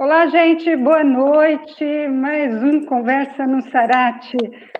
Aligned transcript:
Olá, 0.00 0.28
gente, 0.28 0.76
boa 0.76 1.02
noite. 1.02 1.84
Mais 2.06 2.54
um 2.62 2.86
Conversa 2.86 3.44
no 3.48 3.60
Sarate. 3.68 4.36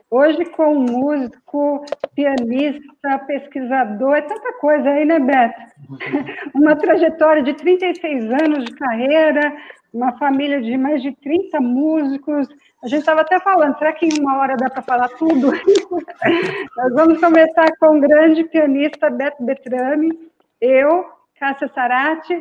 Hoje 0.08 0.44
com 0.44 0.76
um 0.76 0.80
músico, 0.80 1.84
pianista, 2.14 3.18
pesquisador, 3.26 4.14
é 4.14 4.22
tanta 4.22 4.52
coisa 4.60 4.88
aí, 4.88 5.04
né, 5.04 5.18
Beto? 5.18 5.60
Uma 6.54 6.76
trajetória 6.76 7.42
de 7.42 7.52
36 7.52 8.30
anos 8.30 8.64
de 8.66 8.72
carreira, 8.76 9.56
uma 9.92 10.17
família 10.19 10.62
de 10.62 10.76
mais 10.78 11.03
de 11.03 11.10
30 11.17 11.60
músicos. 11.62 12.46
A 12.85 12.87
gente 12.87 13.00
estava 13.00 13.22
até 13.22 13.40
falando, 13.40 13.76
será 13.76 13.92
que 13.92 14.06
em 14.06 14.21
uma 14.21 14.38
hora 14.38 14.56
dá 14.56 14.71
para 14.71 14.82
falar 14.82 15.08
tudo? 15.08 15.50
Nós 16.78 16.95
vamos 16.95 17.19
começar 17.19 17.66
com 17.80 17.98
o 17.98 18.00
grande 18.00 18.45
pianista 18.45 19.10
Beto 19.10 19.42
Betrame, 19.42 20.16
eu, 20.60 21.06
Cássia 21.41 21.66
Sarati, 21.74 22.41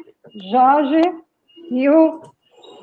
Jorge 0.51 1.01
e 1.71 1.89
o 1.89 2.21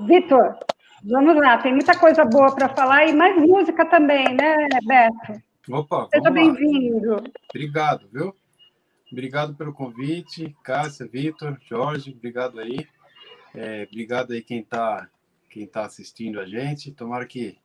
Vitor, 0.00 0.58
vamos 1.04 1.36
lá, 1.36 1.58
tem 1.58 1.72
muita 1.72 1.98
coisa 1.98 2.24
boa 2.24 2.54
para 2.54 2.68
falar 2.68 3.06
e 3.06 3.12
mais 3.12 3.36
música 3.36 3.84
também, 3.86 4.24
né, 4.34 4.56
Beto? 4.84 5.42
Opa, 5.70 6.08
Seja 6.12 6.30
bem-vindo. 6.30 7.22
Obrigado, 7.50 8.06
viu? 8.12 8.34
Obrigado 9.10 9.54
pelo 9.54 9.72
convite, 9.72 10.54
Cássia, 10.62 11.06
Vitor, 11.06 11.56
Jorge, 11.68 12.12
obrigado 12.12 12.58
aí. 12.58 12.86
É, 13.54 13.86
obrigado 13.88 14.32
aí 14.32 14.42
quem 14.42 14.60
está 14.60 15.08
quem 15.54 15.68
tá 15.68 15.84
assistindo 15.84 16.40
a 16.40 16.44
gente. 16.44 16.90
Tomara 16.90 17.24
que, 17.24 17.56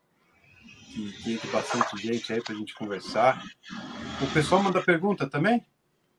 que, 0.94 1.12
que 1.24 1.34
entre 1.34 1.50
bastante 1.50 1.98
gente 1.98 2.32
aí 2.32 2.40
para 2.40 2.54
a 2.54 2.58
gente 2.58 2.76
conversar. 2.76 3.42
O 4.22 4.32
pessoal 4.32 4.62
manda 4.62 4.80
pergunta 4.80 5.28
também? 5.28 5.66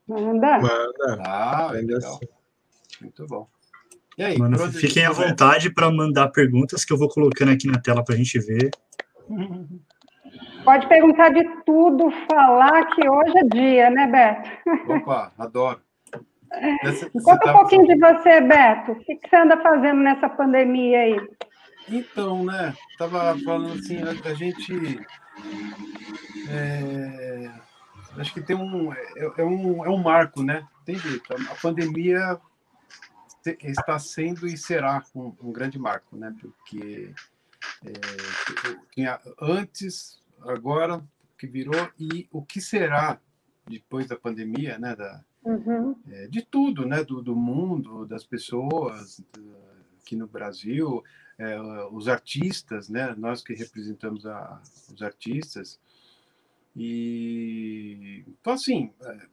Manda. 0.09 0.59
Manda. 0.59 1.23
Ah, 1.25 1.71
legal. 1.71 2.19
Muito 3.01 3.25
bom. 3.29 3.49
E 4.19 4.23
aí, 4.23 4.39
Mano, 4.39 4.59
fiquem 4.73 5.07
à 5.07 5.13
vontade 5.13 5.73
para 5.73 5.91
mandar 5.91 6.29
perguntas 6.29 6.85
que 6.85 6.93
eu 6.93 6.99
vou 6.99 7.09
colocando 7.09 7.53
aqui 7.53 7.67
na 7.67 7.81
tela 7.81 8.05
para 8.05 8.15
a 8.15 8.19
gente 8.19 8.39
ver. 8.39 8.71
Pode 10.65 10.87
perguntar 10.89 11.31
de 11.31 11.45
tudo, 11.65 12.11
falar 12.31 12.87
que 12.95 13.09
hoje 13.09 13.39
é 13.39 13.45
dia, 13.45 13.91
né, 13.91 14.07
Beto? 14.07 14.93
Opa, 14.93 15.33
adoro. 15.39 15.81
Nessa, 16.83 17.09
Conta 17.11 17.39
tá... 17.39 17.55
um 17.55 17.59
pouquinho 17.59 17.87
de 17.87 17.97
você, 17.97 18.41
Beto. 18.41 18.93
O 18.93 18.97
que 18.97 19.19
você 19.29 19.37
anda 19.37 19.57
fazendo 19.63 20.01
nessa 20.01 20.29
pandemia 20.29 21.01
aí? 21.01 21.21
Então, 21.89 22.45
né? 22.45 22.75
Tava 22.99 23.37
falando 23.45 23.73
assim, 23.75 23.99
a, 24.03 24.35
gente. 24.35 25.01
É, 26.49 27.51
acho 28.19 28.35
que 28.35 28.41
tem 28.41 28.57
um 28.57 28.93
é, 28.93 29.31
é, 29.39 29.45
um. 29.45 29.85
é 29.85 29.89
um 29.89 29.97
marco, 29.97 30.43
né? 30.43 30.65
Tem 30.85 30.97
jeito. 30.97 31.33
A 31.33 31.55
pandemia 31.55 32.39
está 33.63 33.99
sendo 33.99 34.47
e 34.47 34.57
será 34.57 35.03
um, 35.15 35.35
um 35.41 35.53
grande 35.53 35.79
marco, 35.79 36.17
né? 36.17 36.35
Porque 36.41 37.13
é, 37.85 37.93
tinha 38.93 39.21
antes, 39.41 40.23
agora 40.41 41.03
que 41.39 41.47
virou 41.47 41.91
e 41.99 42.29
o 42.31 42.43
que 42.43 42.61
será 42.61 43.21
depois 43.67 44.07
da 44.07 44.17
pandemia, 44.17 44.79
né? 44.79 44.95
Da, 44.95 45.25
uhum. 45.45 45.97
é, 46.09 46.27
de 46.29 46.43
tudo, 46.43 46.87
né? 46.87 47.03
Do, 47.05 47.23
do 47.23 47.35
mundo, 47.35 48.07
das 48.07 48.25
pessoas 48.25 49.23
do, 49.33 49.57
aqui 50.01 50.17
no 50.17 50.27
Brasil, 50.27 51.03
é, 51.39 51.61
os 51.91 52.09
artistas, 52.09 52.89
né? 52.89 53.15
Nós 53.17 53.43
que 53.43 53.55
representamos 53.55 54.27
a, 54.27 54.61
os 54.93 55.03
artistas 55.03 55.81
e 56.77 58.25
então 58.29 58.53
assim 58.53 58.93
é, 59.03 59.27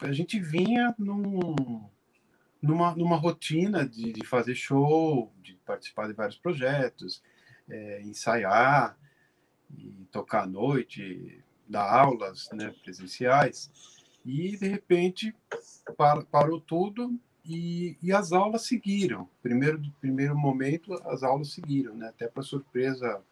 a 0.00 0.12
gente 0.12 0.40
vinha 0.40 0.94
num 0.98 1.88
numa, 2.60 2.94
numa 2.94 3.16
rotina 3.16 3.86
de, 3.86 4.12
de 4.12 4.26
fazer 4.26 4.54
show, 4.54 5.32
de 5.42 5.54
participar 5.64 6.08
de 6.08 6.14
vários 6.14 6.38
projetos, 6.38 7.22
é, 7.68 8.02
ensaiar, 8.02 8.96
tocar 10.10 10.44
à 10.44 10.46
noite, 10.46 11.42
dar 11.68 11.88
aulas 11.88 12.48
né, 12.52 12.74
presenciais, 12.82 13.70
e 14.24 14.56
de 14.56 14.66
repente 14.66 15.34
par, 15.96 16.24
parou 16.24 16.60
tudo 16.60 17.18
e, 17.44 17.96
e, 18.02 18.12
as 18.12 18.32
aulas 18.32 18.66
seguiram. 18.66 19.28
Primeiro, 19.42 19.80
primeiro 20.00 20.36
momento, 20.36 20.92
as 21.06 21.22
aulas 21.22 21.52
seguiram, 21.52 21.94
né? 21.94 22.08
até 22.08 22.28
para 22.28 22.42
surpresa, 22.42 23.22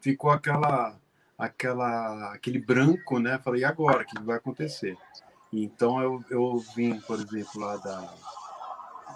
ficou 0.00 0.30
aquela, 0.30 0.96
aquela, 1.36 2.32
aquele 2.32 2.60
branco, 2.60 3.18
né? 3.18 3.38
Falei, 3.42 3.62
e 3.62 3.64
agora? 3.64 4.02
O 4.02 4.06
que 4.06 4.22
vai 4.22 4.36
acontecer? 4.36 4.96
Então 5.52 6.00
eu, 6.02 6.24
eu 6.30 6.58
vim, 6.74 7.00
por 7.00 7.18
exemplo, 7.20 7.60
lá 7.60 7.76
da, 7.76 8.14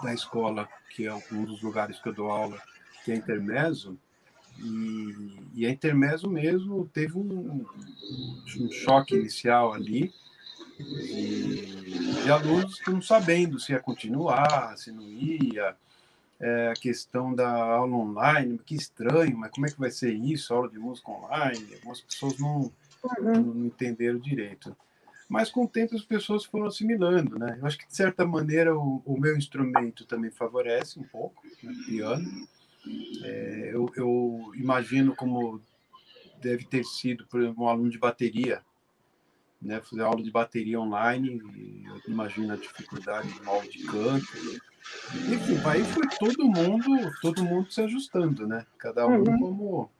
da 0.03 0.13
escola, 0.13 0.67
que 0.89 1.05
é 1.05 1.13
um 1.13 1.45
dos 1.45 1.61
lugares 1.61 1.99
que 1.99 2.09
eu 2.09 2.13
dou 2.13 2.31
aula, 2.31 2.61
que 3.03 3.11
é 3.11 3.15
Intermeso, 3.15 3.97
e, 4.59 5.39
e 5.55 5.65
a 5.65 5.69
Intermeso 5.69 6.29
mesmo 6.29 6.87
teve 6.93 7.17
um, 7.17 7.65
um 8.59 8.71
choque 8.71 9.15
inicial 9.15 9.73
ali, 9.73 10.13
de, 10.77 12.23
de 12.23 12.31
alunos 12.31 12.79
não 12.87 13.01
sabendo 13.01 13.59
se 13.59 13.71
ia 13.71 13.79
continuar, 13.79 14.75
se 14.77 14.91
não 14.91 15.03
ia, 15.03 15.75
é, 16.39 16.69
a 16.69 16.73
questão 16.73 17.33
da 17.33 17.51
aula 17.51 17.95
online, 17.95 18.59
que 18.65 18.75
estranho, 18.75 19.37
mas 19.37 19.51
como 19.51 19.67
é 19.67 19.69
que 19.69 19.79
vai 19.79 19.91
ser 19.91 20.11
isso, 20.13 20.53
aula 20.53 20.69
de 20.69 20.79
música 20.79 21.11
online? 21.11 21.75
Algumas 21.75 22.01
pessoas 22.01 22.37
não, 22.39 22.71
uhum. 23.03 23.41
não 23.41 23.65
entenderam 23.65 24.17
direito 24.17 24.75
mas 25.31 25.49
com 25.49 25.63
o 25.63 25.67
tempo 25.67 25.95
as 25.95 26.03
pessoas 26.03 26.43
foram 26.43 26.65
assimilando, 26.65 27.39
né? 27.39 27.57
Eu 27.57 27.65
acho 27.65 27.77
que 27.77 27.87
de 27.87 27.95
certa 27.95 28.25
maneira 28.25 28.77
o, 28.77 29.01
o 29.05 29.17
meu 29.17 29.37
instrumento 29.37 30.05
também 30.05 30.29
favorece 30.29 30.99
um 30.99 31.03
pouco, 31.03 31.41
né? 31.63 31.73
piano. 31.87 32.47
É, 33.23 33.71
eu, 33.73 33.89
eu, 33.95 34.51
imagino 34.55 35.15
como 35.15 35.61
deve 36.41 36.65
ter 36.65 36.83
sido, 36.83 37.25
por 37.27 37.39
exemplo, 37.39 37.63
um 37.63 37.69
aluno 37.69 37.89
de 37.89 37.97
bateria, 37.97 38.61
né? 39.61 39.79
Fazer 39.79 40.01
aula 40.01 40.21
de 40.21 40.29
bateria 40.29 40.81
online, 40.81 41.41
eu 41.85 42.11
imagino 42.11 42.51
a 42.51 42.57
dificuldade 42.57 43.31
de 43.31 43.47
aula 43.47 43.65
de 43.69 43.85
canto. 43.85 44.27
Enfim, 45.33 45.57
aí 45.65 45.85
foi 45.85 46.09
todo 46.19 46.43
mundo, 46.43 47.09
todo 47.21 47.41
mundo 47.41 47.71
se 47.71 47.79
ajustando, 47.79 48.45
né? 48.45 48.65
Cada 48.77 49.07
um 49.07 49.19
uhum. 49.19 49.39
como, 49.39 49.91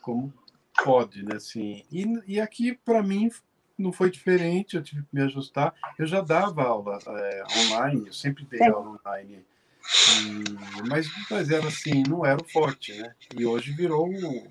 como 0.00 0.34
pode, 0.82 1.22
né? 1.26 1.36
Assim, 1.36 1.84
e, 1.92 2.06
e 2.26 2.40
aqui 2.40 2.74
para 2.74 3.02
mim 3.02 3.30
não 3.78 3.92
foi 3.92 4.10
diferente, 4.10 4.76
eu 4.76 4.82
tive 4.82 5.02
que 5.02 5.08
me 5.12 5.22
ajustar. 5.22 5.74
Eu 5.98 6.06
já 6.06 6.20
dava 6.20 6.62
aula 6.62 6.98
é, 7.06 7.42
online, 7.66 8.06
eu 8.06 8.12
sempre 8.12 8.44
dei 8.44 8.60
é. 8.60 8.68
aula 8.68 8.98
online, 8.98 9.44
e, 10.24 10.88
mas, 10.88 11.08
mas 11.30 11.50
era 11.50 11.66
assim, 11.66 12.02
não 12.08 12.24
era 12.24 12.40
o 12.40 12.48
forte, 12.48 12.92
né? 12.98 13.14
E 13.36 13.46
hoje 13.46 13.72
virou 13.72 14.08
um 14.08 14.46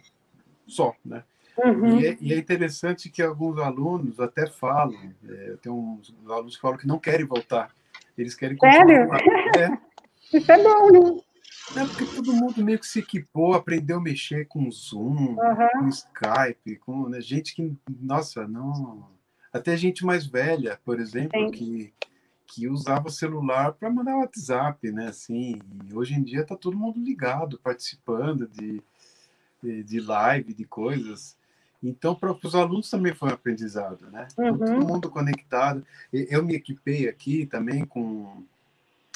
só, 0.67 0.95
né? 1.03 1.23
Uhum. 1.57 1.99
E, 1.99 2.07
é, 2.07 2.17
e, 2.19 2.33
é, 2.33 2.37
interessante 2.37 3.09
que 3.09 3.21
alguns 3.21 3.59
alunos 3.59 4.19
até 4.19 4.47
falam, 4.47 5.13
é, 5.27 5.55
tem 5.61 5.71
uns 5.71 6.13
alunos 6.27 6.55
que 6.55 6.61
falam 6.61 6.77
que 6.77 6.87
não 6.87 6.99
querem 6.99 7.25
voltar, 7.25 7.71
eles 8.17 8.35
querem 8.35 8.57
continuar. 8.57 8.87
Sério? 8.87 9.73
É. 9.73 9.85
Isso 10.37 10.51
é 10.51 10.63
bom, 10.63 10.91
né? 10.91 11.21
É 11.75 11.85
porque 11.85 12.05
todo 12.05 12.33
mundo 12.33 12.63
meio 12.63 12.77
que 12.77 12.85
se 12.85 12.99
equipou, 12.99 13.53
aprendeu 13.53 13.97
a 13.97 14.01
mexer 14.01 14.45
com 14.47 14.69
Zoom, 14.69 15.35
uhum. 15.35 15.69
com 15.79 15.87
Skype, 15.89 16.77
com 16.77 17.09
né, 17.09 17.19
gente 17.21 17.55
que, 17.55 17.75
nossa, 17.89 18.47
não 18.47 19.07
até 19.55 19.77
gente 19.77 20.05
mais 20.05 20.25
velha, 20.25 20.79
por 20.83 20.99
exemplo, 20.99 21.49
que, 21.49 21.93
que 22.45 22.67
usava 22.67 23.09
celular 23.09 23.71
para 23.73 23.89
mandar 23.89 24.17
WhatsApp, 24.17 24.91
né? 24.91 25.07
Assim, 25.07 25.61
hoje 25.93 26.13
em 26.13 26.21
dia 26.21 26.41
está 26.41 26.57
todo 26.57 26.77
mundo 26.77 26.99
ligado, 26.99 27.57
participando 27.59 28.47
de, 28.47 28.81
de, 29.63 29.83
de 29.83 29.99
live, 30.01 30.53
de 30.53 30.65
coisas. 30.65 31.37
Então, 31.81 32.13
para 32.13 32.33
os 32.33 32.55
alunos 32.55 32.89
também 32.89 33.13
foi 33.13 33.29
um 33.29 33.33
aprendizado, 33.33 34.09
né? 34.11 34.27
Uhum. 34.37 34.57
Todo 34.57 34.87
mundo 34.87 35.09
conectado. 35.09 35.85
Eu 36.11 36.43
me 36.43 36.55
equipei 36.55 37.07
aqui 37.07 37.45
também 37.45 37.85
com, 37.85 38.43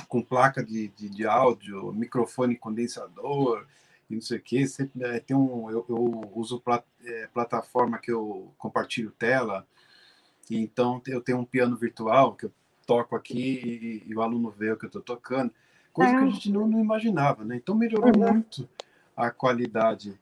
com 0.08 0.22
placa 0.22 0.64
de, 0.64 0.88
de, 0.90 1.10
de 1.10 1.28
áudio, 1.28 1.92
microfone 1.92 2.56
condensador, 2.56 3.66
e 4.10 4.16
não 4.16 4.22
sei 4.22 4.38
o 4.38 4.42
quê. 4.42 4.66
Sempre, 4.66 5.04
é, 5.04 5.20
tem 5.20 5.36
um, 5.36 5.70
eu, 5.70 5.86
eu 5.90 6.32
uso 6.34 6.62
plat, 6.62 6.86
é, 7.04 7.28
plataforma 7.28 7.98
que 7.98 8.12
eu 8.12 8.54
compartilho 8.58 9.12
tela, 9.12 9.68
então, 10.58 11.02
eu 11.08 11.22
tenho 11.22 11.40
um 11.40 11.46
piano 11.46 11.76
virtual 11.76 12.34
que 12.36 12.46
eu 12.46 12.52
toco 12.86 13.16
aqui 13.16 14.02
e, 14.08 14.10
e 14.10 14.16
o 14.16 14.22
aluno 14.22 14.50
vê 14.50 14.72
o 14.72 14.78
que 14.78 14.86
eu 14.86 14.90
estou 14.90 15.02
tocando, 15.02 15.54
coisa 15.94 16.12
que 16.12 16.24
a 16.24 16.30
gente 16.30 16.52
não, 16.52 16.68
não 16.68 16.80
imaginava, 16.80 17.44
né? 17.44 17.56
Então, 17.56 17.76
melhorou 17.76 18.12
uhum. 18.16 18.34
muito 18.34 18.68
a 19.16 19.30
qualidade 19.30 20.20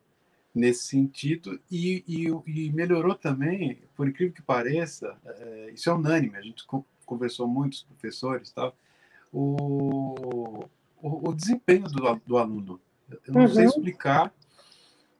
nesse 0.54 0.88
sentido 0.88 1.60
e, 1.72 2.04
e, 2.08 2.26
e, 2.48 2.72
melhorou 2.74 3.16
também, 3.16 3.84
por 3.96 4.08
incrível 4.08 4.34
que 4.34 4.42
pareça, 4.42 5.16
é, 5.26 5.72
isso 5.74 5.90
é 5.90 5.94
unânime, 5.94 6.36
a 6.36 6.42
gente 6.42 6.66
conversou 7.06 7.48
muito 7.48 7.86
com 7.86 7.94
professores, 7.94 8.52
tal, 8.52 8.76
o, 9.32 10.66
o, 11.02 11.30
o 11.30 11.34
desempenho 11.34 11.84
do, 11.84 12.22
do 12.26 12.38
aluno. 12.38 12.82
Eu 13.10 13.34
não 13.34 13.42
uhum. 13.42 13.48
sei 13.48 13.66
explicar, 13.66 14.34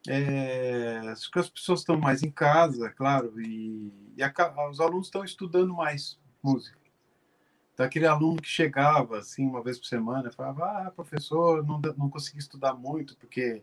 é, 0.08 1.02
acho 1.12 1.30
que 1.30 1.40
as 1.40 1.50
pessoas 1.50 1.82
estão 1.82 1.98
mais 1.98 2.24
em 2.24 2.32
casa, 2.32 2.90
claro, 2.90 3.40
e, 3.40 3.92
e 4.18 4.24
a, 4.24 4.34
os 4.70 4.82
alunos 4.82 5.08
estão 5.08 5.24
estudando 5.24 5.74
mais 5.74 6.20
música. 6.42 6.78
Então, 7.74 7.86
aquele 7.86 8.08
aluno 8.08 8.42
que 8.42 8.50
chegava, 8.50 9.20
assim, 9.20 9.46
uma 9.46 9.62
vez 9.62 9.78
por 9.78 9.86
semana, 9.86 10.32
falava, 10.32 10.66
ah, 10.66 10.92
professor, 10.92 11.64
não, 11.64 11.80
não 11.96 12.10
consegui 12.10 12.40
estudar 12.40 12.74
muito, 12.74 13.16
porque 13.18 13.62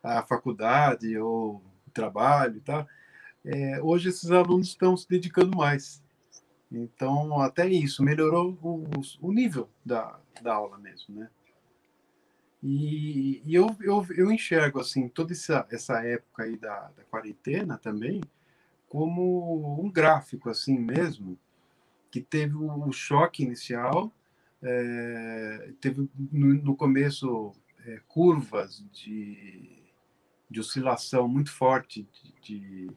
a 0.00 0.22
faculdade 0.22 1.18
ou 1.18 1.56
o 1.84 1.90
trabalho 1.92 2.60
e. 2.60 2.86
É, 3.44 3.82
hoje, 3.82 4.08
esses 4.08 4.30
alunos 4.30 4.68
estão 4.68 4.96
se 4.96 5.08
dedicando 5.08 5.56
mais. 5.56 6.00
Então, 6.70 7.40
até 7.40 7.68
isso, 7.68 8.04
melhorou 8.04 8.56
o, 8.62 8.84
o 9.20 9.32
nível 9.32 9.68
da, 9.84 10.18
da 10.40 10.54
aula 10.54 10.78
mesmo, 10.78 11.16
né? 11.16 11.28
E, 12.62 13.42
e 13.44 13.54
eu, 13.54 13.76
eu, 13.80 14.06
eu, 14.16 14.30
enxergo, 14.30 14.80
assim, 14.80 15.08
toda 15.08 15.32
essa, 15.32 15.66
essa 15.70 16.04
época 16.04 16.44
aí 16.44 16.56
da, 16.56 16.90
da 16.96 17.04
quarentena 17.04 17.78
também 17.78 18.20
como 18.96 19.78
um 19.84 19.90
gráfico, 19.90 20.48
assim 20.48 20.78
mesmo, 20.78 21.38
que 22.10 22.18
teve 22.18 22.54
o 22.56 22.90
choque 22.92 23.42
inicial, 23.42 24.10
é, 24.62 25.70
teve 25.82 26.08
no, 26.32 26.54
no 26.54 26.74
começo 26.74 27.52
é, 27.84 28.00
curvas 28.08 28.82
de, 28.90 29.82
de 30.48 30.60
oscilação 30.60 31.28
muito 31.28 31.52
forte, 31.52 32.08
de, 32.10 32.32
de 32.40 32.90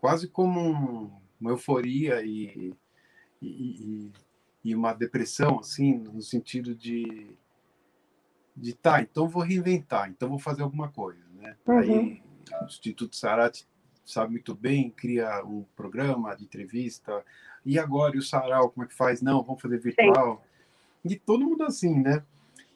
quase 0.00 0.26
como 0.26 0.58
um, 0.58 1.12
uma 1.38 1.50
euforia 1.50 2.24
e, 2.24 2.72
e, 3.42 4.10
e, 4.64 4.74
uma 4.74 4.94
depressão, 4.94 5.58
assim, 5.58 5.98
no 5.98 6.22
sentido 6.22 6.74
de, 6.74 7.36
de 8.56 8.72
tá, 8.72 9.02
então 9.02 9.28
vou 9.28 9.42
reinventar, 9.42 10.08
então 10.08 10.30
vou 10.30 10.38
fazer 10.38 10.62
alguma 10.62 10.88
coisa, 10.88 11.22
né? 11.34 11.54
Uhum. 11.66 11.76
Aí 11.78 12.22
o 12.62 12.64
Instituto 12.64 13.14
Sarati 13.14 13.66
sabe 14.04 14.32
muito 14.32 14.54
bem, 14.54 14.90
cria 14.90 15.44
um 15.44 15.64
programa 15.76 16.36
de 16.36 16.44
entrevista, 16.44 17.24
e 17.64 17.78
agora, 17.78 18.16
e 18.16 18.18
o 18.18 18.22
sarau, 18.22 18.70
como 18.70 18.84
é 18.84 18.88
que 18.88 18.94
faz? 18.94 19.22
Não, 19.22 19.42
vamos 19.42 19.62
fazer 19.62 19.78
virtual. 19.78 20.42
Sim. 21.02 21.12
E 21.12 21.16
todo 21.16 21.44
mundo 21.44 21.62
assim, 21.64 22.00
né? 22.00 22.22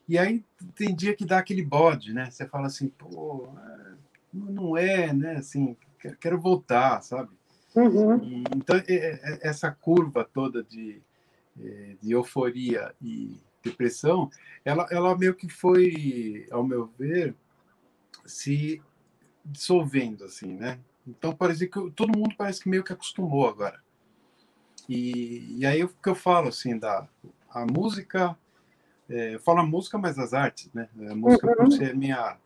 E 0.09 0.17
aí 0.17 0.45
tem 0.75 0.95
dia 0.95 1.15
que 1.15 1.25
dá 1.25 1.39
aquele 1.39 1.65
bode, 1.65 2.13
né? 2.13 2.31
Você 2.31 2.47
fala 2.47 2.67
assim, 2.67 2.89
pô, 2.89 3.49
é, 3.59 3.95
não 4.33 4.77
é, 4.77 5.13
né? 5.13 5.37
Assim, 5.37 5.77
quero 6.21 6.41
voltar, 6.41 7.03
sabe? 7.03 7.31
Uhum. 7.75 8.23
E, 8.23 8.45
então, 8.55 8.81
essa 9.43 9.71
curva 9.71 10.25
toda 10.25 10.63
de, 10.63 11.03
é, 11.61 11.97
de 12.01 12.13
euforia 12.13 12.95
e 13.03 13.41
depressão, 13.63 14.31
ela, 14.65 14.87
ela 14.91 15.19
meio 15.19 15.35
que 15.35 15.49
foi, 15.49 16.47
ao 16.53 16.65
meu 16.65 16.87
ver, 16.99 17.35
se 18.25 18.81
dissolvendo, 19.45 20.25
assim, 20.25 20.55
né? 20.55 20.79
Então, 21.07 21.35
parece 21.35 21.69
que 21.69 21.91
todo 21.91 22.17
mundo 22.17 22.35
parece 22.37 22.63
que 22.63 22.69
meio 22.69 22.85
que 22.85 22.93
acostumou 22.93 23.49
agora. 23.49 23.81
E, 24.89 25.57
e 25.59 25.67
aí 25.67 25.83
o 25.83 25.89
que 25.89 26.09
eu 26.09 26.15
falo, 26.15 26.49
assim, 26.49 26.79
da 26.79 27.09
a 27.57 27.65
música, 27.65 28.37
é, 29.09 29.35
eu 29.35 29.41
falo 29.41 29.61
a 29.61 29.67
música, 29.67 29.97
mas 29.97 30.19
as 30.19 30.35
artes, 30.35 30.71
né? 30.75 30.89
A 31.11 31.15
música 31.15 31.47
por 31.47 31.65
uhum. 31.65 31.71
ser 31.71 31.97
minha, 31.97 32.37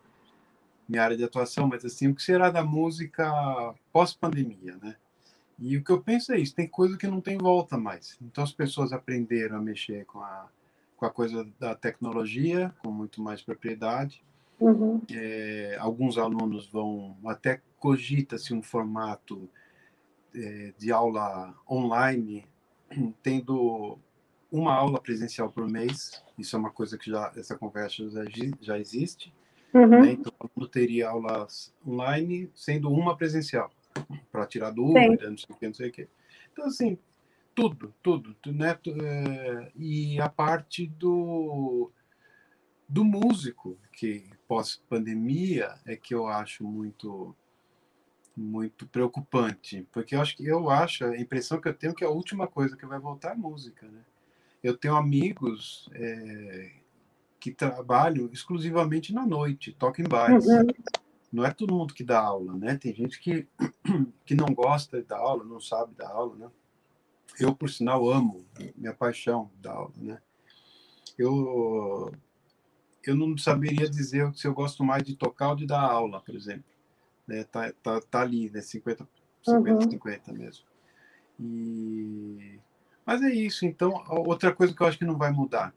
minha 0.89 1.03
área 1.03 1.17
de 1.17 1.25
atuação, 1.25 1.67
mas 1.67 1.85
assim, 1.85 2.09
o 2.09 2.15
que 2.15 2.23
será 2.23 2.49
da 2.49 2.63
música 2.63 3.75
pós-pandemia, 3.93 4.79
né? 4.81 4.95
E 5.59 5.77
o 5.77 5.85
que 5.85 5.91
eu 5.91 6.01
penso 6.01 6.33
é 6.33 6.39
isso, 6.39 6.55
tem 6.55 6.67
coisa 6.67 6.97
que 6.97 7.07
não 7.07 7.21
tem 7.21 7.37
volta 7.37 7.77
mais. 7.77 8.17
Então 8.23 8.43
as 8.45 8.53
pessoas 8.53 8.93
aprenderam 8.93 9.57
a 9.57 9.61
mexer 9.61 10.07
com 10.07 10.21
a, 10.21 10.49
com 10.97 11.05
a 11.05 11.11
coisa 11.11 11.47
da 11.59 11.75
tecnologia, 11.75 12.73
com 12.83 12.91
muito 12.91 13.21
mais 13.21 13.43
propriedade. 13.43 14.25
Uhum. 14.59 15.03
É, 15.11 15.77
alguns 15.81 16.19
alunos 16.19 16.69
vão 16.69 17.17
até 17.27 17.61
cogita-se 17.81 18.55
um 18.55 18.63
formato 18.63 19.49
é, 20.35 20.73
de 20.79 20.93
aula 20.93 21.55
online, 21.69 22.47
tendo 23.23 23.99
uma 24.53 24.75
aula 24.75 25.01
presencial 25.01 25.51
por 25.51 25.69
mês. 25.69 26.23
Isso 26.39 26.55
é 26.55 26.59
uma 26.59 26.71
coisa 26.71 26.97
que 26.99 27.11
já 27.11 27.33
essa 27.35 27.57
conversa 27.57 28.09
já, 28.11 28.23
já 28.61 28.79
existe. 28.79 29.33
Uhum. 29.73 29.89
Né? 29.89 30.13
Então, 30.13 30.33
aluno 30.39 30.69
teria 30.69 31.09
aulas 31.09 31.73
online, 31.87 32.51
sendo 32.55 32.91
uma 32.91 33.17
presencial, 33.17 33.71
para 34.31 34.47
tirar 34.47 34.71
dúvida, 34.71 35.31
não 35.31 35.39
sei 35.39 35.55
o 35.55 35.59
que, 35.59 35.67
não 35.67 35.75
sei 35.75 35.89
o 35.89 35.93
que. 35.93 36.09
Então, 36.53 36.67
assim, 36.67 36.99
tudo, 37.55 37.95
tudo, 38.03 38.37
né? 38.47 38.79
É, 39.03 39.73
e 39.77 40.21
a 40.21 40.29
parte 40.29 40.87
do, 40.87 41.91
do 42.89 43.05
músico, 43.05 43.79
que 43.93 44.29
pós-pandemia 44.49 45.75
é 45.87 45.95
que 45.95 46.15
eu 46.15 46.27
acho 46.27 46.65
muito 46.65 47.35
muito 48.41 48.87
preocupante, 48.87 49.87
porque 49.93 50.15
eu 50.15 50.21
acho 50.21 50.37
que 50.37 50.47
eu 50.47 50.71
acho 50.71 51.05
a 51.05 51.19
impressão 51.19 51.61
que 51.61 51.69
eu 51.69 51.75
tenho 51.75 51.95
que 51.95 52.05
a 52.05 52.09
última 52.09 52.47
coisa 52.47 52.77
que 52.77 52.87
vai 52.87 52.99
voltar 52.99 53.31
é 53.31 53.33
a 53.33 53.37
música, 53.37 53.87
né? 53.87 54.01
Eu 54.63 54.77
tenho 54.77 54.97
amigos 54.97 55.89
é, 55.93 56.73
que 57.39 57.53
trabalham 57.53 58.29
exclusivamente 58.33 59.13
na 59.13 59.27
noite, 59.27 59.73
tocam 59.73 60.05
em 60.05 60.09
bares. 60.09 60.47
Uhum. 60.47 60.67
Não 61.33 61.45
é 61.45 61.53
todo 61.53 61.75
mundo 61.75 61.95
que 61.95 62.03
dá 62.03 62.21
aula, 62.21 62.55
né? 62.55 62.77
Tem 62.77 62.95
gente 62.95 63.21
que 63.21 63.47
que 64.25 64.35
não 64.35 64.47
gosta 64.47 65.03
da 65.03 65.19
aula, 65.19 65.45
não 65.45 65.61
sabe 65.61 65.95
da 65.95 66.09
aula, 66.09 66.37
né? 66.37 66.51
Eu, 67.39 67.55
por 67.55 67.71
sinal, 67.71 68.11
amo, 68.11 68.45
minha 68.77 68.93
paixão 68.93 69.51
da 69.61 69.73
aula, 69.73 69.95
né? 69.97 70.21
Eu 71.19 72.13
eu 73.05 73.15
não 73.17 73.37
saberia 73.37 73.89
dizer 73.89 74.35
se 74.35 74.47
eu 74.47 74.53
gosto 74.53 74.85
mais 74.85 75.03
de 75.03 75.17
tocar 75.17 75.51
ou 75.51 75.57
de 75.57 75.67
dar 75.67 75.81
aula, 75.81 76.21
por 76.21 76.35
exemplo 76.35 76.70
né? 77.31 77.45
Tá, 77.45 77.73
tá, 77.81 78.01
tá 78.01 78.21
ali, 78.21 78.51
né? 78.51 78.61
50, 78.61 79.09
50, 79.45 79.73
uhum. 79.73 79.91
50 79.91 80.33
mesmo. 80.33 80.65
E... 81.39 82.59
Mas 83.07 83.23
é 83.23 83.31
isso. 83.31 83.65
Então, 83.65 84.05
outra 84.09 84.53
coisa 84.53 84.75
que 84.75 84.83
eu 84.83 84.87
acho 84.87 84.99
que 84.99 85.05
não 85.05 85.17
vai 85.17 85.31
mudar. 85.31 85.73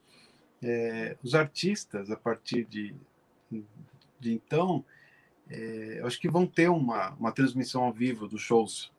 É, 0.61 1.15
os 1.23 1.35
artistas, 1.35 2.09
a 2.09 2.15
partir 2.15 2.65
de, 2.65 2.95
de 4.19 4.33
então, 4.33 4.83
é, 5.49 5.99
eu 5.99 6.07
acho 6.07 6.19
que 6.19 6.29
vão 6.29 6.47
ter 6.47 6.69
uma, 6.69 7.11
uma 7.11 7.31
transmissão 7.31 7.83
ao 7.83 7.93
vivo 7.93 8.27
dos 8.27 8.41
shows. 8.41 8.91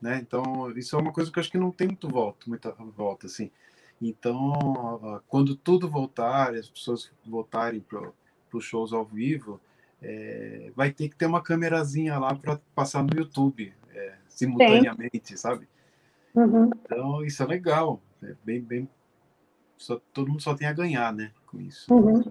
Né? 0.00 0.18
Então, 0.18 0.70
isso 0.76 0.96
é 0.96 0.98
uma 0.98 1.12
coisa 1.12 1.30
que 1.30 1.38
eu 1.38 1.40
acho 1.42 1.50
que 1.50 1.58
não 1.58 1.70
tem 1.70 1.88
muito 1.88 2.08
volta, 2.08 2.46
muita 2.46 2.70
volta, 2.72 3.26
assim. 3.26 3.50
Então, 4.00 5.20
quando 5.28 5.54
tudo 5.54 5.90
voltar, 5.90 6.54
as 6.54 6.70
pessoas 6.70 7.12
voltarem 7.26 7.80
para 7.80 8.10
os 8.52 8.64
shows 8.64 8.94
ao 8.94 9.04
vivo, 9.04 9.60
é, 10.02 10.72
vai 10.74 10.90
ter 10.90 11.08
que 11.08 11.16
ter 11.16 11.26
uma 11.26 11.42
câmerazinha 11.42 12.18
lá 12.18 12.34
para 12.34 12.60
passar 12.74 13.02
no 13.02 13.16
YouTube 13.16 13.72
é, 13.94 14.14
simultaneamente, 14.28 15.28
Sim. 15.28 15.36
sabe? 15.36 15.68
Uhum. 16.34 16.70
Então 16.84 17.24
isso 17.24 17.42
é 17.42 17.46
legal, 17.46 18.00
é 18.22 18.34
bem, 18.44 18.60
bem, 18.60 18.88
só, 19.76 20.00
todo 20.12 20.28
mundo 20.28 20.42
só 20.42 20.54
tem 20.54 20.68
a 20.68 20.72
ganhar, 20.72 21.12
né, 21.12 21.32
com 21.46 21.60
isso. 21.60 21.92
Uhum. 21.92 22.22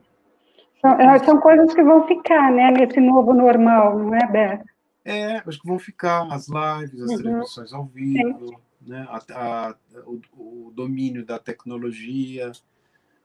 São, 0.81 0.91
é, 0.91 1.19
são 1.19 1.39
coisas 1.39 1.73
que 1.73 1.83
vão 1.83 2.07
ficar, 2.07 2.51
né, 2.51 2.71
nesse 2.71 2.99
novo 2.99 3.33
normal, 3.33 3.99
não 3.99 4.15
é, 4.15 4.25
Beto? 4.27 4.65
É, 5.03 5.37
acho 5.37 5.59
que 5.59 5.67
vão 5.67 5.79
ficar 5.79 6.31
as 6.31 6.47
lives, 6.47 7.01
as 7.01 7.11
uhum. 7.11 7.17
transmissões 7.17 7.73
ao 7.73 7.85
vivo, 7.85 8.47
Sim. 8.47 8.55
né, 8.81 9.07
a, 9.09 9.19
a, 9.33 9.75
o, 10.05 10.21
o, 10.37 10.71
domínio 10.71 11.25
da 11.25 11.39
tecnologia 11.39 12.51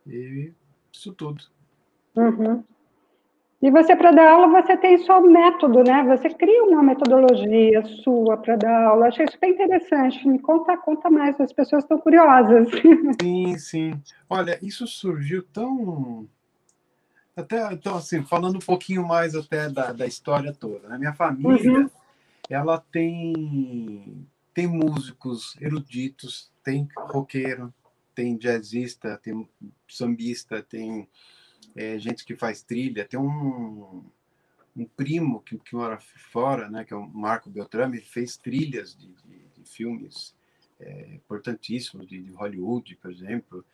e 0.06 0.52
isso 0.92 1.12
tudo. 1.12 1.44
Uhum. 2.16 2.64
E 3.64 3.70
você, 3.70 3.96
para 3.96 4.10
dar 4.10 4.30
aula, 4.30 4.60
você 4.60 4.76
tem 4.76 4.98
só 5.06 5.22
método, 5.22 5.82
né? 5.82 6.02
Você 6.02 6.28
cria 6.28 6.64
uma 6.64 6.82
metodologia 6.82 7.82
sua 8.02 8.36
para 8.36 8.56
dar 8.56 8.88
aula. 8.88 9.06
Achei 9.06 9.26
super 9.26 9.48
interessante. 9.48 10.28
Me 10.28 10.38
conta, 10.38 10.76
conta 10.76 11.08
mais, 11.08 11.40
as 11.40 11.50
pessoas 11.50 11.82
estão 11.82 11.98
curiosas. 11.98 12.68
Sim, 13.22 13.56
sim. 13.56 14.02
Olha, 14.28 14.58
isso 14.60 14.86
surgiu 14.86 15.42
tão. 15.44 16.28
Até, 17.34 17.72
então, 17.72 17.96
assim, 17.96 18.22
falando 18.22 18.56
um 18.56 18.66
pouquinho 18.66 19.02
mais 19.02 19.34
até 19.34 19.70
da, 19.70 19.92
da 19.92 20.04
história 20.06 20.52
toda. 20.52 20.86
Né? 20.86 20.98
Minha 20.98 21.14
família, 21.14 21.72
uhum. 21.72 21.90
ela 22.50 22.84
tem, 22.92 24.26
tem 24.52 24.66
músicos 24.66 25.56
eruditos, 25.58 26.52
tem 26.62 26.86
roqueiro, 26.94 27.72
tem 28.14 28.36
jazzista, 28.36 29.18
tem 29.22 29.48
sambista, 29.88 30.62
tem 30.62 31.08
é, 31.74 31.98
gente 31.98 32.24
que 32.24 32.36
faz 32.36 32.62
trilha. 32.62 33.04
Tem 33.04 33.18
um, 33.18 34.04
um 34.76 34.84
primo 34.84 35.40
que, 35.40 35.58
que 35.58 35.74
mora 35.74 35.98
fora, 36.00 36.68
né, 36.68 36.84
que 36.84 36.92
é 36.92 36.96
o 36.96 37.06
Marco 37.06 37.50
Beltrame, 37.50 37.98
ele 37.98 38.06
fez 38.06 38.36
trilhas 38.36 38.96
de, 38.96 39.08
de, 39.08 39.44
de 39.54 39.64
filmes 39.64 40.34
é, 40.80 41.14
importantíssimos, 41.14 42.06
de, 42.06 42.22
de, 42.22 42.32
Hollywood, 42.32 42.96
por 42.96 43.10
exemplo. 43.10 43.64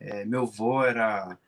É, 0.00 0.24
meu 0.24 0.42
avô 0.42 0.84
era, 0.84 1.38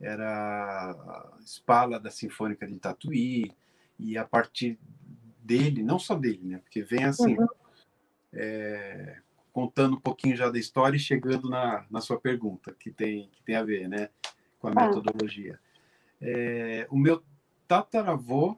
era 0.00 1.32
espala 1.44 1.98
da 1.98 2.10
Sinfônica 2.10 2.66
de 2.66 2.78
Tatuí, 2.78 3.52
e 3.98 4.16
a 4.16 4.24
partir 4.24 4.78
dele, 5.42 5.82
não 5.82 5.98
só 5.98 6.14
dele, 6.14 6.40
né, 6.42 6.58
porque 6.58 6.82
vem 6.82 7.04
assim, 7.04 7.36
uhum. 7.36 7.46
é, 8.32 9.18
contando 9.52 9.96
um 9.96 10.00
pouquinho 10.00 10.36
já 10.36 10.48
da 10.48 10.58
história 10.58 10.96
e 10.96 11.00
chegando 11.00 11.50
na, 11.50 11.84
na 11.90 12.00
sua 12.00 12.18
pergunta, 12.18 12.74
que 12.78 12.90
tem, 12.90 13.28
que 13.32 13.42
tem 13.42 13.56
a 13.56 13.64
ver, 13.64 13.88
né? 13.88 14.08
Com 14.60 14.68
a 14.68 14.74
metodologia. 14.74 15.58
É, 16.20 16.86
o 16.90 16.98
meu 16.98 17.24
tataravô 17.66 18.56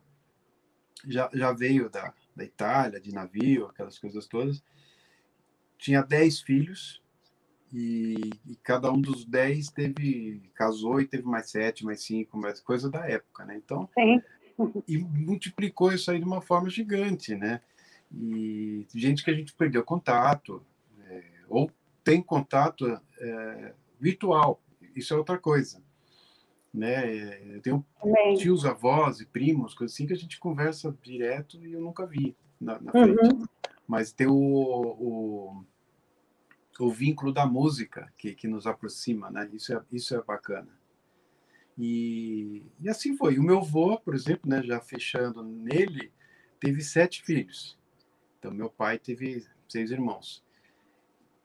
já, 1.06 1.30
já 1.32 1.52
veio 1.52 1.88
da, 1.88 2.12
da 2.34 2.44
Itália, 2.44 3.00
de 3.00 3.14
navio, 3.14 3.66
aquelas 3.66 3.98
coisas 3.98 4.26
todas. 4.26 4.62
Tinha 5.78 6.02
dez 6.02 6.40
filhos 6.40 7.00
E, 7.72 8.14
e, 8.46 8.56
cada 8.62 8.92
um 8.92 9.00
dos 9.00 9.24
dez 9.24 9.70
teve 9.70 10.42
casou 10.54 11.00
e 11.00 11.06
teve 11.06 11.24
mais 11.24 11.50
sete, 11.50 11.84
mais 11.84 12.02
cinco, 12.04 12.36
mais 12.36 12.60
coisa 12.60 12.90
da 12.90 13.06
época, 13.08 13.46
né? 13.46 13.56
Então, 13.56 13.88
Sim. 13.94 14.20
e 14.86 14.98
multiplicou 14.98 15.90
isso 15.90 16.10
aí 16.10 16.18
de 16.18 16.24
uma 16.24 16.42
forma 16.42 16.68
gigante, 16.68 17.34
né? 17.34 17.62
E 18.12 18.86
gente 18.94 19.24
que 19.24 19.30
a 19.30 19.34
gente 19.34 19.54
perdeu 19.54 19.82
contato, 19.82 20.62
é, 21.08 21.24
ou 21.48 21.70
tem 22.04 22.22
contato 22.22 22.86
é, 23.18 23.74
virtual, 23.98 24.60
isso 24.94 25.14
é 25.14 25.16
outra 25.16 25.38
coisa. 25.38 25.82
Né? 26.72 27.54
Eu 27.54 27.60
tenho 27.60 27.86
Também. 28.00 28.36
tios, 28.36 28.64
avós 28.64 29.20
e 29.20 29.26
primos, 29.26 29.74
coisas 29.74 29.94
assim, 29.94 30.06
que 30.06 30.12
a 30.12 30.16
gente 30.16 30.38
conversa 30.38 30.96
direto 31.02 31.58
e 31.58 31.72
eu 31.72 31.80
nunca 31.80 32.06
vi 32.06 32.34
na, 32.60 32.80
na 32.80 32.92
frente. 32.92 33.22
Uhum. 33.22 33.46
Mas 33.86 34.12
tem 34.12 34.26
o, 34.26 34.34
o, 34.34 35.64
o, 36.80 36.90
vínculo 36.90 37.32
da 37.32 37.44
música 37.44 38.10
que, 38.16 38.34
que 38.34 38.48
nos 38.48 38.66
aproxima, 38.66 39.30
né? 39.30 39.50
Isso 39.52 39.74
é, 39.74 39.82
isso 39.92 40.14
é 40.14 40.22
bacana. 40.22 40.70
E, 41.76 42.62
e 42.80 42.88
assim 42.88 43.16
foi. 43.16 43.38
O 43.38 43.42
meu 43.42 43.58
avô, 43.58 43.98
por 43.98 44.14
exemplo, 44.14 44.48
né, 44.48 44.62
já 44.62 44.80
fechando 44.80 45.42
nele, 45.42 46.12
teve 46.58 46.80
sete 46.80 47.22
filhos. 47.22 47.78
Então, 48.38 48.52
meu 48.52 48.70
pai 48.70 48.98
teve 48.98 49.46
seis 49.68 49.90
irmãos. 49.90 50.42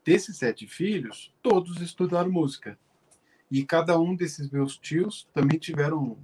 Desses 0.06 0.38
sete 0.38 0.66
filhos, 0.68 1.34
todos 1.42 1.82
estudaram 1.82 2.32
música. 2.32 2.80
E 3.50 3.64
cada 3.64 3.98
um 4.00 4.16
desses 4.16 4.50
meus 4.50 4.78
tios 4.78 5.28
também 5.34 5.58
tiveram 5.58 6.18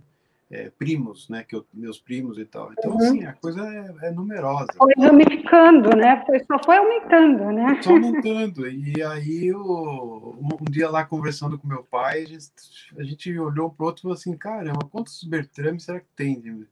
é, 0.53 0.70
primos, 0.70 1.27
né? 1.30 1.44
Que 1.44 1.56
eu, 1.56 1.65
meus 1.74 2.00
primos 2.00 2.38
e 2.38 2.46
tal. 2.46 2.72
Então, 2.74 2.92
uhum. 2.92 2.98
assim, 2.98 3.25
a 3.25 3.34
coisa 3.34 3.62
é, 3.62 4.08
é 4.08 4.12
numerosa. 4.12 4.68
Foi 4.77 4.94
aumentando, 4.98 5.96
né? 5.96 6.24
Foi, 6.25 6.39
só 6.44 6.60
foi 6.63 6.77
aumentando, 6.77 7.51
né? 7.51 7.82
Só 7.82 7.92
aumentando. 7.92 8.70
E 8.70 9.01
aí, 9.01 9.48
eu, 9.48 10.38
um, 10.39 10.65
dia 10.70 10.89
lá 10.89 11.03
conversando 11.06 11.58
com 11.58 11.68
meu 11.68 11.84
pai, 11.84 12.24
a 12.24 12.27
gente, 12.27 12.51
a 12.98 13.03
gente 13.03 13.39
olhou 13.39 13.72
para 13.72 13.84
o 13.84 13.88
outro 13.88 14.01
e 14.01 14.03
falou 14.03 14.15
assim: 14.15 14.38
caramba, 14.38 14.88
quantos 14.92 15.24
Bertrame 15.24 15.80
será 15.80 16.00
que 16.00 16.08
tem? 16.15 16.65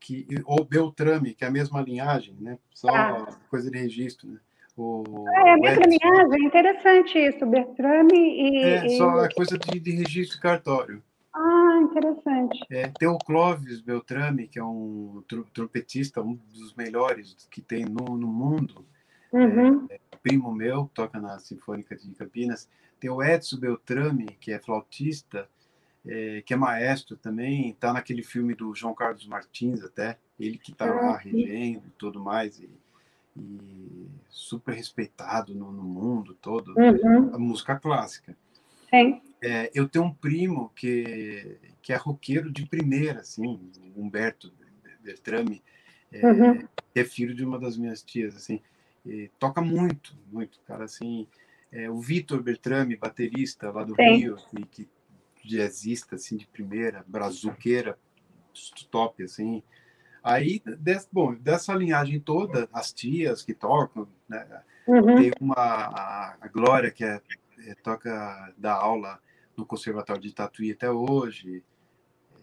Que, 0.00 0.26
ou 0.44 0.64
Beltrame, 0.64 1.34
que 1.34 1.44
é 1.44 1.48
a 1.48 1.52
mesma 1.52 1.80
linhagem, 1.80 2.36
né? 2.38 2.58
Só 2.74 2.88
ah. 2.88 3.26
coisa 3.48 3.70
de 3.70 3.78
registro, 3.78 4.28
né? 4.28 4.38
O, 4.78 5.26
ah, 5.26 5.48
é 5.48 5.50
a 5.54 5.56
mesma 5.58 5.86
linhagem, 5.86 6.46
interessante 6.46 7.18
isso, 7.18 7.44
Bertrame 7.44 8.14
e. 8.14 8.62
É, 8.62 8.86
e... 8.86 8.96
só 8.96 9.08
a 9.24 9.28
coisa 9.28 9.58
de, 9.58 9.80
de 9.80 9.90
registro 9.90 10.40
cartório. 10.40 11.02
Ah, 11.34 11.80
interessante. 11.82 12.64
É, 12.70 12.88
tem 12.88 13.08
o 13.08 13.18
Clóvis 13.18 13.80
Beltrame, 13.80 14.46
que 14.46 14.56
é 14.56 14.62
um 14.62 15.22
trompetista, 15.52 16.22
um 16.22 16.34
dos 16.34 16.74
melhores 16.76 17.48
que 17.50 17.60
tem 17.60 17.84
no, 17.84 18.16
no 18.16 18.28
mundo. 18.28 18.86
Uhum. 19.32 19.88
É, 19.90 19.94
é, 19.94 20.00
primo 20.22 20.54
meu, 20.54 20.88
toca 20.94 21.20
na 21.20 21.40
Sinfônica 21.40 21.96
de 21.96 22.14
Campinas. 22.14 22.68
Tem 23.00 23.10
o 23.10 23.20
Edson 23.20 23.58
Beltrame, 23.58 24.26
que 24.40 24.52
é 24.52 24.60
flautista, 24.60 25.48
é, 26.06 26.40
que 26.42 26.54
é 26.54 26.56
maestro 26.56 27.16
também. 27.16 27.70
Está 27.70 27.92
naquele 27.92 28.22
filme 28.22 28.54
do 28.54 28.72
João 28.76 28.94
Carlos 28.94 29.26
Martins, 29.26 29.82
até. 29.82 30.18
Ele 30.38 30.56
que 30.56 30.70
está 30.70 30.86
lá 30.86 31.14
ah, 31.14 31.16
regendo 31.16 31.82
e 31.86 31.90
tudo 31.98 32.20
mais. 32.20 32.60
E, 32.60 32.70
e 33.38 34.08
super 34.28 34.74
respeitado 34.74 35.54
no, 35.54 35.70
no 35.72 35.82
mundo 35.82 36.34
todo, 36.40 36.74
uhum. 36.76 37.34
a 37.34 37.38
música 37.38 37.76
clássica. 37.76 38.36
Sim. 38.90 39.20
É, 39.40 39.70
eu 39.72 39.88
tenho 39.88 40.04
um 40.04 40.12
primo 40.12 40.70
que, 40.74 41.56
que 41.80 41.92
é 41.92 41.96
roqueiro 41.96 42.50
de 42.50 42.66
primeira, 42.66 43.20
assim, 43.20 43.70
Humberto 43.96 44.52
Bertrame, 45.00 45.62
é, 46.10 46.26
uhum. 46.26 46.68
que 46.92 47.00
é 47.00 47.04
filho 47.04 47.34
de 47.34 47.44
uma 47.44 47.58
das 47.58 47.76
minhas 47.76 48.02
tias, 48.02 48.36
assim, 48.36 48.60
toca 49.38 49.60
muito, 49.60 50.16
muito, 50.30 50.60
cara, 50.66 50.84
assim, 50.84 51.26
é, 51.70 51.88
o 51.88 52.00
Vitor 52.00 52.42
Bertrame, 52.42 52.96
baterista 52.96 53.70
lá 53.70 53.84
do 53.84 53.94
Sim. 53.94 54.16
Rio, 54.16 54.36
que, 54.70 54.88
que 55.36 55.48
jazzista, 55.48 56.16
assim, 56.16 56.36
de 56.36 56.46
primeira, 56.46 57.04
brazuqueira, 57.06 57.98
top, 58.90 59.22
assim, 59.22 59.62
Aí, 60.22 60.62
des, 60.78 61.08
bom, 61.10 61.34
dessa 61.34 61.74
linhagem 61.74 62.20
toda, 62.20 62.68
as 62.72 62.92
tias 62.92 63.42
que 63.42 63.54
tocam, 63.54 64.08
né? 64.28 64.46
Uhum. 64.86 65.16
Tem 65.16 65.32
uma, 65.40 65.54
a, 65.54 66.36
a 66.40 66.48
Glória, 66.48 66.90
que 66.90 67.04
é, 67.04 67.20
é, 67.66 67.74
toca, 67.82 68.52
dá 68.56 68.72
aula 68.72 69.20
no 69.56 69.66
Conservatório 69.66 70.22
de 70.22 70.32
Tatuí 70.32 70.72
até 70.72 70.90
hoje. 70.90 71.62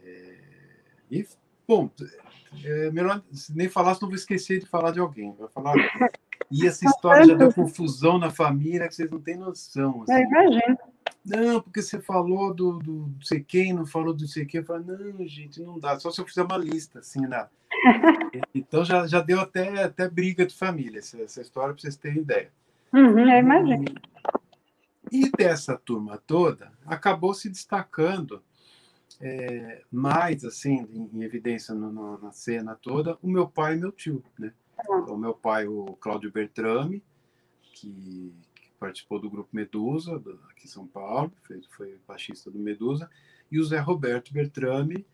É, 0.03 0.37
e, 1.09 1.27
bom, 1.67 1.89
é 2.63 2.91
melhor 2.91 3.23
nem 3.53 3.67
falar, 3.67 3.95
senão 3.95 4.09
vou 4.09 4.15
esquecer 4.15 4.59
de 4.59 4.65
falar 4.65 4.91
de 4.91 4.99
alguém. 4.99 5.33
Vai 5.33 5.49
falar. 5.49 5.75
E 6.51 6.67
essa 6.67 6.85
história 6.85 7.25
já 7.25 7.33
deu 7.33 7.51
confusão 7.51 8.19
na 8.19 8.29
família, 8.29 8.87
que 8.87 8.95
vocês 8.95 9.09
não 9.09 9.19
têm 9.19 9.37
noção. 9.37 10.03
Assim. 10.03 10.21
imagino. 10.21 10.77
Não, 11.25 11.59
porque 11.59 11.81
você 11.81 11.99
falou 11.99 12.53
do, 12.53 12.77
do, 12.77 13.07
do 13.07 13.25
sei 13.25 13.43
quem, 13.43 13.73
não 13.73 13.85
falou 13.85 14.13
do 14.13 14.27
sei 14.27 14.45
quem. 14.45 14.59
Eu 14.59 14.65
falei, 14.65 14.85
não, 14.85 15.27
gente, 15.27 15.59
não 15.61 15.79
dá. 15.79 15.99
Só 15.99 16.11
se 16.11 16.21
eu 16.21 16.25
fizer 16.25 16.43
uma 16.43 16.57
lista, 16.57 16.99
assim, 16.99 17.21
na, 17.21 17.49
então 18.53 18.83
já, 18.83 19.07
já 19.07 19.21
deu 19.21 19.39
até, 19.39 19.83
até 19.83 20.09
briga 20.09 20.45
de 20.45 20.55
família 20.55 20.99
essa, 20.99 21.21
essa 21.21 21.41
história, 21.41 21.73
para 21.73 21.81
vocês 21.81 21.95
terem 21.95 22.19
ideia. 22.19 22.51
Uhum, 22.93 23.19
eu 23.19 23.39
imagino. 23.39 23.85
E, 25.11 25.29
dessa 25.31 25.77
turma 25.77 26.17
toda, 26.17 26.71
acabou 26.85 27.33
se 27.33 27.49
destacando 27.49 28.41
é, 29.21 29.81
mais, 29.91 30.43
assim, 30.43 30.87
em, 30.91 31.09
em 31.13 31.23
evidência 31.23 31.73
no, 31.73 31.91
no, 31.91 32.17
na 32.17 32.31
cena 32.31 32.75
toda, 32.75 33.17
o 33.21 33.27
meu 33.29 33.47
pai 33.47 33.75
e 33.75 33.79
meu 33.79 33.91
tio, 33.91 34.23
né? 34.37 34.53
Uhum. 34.89 35.13
O 35.13 35.17
meu 35.17 35.33
pai, 35.33 35.67
o 35.67 35.85
Cláudio 35.99 36.31
Bertrame, 36.31 37.03
que, 37.73 38.33
que, 38.55 38.71
participou 38.79 39.19
do 39.19 39.29
grupo 39.29 39.49
Medusa, 39.53 40.19
do, 40.19 40.39
aqui 40.49 40.65
em 40.65 40.69
São 40.69 40.85
Paulo, 40.87 41.31
foi, 41.43 41.61
foi 41.69 41.99
baixista 42.07 42.51
do 42.51 42.59
Medusa, 42.59 43.09
e 43.51 43.59
o 43.59 43.63
Zé 43.63 43.79
Roberto 43.79 44.33
Bertrame, 44.33 45.05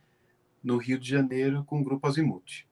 no 0.64 0.78
Rio 0.78 1.00
de 1.00 1.10
Janeiro 1.10 1.64
com 1.66 1.82
o 1.82 1.84
grupo 1.84 2.08
Azimuth, 2.08 2.66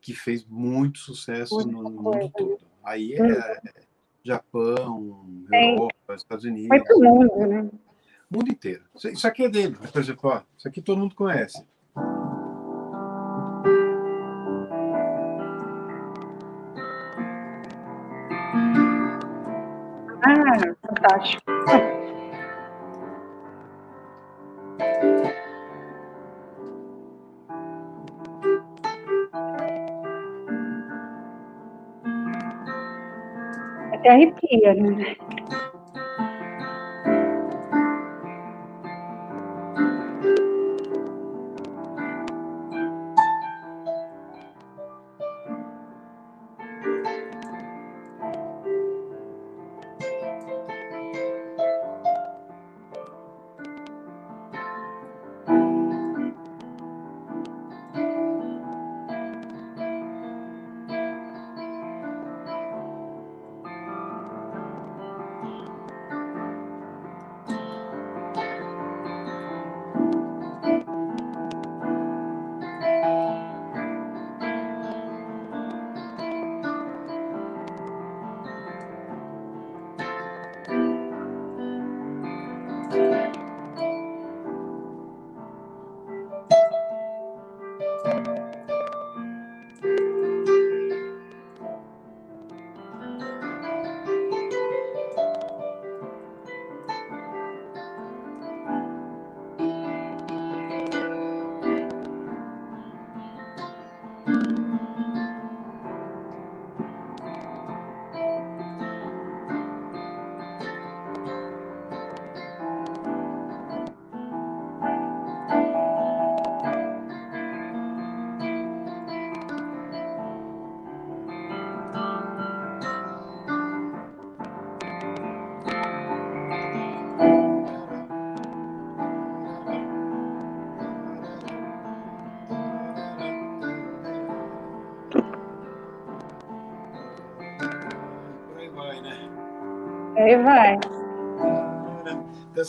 que 0.00 0.14
fez 0.14 0.44
muito 0.46 0.98
sucesso 0.98 1.54
muito 1.54 1.70
no, 1.70 2.02
mundo 2.02 2.30
todo. 2.30 2.58
Aí 2.82 3.14
é, 3.14 3.20
é 3.20 3.60
Japão, 4.24 5.44
Europa, 5.52 6.14
Estados 6.14 6.44
Unidos. 6.44 6.68
Foi 6.68 6.82
pro 6.82 7.00
mundo, 7.00 7.46
né? 7.46 7.70
mundo 8.30 8.48
inteiro. 8.48 8.84
Isso 8.94 9.26
aqui 9.26 9.44
é 9.44 9.48
dele, 9.48 9.76
por 9.92 10.00
exemplo, 10.00 10.30
ó, 10.30 10.42
isso 10.56 10.68
aqui 10.68 10.80
todo 10.80 10.98
mundo 10.98 11.14
conhece. 11.14 11.64
Ah, 20.22 20.74
fantástico. 20.86 21.42
Arrepia, 34.12 34.74
né? 34.74 35.16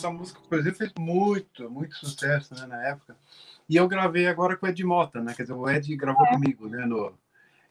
Essa 0.02 0.10
música, 0.10 0.40
por 0.48 0.58
exemplo, 0.58 0.78
fez 0.78 0.92
muito, 0.98 1.70
muito 1.70 1.94
sucesso 1.94 2.52
né, 2.56 2.66
na 2.66 2.88
época. 2.88 3.16
E 3.68 3.76
eu 3.76 3.86
gravei 3.86 4.26
agora 4.26 4.56
com 4.56 4.66
o 4.66 4.68
Ed 4.68 4.82
Mota, 4.82 5.20
né? 5.20 5.32
Quer 5.32 5.42
dizer, 5.42 5.54
o 5.54 5.70
Ed 5.70 5.94
gravou 5.94 6.26
é. 6.26 6.30
comigo, 6.30 6.68
né? 6.68 6.84
No, 6.84 7.14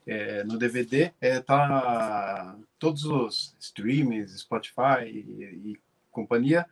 é, 0.06 0.42
no 0.42 0.56
DVD. 0.56 1.12
É, 1.20 1.40
tá 1.40 2.56
todos 2.78 3.04
os 3.04 3.54
streamings, 3.60 4.40
Spotify 4.40 5.04
e, 5.04 5.72
e, 5.72 5.80
companhia. 6.10 6.64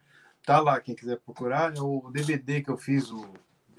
Tá 0.46 0.60
lá, 0.60 0.80
quem 0.80 0.94
quiser 0.94 1.18
procurar. 1.18 1.76
É 1.76 1.80
o 1.80 2.10
DVD 2.10 2.62
que 2.62 2.70
eu 2.70 2.78
fiz, 2.78 3.10
o 3.10 3.28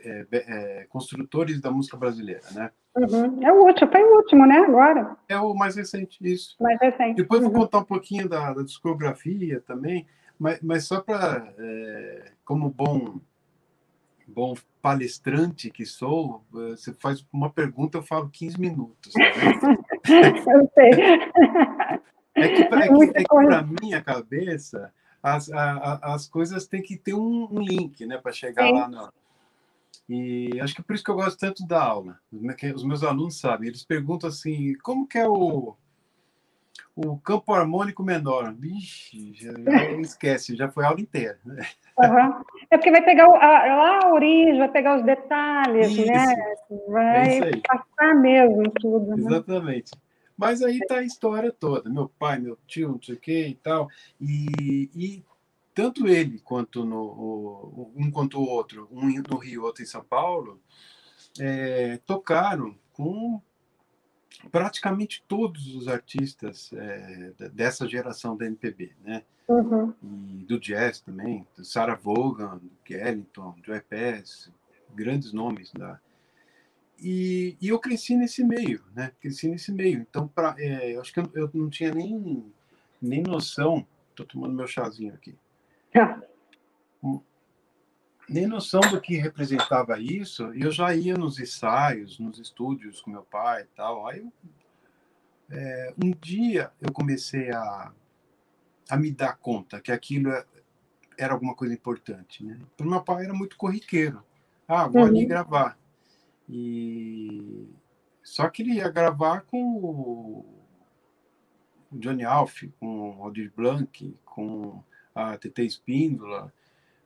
é, 0.03 0.27
é, 0.31 0.85
Construtores 0.87 1.59
da 1.59 1.71
Música 1.71 1.97
Brasileira, 1.97 2.45
né? 2.51 2.69
Uhum. 2.95 3.43
É 3.43 3.51
o 3.51 3.65
último, 3.65 3.91
foi 3.91 4.03
o 4.03 4.17
último, 4.17 4.45
né? 4.45 4.57
Agora. 4.57 5.17
É 5.27 5.37
o 5.39 5.55
mais 5.55 5.75
recente, 5.75 6.19
isso. 6.21 6.55
Mais 6.59 6.79
recente. 6.79 7.15
Depois 7.15 7.41
uhum. 7.41 7.49
vou 7.49 7.61
contar 7.61 7.79
um 7.79 7.85
pouquinho 7.85 8.29
da, 8.29 8.53
da 8.53 8.61
discografia 8.61 9.61
também, 9.61 10.05
mas, 10.41 10.59
mas 10.61 10.85
só 10.85 10.99
para, 10.99 11.53
é, 11.55 12.31
como 12.43 12.67
bom, 12.67 13.21
bom 14.27 14.55
palestrante 14.81 15.69
que 15.69 15.85
sou, 15.85 16.43
você 16.49 16.91
faz 16.93 17.23
uma 17.31 17.51
pergunta, 17.51 17.99
eu 17.99 18.01
falo 18.01 18.27
15 18.27 18.59
minutos. 18.59 19.13
Tá 19.13 19.21
eu 20.57 20.71
sei. 20.73 20.89
É 22.33 22.47
que, 22.47 22.65
para 22.65 22.85
é, 22.85 22.89
é 22.89 23.83
minha 23.83 24.01
cabeça, 24.01 24.91
as, 25.21 25.51
a, 25.51 26.13
as 26.15 26.27
coisas 26.27 26.65
têm 26.65 26.81
que 26.81 26.97
ter 26.97 27.13
um, 27.13 27.47
um 27.51 27.61
link, 27.61 28.03
né, 28.07 28.17
para 28.17 28.31
chegar 28.31 28.65
Sim. 28.65 28.73
lá 28.73 28.87
no, 28.87 29.13
e 30.09 30.59
acho 30.59 30.73
que 30.73 30.81
por 30.81 30.95
isso 30.95 31.03
que 31.03 31.11
eu 31.11 31.15
gosto 31.15 31.37
tanto 31.37 31.67
da 31.67 31.83
aula. 31.83 32.19
Os 32.75 32.83
meus 32.83 33.03
alunos 33.03 33.39
sabem, 33.39 33.69
eles 33.69 33.85
perguntam 33.85 34.27
assim, 34.27 34.73
como 34.81 35.07
que 35.07 35.19
é 35.19 35.27
o, 35.27 35.77
o 36.95 37.17
campo 37.17 37.53
harmônico 37.53 38.03
menor? 38.03 38.53
Vixe, 38.53 39.33
já, 39.33 39.51
esquece, 39.99 40.55
já 40.55 40.69
foi 40.69 40.83
a 40.83 40.87
aula 40.87 41.01
inteira. 41.01 41.39
Uhum. 41.45 42.43
É 42.69 42.77
porque 42.77 42.91
vai 42.91 43.03
pegar 43.03 43.27
o, 43.27 43.35
a, 43.35 43.37
lá 43.37 43.99
a 44.03 44.13
origem, 44.13 44.57
vai 44.57 44.71
pegar 44.71 44.97
os 44.97 45.05
detalhes, 45.05 45.91
isso. 45.91 46.05
né? 46.05 46.25
Vai 46.87 47.39
é 47.39 47.51
passar 47.57 48.15
mesmo 48.15 48.63
tudo. 48.79 49.15
Né? 49.15 49.25
Exatamente. 49.25 49.91
Mas 50.37 50.61
aí 50.61 50.79
tá 50.87 50.95
a 50.95 51.03
história 51.03 51.51
toda. 51.51 51.89
Meu 51.89 52.09
pai, 52.09 52.39
meu 52.39 52.57
tio, 52.65 52.89
não 52.89 53.01
sei 53.01 53.15
o 53.15 53.19
que 53.19 53.47
e 53.47 53.55
tal. 53.55 53.87
E, 54.19 54.89
e 54.95 55.23
tanto 55.73 56.07
ele 56.07 56.39
quanto 56.39 56.83
no, 56.83 57.91
um 57.95 58.09
quanto 58.09 58.39
o 58.39 58.47
outro, 58.47 58.87
um 58.91 59.07
no 59.29 59.37
Rio, 59.37 59.63
outro 59.63 59.83
em 59.83 59.85
São 59.85 60.03
Paulo, 60.03 60.59
é, 61.39 61.99
tocaram 62.05 62.75
com 62.91 63.41
praticamente 64.51 65.23
todos 65.27 65.75
os 65.75 65.87
artistas 65.87 66.71
é, 66.73 67.33
dessa 67.49 67.87
geração 67.87 68.35
da 68.35 68.45
MPB, 68.45 68.91
né? 69.03 69.23
Uhum. 69.47 69.93
E 70.01 70.45
do 70.45 70.59
jazz 70.59 71.01
também, 71.01 71.45
Sarah 71.63 71.95
Vaughan, 71.95 72.61
Ellington, 72.89 73.55
Joe 73.63 73.81
Pass, 73.81 74.49
grandes 74.93 75.33
nomes 75.33 75.71
da 75.73 75.99
e, 77.03 77.57
e, 77.59 77.69
eu 77.69 77.79
cresci 77.79 78.15
nesse 78.15 78.43
meio, 78.43 78.83
né? 78.93 79.11
Cresci 79.19 79.49
nesse 79.49 79.71
meio. 79.71 80.05
Então, 80.07 80.27
pra, 80.27 80.53
é, 80.59 80.95
eu 80.95 81.01
acho 81.01 81.11
que 81.11 81.19
eu, 81.19 81.31
eu 81.33 81.49
não 81.51 81.67
tinha 81.67 81.91
nem 81.91 82.45
nem 83.01 83.23
noção. 83.23 83.87
Estou 84.11 84.23
tomando 84.23 84.53
meu 84.53 84.67
chazinho 84.67 85.13
aqui 85.15 85.35
nem 88.31 88.47
noção 88.47 88.79
do 88.81 89.01
que 89.01 89.17
representava 89.17 89.99
isso. 89.99 90.53
E 90.55 90.61
eu 90.61 90.71
já 90.71 90.95
ia 90.95 91.15
nos 91.15 91.39
ensaios, 91.39 92.17
nos 92.17 92.39
estúdios 92.39 93.01
com 93.01 93.11
meu 93.11 93.23
pai 93.23 93.63
e 93.63 93.75
tal. 93.75 94.07
Aí, 94.07 94.25
é, 95.49 95.93
um 96.01 96.11
dia 96.11 96.71
eu 96.79 96.91
comecei 96.93 97.51
a, 97.51 97.91
a 98.89 98.97
me 98.97 99.11
dar 99.11 99.37
conta 99.37 99.81
que 99.81 99.91
aquilo 99.91 100.31
é, 100.31 100.45
era 101.17 101.33
alguma 101.33 101.53
coisa 101.53 101.73
importante, 101.73 102.43
né? 102.43 102.57
Para 102.77 102.87
meu 102.87 103.03
pai 103.03 103.25
era 103.25 103.33
muito 103.33 103.57
corriqueiro. 103.57 104.23
Ah, 104.67 104.87
vou 104.87 105.01
uhum. 105.01 105.07
ali 105.07 105.25
gravar. 105.25 105.77
E 106.47 107.67
só 108.23 108.49
que 108.49 108.61
ele 108.61 108.75
ia 108.75 108.89
gravar 108.89 109.41
com 109.41 109.75
o 109.75 110.45
Johnny 111.91 112.23
Alf, 112.23 112.63
com 112.79 113.17
o 113.17 113.23
Aldir 113.23 113.51
Blanc, 113.55 114.17
com 114.23 114.81
a 115.13 115.37
TT 115.37 115.63
Espíndola, 115.63 116.53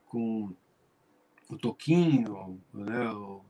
com 0.05 0.53
o 1.49 1.57
Toquinho, 1.57 2.61
né? 2.73 3.09
O, 3.11 3.41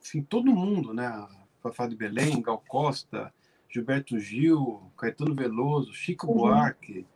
enfim, 0.00 0.22
todo 0.22 0.54
mundo, 0.54 0.92
né? 0.92 1.26
Fafá 1.62 1.86
de 1.86 1.96
Belém, 1.96 2.42
Gal 2.42 2.62
Costa, 2.68 3.32
Gilberto 3.70 4.18
Gil, 4.18 4.82
Caetano 4.96 5.34
Veloso, 5.34 5.92
Chico 5.94 6.26
uhum. 6.26 6.34
Buarque, 6.34 7.06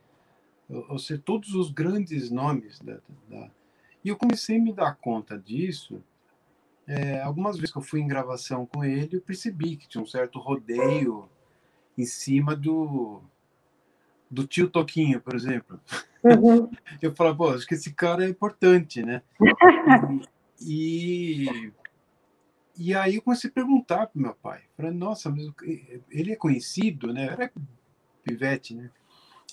ou 0.68 0.98
seja, 0.98 1.20
todos 1.24 1.54
os 1.54 1.70
grandes 1.70 2.30
nomes 2.30 2.78
da, 2.80 2.98
da, 3.28 3.50
E 4.04 4.08
eu 4.08 4.16
comecei 4.16 4.58
a 4.58 4.61
me 4.61 4.72
dar 4.72 4.96
conta 4.96 5.38
disso. 5.38 6.02
É, 6.87 7.20
algumas 7.20 7.56
vezes 7.56 7.72
que 7.72 7.78
eu 7.78 7.82
fui 7.82 8.00
em 8.00 8.08
gravação 8.08 8.66
com 8.66 8.84
ele, 8.84 9.16
eu 9.16 9.20
percebi 9.20 9.76
que 9.76 9.88
tinha 9.88 10.02
um 10.02 10.06
certo 10.06 10.38
rodeio 10.38 11.28
em 11.96 12.04
cima 12.04 12.56
do, 12.56 13.22
do 14.30 14.46
tio 14.46 14.70
Toquinho, 14.70 15.20
por 15.20 15.34
exemplo. 15.34 15.80
Uhum. 16.24 16.70
Eu 17.00 17.14
falo, 17.14 17.37
pô, 17.37 17.50
acho 17.50 17.66
que 17.66 17.74
esse 17.74 17.92
cara 17.92 18.24
é 18.24 18.28
importante, 18.28 19.02
né? 19.02 19.22
e, 20.61 21.72
e 22.76 22.94
aí 22.94 23.16
eu 23.16 23.22
comecei 23.22 23.48
a 23.48 23.52
perguntar 23.52 24.09
para 24.09 24.20
meu 24.20 24.35
pai. 24.35 24.62
Falei, 24.76 24.92
nossa, 24.92 25.31
mas 25.31 25.46
ele 26.11 26.33
é 26.33 26.37
conhecido, 26.37 27.12
né? 27.12 27.26
Era 27.26 27.52
pivete, 28.24 28.74
né? 28.74 28.90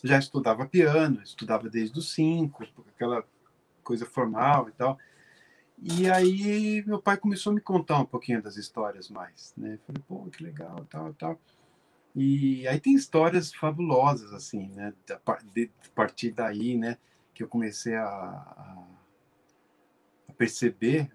Já 0.04 0.18
estudava 0.20 0.66
piano, 0.66 1.22
estudava 1.24 1.70
desde 1.70 1.98
os 1.98 2.14
cinco, 2.14 2.66
aquela 2.96 3.24
coisa 3.84 4.06
formal 4.06 4.70
e 4.70 4.72
tal. 4.72 4.98
E 5.78 6.10
aí 6.10 6.84
meu 6.86 7.02
pai 7.02 7.18
começou 7.18 7.52
a 7.52 7.56
me 7.56 7.62
contar 7.62 8.00
um 8.00 8.06
pouquinho 8.06 8.42
das 8.42 8.58
histórias 8.58 9.10
mais, 9.10 9.54
né? 9.58 9.78
Falei, 9.86 10.02
pô, 10.08 10.26
que 10.26 10.44
legal, 10.44 10.86
tal, 10.90 11.14
tal. 11.14 11.40
E 12.16 12.66
aí 12.68 12.80
tem 12.80 12.94
histórias 12.94 13.54
fabulosas, 13.54 14.32
assim, 14.32 14.70
né? 14.70 14.94
De, 15.54 15.70
partir 15.94 16.32
daí, 16.32 16.78
né? 16.78 16.98
Que 17.34 17.44
eu 17.44 17.48
comecei 17.48 17.96
a, 17.96 18.06
a 18.06 18.88
perceber 20.38 21.12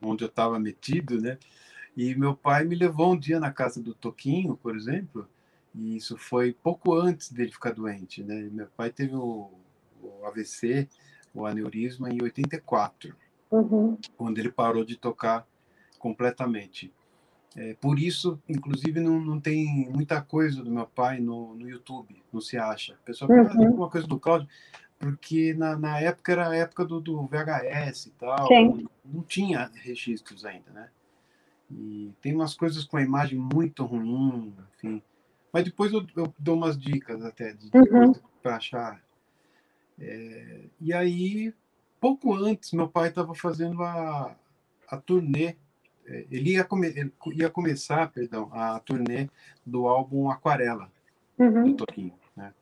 onde 0.00 0.24
eu 0.24 0.28
estava 0.28 0.58
metido, 0.58 1.20
né? 1.20 1.38
E 1.96 2.14
meu 2.14 2.34
pai 2.34 2.64
me 2.64 2.74
levou 2.74 3.12
um 3.12 3.18
dia 3.18 3.38
na 3.38 3.52
casa 3.52 3.82
do 3.82 3.94
Toquinho, 3.94 4.56
por 4.56 4.76
exemplo, 4.76 5.28
e 5.74 5.96
isso 5.96 6.16
foi 6.16 6.52
pouco 6.52 6.94
antes 6.94 7.30
dele 7.30 7.52
ficar 7.52 7.72
doente, 7.72 8.22
né? 8.22 8.48
Meu 8.50 8.68
pai 8.68 8.90
teve 8.90 9.14
o, 9.14 9.50
o 10.00 10.24
AVC, 10.24 10.88
o 11.34 11.44
aneurisma, 11.44 12.10
em 12.10 12.22
84, 12.22 13.14
uhum. 13.50 13.98
quando 14.16 14.38
ele 14.38 14.50
parou 14.50 14.84
de 14.84 14.96
tocar 14.96 15.46
completamente. 15.98 16.92
É, 17.56 17.74
por 17.74 17.98
isso, 17.98 18.40
inclusive, 18.48 19.00
não, 19.00 19.20
não 19.20 19.40
tem 19.40 19.88
muita 19.90 20.22
coisa 20.22 20.62
do 20.62 20.70
meu 20.70 20.86
pai 20.86 21.18
no, 21.18 21.54
no 21.54 21.68
YouTube, 21.68 22.22
não 22.32 22.40
se 22.40 22.56
acha. 22.56 22.94
O 22.94 23.04
pessoal 23.04 23.28
fala 23.28 23.54
uhum. 23.54 23.66
alguma 23.66 23.90
coisa 23.90 24.06
do 24.06 24.20
Cláudio, 24.20 24.48
porque 24.98 25.52
na, 25.54 25.76
na 25.76 25.98
época 25.98 26.32
era 26.32 26.48
a 26.48 26.54
época 26.54 26.84
do, 26.84 27.00
do 27.00 27.26
VHS 27.26 28.06
e 28.06 28.10
tal, 28.10 28.46
Sim. 28.46 28.86
não 29.04 29.22
tinha 29.22 29.70
registros 29.74 30.44
ainda, 30.44 30.70
né? 30.70 30.88
E 31.70 32.12
tem 32.20 32.34
umas 32.34 32.54
coisas 32.54 32.84
com 32.84 32.96
a 32.96 33.02
imagem 33.02 33.38
muito 33.38 33.84
ruim, 33.84 34.54
enfim. 34.74 35.02
Mas 35.52 35.64
depois 35.64 35.92
eu, 35.92 36.06
eu 36.16 36.32
dou 36.38 36.56
umas 36.56 36.78
dicas 36.78 37.24
até 37.24 37.52
de, 37.52 37.70
uhum. 37.74 38.12
para 38.42 38.56
achar. 38.56 39.02
É, 39.98 40.64
e 40.80 40.92
aí, 40.92 41.52
pouco 42.00 42.34
antes, 42.34 42.72
meu 42.72 42.88
pai 42.88 43.08
estava 43.08 43.34
fazendo 43.34 43.82
a, 43.82 44.36
a 44.88 44.96
turnê 44.96 45.56
ele 46.30 46.52
ia, 46.52 46.64
come, 46.64 46.88
ele 46.88 47.12
ia 47.32 47.50
começar, 47.50 48.10
perdão, 48.10 48.50
a 48.52 48.78
turnê 48.80 49.28
do 49.64 49.86
álbum 49.86 50.30
Aquarela, 50.30 50.90
uhum. 51.38 51.64
do 51.64 51.74
Toquinho. 51.74 52.14
Né? 52.36 52.52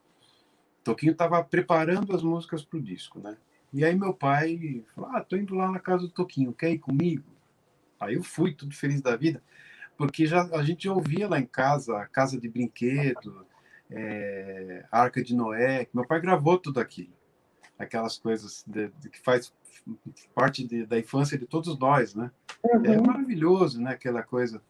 Toquinho 0.84 1.12
estava 1.12 1.42
preparando 1.42 2.14
as 2.14 2.22
músicas 2.22 2.62
para 2.62 2.78
o 2.78 2.82
disco, 2.82 3.18
né? 3.20 3.36
E 3.72 3.84
aí 3.84 3.94
meu 3.94 4.14
pai 4.14 4.84
falou, 4.94 5.10
ah, 5.10 5.20
tô 5.20 5.36
indo 5.36 5.54
lá 5.54 5.70
na 5.70 5.78
casa 5.78 6.04
do 6.04 6.10
Toquinho, 6.10 6.52
quer 6.52 6.70
ir 6.70 6.78
comigo? 6.78 7.24
Aí 8.00 8.14
eu 8.14 8.22
fui, 8.22 8.54
tudo 8.54 8.74
feliz 8.74 9.02
da 9.02 9.14
vida, 9.16 9.42
porque 9.96 10.26
já 10.26 10.42
a 10.54 10.62
gente 10.62 10.88
ouvia 10.88 11.28
lá 11.28 11.38
em 11.38 11.46
casa, 11.46 12.06
Casa 12.12 12.40
de 12.40 12.48
Brinquedo, 12.48 13.46
é, 13.90 14.84
Arca 14.90 15.22
de 15.22 15.34
Noé, 15.34 15.86
meu 15.92 16.06
pai 16.06 16.20
gravou 16.20 16.58
tudo 16.58 16.80
aquilo. 16.80 17.17
Aquelas 17.78 18.18
coisas 18.18 18.64
de, 18.66 18.88
de, 18.88 19.08
que 19.08 19.20
faz 19.20 19.52
parte 20.34 20.66
de, 20.66 20.84
da 20.84 20.98
infância 20.98 21.38
de 21.38 21.46
todos 21.46 21.78
nós, 21.78 22.14
né? 22.14 22.30
É 22.64 22.76
uhum. 22.76 22.84
É 22.84 23.00
maravilhoso, 23.00 23.80
né? 23.80 23.92
Aquela 23.92 24.22
coisa. 24.22 24.60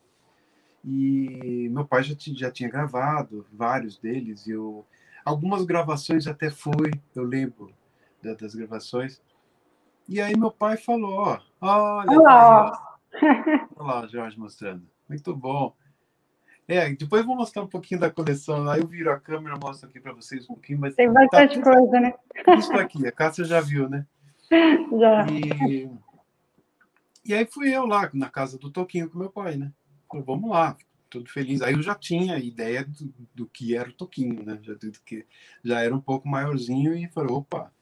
E 0.84 1.68
meu 1.70 1.84
pai 1.84 2.02
já, 2.02 2.14
já 2.18 2.50
tinha 2.50 2.68
gravado 2.68 3.46
vários 3.52 3.98
deles, 3.98 4.46
e 4.46 4.52
eu, 4.52 4.86
algumas 5.24 5.64
gravações 5.64 6.26
até 6.26 6.50
foi, 6.50 6.90
eu 7.14 7.24
lembro 7.24 7.72
da, 8.22 8.34
das 8.34 8.54
gravações. 8.54 9.20
E 10.08 10.20
aí 10.20 10.36
meu 10.36 10.50
pai 10.50 10.76
falou, 10.76 11.12
ó, 11.12 11.40
olha, 11.60 12.10
olha 12.10 12.20
lá, 12.20 12.98
olha 13.76 13.86
lá 13.86 14.06
Jorge 14.06 14.38
mostrando, 14.38 14.86
muito 15.08 15.34
bom. 15.34 15.74
É, 16.68 16.90
depois 16.90 17.24
vou 17.24 17.34
mostrar 17.34 17.62
um 17.62 17.66
pouquinho 17.66 17.98
da 17.98 18.10
coleção. 18.10 18.68
Aí 18.68 18.80
eu 18.80 18.86
viro 18.86 19.10
a 19.10 19.18
câmera, 19.18 19.56
mostro 19.56 19.88
aqui 19.88 19.98
para 19.98 20.12
vocês 20.12 20.44
um 20.44 20.48
pouquinho. 20.48 20.78
Mas 20.78 20.94
Tem 20.94 21.10
bastante 21.10 21.58
tá, 21.58 21.72
coisa, 21.72 21.98
né? 21.98 22.12
Isso 22.58 22.72
aqui, 22.74 23.06
a 23.06 23.10
Cássia 23.12 23.44
já 23.44 23.58
viu, 23.58 23.88
né? 23.88 24.06
Já. 24.98 25.26
E, 25.30 25.90
e 27.24 27.34
aí 27.34 27.46
fui 27.46 27.74
eu 27.74 27.86
lá 27.86 28.10
na 28.12 28.28
casa 28.28 28.58
do 28.58 28.70
Toquinho 28.70 29.08
com 29.08 29.18
meu 29.18 29.30
pai, 29.30 29.56
né? 29.56 29.72
Falei, 30.06 30.24
vamos 30.24 30.50
lá, 30.50 30.76
tudo 31.08 31.30
feliz. 31.30 31.62
Aí 31.62 31.72
eu 31.72 31.82
já 31.82 31.94
tinha 31.94 32.38
ideia 32.38 32.84
do, 32.84 33.14
do 33.34 33.46
que 33.46 33.74
era 33.74 33.88
o 33.88 33.92
Toquinho, 33.92 34.44
né? 34.44 34.58
Já, 34.62 34.74
do 34.74 34.92
que, 35.04 35.26
já 35.64 35.80
era 35.80 35.94
um 35.94 36.00
pouco 36.00 36.28
maiorzinho 36.28 36.94
e 36.94 37.08
falei, 37.08 37.34
opa. 37.34 37.72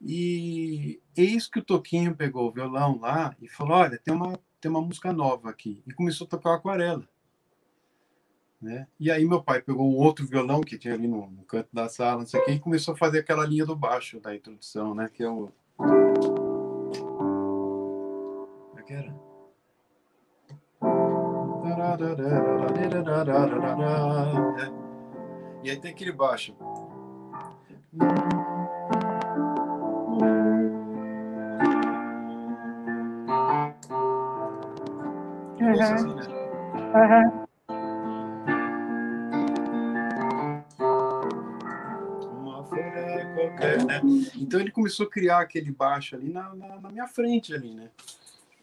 E 0.00 1.00
eis 1.16 1.46
que 1.46 1.60
o 1.60 1.64
Toquinho 1.64 2.16
pegou 2.16 2.48
o 2.48 2.52
violão 2.52 2.98
lá 2.98 3.36
e 3.40 3.48
falou, 3.48 3.76
olha, 3.76 3.96
tem 3.98 4.12
uma, 4.12 4.38
tem 4.60 4.68
uma 4.68 4.82
música 4.82 5.12
nova 5.12 5.50
aqui. 5.50 5.80
E 5.86 5.92
começou 5.92 6.26
a 6.26 6.30
tocar 6.30 6.54
aquarela. 6.54 7.08
Né? 8.62 8.86
E 9.00 9.10
aí 9.10 9.24
meu 9.24 9.42
pai 9.42 9.60
pegou 9.60 9.90
um 9.90 9.96
outro 9.96 10.24
violão 10.24 10.60
que 10.60 10.78
tinha 10.78 10.94
ali 10.94 11.08
no, 11.08 11.26
no 11.26 11.42
canto 11.42 11.68
da 11.72 11.88
sala, 11.88 12.20
não 12.20 12.26
sei 12.26 12.40
o 12.40 12.44
quê, 12.44 12.52
e 12.52 12.60
começou 12.60 12.94
a 12.94 12.96
fazer 12.96 13.18
aquela 13.18 13.44
linha 13.44 13.66
do 13.66 13.74
baixo 13.74 14.20
da 14.20 14.32
introdução, 14.34 14.94
né? 14.94 15.10
Que 15.12 15.24
é 15.24 15.28
o 15.28 15.50
como 18.70 18.78
é 18.78 18.82
que 18.84 18.92
era? 18.92 19.12
E 25.64 25.70
aí 25.70 25.76
tem 25.80 25.90
aquele 25.90 26.12
baixo. 26.12 26.56
Uhum. 35.60 35.80
Assim? 35.80 36.08
Uhum. 36.94 37.41
Né? 44.02 44.30
Então 44.36 44.60
ele 44.60 44.70
começou 44.70 45.06
a 45.06 45.10
criar 45.10 45.40
aquele 45.40 45.70
baixo 45.70 46.14
ali 46.16 46.30
na, 46.30 46.54
na, 46.54 46.80
na, 46.80 46.90
minha 46.90 47.06
frente 47.06 47.54
ali, 47.54 47.72
né? 47.72 47.88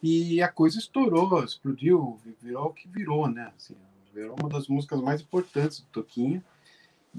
E 0.02 0.42
a 0.42 0.48
coisa 0.48 0.78
estourou, 0.80 1.44
explodiu, 1.44 2.20
virou 2.42 2.68
o 2.68 2.74
que 2.74 2.88
virou, 2.88 3.28
né? 3.28 3.52
Assim, 3.56 3.76
virou 4.14 4.36
uma 4.40 4.50
das 4.50 4.68
músicas 4.68 5.02
mais 5.02 5.22
importantes 5.22 5.82
do 5.82 5.88
Toquinho. 5.88 6.44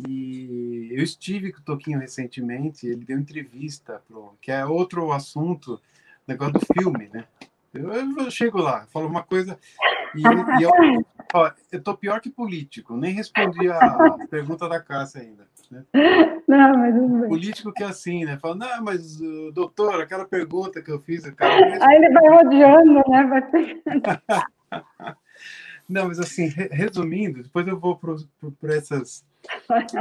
E 0.09 0.89
eu 0.93 1.03
estive 1.03 1.53
com 1.53 1.61
o 1.61 1.65
Toquinho 1.65 1.99
recentemente, 1.99 2.87
ele 2.87 3.05
deu 3.05 3.19
entrevista, 3.19 4.03
pro, 4.07 4.35
que 4.41 4.51
é 4.51 4.65
outro 4.65 5.13
assunto, 5.13 5.81
negócio 6.27 6.55
do 6.55 6.61
filme, 6.75 7.09
né? 7.13 7.27
Eu, 7.73 7.93
eu 7.93 8.31
chego 8.31 8.59
lá, 8.59 8.87
falo 8.87 9.07
uma 9.07 9.23
coisa 9.23 9.59
e, 10.15 10.23
e 10.23 10.63
eu, 10.63 10.71
ó, 11.33 11.53
eu 11.71 11.83
tô 11.83 11.97
pior 11.97 12.21
que 12.21 12.31
político, 12.31 12.97
nem 12.97 13.13
respondi 13.13 13.71
a 13.71 14.27
pergunta 14.29 14.69
da 14.69 14.81
Cássia 14.81 15.23
ainda. 15.23 15.49
Né? 15.71 15.85
Não, 16.49 16.77
mas 16.77 17.29
Político 17.29 17.73
que 17.73 17.85
é 17.85 17.87
assim, 17.87 18.25
né? 18.25 18.37
Fala, 18.39 18.57
não, 18.57 18.85
mas, 18.85 19.21
uh, 19.21 19.53
doutor, 19.53 20.01
aquela 20.01 20.25
pergunta 20.25 20.83
que 20.83 20.91
eu 20.91 20.99
fiz. 20.99 21.25
O 21.25 21.35
cara 21.35 21.55
Aí 21.55 21.97
ele 21.97 22.11
vai 22.11 22.29
rodeando, 22.29 23.03
né? 23.09 23.25
Vai... 23.25 24.43
não, 25.89 26.09
mas 26.09 26.19
assim, 26.19 26.49
resumindo, 26.73 27.43
depois 27.43 27.67
eu 27.69 27.79
vou 27.79 27.97
para 27.97 28.75
essas 28.75 29.25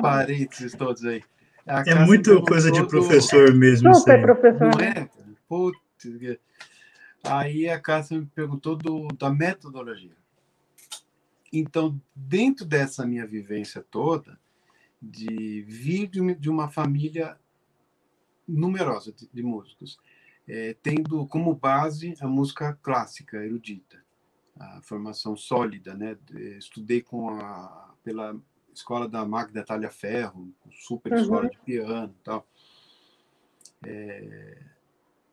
parênteses 0.02 0.74
todos 0.74 1.06
aí. 1.06 1.22
A 1.68 1.84
é 1.86 2.06
muito 2.06 2.42
coisa 2.44 2.72
de 2.72 2.84
professor 2.88 3.54
mesmo. 3.54 3.94
Super 3.94 4.22
professor. 4.24 4.72
Não 4.76 4.84
é? 4.84 5.08
Putz, 5.48 6.40
aí 7.24 7.70
a 7.70 7.80
Cássia 7.80 8.18
me 8.18 8.26
perguntou 8.26 8.76
do, 8.76 9.08
da 9.10 9.30
metodologia. 9.30 10.18
Então, 11.54 12.00
dentro 12.16 12.66
dessa 12.66 13.06
minha 13.06 13.26
vivência 13.26 13.84
toda, 13.92 14.38
de 15.02 15.62
vir 15.64 16.08
de 16.08 16.50
uma 16.50 16.70
família 16.70 17.38
numerosa 18.48 19.14
de, 19.14 19.30
de 19.32 19.44
músicos, 19.44 20.00
é, 20.48 20.76
tendo 20.82 21.26
como 21.28 21.54
base 21.54 22.16
a 22.22 22.28
música 22.28 22.78
clássica, 22.82 23.38
erudita, 23.38 24.04
a 24.60 24.82
formação 24.82 25.38
sólida, 25.38 25.94
né? 25.94 26.18
Estudei 26.58 27.02
com 27.02 27.30
a 27.30 27.94
pela 28.04 28.36
escola 28.74 29.08
da 29.08 29.26
Magda 29.26 29.64
Talha 29.64 29.92
Ferro, 29.92 30.52
super 30.72 31.14
uhum. 31.14 31.20
escola 31.20 31.50
de 31.50 31.60
piano, 31.60 32.16
tal. 32.24 32.48
É, 33.86 34.64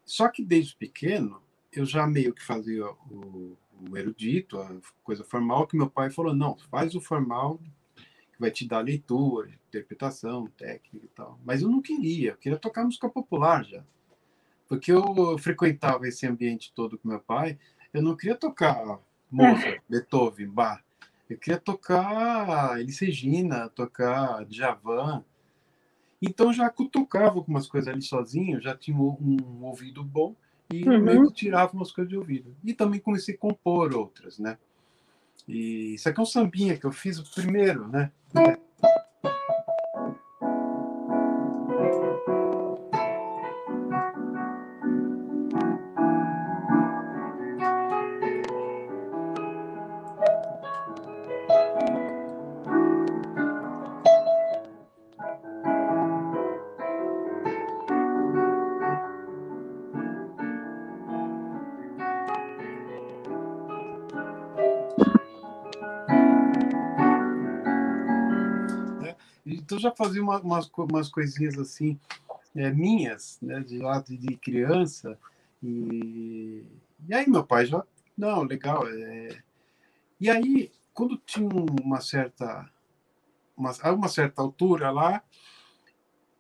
só 0.05 0.29
que 0.29 0.45
desde 0.45 0.77
pequeno 0.77 1.43
eu 1.73 1.85
já 1.85 2.07
meio 2.07 2.35
que 2.35 2.45
fazia 2.45 2.87
o, 2.89 3.57
o 3.89 3.97
erudito, 3.97 4.59
a 4.59 4.77
coisa 5.03 5.25
formal, 5.25 5.67
que 5.67 5.77
meu 5.77 5.91
pai 5.91 6.11
falou 6.11 6.35
não, 6.35 6.57
faz 6.71 6.95
o 6.95 7.01
formal 7.01 7.61
que 8.37 8.41
vai 8.41 8.51
te 8.51 8.69
dar 8.69 8.81
leitura, 8.81 9.51
interpretação, 9.69 10.47
técnica 10.59 11.07
e 11.07 11.09
tal. 11.09 11.41
Mas 11.45 11.63
eu 11.63 11.69
não 11.71 11.81
queria, 11.81 12.33
eu 12.33 12.37
queria 12.37 12.59
tocar 12.59 12.85
música 12.85 13.09
popular 13.09 13.65
já. 13.65 13.83
Porque 14.69 14.93
eu 14.93 15.39
frequentava 15.39 16.07
esse 16.07 16.27
ambiente 16.27 16.73
todo 16.75 16.99
com 16.99 17.09
meu 17.09 17.21
pai, 17.21 17.59
eu 17.95 18.03
não 18.03 18.15
queria 18.15 18.37
tocar 18.37 19.01
Mozart, 19.31 19.81
Beethoven, 19.89 20.49
Bach. 20.49 20.83
Eu 21.29 21.39
queria 21.39 21.59
tocar 21.59 22.79
Elis 22.79 22.99
Regina, 22.99 23.69
tocar 23.71 24.45
Djavan. 24.45 25.25
Então 26.21 26.53
já 26.53 26.69
cutucava 26.69 27.37
algumas 27.37 27.67
coisas 27.67 27.89
ali 27.89 28.03
sozinho, 28.03 28.61
já 28.61 28.77
tinha 28.77 28.97
um 28.97 29.65
ouvido 29.65 30.05
bom 30.05 30.37
e 30.73 30.87
uhum. 30.89 31.31
tirava 31.31 31.73
umas 31.73 31.91
coisas 31.91 32.11
de 32.11 32.17
ouvido. 32.17 32.55
E 32.63 32.75
também 32.75 33.01
comecei 33.01 33.35
a 33.35 33.39
compor 33.39 33.95
outras, 33.95 34.39
né? 34.39 34.59
E 35.49 35.95
isso 35.95 36.09
aqui 36.09 36.19
é 36.19 36.23
um 36.23 36.27
sambinha 36.27 36.77
que 36.77 36.85
eu 36.85 36.93
fiz 36.93 37.19
o 37.19 37.31
primeiro, 37.31 37.87
né? 37.89 38.11
Já 69.87 69.95
fazia 69.95 70.23
uma, 70.23 70.41
umas, 70.41 70.71
umas 70.77 71.09
coisinhas 71.09 71.59
assim 71.59 71.99
é, 72.55 72.71
minhas, 72.71 73.39
né, 73.41 73.61
de 73.61 73.79
lado 73.79 74.17
de 74.17 74.37
criança. 74.37 75.19
E, 75.63 76.65
e 77.09 77.15
aí 77.15 77.29
meu 77.29 77.45
pai 77.45 77.67
já, 77.67 77.85
não, 78.17 78.43
legal. 78.43 78.87
É... 78.89 79.43
E 80.21 80.31
aí, 80.31 80.71
quando 80.95 81.19
tinha 81.19 81.49
uma 81.83 82.01
certa, 82.01 82.69
uma, 83.57 83.73
uma 83.93 84.09
certa 84.09 84.43
altura 84.43 84.91
lá, 84.91 85.23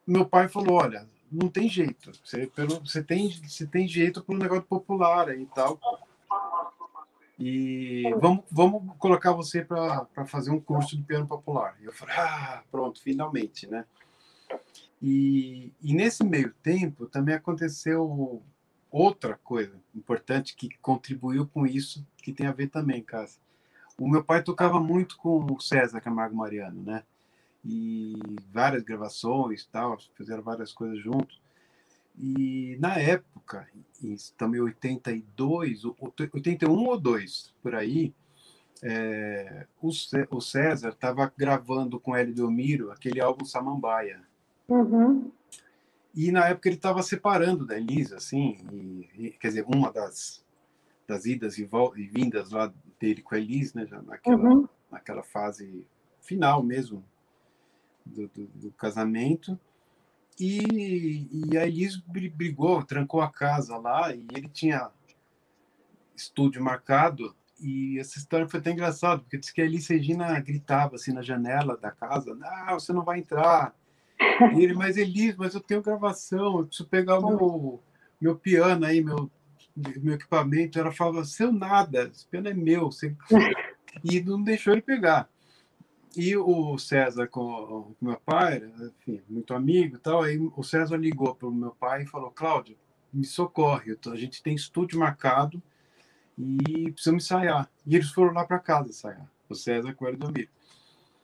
meu 0.07 0.25
pai 0.25 0.49
falou, 0.49 0.77
olha, 0.77 1.07
não 1.31 1.49
tem 1.49 1.69
jeito, 1.69 2.13
você, 2.25 2.47
pelo, 2.47 2.81
você, 2.81 3.03
tem, 3.03 3.31
você 3.43 3.67
tem 3.67 3.87
jeito 3.87 4.23
para 4.23 4.35
um 4.35 4.39
negócio 4.39 4.65
popular 4.65 5.29
aí 5.29 5.43
e 5.43 5.47
tal. 5.47 5.79
E 7.38 8.03
vamos, 8.18 8.44
vamos 8.51 8.96
colocar 8.99 9.33
você 9.33 9.62
para 9.62 10.27
fazer 10.27 10.51
um 10.51 10.61
curso 10.61 10.96
de 10.96 11.03
piano 11.03 11.27
popular. 11.27 11.77
E 11.81 11.85
eu 11.85 11.92
falei, 11.92 12.14
ah, 12.16 12.62
pronto, 12.70 13.03
finalmente, 13.03 13.66
né? 13.66 13.85
E, 15.03 15.72
e 15.83 15.94
nesse 15.94 16.25
meio 16.25 16.55
tempo 16.62 17.07
também 17.07 17.35
aconteceu 17.35 18.42
outra 18.90 19.38
coisa 19.44 19.79
importante 19.94 20.57
que 20.57 20.70
contribuiu 20.81 21.46
com 21.46 21.66
isso, 21.66 22.07
que 22.16 22.33
tem 22.33 22.46
a 22.46 22.53
ver 22.53 22.68
também, 22.68 23.03
Cássio. 23.03 23.40
O 23.99 24.09
meu 24.09 24.25
pai 24.25 24.42
tocava 24.42 24.81
muito 24.81 25.16
com 25.18 25.44
o 25.44 25.61
César 25.61 26.01
Camargo 26.01 26.37
Mariano, 26.37 26.83
né? 26.83 27.03
E 27.64 28.14
várias 28.51 28.83
gravações, 28.83 29.66
tal, 29.66 29.99
fizeram 30.14 30.42
várias 30.42 30.72
coisas 30.72 30.99
juntos. 30.99 31.40
E 32.18 32.76
na 32.81 32.98
época, 32.98 33.68
em 34.02 34.16
também 34.37 34.61
82, 34.61 35.83
81 35.85 36.87
ou 36.87 36.98
2, 36.98 37.55
por 37.62 37.74
aí, 37.74 38.14
é, 38.83 39.66
o 40.31 40.40
César 40.40 40.90
estava 40.90 41.33
gravando 41.37 41.98
com 41.98 42.14
Hélio 42.14 42.35
Delmiro 42.35 42.90
aquele 42.90 43.20
álbum 43.20 43.44
Samambaia. 43.44 44.20
Uhum. 44.68 45.31
E 46.14 46.31
na 46.31 46.46
época 46.48 46.68
ele 46.68 46.76
estava 46.76 47.02
separando 47.02 47.66
da 47.66 47.76
Elisa, 47.76 48.16
assim, 48.16 48.57
e, 48.72 49.26
e, 49.26 49.31
quer 49.33 49.48
dizer, 49.48 49.66
uma 49.68 49.92
das, 49.92 50.42
das 51.07 51.26
idas 51.26 51.59
e, 51.59 51.68
e, 51.96 52.07
vindas 52.07 52.50
lá 52.50 52.72
dele 52.98 53.22
com 53.22 53.35
a 53.35 53.38
Elisa, 53.38 53.79
né, 53.79 53.87
já 53.87 54.00
naquela, 54.00 54.42
uhum. 54.42 54.68
naquela 54.90 55.22
fase 55.22 55.85
final 56.20 56.62
mesmo 56.62 57.05
do, 58.05 58.29
do, 58.29 58.46
do 58.46 58.70
casamento. 58.72 59.59
E, 60.38 61.29
e 61.33 61.57
a 61.57 61.66
Elis 61.66 61.96
brigou, 61.96 62.83
trancou 62.83 63.20
a 63.20 63.31
casa 63.31 63.77
lá, 63.79 64.14
e 64.14 64.27
ele 64.35 64.49
tinha 64.49 64.90
estúdio 66.14 66.62
marcado 66.62 67.35
e 67.61 67.99
essa 67.99 68.18
história 68.18 68.49
foi 68.49 68.61
até 68.61 68.70
engraçada, 68.70 69.22
porque 69.22 69.38
disse 69.38 69.53
que 69.53 69.62
a 69.62 69.64
Elis 69.64 69.87
Regina 69.88 70.38
gritava 70.40 70.96
assim 70.96 71.12
na 71.12 71.22
janela 71.22 71.77
da 71.77 71.90
casa: 71.90 72.35
Não, 72.35 72.79
você 72.79 72.92
não 72.92 73.03
vai 73.03 73.18
entrar. 73.18 73.75
E 74.55 74.62
ele, 74.62 74.75
mas 74.75 74.96
Elis, 74.96 75.37
mas 75.37 75.55
eu 75.55 75.61
tenho 75.61 75.83
gravação, 75.83 76.59
eu 76.59 76.66
preciso 76.66 76.88
pegar 76.88 77.18
o 77.18 77.29
meu, 77.29 77.83
meu 78.20 78.37
piano 78.37 78.85
aí, 78.85 79.03
meu, 79.03 79.31
meu 79.75 80.14
equipamento. 80.14 80.79
Ela 80.79 80.92
falava: 80.92 81.25
Seu 81.25 81.51
nada, 81.51 82.11
esse 82.12 82.27
piano 82.27 82.49
é 82.49 82.55
meu. 82.55 82.87
Você... 82.87 83.14
E 84.05 84.20
não 84.20 84.42
deixou 84.42 84.75
ele 84.75 84.83
pegar. 84.83 85.29
E 86.14 86.37
o 86.37 86.79
César 86.79 87.27
com 87.27 87.45
o 87.45 87.97
meu 88.01 88.19
pai, 88.19 88.62
enfim, 88.81 89.23
muito 89.29 89.55
amigo 89.55 89.97
e 89.97 89.99
tal, 89.99 90.23
aí 90.23 90.38
o 90.38 90.62
César 90.62 90.97
ligou 90.97 91.35
para 91.35 91.49
o 91.49 91.55
meu 91.55 91.73
pai 91.73 92.03
e 92.03 92.07
falou: 92.07 92.31
Cláudio, 92.31 92.77
me 93.12 93.25
socorre, 93.25 93.97
a 94.07 94.16
gente 94.16 94.42
tem 94.42 94.55
estúdio 94.55 94.99
marcado 94.99 95.62
e 96.38 96.90
precisamos 96.92 97.25
ensaiar. 97.25 97.71
E 97.87 97.95
eles 97.97 98.11
foram 98.11 98.33
lá 98.33 98.45
para 98.45 98.59
casa 98.59 98.90
ensaiar, 98.90 99.31
o 99.49 99.55
César 99.55 99.95
com 99.95 100.05
o 100.05 100.09
Eldomiro. 100.09 100.51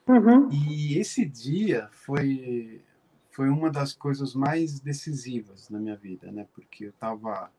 Uhum. 0.07 0.49
E 0.51 0.99
esse 0.99 1.25
dia 1.25 1.89
foi 1.93 2.83
foi 3.31 3.49
uma 3.49 3.71
das 3.71 3.95
coisas 3.95 4.35
mais 4.35 4.79
decisivas 4.79 5.71
na 5.71 5.79
minha 5.79 5.97
vida, 5.97 6.31
né? 6.31 6.47
Porque 6.55 6.85
eu 6.87 6.91
estava 6.91 7.51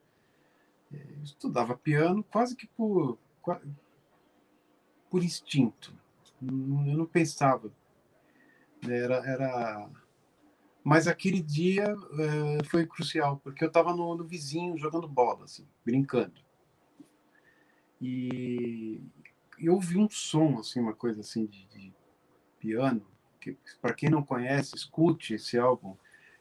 é, 0.94 0.98
estudava 1.24 1.76
piano 1.76 2.24
quase 2.24 2.56
que 2.56 2.68
por 2.68 3.18
por 5.10 5.24
instinto. 5.24 5.94
Eu 6.48 6.98
não 6.98 7.06
pensava. 7.06 7.72
Era, 8.88 9.16
era... 9.26 9.90
Mas 10.84 11.08
aquele 11.08 11.42
dia 11.42 11.96
é, 12.20 12.64
foi 12.66 12.86
crucial, 12.86 13.40
porque 13.44 13.64
eu 13.64 13.70
estava 13.70 13.96
no, 13.96 14.16
no, 14.16 14.24
vizinho 14.26 14.78
jogando 14.78 15.08
bola, 15.08 15.46
assim, 15.46 15.66
brincando. 15.86 16.42
E 18.02 19.02
eu 19.58 19.76
ouvi 19.76 19.98
um 19.98 20.10
som, 20.10 20.60
assim, 20.60 20.82
uma 20.82 20.94
coisa 20.94 21.22
assim 21.22 21.46
de, 21.46 21.66
de 21.68 21.94
piano, 22.60 23.06
que 23.40 23.58
para 23.82 23.94
quem 23.94 24.10
não 24.10 24.22
conhece, 24.22 24.76
escute 24.76 25.36
esse 25.36 25.58
álbum, 25.58 25.96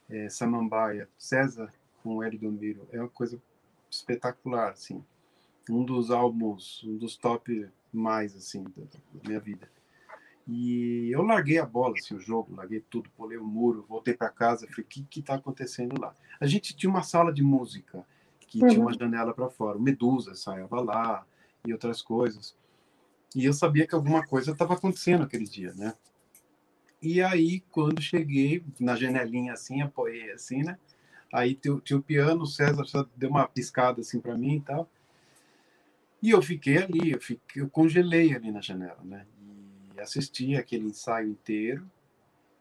é, 0.09 0.27
Samambaia, 0.27 1.09
César 1.17 1.73
com 2.01 2.21
Hélio 2.21 2.39
Domiro, 2.39 2.87
é 2.91 2.99
uma 2.99 3.09
coisa 3.09 3.41
espetacular, 3.89 4.71
assim. 4.71 5.03
Um 5.69 5.85
dos 5.85 6.11
álbuns, 6.11 6.83
um 6.83 6.97
dos 6.97 7.15
top 7.15 7.69
mais 7.93 8.35
assim 8.35 8.63
da, 8.75 8.83
da 8.83 9.27
minha 9.27 9.39
vida. 9.39 9.69
E 10.47 11.09
eu 11.11 11.21
larguei 11.21 11.57
a 11.57 11.65
bola, 11.65 11.95
assim, 11.97 12.15
o 12.15 12.19
jogo, 12.19 12.55
larguei 12.55 12.81
tudo, 12.89 13.09
pulei 13.15 13.37
o 13.37 13.45
muro, 13.45 13.85
voltei 13.87 14.13
para 14.13 14.29
casa, 14.29 14.67
falei, 14.67 14.83
o 14.83 14.87
que 14.87 15.03
que 15.03 15.21
tá 15.21 15.35
acontecendo 15.35 15.99
lá? 15.99 16.13
A 16.39 16.45
gente 16.45 16.75
tinha 16.75 16.89
uma 16.89 17.03
sala 17.03 17.31
de 17.31 17.41
música 17.41 18.05
que 18.41 18.61
uhum. 18.61 18.67
tinha 18.67 18.81
uma 18.81 18.93
janela 18.93 19.33
para 19.33 19.49
fora, 19.49 19.79
Medusa 19.79 20.35
saiava 20.35 20.81
lá 20.81 21.25
e 21.65 21.71
outras 21.71 22.01
coisas. 22.01 22.55
E 23.35 23.45
eu 23.45 23.53
sabia 23.53 23.87
que 23.87 23.95
alguma 23.95 24.25
coisa 24.25 24.51
estava 24.51 24.73
acontecendo 24.73 25.23
aquele 25.23 25.45
dia, 25.45 25.73
né? 25.73 25.93
E 27.01 27.21
aí, 27.21 27.61
quando 27.71 28.01
cheguei 28.01 28.63
na 28.79 28.95
janelinha 28.95 29.53
assim, 29.53 29.81
apoiei 29.81 30.31
assim, 30.31 30.61
né? 30.61 30.77
Aí 31.33 31.55
tinha, 31.55 31.73
o 31.75 32.01
piano, 32.01 32.43
o 32.43 32.47
César 32.47 32.85
só 32.85 33.05
deu 33.15 33.29
uma 33.29 33.47
piscada 33.47 34.01
assim 34.01 34.19
para 34.19 34.37
mim 34.37 34.57
e 34.57 34.61
tal. 34.61 34.89
E 36.21 36.29
eu 36.29 36.41
fiquei 36.41 36.77
ali, 36.77 37.11
eu, 37.11 37.19
fiquei, 37.19 37.61
eu 37.61 37.69
congelei 37.69 38.33
ali 38.35 38.51
na 38.51 38.61
janela, 38.61 38.99
né? 39.03 39.25
E 39.95 39.99
assisti 39.99 40.55
aquele 40.55 40.85
ensaio 40.85 41.29
inteiro. 41.29 41.89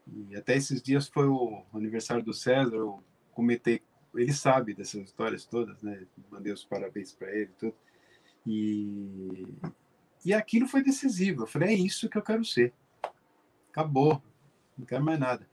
E 0.06 0.36
até 0.36 0.56
esses 0.56 0.82
dias 0.82 1.08
foi 1.08 1.26
o 1.28 1.62
aniversário 1.72 2.24
do 2.24 2.34
César, 2.34 2.74
eu 2.74 3.02
comentei, 3.32 3.80
ele 4.14 4.32
sabe 4.32 4.74
dessas 4.74 5.02
histórias 5.04 5.46
todas, 5.46 5.80
né? 5.82 6.06
Mandei 6.30 6.52
os 6.52 6.64
parabéns 6.64 7.12
para 7.12 7.30
ele, 7.30 7.50
tudo. 7.58 7.74
E 8.44 9.46
e 10.24 10.32
aquilo 10.32 10.68
foi 10.68 10.82
decisivo. 10.82 11.42
Eu 11.42 11.46
falei, 11.46 11.70
é 11.70 11.78
isso 11.78 12.08
que 12.08 12.16
eu 12.16 12.22
quero 12.22 12.44
ser. 12.44 12.72
Acabou, 13.70 14.22
não 14.78 14.86
quero 14.86 15.04
mais 15.04 15.18
nada. 15.18 15.48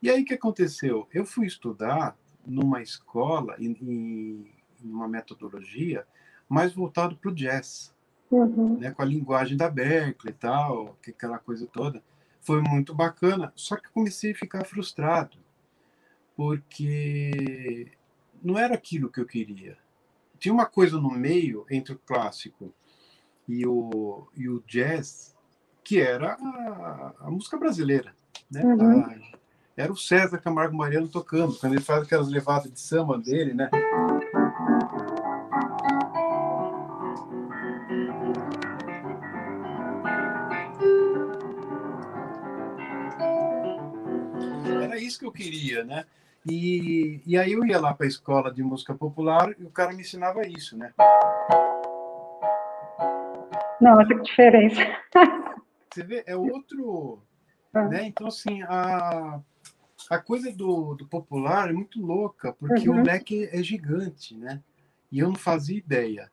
E 0.00 0.10
aí 0.10 0.22
o 0.22 0.24
que 0.24 0.34
aconteceu? 0.34 1.08
Eu 1.12 1.26
fui 1.26 1.46
estudar 1.46 2.16
numa 2.46 2.82
escola, 2.82 3.56
em, 3.58 3.76
em 3.82 4.52
uma 4.82 5.08
metodologia 5.08 6.06
mais 6.48 6.72
voltado 6.72 7.16
para 7.16 7.30
o 7.30 7.34
jazz, 7.34 7.93
uhum. 8.30 8.78
né, 8.78 8.90
com 8.90 9.02
a 9.02 9.06
linguagem 9.06 9.56
da 9.56 9.68
Berkeley 9.68 10.32
e 10.32 10.36
tal, 10.36 10.96
que 11.02 11.10
aquela 11.10 11.38
coisa 11.38 11.66
toda. 11.66 12.02
Foi 12.40 12.60
muito 12.60 12.94
bacana, 12.94 13.52
só 13.56 13.76
que 13.76 13.88
comecei 13.90 14.32
a 14.32 14.36
ficar 14.36 14.64
frustrado, 14.64 15.38
porque 16.36 17.90
não 18.42 18.58
era 18.58 18.74
aquilo 18.74 19.08
que 19.08 19.20
eu 19.20 19.26
queria. 19.26 19.78
Tinha 20.38 20.52
uma 20.52 20.66
coisa 20.66 21.00
no 21.00 21.10
meio 21.10 21.64
entre 21.70 21.94
o 21.94 21.98
clássico 21.98 22.72
e 23.48 23.66
o, 23.66 24.28
e 24.36 24.48
o 24.48 24.62
jazz, 24.66 25.34
que 25.82 26.00
era 26.00 26.34
a, 26.34 27.14
a 27.20 27.30
música 27.30 27.56
brasileira. 27.56 28.14
Né? 28.50 28.62
Uhum. 28.62 29.00
A, 29.00 29.34
era 29.76 29.92
o 29.92 29.96
César 29.96 30.38
Camargo 30.38 30.76
Mariano 30.76 31.08
tocando, 31.08 31.56
quando 31.58 31.72
ele 31.72 31.82
faz 31.82 32.02
aquelas 32.04 32.28
levadas 32.28 32.70
de 32.70 32.78
samba 32.78 33.18
dele, 33.18 33.54
né? 33.54 33.68
Que 45.24 45.26
eu 45.26 45.32
queria, 45.32 45.84
né? 45.84 46.04
E, 46.46 47.20
e 47.26 47.38
aí 47.38 47.52
eu 47.52 47.64
ia 47.64 47.80
lá 47.80 47.94
para 47.94 48.04
a 48.04 48.08
escola 48.08 48.52
de 48.52 48.62
música 48.62 48.94
popular 48.94 49.54
e 49.58 49.64
o 49.64 49.70
cara 49.70 49.92
me 49.92 50.02
ensinava 50.02 50.46
isso, 50.46 50.76
né? 50.76 50.92
Nossa, 53.80 54.06
que 54.06 54.22
diferença. 54.22 54.80
Você 55.90 56.02
vê, 56.02 56.22
é 56.26 56.36
outro. 56.36 57.22
Ah. 57.72 57.88
Né? 57.88 58.06
Então, 58.06 58.26
assim, 58.26 58.62
a, 58.62 59.40
a 60.10 60.18
coisa 60.18 60.52
do, 60.52 60.94
do 60.94 61.06
popular 61.06 61.70
é 61.70 61.72
muito 61.72 62.00
louca, 62.00 62.52
porque 62.52 62.88
uhum. 62.88 63.00
o 63.00 63.02
leque 63.02 63.48
é 63.50 63.62
gigante, 63.62 64.36
né? 64.36 64.62
E 65.10 65.20
eu 65.20 65.28
não 65.28 65.36
fazia 65.36 65.78
ideia. 65.78 66.30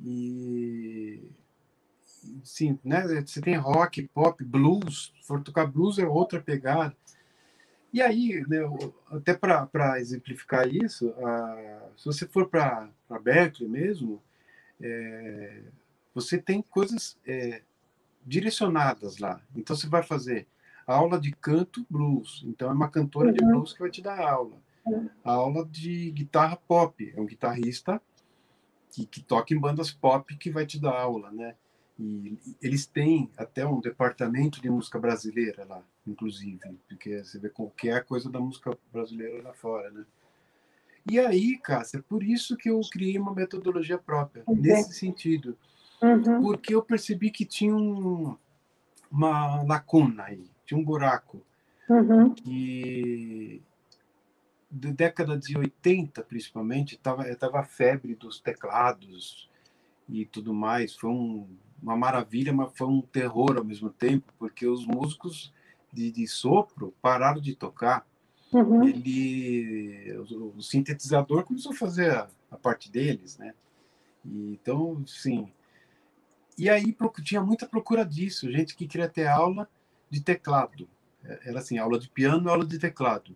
E. 0.00 1.30
Sim, 2.42 2.78
né? 2.84 3.02
Você 3.24 3.40
tem 3.40 3.56
rock, 3.56 4.02
pop, 4.08 4.42
blues. 4.44 5.12
Se 5.20 5.26
for 5.26 5.42
tocar 5.42 5.66
blues 5.66 5.98
é 5.98 6.06
outra 6.06 6.40
pegada. 6.40 6.96
E 7.92 8.00
aí, 8.00 8.42
né, 8.48 8.58
até 9.10 9.34
para 9.34 10.00
exemplificar 10.00 10.66
isso, 10.66 11.10
a, 11.22 11.88
se 11.96 12.06
você 12.06 12.26
for 12.26 12.48
para 12.48 12.88
Berkeley 13.22 13.68
mesmo, 13.68 14.22
é, 14.80 15.62
você 16.14 16.38
tem 16.38 16.62
coisas 16.62 17.18
é, 17.26 17.62
direcionadas 18.24 19.18
lá. 19.18 19.40
Então, 19.54 19.76
você 19.76 19.86
vai 19.86 20.02
fazer 20.02 20.46
aula 20.86 21.20
de 21.20 21.32
canto 21.32 21.86
blues. 21.90 22.42
Então, 22.46 22.70
é 22.70 22.72
uma 22.72 22.88
cantora 22.88 23.28
uhum. 23.28 23.34
de 23.34 23.44
blues 23.44 23.72
que 23.72 23.80
vai 23.80 23.90
te 23.90 24.00
dar 24.00 24.18
aula. 24.20 24.56
Uhum. 24.86 25.10
Aula 25.22 25.64
de 25.66 26.10
guitarra 26.12 26.56
pop. 26.56 27.12
É 27.14 27.20
um 27.20 27.26
guitarrista 27.26 28.00
que, 28.90 29.06
que 29.06 29.22
toca 29.22 29.54
em 29.54 29.58
bandas 29.58 29.90
pop 29.90 30.36
que 30.36 30.50
vai 30.50 30.66
te 30.66 30.80
dar 30.80 30.98
aula, 30.98 31.30
né? 31.30 31.54
E 31.98 32.38
eles 32.60 32.86
têm 32.86 33.30
até 33.36 33.66
um 33.66 33.80
departamento 33.80 34.60
de 34.60 34.70
música 34.70 34.98
brasileira 34.98 35.64
lá, 35.64 35.82
inclusive, 36.06 36.58
porque 36.88 37.22
você 37.22 37.38
vê 37.38 37.48
qualquer 37.48 38.04
coisa 38.04 38.30
da 38.30 38.40
música 38.40 38.76
brasileira 38.92 39.42
lá 39.42 39.52
fora, 39.52 39.90
né? 39.90 40.04
E 41.10 41.18
aí, 41.18 41.58
Cássia, 41.58 41.98
é 41.98 42.02
por 42.02 42.22
isso 42.22 42.56
que 42.56 42.70
eu 42.70 42.80
criei 42.90 43.18
uma 43.18 43.34
metodologia 43.34 43.98
própria, 43.98 44.44
nesse 44.48 44.94
sentido. 44.94 45.56
Uhum. 46.00 46.42
Porque 46.42 46.74
eu 46.74 46.82
percebi 46.82 47.30
que 47.30 47.44
tinha 47.44 47.74
um, 47.74 48.36
uma 49.10 49.62
lacuna 49.64 50.24
aí, 50.24 50.48
tinha 50.64 50.78
um 50.78 50.84
buraco. 50.84 51.42
Uhum. 51.88 52.32
Que 52.34 53.62
da 54.70 54.90
década 54.90 55.36
de 55.36 55.58
80, 55.58 56.22
principalmente, 56.22 56.94
estava 56.94 57.24
tava 57.36 57.60
a 57.60 57.64
febre 57.64 58.14
dos 58.14 58.40
teclados 58.40 59.50
e 60.08 60.24
tudo 60.24 60.54
mais. 60.54 60.96
Foi 60.96 61.10
um 61.10 61.46
uma 61.82 61.96
maravilha, 61.96 62.52
mas 62.52 62.70
foi 62.74 62.86
um 62.86 63.02
terror 63.02 63.56
ao 63.58 63.64
mesmo 63.64 63.90
tempo, 63.90 64.32
porque 64.38 64.66
os 64.66 64.86
músicos 64.86 65.52
de, 65.92 66.12
de 66.12 66.26
sopro 66.28 66.94
pararam 67.02 67.40
de 67.40 67.54
tocar. 67.56 68.06
Uhum. 68.52 68.84
Ele, 68.84 70.12
o, 70.30 70.54
o, 70.56 70.62
sintetizador 70.62 71.44
começou 71.44 71.72
a 71.72 71.76
fazer 71.76 72.10
a, 72.12 72.28
a 72.50 72.56
parte 72.56 72.90
deles, 72.90 73.36
né? 73.38 73.54
E, 74.24 74.52
então, 74.52 75.02
sim. 75.06 75.50
E 76.56 76.68
aí 76.68 76.94
tinha 77.24 77.42
muita 77.42 77.66
procura 77.66 78.04
disso, 78.04 78.50
gente 78.52 78.76
que 78.76 78.86
queria 78.86 79.08
ter 79.08 79.26
aula 79.26 79.68
de 80.08 80.20
teclado. 80.20 80.88
É, 81.24 81.48
era 81.48 81.58
assim, 81.58 81.78
aula 81.78 81.98
de 81.98 82.08
piano, 82.08 82.48
aula 82.48 82.64
de 82.64 82.78
teclado. 82.78 83.34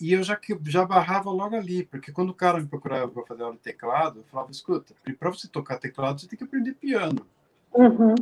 E 0.00 0.12
eu 0.12 0.22
já, 0.22 0.38
já 0.66 0.86
barrava 0.86 1.30
logo 1.30 1.56
ali, 1.56 1.84
porque 1.84 2.12
quando 2.12 2.30
o 2.30 2.34
cara 2.34 2.60
me 2.60 2.66
procurava 2.66 3.08
para 3.08 3.26
fazer 3.26 3.42
aula 3.42 3.56
de 3.56 3.60
teclado, 3.62 4.20
eu 4.20 4.24
falava: 4.24 4.50
escuta, 4.50 4.94
para 5.18 5.30
você 5.30 5.48
tocar 5.48 5.78
teclado, 5.78 6.20
você 6.20 6.28
tem 6.28 6.38
que 6.38 6.44
aprender 6.44 6.74
piano. 6.74 7.26
Uhum. 7.74 8.14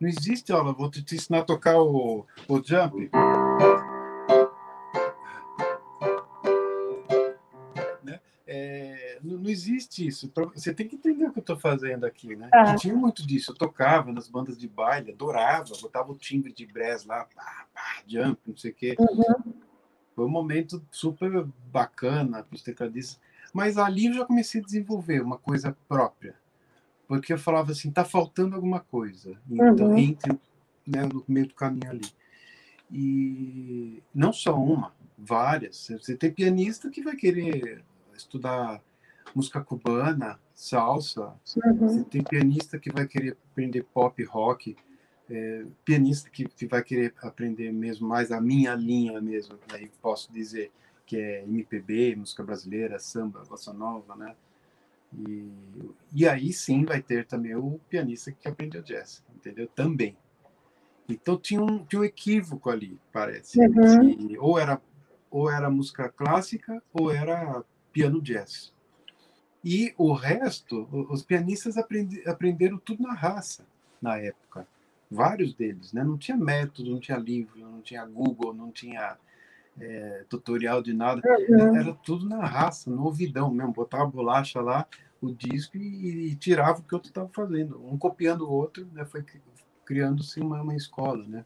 Não 0.00 0.08
existe 0.08 0.52
aula, 0.52 0.72
vou 0.72 0.90
te 0.90 1.04
ensinar 1.14 1.40
a 1.40 1.44
tocar 1.44 1.80
o, 1.80 2.26
o 2.48 2.62
jump. 2.62 3.10
Né? 8.02 8.20
É, 8.46 9.18
não, 9.22 9.38
não, 9.38 9.50
existe 9.50 10.06
isso. 10.06 10.30
Você 10.54 10.74
tem 10.74 10.88
que 10.88 10.96
entender 10.96 11.26
o 11.26 11.32
que 11.32 11.38
eu 11.38 11.42
estou 11.42 11.58
fazendo 11.58 12.04
aqui, 12.04 12.34
né? 12.34 12.48
Ah. 12.52 12.74
tinha 12.74 12.94
muito 12.94 13.26
disso. 13.26 13.52
Eu 13.52 13.56
tocava 13.56 14.12
nas 14.12 14.28
bandas 14.28 14.58
de 14.58 14.68
baile, 14.68 15.12
adorava, 15.12 15.72
botava 15.80 16.10
o 16.10 16.16
timbre 16.16 16.52
de 16.52 16.66
brass 16.66 17.04
lá, 17.04 17.24
pá, 17.34 17.66
pá, 17.72 18.02
jump, 18.06 18.40
não 18.46 18.56
sei 18.56 18.72
o 18.72 18.74
quê. 18.74 18.96
Uhum. 18.98 19.69
Foi 20.20 20.26
um 20.26 20.30
momento 20.30 20.84
super 20.90 21.46
bacana 21.72 22.42
para 22.42 22.54
os 22.54 22.62
tecladistas. 22.62 23.18
Mas 23.54 23.78
ali 23.78 24.04
eu 24.04 24.12
já 24.12 24.26
comecei 24.26 24.60
a 24.60 24.64
desenvolver 24.64 25.22
uma 25.22 25.38
coisa 25.38 25.74
própria. 25.88 26.34
Porque 27.08 27.32
eu 27.32 27.38
falava 27.38 27.72
assim, 27.72 27.90
tá 27.90 28.04
faltando 28.04 28.54
alguma 28.54 28.80
coisa. 28.80 29.40
Então, 29.50 29.88
uhum. 29.88 29.96
entre 29.96 30.38
né, 30.86 31.08
no 31.10 31.24
meio 31.26 31.46
do 31.46 31.54
caminho 31.54 31.88
ali. 31.88 32.04
E 32.92 34.02
não 34.14 34.30
só 34.30 34.54
uma, 34.62 34.92
várias. 35.16 35.88
Você 35.88 36.14
tem 36.14 36.30
pianista 36.30 36.90
que 36.90 37.02
vai 37.02 37.16
querer 37.16 37.82
estudar 38.14 38.82
música 39.34 39.62
cubana, 39.62 40.38
salsa. 40.54 41.32
Uhum. 41.64 41.88
Você 41.88 42.04
tem 42.04 42.22
pianista 42.22 42.78
que 42.78 42.92
vai 42.92 43.06
querer 43.06 43.38
aprender 43.50 43.84
pop, 43.84 44.22
rock. 44.24 44.76
É, 45.30 45.64
pianista 45.84 46.28
que, 46.28 46.44
que 46.44 46.66
vai 46.66 46.82
querer 46.82 47.14
aprender 47.22 47.72
mesmo 47.72 48.08
mais 48.08 48.32
a 48.32 48.40
minha 48.40 48.74
linha 48.74 49.20
mesmo. 49.20 49.56
Aí 49.72 49.88
posso 50.02 50.32
dizer 50.32 50.72
que 51.06 51.16
é 51.16 51.42
MPB, 51.44 52.16
música 52.16 52.42
brasileira, 52.42 52.98
samba, 52.98 53.44
bossa 53.48 53.72
nova, 53.72 54.16
né? 54.16 54.34
E, 55.12 55.50
e 56.12 56.28
aí 56.28 56.52
sim 56.52 56.84
vai 56.84 57.02
ter 57.02 57.26
também 57.26 57.54
o 57.54 57.80
pianista 57.88 58.30
que 58.32 58.48
aprendeu 58.48 58.82
jazz, 58.82 59.22
entendeu? 59.34 59.68
Também. 59.68 60.16
Então 61.08 61.36
tinha 61.36 61.62
um, 61.62 61.84
tinha 61.84 62.00
um 62.00 62.04
equívoco 62.04 62.70
ali, 62.70 62.98
parece. 63.12 63.58
Uhum. 63.58 64.36
ou 64.38 64.58
era 64.58 64.80
ou 65.30 65.50
era 65.50 65.70
música 65.70 66.08
clássica 66.08 66.82
ou 66.92 67.10
era 67.10 67.64
piano 67.92 68.20
jazz. 68.20 68.72
E 69.64 69.94
o 69.96 70.12
resto, 70.12 70.88
os 71.10 71.22
pianistas 71.22 71.76
aprendi, 71.76 72.26
aprenderam 72.26 72.78
tudo 72.78 73.02
na 73.02 73.14
raça 73.14 73.66
na 74.00 74.16
época. 74.16 74.66
Vários 75.10 75.54
deles, 75.54 75.92
né? 75.92 76.04
Não 76.04 76.16
tinha 76.16 76.36
método, 76.36 76.90
não 76.90 77.00
tinha 77.00 77.18
livro, 77.18 77.58
não 77.58 77.80
tinha 77.80 78.06
Google, 78.06 78.54
não 78.54 78.70
tinha 78.70 79.16
é, 79.78 80.24
tutorial 80.28 80.82
de 80.82 80.92
nada. 80.92 81.20
Uhum. 81.48 81.76
Era 81.76 81.92
tudo 81.94 82.28
na 82.28 82.44
raça, 82.44 82.90
no 82.90 83.04
ouvidão 83.04 83.50
mesmo. 83.50 83.72
Botava 83.72 84.04
a 84.04 84.06
bolacha 84.06 84.60
lá, 84.60 84.86
o 85.20 85.32
disco 85.32 85.76
e, 85.76 86.30
e 86.30 86.36
tirava 86.36 86.80
o 86.80 86.82
que 86.82 86.94
o 86.94 86.96
outro 86.96 87.10
estava 87.10 87.28
fazendo. 87.28 87.84
Um 87.84 87.98
copiando 87.98 88.42
o 88.42 88.52
outro, 88.52 88.86
né? 88.92 89.04
Foi 89.04 89.24
criando-se 89.84 90.40
uma, 90.40 90.62
uma 90.62 90.76
escola, 90.76 91.26
né? 91.26 91.44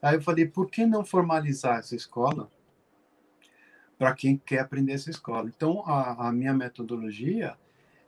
Aí 0.00 0.14
eu 0.16 0.22
falei, 0.22 0.46
por 0.46 0.70
que 0.70 0.86
não 0.86 1.04
formalizar 1.04 1.78
essa 1.78 1.96
escola 1.96 2.50
para 3.98 4.14
quem 4.14 4.36
quer 4.36 4.60
aprender 4.60 4.92
essa 4.92 5.10
escola? 5.10 5.48
Então, 5.48 5.82
a, 5.86 6.28
a, 6.28 6.32
minha 6.32 6.52
metodologia, 6.52 7.56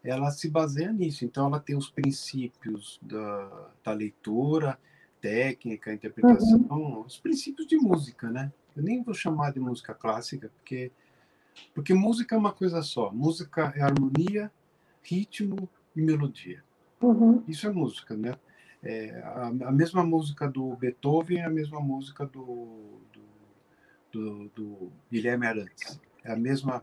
ela 0.08 0.30
se 0.30 0.48
baseia 0.48 0.92
nisso. 0.92 1.24
Então, 1.24 1.46
ela 1.46 1.60
tem 1.60 1.76
os 1.76 1.90
princípios 1.90 2.98
da, 3.02 3.70
da 3.84 3.92
leitura, 3.92 4.78
técnica, 5.20 5.92
interpretação, 5.92 6.66
uhum. 6.70 7.00
os 7.00 7.18
princípios 7.18 7.66
de 7.66 7.76
música, 7.76 8.30
né? 8.30 8.52
Eu 8.76 8.82
nem 8.82 9.02
vou 9.02 9.14
chamar 9.14 9.52
de 9.52 9.58
música 9.58 9.94
clássica, 9.94 10.50
porque 10.56 10.92
porque 11.74 11.94
música 11.94 12.34
é 12.34 12.38
uma 12.38 12.52
coisa 12.52 12.82
só. 12.82 13.10
Música 13.10 13.72
é 13.74 13.82
harmonia, 13.82 14.52
ritmo 15.02 15.68
e 15.94 16.02
melodia. 16.02 16.62
Uhum. 17.00 17.42
Isso 17.48 17.66
é 17.66 17.70
música, 17.70 18.16
né? 18.16 18.34
É, 18.82 19.20
a, 19.24 19.46
a, 19.46 19.72
mesma 19.72 20.04
música 20.04 20.48
do 20.48 20.76
Beethoven 20.76 21.38
é 21.38 21.44
a 21.44 21.50
mesma 21.50 21.80
música 21.80 22.26
do, 22.26 23.00
do, 23.12 23.22
do, 24.12 24.48
do 24.50 24.92
Guilherme 25.10 25.46
Arantes. 25.46 26.00
É 26.22 26.32
a 26.32 26.36
mesma 26.36 26.82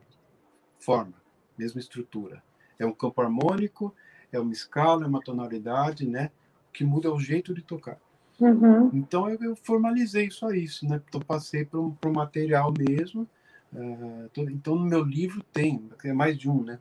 forma, 0.79 1.13
mesma 1.57 1.79
estrutura. 1.79 2.43
É 2.83 2.87
um 2.87 2.93
campo 2.93 3.21
harmônico, 3.21 3.93
é 4.31 4.39
uma 4.39 4.51
escala, 4.51 5.03
é 5.03 5.07
uma 5.07 5.21
tonalidade, 5.21 6.07
né? 6.07 6.31
O 6.69 6.73
que 6.73 6.83
muda 6.83 7.07
é 7.07 7.11
o 7.11 7.19
jeito 7.19 7.53
de 7.53 7.61
tocar. 7.61 7.97
Uhum. 8.39 8.89
Então 8.93 9.29
eu, 9.29 9.37
eu, 9.41 9.55
formalizei 9.55 10.29
só 10.31 10.51
isso, 10.51 10.87
né? 10.87 11.01
Então 11.07 11.21
passei 11.21 11.63
para 11.63 11.79
o 11.79 12.13
material 12.13 12.73
mesmo. 12.77 13.27
Uh, 13.71 14.29
então 14.35 14.75
no 14.75 14.85
meu 14.85 15.03
livro 15.03 15.43
tem, 15.51 15.89
é 16.03 16.13
mais 16.13 16.37
de 16.37 16.49
um, 16.49 16.63
né? 16.63 16.79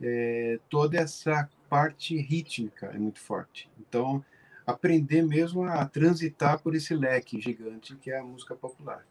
É, 0.00 0.58
toda 0.68 0.98
essa 0.98 1.48
parte 1.68 2.16
rítmica 2.16 2.86
é 2.86 2.98
muito 2.98 3.20
forte. 3.20 3.70
Então 3.78 4.24
aprender 4.66 5.22
mesmo 5.22 5.64
a 5.64 5.84
transitar 5.86 6.60
por 6.60 6.74
esse 6.74 6.94
leque 6.94 7.40
gigante 7.40 7.94
que 7.96 8.10
é 8.10 8.18
a 8.18 8.24
música 8.24 8.54
popular. 8.54 9.06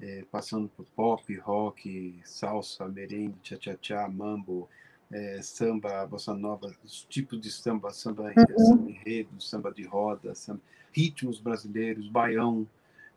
É, 0.00 0.24
passando 0.30 0.68
por 0.68 0.84
pop, 0.96 1.36
rock, 1.38 2.20
salsa, 2.24 2.86
merengue, 2.88 3.38
tchá-tchá-tchá, 3.42 4.08
mambo, 4.08 4.68
é, 5.14 5.40
samba, 5.40 6.04
bossa 6.06 6.34
nova, 6.34 6.74
os 6.82 7.04
tipos 7.04 7.40
de 7.40 7.48
samba, 7.48 7.92
samba, 7.92 8.32
uhum. 8.36 8.58
samba 8.58 8.90
enredo, 8.90 9.40
samba 9.40 9.72
de 9.72 9.84
roda, 9.84 10.34
samba, 10.34 10.60
ritmos 10.92 11.38
brasileiros, 11.38 12.08
baião. 12.08 12.66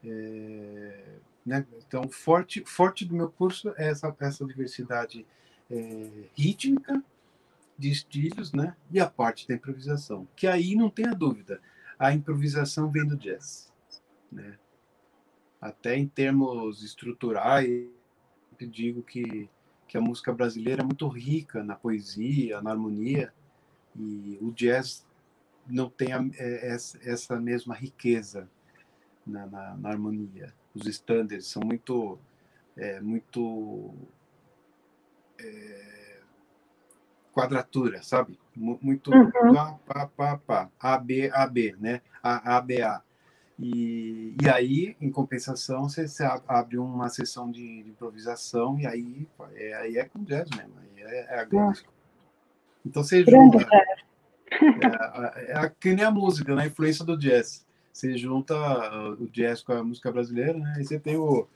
É, 0.05 1.15
né? 1.43 1.65
Então, 1.88 2.07
forte, 2.07 2.63
forte 2.67 3.03
do 3.03 3.15
meu 3.15 3.31
curso 3.31 3.73
é 3.77 3.89
essa, 3.89 4.15
essa 4.19 4.45
diversidade 4.45 5.25
é, 5.71 6.10
rítmica, 6.36 7.03
de 7.75 7.91
estilos, 7.91 8.53
né? 8.53 8.75
E 8.91 8.99
a 8.99 9.07
parte 9.07 9.47
da 9.47 9.55
improvisação, 9.55 10.27
que 10.36 10.47
aí 10.47 10.75
não 10.75 10.89
tenha 10.89 11.13
dúvida, 11.13 11.62
a 11.97 12.12
improvisação 12.13 12.91
vem 12.91 13.05
do 13.05 13.15
jazz, 13.15 13.71
né? 14.31 14.57
Até 15.60 15.95
em 15.95 16.07
termos 16.07 16.83
estruturais, 16.83 17.88
eu 18.60 18.67
digo 18.67 19.03
que 19.03 19.49
que 19.88 19.97
a 19.97 20.02
música 20.02 20.34
brasileira 20.34 20.82
é 20.82 20.86
muito 20.86 21.08
rica 21.08 21.63
na 21.63 21.76
poesia, 21.76 22.62
na 22.62 22.71
harmonia, 22.71 23.34
e 23.95 24.38
o 24.41 24.52
jazz 24.52 25.06
não 25.65 25.89
tem 25.89 26.13
a, 26.13 26.23
é, 26.38 26.78
essa 27.04 27.39
mesma 27.39 27.73
riqueza 27.73 28.50
na, 29.26 29.45
na, 29.45 29.78
na 29.78 29.89
harmonia. 29.89 30.54
Os 30.73 30.86
standards 30.88 31.47
são 31.47 31.63
muito, 31.63 32.19
é, 32.76 33.02
muito 33.02 33.93
é, 35.39 36.19
quadratura, 37.34 38.02
sabe? 38.02 38.39
Muito 38.56 39.12
uhum. 39.12 39.32
pá, 39.54 39.80
pá, 39.86 40.08
pá, 40.08 40.38
pá, 40.38 40.69
A, 40.80 40.97
B, 40.97 41.30
A, 41.34 41.45
B, 41.47 41.76
né? 41.80 42.02
A, 42.21 42.58
A, 42.58 42.62
B, 42.62 42.82
A. 42.82 43.02
E, 43.60 44.36
e 44.39 44.50
aí, 44.50 44.96
em 45.02 45.10
compensação, 45.10 45.89
você, 45.89 46.08
você 46.08 46.24
abre 46.48 46.78
uma 46.78 47.10
sessão 47.10 47.50
de, 47.50 47.84
de, 47.84 47.89
improvisação 47.89 48.80
e 48.80 48.86
aí 48.86 49.28
é, 49.56 49.74
aí 49.74 49.98
é 49.98 50.06
com 50.06 50.24
jazz 50.24 50.48
mesmo, 50.52 50.74
aí 50.80 51.04
é, 51.04 51.36
é 51.36 51.39
a 51.39 51.43
grande. 51.43 51.84
Então 52.86 53.04
você 53.04 53.24
junta. 53.24 53.67
É, 53.72 55.62
é, 55.62 55.65
é, 55.65 55.72
que 55.80 55.93
nem 55.93 56.06
a 56.06 56.12
música, 56.12 56.56
né? 56.56 56.63
A 56.63 56.67
influência 56.67 57.04
do 57.04 57.17
jazz. 57.17 57.65
Você 57.91 58.15
junta 58.15 58.56
o 59.20 59.28
jazz 59.28 59.63
com 59.63 59.74
a 59.74 59.84
música 59.84 60.12
brasileira, 60.12 60.58
né? 60.58 60.76
E 60.80 60.86
você 60.86 61.00
tem 61.00 61.17
o 61.17 61.48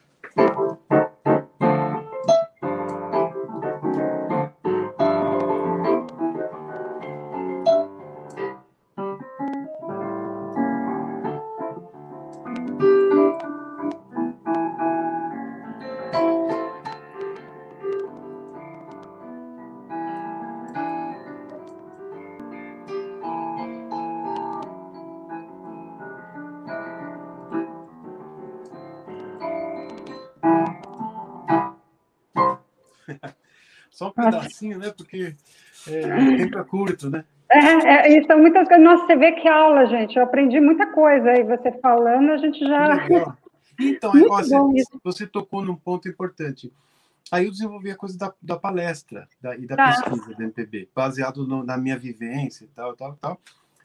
pedacinho, 34.26 34.80
né? 34.80 34.94
Porque 34.96 35.36
é, 35.88 36.34
o 36.34 36.38
tempo 36.38 36.60
é 36.60 36.64
curto, 36.64 37.10
né? 37.10 37.24
É, 37.50 37.58
é, 37.58 38.18
e 38.18 38.26
são 38.26 38.40
muitas 38.40 38.68
coisas. 38.68 38.84
Nossa, 38.84 39.06
você 39.06 39.16
vê 39.16 39.34
que 39.34 39.48
aula, 39.48 39.86
gente. 39.88 40.16
Eu 40.16 40.24
aprendi 40.24 40.60
muita 40.60 40.88
coisa 40.88 41.32
aí. 41.32 41.44
Você 41.44 41.72
falando, 41.80 42.32
a 42.32 42.38
gente 42.38 42.60
já. 42.60 43.08
Então, 43.80 44.12
é, 44.16 44.28
você, 44.28 44.84
você, 45.04 45.28
tocou 45.28 45.64
num 45.64 45.76
ponto 45.76 46.08
importante. 46.08 46.72
Aí 47.32 47.46
eu 47.46 47.52
desenvolvi 47.52 47.92
a 47.92 47.96
coisa 47.96 48.18
da, 48.18 48.34
da 48.42 48.58
palestra 48.58 49.28
da, 49.42 49.56
e 49.56 49.66
da 49.66 49.76
tá. 49.76 49.88
pesquisa 49.88 50.34
do 50.34 50.44
MPB, 50.44 50.90
baseado 50.94 51.48
no, 51.48 51.64
na 51.64 51.78
minha 51.78 51.98
vivência 51.98 52.66
e 52.66 52.68
tal, 52.70 52.96
tal, 52.96 53.16
tal. 53.16 53.40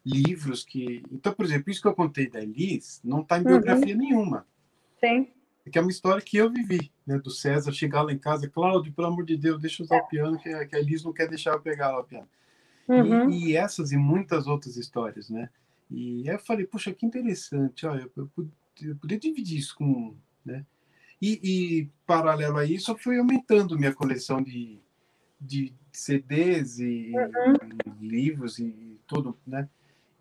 Livros 0.04 0.64
que. 0.64 1.02
Então, 1.10 1.32
por 1.32 1.44
exemplo, 1.44 1.70
isso 1.70 1.82
que 1.82 1.88
eu 1.88 1.94
contei 1.94 2.28
da 2.28 2.40
Elis 2.40 3.00
não 3.04 3.20
está 3.20 3.36
em 3.36 3.40
uhum. 3.40 3.46
biografia 3.46 3.94
uhum. 3.94 4.00
nenhuma. 4.00 4.46
Sim 5.00 5.28
que 5.70 5.78
é 5.78 5.80
uma 5.80 5.90
história 5.90 6.22
que 6.22 6.36
eu 6.36 6.50
vivi, 6.50 6.92
né? 7.06 7.18
Do 7.18 7.30
César 7.30 7.72
chegar 7.72 8.02
lá 8.02 8.12
em 8.12 8.18
casa, 8.18 8.48
Cláudio, 8.48 8.92
pelo 8.92 9.08
amor 9.08 9.24
de 9.24 9.36
Deus, 9.36 9.60
deixa 9.60 9.82
eu 9.82 9.84
usar 9.84 9.98
o 9.98 10.06
piano, 10.06 10.38
que, 10.38 10.48
a 10.48 10.78
Elis 10.78 11.02
não 11.02 11.12
quer 11.12 11.28
deixar 11.28 11.52
eu 11.52 11.60
pegar 11.60 11.90
lá 11.90 12.00
o 12.00 12.04
piano. 12.04 12.28
Uhum. 12.88 13.30
E, 13.30 13.50
e, 13.50 13.56
essas 13.56 13.90
e 13.90 13.96
muitas 13.96 14.46
outras 14.46 14.76
histórias, 14.76 15.28
né? 15.28 15.50
E 15.90 16.28
aí 16.28 16.34
eu 16.34 16.40
falei, 16.40 16.66
puxa, 16.66 16.92
que 16.92 17.04
interessante, 17.04 17.86
ó, 17.86 17.94
eu, 17.96 18.10
eu, 18.16 18.30
eu 18.82 18.96
podia 18.96 19.18
dividir 19.18 19.58
isso 19.58 19.74
com, 19.76 20.14
né? 20.44 20.64
E, 21.20 21.40
e, 21.42 21.90
paralelo 22.06 22.58
a 22.58 22.64
isso, 22.64 22.90
eu 22.90 22.96
fui 22.96 23.18
aumentando 23.18 23.78
minha 23.78 23.94
coleção 23.94 24.42
de, 24.42 24.78
de 25.40 25.72
CDs 25.90 26.78
e, 26.78 27.12
uhum. 27.14 28.02
e 28.02 28.06
livros 28.06 28.58
e 28.58 29.00
tudo, 29.06 29.36
né? 29.46 29.68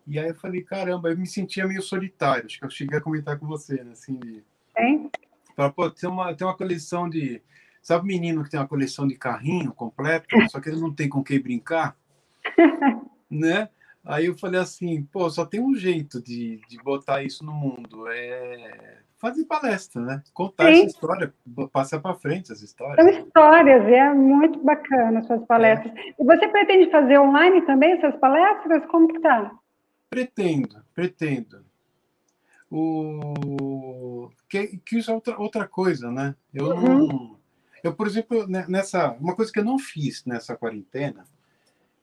E 0.06 0.18
aí 0.18 0.28
eu 0.28 0.34
falei, 0.34 0.62
caramba, 0.62 1.10
eu 1.10 1.18
me 1.18 1.26
sentia 1.26 1.66
meio 1.66 1.82
solitário. 1.82 2.46
Acho 2.46 2.58
que 2.58 2.64
eu 2.64 2.70
cheguei 2.70 2.96
a 2.96 3.00
comentar 3.00 3.38
com 3.38 3.46
você, 3.46 3.82
né? 3.82 3.92
Assim, 3.92 4.14
de... 4.14 4.44
Hein? 4.78 5.10
Pra, 5.56 5.70
pô, 5.70 5.90
tem 5.90 6.08
uma, 6.08 6.34
tem 6.34 6.46
uma 6.46 6.56
coleção 6.56 7.08
de... 7.08 7.42
Sabe 7.82 8.04
o 8.04 8.06
menino 8.06 8.44
que 8.44 8.50
tem 8.50 8.60
uma 8.60 8.68
coleção 8.68 9.06
de 9.06 9.16
carrinho 9.16 9.72
completo, 9.72 10.28
só 10.50 10.60
que 10.60 10.68
ele 10.68 10.80
não 10.80 10.92
tem 10.92 11.08
com 11.08 11.22
quem 11.22 11.40
brincar? 11.40 11.96
né? 13.30 13.68
Aí 14.04 14.26
eu 14.26 14.36
falei 14.38 14.60
assim, 14.60 15.02
pô, 15.04 15.28
só 15.30 15.44
tem 15.44 15.60
um 15.60 15.74
jeito 15.74 16.22
de, 16.22 16.60
de 16.68 16.76
botar 16.78 17.22
isso 17.22 17.44
no 17.44 17.52
mundo, 17.52 18.06
é 18.08 18.98
fazer 19.18 19.44
palestra, 19.44 20.00
né? 20.00 20.22
Contar 20.32 20.66
Sim. 20.66 20.72
essa 20.72 20.86
história, 20.86 21.34
passar 21.72 22.00
para 22.00 22.14
frente 22.14 22.52
as 22.52 22.62
histórias. 22.62 22.96
São 22.96 23.08
histórias, 23.08 23.84
é 23.84 24.12
muito 24.12 24.62
bacana 24.62 25.22
suas 25.24 25.44
palestras. 25.46 25.92
É. 25.96 26.14
E 26.18 26.24
você 26.24 26.48
pretende 26.48 26.90
fazer 26.90 27.18
online 27.18 27.62
também 27.62 27.92
essas 27.92 28.14
palestras? 28.20 28.84
Como 28.86 29.08
que 29.08 29.20
tá? 29.20 29.50
Pretendo, 30.10 30.84
pretendo. 30.94 31.64
O 32.70 34.28
que, 34.48 34.78
que 34.78 34.98
isso 34.98 35.10
é 35.10 35.14
outra, 35.14 35.38
outra 35.38 35.68
coisa, 35.68 36.10
né? 36.10 36.34
Eu 36.52 36.68
uhum. 36.68 37.06
não, 37.06 37.38
eu 37.82 37.94
por 37.94 38.06
exemplo 38.06 38.46
né, 38.48 38.66
nessa 38.68 39.12
uma 39.12 39.36
coisa 39.36 39.52
que 39.52 39.60
eu 39.60 39.64
não 39.64 39.78
fiz 39.78 40.24
nessa 40.24 40.56
quarentena 40.56 41.24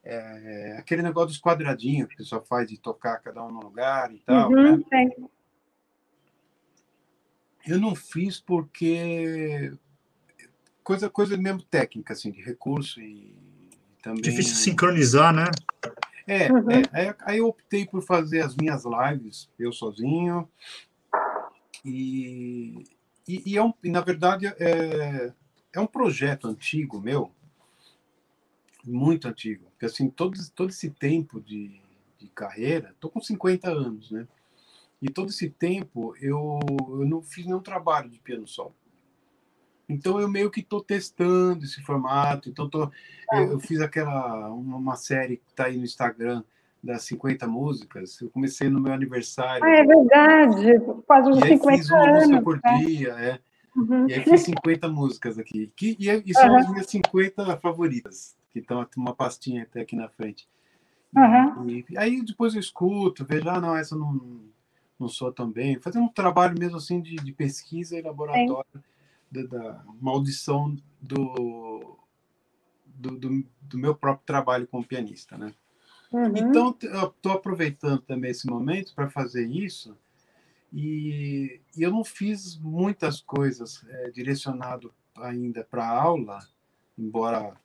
é 0.03 0.75
aquele 0.77 1.01
negócio 1.01 1.29
dos 1.29 1.39
quadradinhos 1.39 2.09
que 2.09 2.15
o 2.15 2.17
pessoal 2.17 2.43
faz 2.43 2.67
de 2.67 2.77
tocar 2.77 3.19
cada 3.19 3.43
um 3.43 3.51
no 3.51 3.61
lugar 3.61 4.13
e 4.13 4.19
tal. 4.19 4.51
Uhum, 4.51 4.83
né? 4.91 5.09
Eu 7.65 7.79
não 7.79 7.95
fiz 7.95 8.41
porque 8.41 9.71
coisa 10.83 11.09
coisa 11.09 11.37
mesmo 11.37 11.63
técnica 11.63 12.11
assim 12.11 12.31
de 12.31 12.41
recurso 12.41 12.99
e 12.99 13.33
também 14.01 14.21
difícil 14.21 14.55
sincronizar, 14.55 15.33
né? 15.33 15.45
É, 16.25 16.51
uhum. 16.51 16.69
é 16.93 17.15
aí, 17.21 17.37
eu 17.39 17.47
optei 17.47 17.85
por 17.85 18.01
fazer 18.01 18.41
as 18.41 18.55
minhas 18.55 18.83
lives 18.85 19.49
eu 19.59 19.73
sozinho 19.73 20.47
e, 21.83 22.85
e, 23.27 23.51
e, 23.51 23.57
é 23.57 23.63
um, 23.63 23.73
e 23.83 23.89
na 23.89 23.99
verdade 23.99 24.47
é, 24.47 25.33
é 25.73 25.79
um 25.79 25.87
projeto 25.87 26.47
antigo 26.47 27.01
meu 27.01 27.29
muito 28.85 29.27
antigo 29.27 29.65
porque 29.71 29.85
assim 29.85 30.09
todo, 30.09 30.37
todo 30.51 30.69
esse 30.69 30.89
tempo 30.89 31.41
de, 31.41 31.81
de 32.17 32.27
carreira 32.29 32.95
tô 33.01 33.09
com 33.09 33.19
50 33.19 33.69
anos 33.69 34.09
né 34.09 34.25
e 35.01 35.09
todo 35.09 35.29
esse 35.29 35.49
tempo 35.49 36.15
eu, 36.21 36.57
eu 36.69 37.05
não 37.05 37.21
fiz 37.21 37.45
nenhum 37.45 37.59
trabalho 37.59 38.09
de 38.09 38.19
piano 38.19 38.47
solo 38.47 38.75
então 39.87 40.19
eu 40.19 40.29
meio 40.29 40.49
que 40.49 40.61
estou 40.61 40.81
testando 40.81 41.63
esse 41.65 41.81
formato. 41.81 42.49
Então 42.49 42.69
tô, 42.69 42.87
tá. 42.87 42.93
eu, 43.33 43.53
eu, 43.53 43.59
fiz 43.59 43.81
aquela 43.81 44.49
uma, 44.49 44.77
uma 44.77 44.95
série 44.95 45.37
que 45.37 45.49
está 45.49 45.65
aí 45.65 45.77
no 45.77 45.83
Instagram 45.83 46.43
das 46.83 47.03
50 47.03 47.47
músicas. 47.47 48.19
Eu 48.21 48.29
comecei 48.29 48.69
no 48.69 48.79
meu 48.79 48.93
aniversário. 48.93 49.63
Ah, 49.63 49.69
é 49.69 49.83
verdade, 49.83 50.79
quase 51.05 51.29
uns 51.29 51.39
50 51.39 51.77
fiz 51.77 51.89
uma 51.89 52.09
anos, 52.09 52.19
música 52.19 52.41
por 52.41 52.61
né? 52.63 52.77
dia, 52.79 53.09
é. 53.09 53.39
Uhum. 53.75 54.07
E 54.07 54.13
aí 54.13 54.23
fiz 54.23 54.41
50 54.41 54.87
músicas 54.89 55.39
aqui. 55.39 55.71
Que, 55.75 55.97
e, 55.99 56.09
e 56.09 56.33
são 56.33 56.49
uhum. 56.49 56.57
as 56.57 56.69
minhas 56.69 56.87
50 56.87 57.57
favoritas, 57.57 58.35
que 58.51 58.59
estão 58.59 58.85
uma 58.97 59.15
pastinha 59.15 59.63
até 59.63 59.81
aqui 59.81 59.95
na 59.95 60.09
frente. 60.09 60.47
Uhum. 61.15 61.69
E, 61.69 61.85
e, 61.89 61.97
aí 61.97 62.23
depois 62.23 62.53
eu 62.53 62.59
escuto, 62.59 63.25
vejo, 63.25 63.49
ah, 63.49 63.61
não, 63.61 63.75
essa 63.75 63.95
não, 63.95 64.19
não 64.99 65.07
sou 65.07 65.31
tão 65.31 65.49
bem. 65.49 65.79
Fazer 65.79 65.99
um 65.99 66.07
trabalho 66.07 66.57
mesmo 66.57 66.77
assim 66.77 67.01
de, 67.01 67.15
de 67.15 67.31
pesquisa 67.31 67.97
e 67.97 68.01
laboratório. 68.01 68.65
Sim 68.73 68.92
da, 69.33 69.43
da 69.43 69.83
maldição 69.99 70.75
do, 71.01 71.97
do, 72.85 73.17
do, 73.17 73.45
do, 73.61 73.77
meu 73.77 73.95
próprio 73.95 74.25
trabalho 74.25 74.67
como 74.67 74.85
pianista, 74.85 75.37
né? 75.37 75.53
Uhum. 76.11 76.37
Então, 76.37 76.77
estou 76.79 77.31
aproveitando 77.31 78.01
também 78.01 78.29
esse 78.29 78.45
momento 78.45 78.93
para 78.93 79.09
fazer 79.09 79.47
isso 79.47 79.97
e, 80.71 81.59
e, 81.75 81.81
eu 81.81 81.91
não 81.91 82.03
fiz 82.03 82.57
muitas 82.57 83.19
coisas 83.19 83.83
é, 83.89 84.11
direcionado 84.11 84.93
ainda 85.15 85.63
para 85.63 85.87
aula, 85.87 86.39
embora 86.97 87.55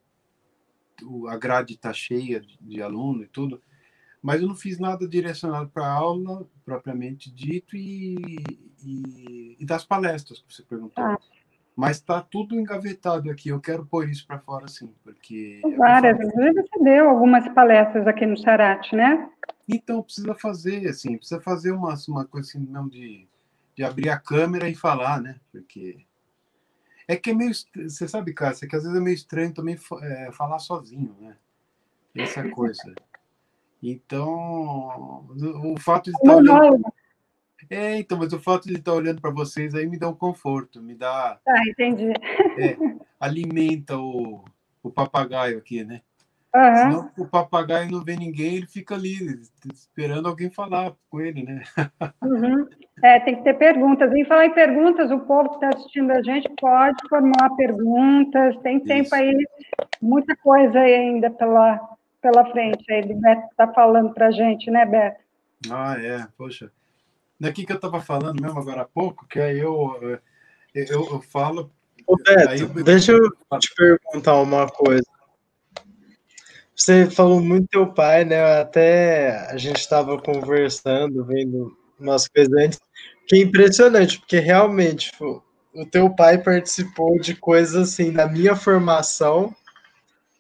a 1.28 1.36
grade 1.36 1.74
está 1.74 1.92
cheia 1.92 2.40
de, 2.40 2.58
de 2.60 2.82
aluno 2.82 3.22
e 3.22 3.28
tudo, 3.28 3.62
mas 4.20 4.40
eu 4.40 4.48
não 4.48 4.54
fiz 4.54 4.78
nada 4.78 5.06
direcionado 5.06 5.70
para 5.70 5.90
aula 5.90 6.46
propriamente 6.64 7.30
dito 7.30 7.76
e, 7.76 8.16
e, 8.84 9.56
e, 9.58 9.64
das 9.64 9.84
palestras 9.84 10.40
que 10.40 10.54
você 10.54 10.62
perguntou. 10.62 11.02
Ah. 11.02 11.18
Mas 11.78 11.98
está 11.98 12.20
tudo 12.20 12.56
engavetado 12.56 13.30
aqui. 13.30 13.50
Eu 13.50 13.60
quero 13.60 13.86
pôr 13.86 14.08
isso 14.08 14.26
para 14.26 14.40
fora, 14.40 14.66
sim, 14.66 14.92
porque. 15.04 15.60
Várias. 15.76 16.18
Inclusive, 16.18 16.54
você 16.54 16.82
deu 16.82 17.08
algumas 17.08 17.48
palestras 17.50 18.04
aqui 18.04 18.26
no 18.26 18.36
Sarate, 18.36 18.96
né? 18.96 19.30
Então, 19.68 20.02
precisa 20.02 20.34
fazer, 20.34 20.88
assim, 20.88 21.16
precisa 21.16 21.40
fazer 21.40 21.70
uma, 21.70 21.94
uma 22.08 22.24
coisa 22.24 22.48
assim, 22.48 22.66
não 22.68 22.88
de, 22.88 23.28
de 23.76 23.84
abrir 23.84 24.10
a 24.10 24.18
câmera 24.18 24.68
e 24.68 24.74
falar, 24.74 25.22
né? 25.22 25.36
Porque. 25.52 26.04
É 27.06 27.14
que 27.14 27.30
é 27.30 27.34
meio. 27.34 27.52
Você 27.54 28.08
sabe, 28.08 28.34
Cássia, 28.34 28.66
que 28.66 28.74
às 28.74 28.82
vezes 28.82 28.98
é 28.98 29.00
meio 29.00 29.14
estranho 29.14 29.54
também 29.54 29.78
é, 30.02 30.32
falar 30.32 30.58
sozinho, 30.58 31.14
né? 31.20 31.36
Essa 32.12 32.42
coisa. 32.50 32.92
Então, 33.80 35.28
o 35.62 35.78
fato 35.78 36.10
de 36.10 36.16
estar 36.16 36.28
tá 36.28 36.36
olhando. 36.38 36.92
É, 37.70 37.98
então, 37.98 38.18
mas 38.18 38.32
o 38.32 38.40
fato 38.40 38.64
de 38.64 38.70
ele 38.70 38.78
estar 38.78 38.92
olhando 38.92 39.20
para 39.20 39.30
vocês 39.30 39.74
aí 39.74 39.86
me 39.86 39.98
dá 39.98 40.09
um 40.09 40.14
conforto, 40.14 40.82
me 40.82 40.94
dá. 40.94 41.38
Ah, 41.46 41.68
entendi. 41.68 42.11
É, 42.59 42.76
alimenta 43.18 43.96
o, 43.98 44.44
o 44.82 44.90
papagaio 44.90 45.59
aqui, 45.59 45.84
né? 45.84 46.00
Uhum. 46.54 46.76
Senão 46.76 47.11
o 47.18 47.26
papagaio 47.26 47.90
não 47.90 48.02
vê 48.02 48.16
ninguém, 48.16 48.56
ele 48.56 48.66
fica 48.66 48.94
ali 48.94 49.42
esperando 49.72 50.28
alguém 50.28 50.50
falar 50.50 50.94
com 51.11 51.20
ele, 51.20 51.42
né? 51.42 51.62
Uhum. 52.22 52.66
É, 53.02 53.20
tem 53.20 53.36
que 53.36 53.44
ter 53.44 53.54
perguntas. 53.54 54.11
Em 54.12 54.24
falar 54.24 54.46
em 54.46 54.54
perguntas, 54.54 55.11
o 55.11 55.20
povo 55.20 55.50
que 55.50 55.54
está 55.56 55.68
assistindo 55.68 56.11
a 56.11 56.22
gente 56.22 56.48
pode 56.59 56.96
formular 57.09 57.50
perguntas, 57.56 58.56
tem 58.62 58.80
tempo 58.80 59.02
Isso. 59.02 59.14
aí, 59.14 59.36
muita 60.00 60.34
coisa 60.36 60.78
aí 60.78 60.94
ainda 60.94 61.30
pela, 61.30 61.78
pela 62.22 62.46
frente. 62.50 62.90
Aí, 62.90 63.02
o 63.02 63.20
Beto 63.20 63.46
está 63.50 63.68
falando 63.68 64.14
para 64.14 64.28
a 64.28 64.30
gente, 64.30 64.70
né, 64.70 64.86
Beto? 64.86 65.20
Ah, 65.70 65.96
é, 65.98 66.26
poxa 66.36 66.72
daqui 67.39 67.64
que 67.64 67.72
eu 67.72 67.76
estava 67.76 68.01
falando 68.01 68.41
mesmo 68.41 68.59
agora 68.59 68.82
há 68.82 68.84
pouco, 68.84 69.26
que 69.28 69.39
aí 69.39 69.59
eu, 69.59 70.20
eu, 70.74 70.86
eu 70.86 71.22
falo. 71.22 71.70
Ô 72.07 72.16
Beto, 72.16 72.78
eu... 72.78 72.84
deixa 72.84 73.12
eu 73.12 73.30
te 73.59 73.74
perguntar 73.74 74.36
uma 74.41 74.66
coisa. 74.68 75.05
Você 76.74 77.11
falou 77.11 77.41
muito 77.41 77.64
do 77.64 77.68
teu 77.68 77.93
pai, 77.93 78.24
né? 78.24 78.61
Até 78.61 79.51
a 79.51 79.57
gente 79.57 79.80
estava 79.80 80.20
conversando, 80.20 81.24
vendo 81.24 81.76
umas 81.99 82.28
coisas 82.28 82.53
antes, 82.55 82.80
que 83.26 83.36
é 83.36 83.41
impressionante, 83.41 84.20
porque 84.20 84.39
realmente 84.39 85.11
tipo, 85.11 85.43
o 85.74 85.84
teu 85.84 86.14
pai 86.14 86.39
participou 86.39 87.18
de 87.18 87.34
coisas 87.34 87.91
assim, 87.91 88.12
da 88.12 88.26
minha 88.26 88.55
formação, 88.55 89.55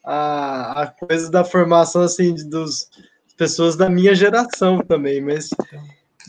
a, 0.04 0.82
a 0.82 0.86
coisa 0.86 1.30
da 1.30 1.44
formação 1.44 2.02
assim 2.02 2.34
dos 2.48 2.88
pessoas 3.36 3.76
da 3.76 3.90
minha 3.90 4.14
geração 4.14 4.78
também, 4.78 5.20
mas 5.20 5.50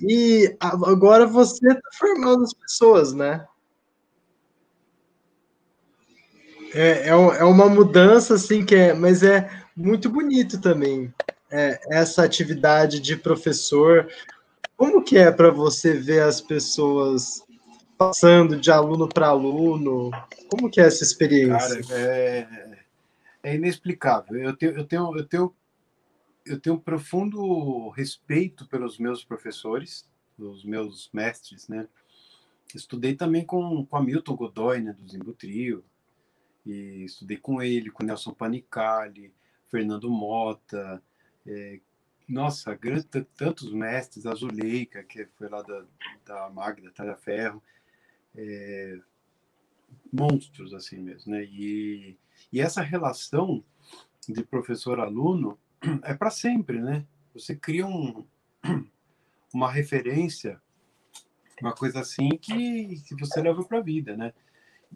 e 0.04 0.56
agora 0.60 1.26
você 1.26 1.68
está 1.68 1.90
formando 1.98 2.44
as 2.44 2.54
pessoas, 2.54 3.14
né? 3.14 3.46
É, 6.74 7.08
é, 7.08 7.10
é, 7.10 7.44
uma 7.44 7.68
mudança, 7.68 8.36
assim, 8.36 8.64
que 8.64 8.76
é, 8.76 8.94
mas 8.94 9.24
é 9.24 9.50
muito 9.76 10.10
bonito 10.10 10.62
também, 10.62 11.12
é, 11.52 11.80
essa 11.90 12.24
atividade 12.24 13.00
de 13.00 13.16
professor. 13.16 14.08
Como 14.78 15.04
que 15.04 15.18
é 15.18 15.32
para 15.32 15.50
você 15.50 15.94
ver 15.94 16.22
as 16.22 16.40
pessoas 16.40 17.44
passando 17.98 18.56
de 18.56 18.72
aluno 18.72 19.10
para 19.10 19.28
aluno? 19.28 20.12
Como 20.50 20.70
que 20.70 20.80
é 20.80 20.86
essa 20.86 21.04
experiência? 21.04 21.82
Cara, 21.84 22.00
é, 22.00 22.48
é 23.44 23.56
inexplicável. 23.56 24.38
Eu 24.40 24.56
tenho, 24.56 24.78
eu 24.78 24.86
tenho, 24.86 25.18
eu 25.18 25.26
tenho 25.26 25.54
eu 26.50 26.60
tenho 26.60 26.76
um 26.76 26.80
profundo 26.80 27.90
respeito 27.90 28.68
pelos 28.68 28.98
meus 28.98 29.24
professores, 29.24 30.10
os 30.38 30.64
meus 30.64 31.10
mestres, 31.14 31.68
né? 31.68 31.88
Estudei 32.74 33.16
também 33.16 33.46
com, 33.46 33.86
com 33.86 33.98
Hamilton 33.98 34.36
Godoy, 34.36 34.82
né, 34.82 34.94
do 34.94 35.08
Zimbo 35.08 35.34
Trio, 35.34 35.84
e 36.66 37.04
estudei 37.04 37.38
com 37.38 37.62
ele, 37.62 37.90
com 37.90 38.04
Nelson 38.04 38.34
Panicali, 38.34 39.34
Fernando 39.70 40.10
Mota, 40.10 41.02
é, 41.46 41.80
nossa, 42.28 42.76
grande, 42.76 43.06
tantos 43.36 43.72
mestres, 43.72 44.26
a 44.26 44.36
Zuleika, 44.36 45.04
que 45.04 45.26
foi 45.36 45.50
lá 45.50 45.62
da, 45.64 45.86
da 46.26 46.50
Magda 46.50 46.92
Talhaferro, 46.92 47.62
é, 48.36 49.00
monstros 50.12 50.74
assim 50.74 51.00
mesmo, 51.00 51.32
né? 51.32 51.44
E, 51.44 52.18
e 52.54 52.62
essa 52.62 52.82
relação 52.82 53.64
de 54.28 54.44
professor-aluno 54.44 55.58
é 56.04 56.14
para 56.14 56.30
sempre, 56.30 56.82
né? 56.82 57.06
Você 57.34 57.56
cria 57.56 57.86
um, 57.86 58.26
uma 59.54 59.72
referência, 59.72 60.62
uma 61.62 61.74
coisa 61.74 62.02
assim 62.02 62.30
que, 62.30 63.02
que 63.02 63.16
você 63.16 63.42
leva 63.42 63.64
para 63.64 63.80
a 63.80 63.84
vida, 63.84 64.16
né? 64.16 64.34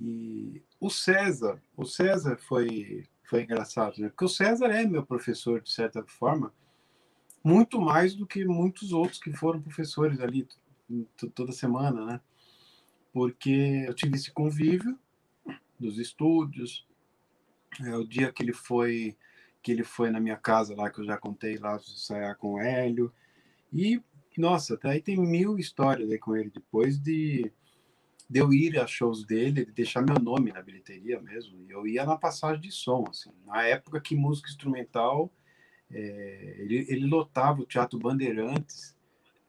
E 0.02 0.62
o 0.80 0.90
César, 0.90 1.62
o 1.78 1.86
César 1.86 2.38
foi 2.38 3.08
foi 3.24 3.44
engraçado, 3.44 4.00
né? 4.00 4.10
Porque 4.10 4.26
o 4.26 4.30
César 4.30 4.68
é 4.68 4.86
meu 4.86 5.04
professor, 5.04 5.62
de 5.62 5.72
certa 5.72 6.04
forma, 6.04 6.54
muito 7.44 7.82
mais 7.82 8.14
do 8.14 8.28
que 8.28 8.46
muitos 8.46 8.92
outros 8.92 9.20
que 9.20 9.34
foram 9.34 9.62
professores 9.62 10.20
ali 10.20 10.48
toda 11.34 11.52
semana, 11.52 12.06
né? 12.06 12.22
Porque 13.12 13.86
eu 13.88 13.94
tive 13.94 14.16
esse 14.16 14.32
convívio 14.32 14.98
dos 15.80 15.98
estúdios, 15.98 16.86
é, 17.82 17.96
o 17.96 18.06
dia 18.08 18.32
que 18.32 18.44
ele 18.44 18.54
foi 18.54 19.18
que 19.64 19.72
ele 19.72 19.84
foi 19.84 20.12
na 20.12 20.20
minha 20.20 20.36
casa 20.36 20.76
lá, 20.76 20.92
que 20.92 21.00
eu 21.00 21.06
já 21.06 21.18
contei 21.18 21.58
lá, 21.58 21.78
ensaiar 21.78 22.36
com 22.38 22.56
o 22.56 22.60
Hélio, 22.60 23.12
e, 23.72 24.00
nossa, 24.38 24.74
até 24.74 24.90
aí 24.90 25.02
tem 25.02 25.18
mil 25.18 25.58
histórias 25.58 26.12
aí 26.12 26.20
com 26.20 26.36
ele, 26.36 26.52
depois 26.54 27.00
de, 27.00 27.50
de 28.30 28.40
eu 28.40 28.54
ir 28.54 28.78
a 28.78 28.86
shows 28.86 29.26
dele, 29.26 29.66
de 29.66 29.72
deixar 29.72 30.02
meu 30.02 30.20
nome 30.20 30.52
na 30.52 30.62
bilheteria 30.62 31.20
mesmo, 31.22 31.60
e 31.62 31.72
eu 31.72 31.88
ia 31.88 32.06
na 32.06 32.18
passagem 32.18 32.62
de 32.62 32.72
som, 32.72 33.06
assim, 33.10 33.32
na 33.46 33.64
época 33.64 34.02
que 34.02 34.16
música 34.16 34.50
instrumental, 34.50 35.32
é, 35.90 36.56
ele, 36.60 36.86
ele 36.90 37.06
lotava 37.08 37.62
o 37.62 37.66
Teatro 37.66 37.98
Bandeirantes 37.98 38.96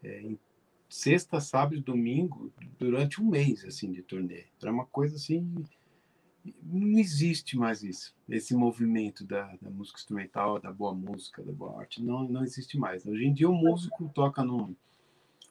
é, 0.02 0.20
em 0.20 0.38
sexta, 0.88 1.40
sábado 1.40 1.76
e 1.76 1.80
domingo 1.80 2.52
durante 2.78 3.20
um 3.20 3.28
mês, 3.28 3.64
assim, 3.64 3.90
de 3.90 4.00
turnê. 4.00 4.44
Era 4.62 4.70
uma 4.70 4.86
coisa, 4.86 5.16
assim, 5.16 5.64
não 6.62 6.98
existe 6.98 7.56
mais 7.56 7.82
isso, 7.82 8.14
esse 8.28 8.54
movimento 8.54 9.24
da, 9.24 9.56
da, 9.60 9.70
música 9.70 9.98
instrumental, 9.98 10.60
da 10.60 10.70
boa 10.70 10.94
música, 10.94 11.42
da 11.42 11.52
boa 11.52 11.80
arte, 11.80 12.02
não, 12.02 12.28
não 12.28 12.44
existe 12.44 12.78
mais. 12.78 13.06
Hoje 13.06 13.24
em 13.24 13.32
dia, 13.32 13.48
o 13.48 13.54
músico 13.54 14.10
toca 14.14 14.44
num, 14.44 14.74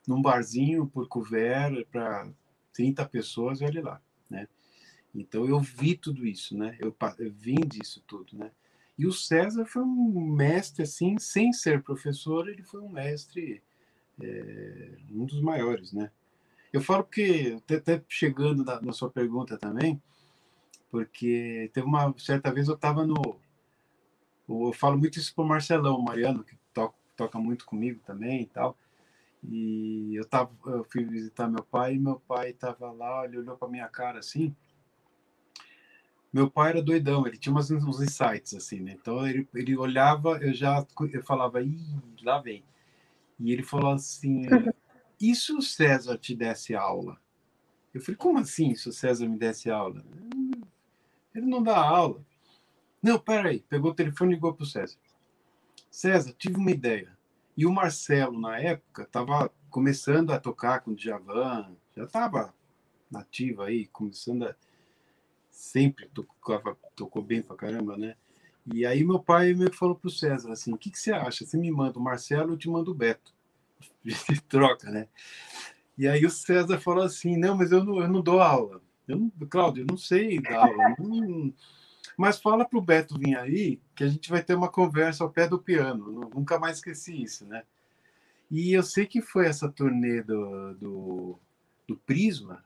num 0.08 0.22
barzinho 0.22 0.86
por 0.86 1.08
couvert 1.08 1.86
para 1.92 2.30
30 2.74 3.06
pessoas 3.08 3.62
e 3.62 3.66
olha 3.66 3.82
lá, 3.82 4.02
né? 4.30 4.48
Então, 5.16 5.48
eu 5.48 5.60
vi 5.60 5.96
tudo 5.96 6.26
isso, 6.26 6.56
né? 6.56 6.78
Eu, 6.80 6.96
eu 7.20 7.32
vim 7.32 7.56
disso 7.56 8.04
tudo, 8.08 8.38
né? 8.38 8.52
E 8.98 9.08
o 9.08 9.12
César 9.12 9.66
foi 9.66 9.82
um 9.82 10.28
mestre, 10.32 10.84
assim, 10.84 11.18
sem 11.18 11.52
ser 11.52 11.82
professor, 11.82 12.48
ele 12.48 12.62
foi 12.62 12.82
um 12.82 12.90
mestre, 12.90 13.64
é, 14.22 14.98
um 15.12 15.26
dos 15.26 15.42
maiores, 15.42 15.92
né? 15.92 16.12
Eu 16.72 16.82
falo 16.82 17.04
porque, 17.04 17.58
até, 17.58 17.76
até 17.76 18.04
chegando 18.08 18.64
na, 18.64 18.82
na 18.82 18.94
sua 18.94 19.10
pergunta 19.10 19.58
também, 19.58 20.02
porque 20.94 21.72
teve 21.74 21.88
uma 21.88 22.14
certa 22.20 22.54
vez 22.54 22.68
eu 22.68 22.76
estava 22.76 23.04
no. 23.04 23.40
Eu 24.48 24.72
falo 24.74 24.96
muito 24.96 25.18
isso 25.18 25.34
para 25.34 25.44
o 25.44 25.48
Marcelão, 25.48 26.00
Mariano, 26.00 26.44
que 26.44 26.56
toca, 26.72 26.94
toca 27.18 27.40
muito 27.40 27.66
comigo 27.66 28.00
também 28.06 28.44
e 28.44 28.46
tal. 28.46 28.78
E 29.44 30.14
eu, 30.14 30.24
tava, 30.24 30.52
eu 30.68 30.84
fui 30.84 31.04
visitar 31.04 31.50
meu 31.50 31.64
pai 31.64 31.96
e 31.96 32.00
meu 32.00 32.20
pai 32.20 32.52
estava 32.52 32.92
lá, 32.92 33.26
ele 33.26 33.40
olhou 33.40 33.58
para 33.58 33.68
minha 33.68 33.88
cara 33.88 34.20
assim. 34.20 34.56
Meu 36.32 36.48
pai 36.48 36.70
era 36.70 36.82
doidão, 36.84 37.26
ele 37.26 37.40
tinha 37.40 37.52
umas, 37.52 37.72
uns 37.72 38.00
insights 38.00 38.54
assim, 38.54 38.80
né? 38.80 38.92
Então 38.92 39.28
ele, 39.28 39.48
ele 39.56 39.76
olhava, 39.76 40.38
eu 40.44 40.54
já 40.54 40.86
eu 41.12 41.24
falava, 41.24 41.60
ih, 41.64 41.84
lá 42.22 42.38
vem. 42.38 42.64
E 43.40 43.52
ele 43.52 43.64
falou 43.64 43.94
assim: 43.94 44.46
e 45.20 45.34
se 45.34 45.52
o 45.54 45.60
César 45.60 46.20
te 46.20 46.36
desse 46.36 46.76
aula? 46.76 47.20
Eu 47.94 48.00
falei, 48.00 48.16
como 48.16 48.38
assim, 48.38 48.76
se 48.76 48.90
o 48.90 48.94
César 48.94 49.28
me 49.28 49.38
desse 49.38 49.72
aula? 49.72 50.04
Ele 51.34 51.46
não 51.46 51.62
dá 51.62 51.78
aula. 51.78 52.24
Não, 53.02 53.20
peraí. 53.20 53.60
Pegou 53.68 53.92
o 53.92 53.96
telefone 53.96 54.32
e 54.32 54.36
ligou 54.36 54.54
para 54.54 54.64
o 54.64 54.68
César. 54.68 54.98
César, 55.90 56.34
tive 56.38 56.58
uma 56.58 56.72
ideia. 56.72 57.16
E 57.56 57.66
o 57.66 57.72
Marcelo, 57.72 58.40
na 58.40 58.60
época, 58.60 59.04
estava 59.04 59.52
começando 59.70 60.32
a 60.32 60.40
tocar 60.40 60.82
com 60.82 60.92
o 60.92 60.96
Djavan, 60.96 61.76
já 61.96 62.04
estava 62.04 62.54
nativa 63.12 63.66
aí, 63.66 63.88
começando 63.88 64.44
a. 64.48 64.56
Sempre 65.52 66.08
tocava, 66.08 66.76
tocou 66.96 67.22
bem 67.22 67.42
pra 67.42 67.56
caramba, 67.56 67.96
né? 67.96 68.16
E 68.66 68.86
aí 68.86 69.04
meu 69.04 69.20
pai 69.20 69.54
me 69.54 69.72
falou 69.72 69.96
pro 69.96 70.10
César 70.10 70.52
assim: 70.52 70.74
o 70.74 70.78
que, 70.78 70.90
que 70.90 70.98
você 70.98 71.12
acha? 71.12 71.46
Você 71.46 71.58
me 71.58 71.70
manda 71.70 72.00
o 72.00 72.02
Marcelo, 72.02 72.54
eu 72.54 72.58
te 72.58 72.70
mando 72.70 72.92
o 72.92 72.96
Beto. 72.96 73.34
A 74.06 74.10
gente 74.10 74.42
troca, 74.42 74.90
né? 74.90 75.08
E 75.96 76.08
aí 76.08 76.26
o 76.26 76.30
César 76.30 76.80
falou 76.80 77.04
assim: 77.04 77.38
não, 77.38 77.56
mas 77.56 77.72
eu 77.72 77.84
não, 77.84 78.02
eu 78.02 78.08
não 78.08 78.22
dou 78.22 78.42
aula. 78.42 78.82
Eu 79.08 79.32
Cláudio, 79.50 79.84
eu 79.84 79.88
não 79.88 79.98
sei 79.98 80.40
dar 80.42 80.66
aula. 80.68 80.96
Não, 81.00 81.54
mas 82.18 82.40
fala 82.40 82.66
para 82.66 82.78
o 82.78 82.82
Beto 82.82 83.18
vir 83.18 83.38
aí 83.38 83.82
que 83.96 84.04
a 84.04 84.08
gente 84.08 84.30
vai 84.30 84.44
ter 84.44 84.56
uma 84.56 84.70
conversa 84.70 85.24
ao 85.24 85.30
pé 85.30 85.48
do 85.48 85.60
piano. 85.60 86.30
Nunca 86.34 86.60
mais 86.60 86.78
esqueci 86.78 87.22
isso, 87.22 87.46
né? 87.46 87.64
E 88.52 88.72
eu 88.72 88.84
sei 88.84 89.06
que 89.06 89.22
foi 89.22 89.48
essa 89.48 89.68
turnê 89.68 90.22
do, 90.22 90.74
do, 90.76 91.40
do 91.88 91.98
Prisma 91.98 92.62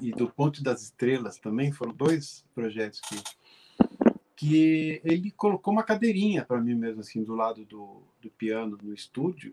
e 0.00 0.12
do 0.12 0.30
Ponte 0.30 0.62
das 0.62 0.82
Estrelas 0.82 1.38
também, 1.38 1.72
foram 1.72 1.92
dois 1.92 2.44
projetos 2.54 3.00
que, 3.00 3.22
que 4.36 5.00
ele 5.04 5.30
colocou 5.32 5.72
uma 5.72 5.82
cadeirinha 5.82 6.44
para 6.44 6.60
mim 6.60 6.74
mesmo, 6.74 7.00
assim, 7.00 7.24
do 7.24 7.34
lado 7.34 7.64
do, 7.64 8.02
do 8.20 8.30
piano 8.30 8.78
no 8.80 8.94
estúdio 8.94 9.52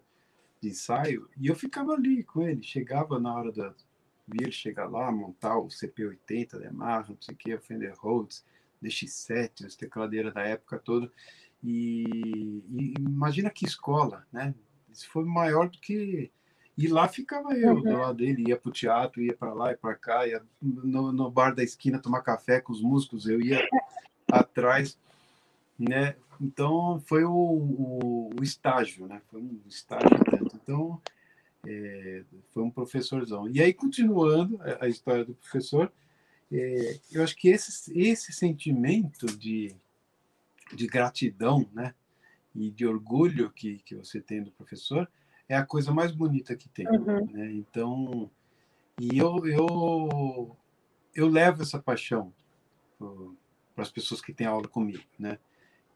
de 0.62 0.70
ensaio, 0.70 1.28
e 1.36 1.48
eu 1.48 1.56
ficava 1.56 1.94
ali 1.94 2.24
com 2.24 2.42
ele. 2.42 2.64
Chegava 2.64 3.20
na 3.20 3.34
hora 3.34 3.52
da, 3.52 3.74
vir 4.28 4.52
chegar 4.52 4.90
lá, 4.90 5.12
montar 5.12 5.58
o 5.58 5.68
CP80 5.68 6.60
da 6.60 6.66
Yamaha, 6.66 7.06
não 7.10 7.18
sei 7.20 7.34
o 7.34 7.38
que, 7.38 7.54
a 7.54 7.60
Fender 7.60 7.94
Rhodes, 7.98 8.46
DX7, 8.82 9.66
as 9.66 9.76
tecladeiras 9.76 10.34
da 10.34 10.42
época 10.42 10.80
toda. 10.80 11.12
E, 11.64 12.64
e, 12.70 12.94
imagina 13.00 13.50
que 13.50 13.66
escola, 13.66 14.26
né? 14.32 14.54
Isso 14.92 15.10
foi 15.10 15.24
maior 15.24 15.70
do 15.70 15.80
que. 15.80 16.32
E 16.78 16.88
lá 16.88 17.08
ficava 17.08 17.54
eu, 17.54 17.76
uhum. 17.76 17.82
do 17.82 17.98
lado 17.98 18.18
dele, 18.18 18.46
ia 18.48 18.58
para 18.58 18.70
o 18.70 18.74
teatro, 18.74 19.22
ia 19.22 19.34
para 19.34 19.54
lá 19.54 19.72
e 19.72 19.78
para 19.78 19.96
cá, 19.96 20.28
ia 20.28 20.42
no, 20.62 21.12
no, 21.12 21.32
bar 21.32 21.54
da 21.54 21.64
esquina 21.64 22.00
tomar 22.00 22.22
café 22.22 22.60
com 22.60 22.74
os 22.74 22.82
músicos, 22.82 23.28
eu 23.28 23.40
ia 23.40 23.68
atrás, 24.32 24.98
né? 25.78 26.16
Então 26.42 27.00
foi 27.06 27.24
o, 27.24 27.32
o, 27.32 28.30
o 28.38 28.44
estágio, 28.44 29.08
né? 29.08 29.22
Foi 29.30 29.40
um 29.40 29.62
estágio 29.68 30.10
tanto. 30.30 30.56
Então 30.56 31.02
é, 31.66 32.24
foi 32.52 32.64
um 32.64 32.70
professorzão. 32.70 33.50
E 33.50 33.62
aí, 33.62 33.74
continuando 33.74 34.60
a, 34.80 34.88
história 34.88 35.24
do 35.24 35.34
professor, 35.34 35.92
é, 36.52 37.00
eu 37.12 37.24
acho 37.24 37.36
que 37.36 37.50
esse, 37.50 37.98
esse 37.98 38.34
sentimento 38.34 39.26
de, 39.26 39.76
de 40.74 40.88
gratidão 40.88 41.68
né, 41.74 41.94
e 42.54 42.70
de 42.70 42.86
orgulho 42.86 43.50
que, 43.50 43.80
que 43.80 43.96
você 43.96 44.22
tem 44.22 44.44
do 44.44 44.52
professor 44.52 45.10
é 45.48 45.56
a 45.56 45.66
coisa 45.66 45.92
mais 45.92 46.12
bonita 46.12 46.56
que 46.56 46.70
tem. 46.70 46.88
Uhum. 46.88 47.26
Né? 47.32 47.52
Então, 47.54 48.30
e 49.00 49.18
eu, 49.18 49.46
eu, 49.48 50.58
eu 51.16 51.28
levo 51.28 51.62
essa 51.62 51.80
paixão 51.80 52.34
para 53.74 53.84
as 53.84 53.92
pessoas 53.92 54.22
que 54.22 54.34
têm 54.34 54.48
aula 54.48 54.68
comigo. 54.68 55.04
Né? 55.18 55.40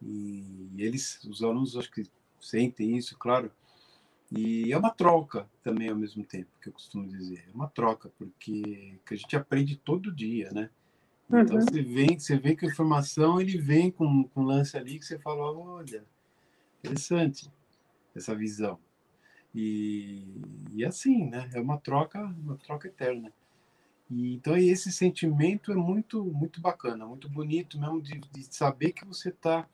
E 0.02 0.70
eles, 0.78 1.24
os 1.26 1.44
alunos, 1.44 1.78
acho 1.78 1.92
que 1.92 2.04
sentem 2.40 2.98
isso, 2.98 3.18
claro, 3.18 3.52
e 4.32 4.74
é 4.74 4.78
uma 4.78 4.90
troca 4.90 5.50
também 5.64 5.90
ao 5.90 5.96
mesmo 5.96 6.24
tempo, 6.24 6.50
que 6.62 6.70
eu 6.70 6.74
costumo 6.74 7.08
dizer. 7.08 7.46
É 7.48 7.56
uma 7.56 7.68
troca, 7.68 8.12
porque 8.18 9.00
a 9.10 9.16
gente 9.16 9.36
aprende 9.36 9.78
todo 9.78 10.14
dia, 10.14 10.52
né? 10.52 10.70
Então 11.30 11.58
uhum. 11.58 11.62
você 11.62 11.82
vem, 11.82 12.20
você 12.20 12.38
vê 12.38 12.56
que 12.56 12.66
a 12.66 12.70
informação 12.70 13.40
ele 13.40 13.58
vem 13.58 13.92
com, 13.92 14.26
com 14.26 14.42
um 14.42 14.46
lance 14.46 14.78
ali 14.78 14.98
que 14.98 15.06
você 15.06 15.18
fala, 15.20 15.52
olha, 15.52 16.04
interessante 16.80 17.52
essa 18.16 18.36
visão. 18.36 18.80
E, 19.56 20.42
e 20.74 20.86
assim, 20.86 21.26
né? 21.26 21.50
É 21.54 21.60
uma 21.60 21.78
troca, 21.78 22.22
uma 22.22 22.58
troca 22.58 22.88
eterna. 22.88 23.32
E, 24.10 24.34
então 24.34 24.58
esse 24.58 24.92
sentimento 24.92 25.72
é 25.72 25.76
muito, 25.76 26.24
muito 26.26 26.60
bacana, 26.62 27.06
muito 27.06 27.30
bonito 27.30 27.80
mesmo 27.80 28.02
de, 28.02 28.20
de 28.20 28.44
saber 28.44 28.92
que 28.92 29.06
você 29.06 29.30
está 29.30 29.68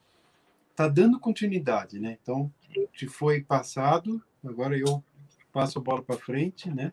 tá 0.75 0.87
dando 0.87 1.19
continuidade, 1.19 1.99
né? 1.99 2.17
Então, 2.21 2.51
te 2.93 3.07
foi 3.07 3.41
passado, 3.41 4.23
agora 4.43 4.77
eu 4.77 5.03
passo 5.51 5.79
a 5.79 5.81
bola 5.81 6.01
para 6.01 6.17
frente, 6.17 6.69
né? 6.69 6.91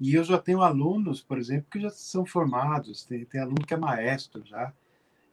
E 0.00 0.14
eu 0.14 0.22
já 0.22 0.38
tenho 0.38 0.62
alunos, 0.62 1.20
por 1.20 1.38
exemplo, 1.38 1.66
que 1.70 1.80
já 1.80 1.90
são 1.90 2.24
formados, 2.24 3.04
tem, 3.04 3.24
tem 3.24 3.40
aluno 3.40 3.66
que 3.66 3.74
é 3.74 3.76
maestro 3.76 4.44
já, 4.44 4.72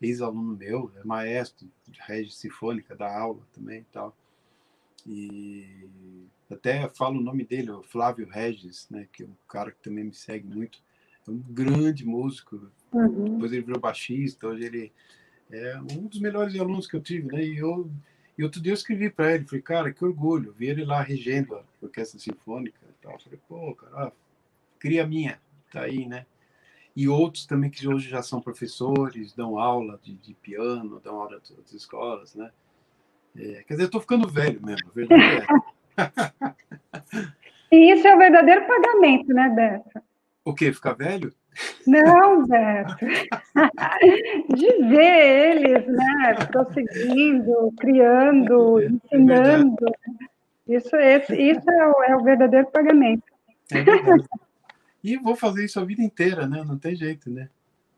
ex-aluno 0.02 0.58
meu, 0.58 0.92
é 0.96 1.04
maestro 1.04 1.68
de 1.88 2.00
rede 2.02 2.34
sinfônica, 2.34 2.96
da 2.96 3.16
aula 3.16 3.42
também 3.54 3.82
e 3.82 3.86
tal. 3.92 4.16
E 5.06 5.88
até 6.50 6.90
falo 6.90 7.20
o 7.20 7.24
nome 7.24 7.46
dele, 7.46 7.72
o 7.72 7.84
Flávio 7.84 8.28
Regis, 8.28 8.88
né, 8.90 9.08
que 9.14 9.24
é 9.24 9.26
um 9.28 9.36
cara 9.48 9.72
que 9.72 9.82
também 9.82 10.06
me 10.06 10.14
segue 10.14 10.48
muito, 10.48 10.80
é 11.28 11.32
um 11.32 11.38
grande 11.38 12.06
músico, 12.06 12.72
uhum. 12.92 13.34
depois 13.34 13.52
ele 13.52 13.64
virou 13.64 13.80
baixista, 13.80 14.48
hoje 14.48 14.66
ele 14.66 14.94
é 15.52 15.80
um 15.80 16.08
dos 16.08 16.20
melhores 16.20 16.60
alunos 16.60 16.88
que 16.88 16.96
eu 16.96 17.02
tive, 17.02 17.28
né, 17.28 17.44
e 17.44 17.58
eu 17.58 17.90
e 18.38 18.44
outro 18.44 18.62
dia 18.62 18.72
eu 18.72 18.76
escrevi 18.76 19.10
para 19.10 19.34
ele, 19.34 19.46
falei, 19.46 19.62
cara, 19.62 19.94
que 19.94 20.04
orgulho, 20.04 20.54
vi 20.58 20.68
ele 20.68 20.84
lá 20.84 21.02
regendo 21.02 21.56
a 21.56 21.64
orquestra 21.82 22.20
sinfônica 22.20 22.78
e 22.84 23.02
tal. 23.02 23.18
Falei, 23.20 23.40
pô, 23.48 23.74
cara, 23.76 24.12
cria 24.78 25.08
minha, 25.08 25.40
tá 25.72 25.82
aí, 25.82 26.06
né? 26.06 26.26
E 26.96 27.08
outros 27.08 27.46
também 27.46 27.70
que 27.70 27.88
hoje 27.88 28.10
já 28.10 28.22
são 28.22 28.42
professores, 28.42 29.34
dão 29.34 29.58
aula 29.58 30.00
de, 30.04 30.14
de 30.16 30.34
piano, 30.34 31.00
dão 31.04 31.16
aula 31.16 31.40
de 31.40 31.54
outras 31.54 31.74
escolas, 31.74 32.36
né? 32.36 32.52
É, 33.38 33.64
quer 33.64 33.74
dizer, 33.74 33.84
eu 33.84 33.92
tô 33.92 34.00
ficando 34.00 34.30
velho 34.30 34.62
mesmo, 34.66 34.90
verdade 34.94 35.24
é. 35.24 35.46
e 37.76 37.94
isso 37.94 38.08
é 38.08 38.16
o 38.16 38.18
verdadeiro 38.18 38.66
pagamento, 38.66 39.34
né, 39.34 39.50
Beto? 39.50 40.06
O 40.44 40.54
quê? 40.54 40.72
Ficar 40.72 40.94
velho? 40.94 41.34
Não, 41.88 42.46
Beto. 42.46 43.06
De 44.56 44.88
ver 44.88 45.58
eles, 45.58 45.88
né, 45.88 46.34
prosseguindo, 46.52 47.74
criando, 47.80 48.82
é 48.82 48.86
ensinando. 48.86 49.86
Isso, 50.68 50.96
esse, 50.96 51.36
isso 51.36 51.70
é, 51.70 51.88
o, 51.88 52.04
é 52.04 52.16
o 52.16 52.24
verdadeiro 52.24 52.68
pagamento. 52.72 53.24
É 53.72 53.84
e 55.04 55.18
vou 55.18 55.36
fazer 55.36 55.66
isso 55.66 55.80
a 55.80 55.86
vida 55.86 56.02
inteira, 56.02 56.48
né? 56.48 56.64
Não 56.64 56.80
tem 56.80 56.96
jeito, 56.96 57.30
né? 57.30 57.50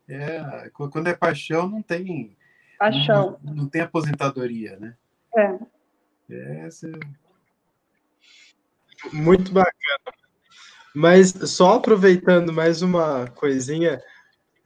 É, 0.06 0.70
quando 0.72 1.06
é 1.06 1.14
paixão, 1.14 1.68
não 1.68 1.82
tem. 1.82 2.36
Paixão. 2.78 3.38
Não, 3.42 3.54
não 3.54 3.68
tem 3.68 3.80
aposentadoria, 3.80 4.76
né? 4.78 4.94
É. 5.36 5.58
Essa... 6.66 6.90
Muito 9.12 9.52
bacana. 9.52 10.27
Mas 10.98 11.30
só 11.30 11.74
aproveitando 11.74 12.52
mais 12.52 12.82
uma 12.82 13.28
coisinha, 13.28 14.02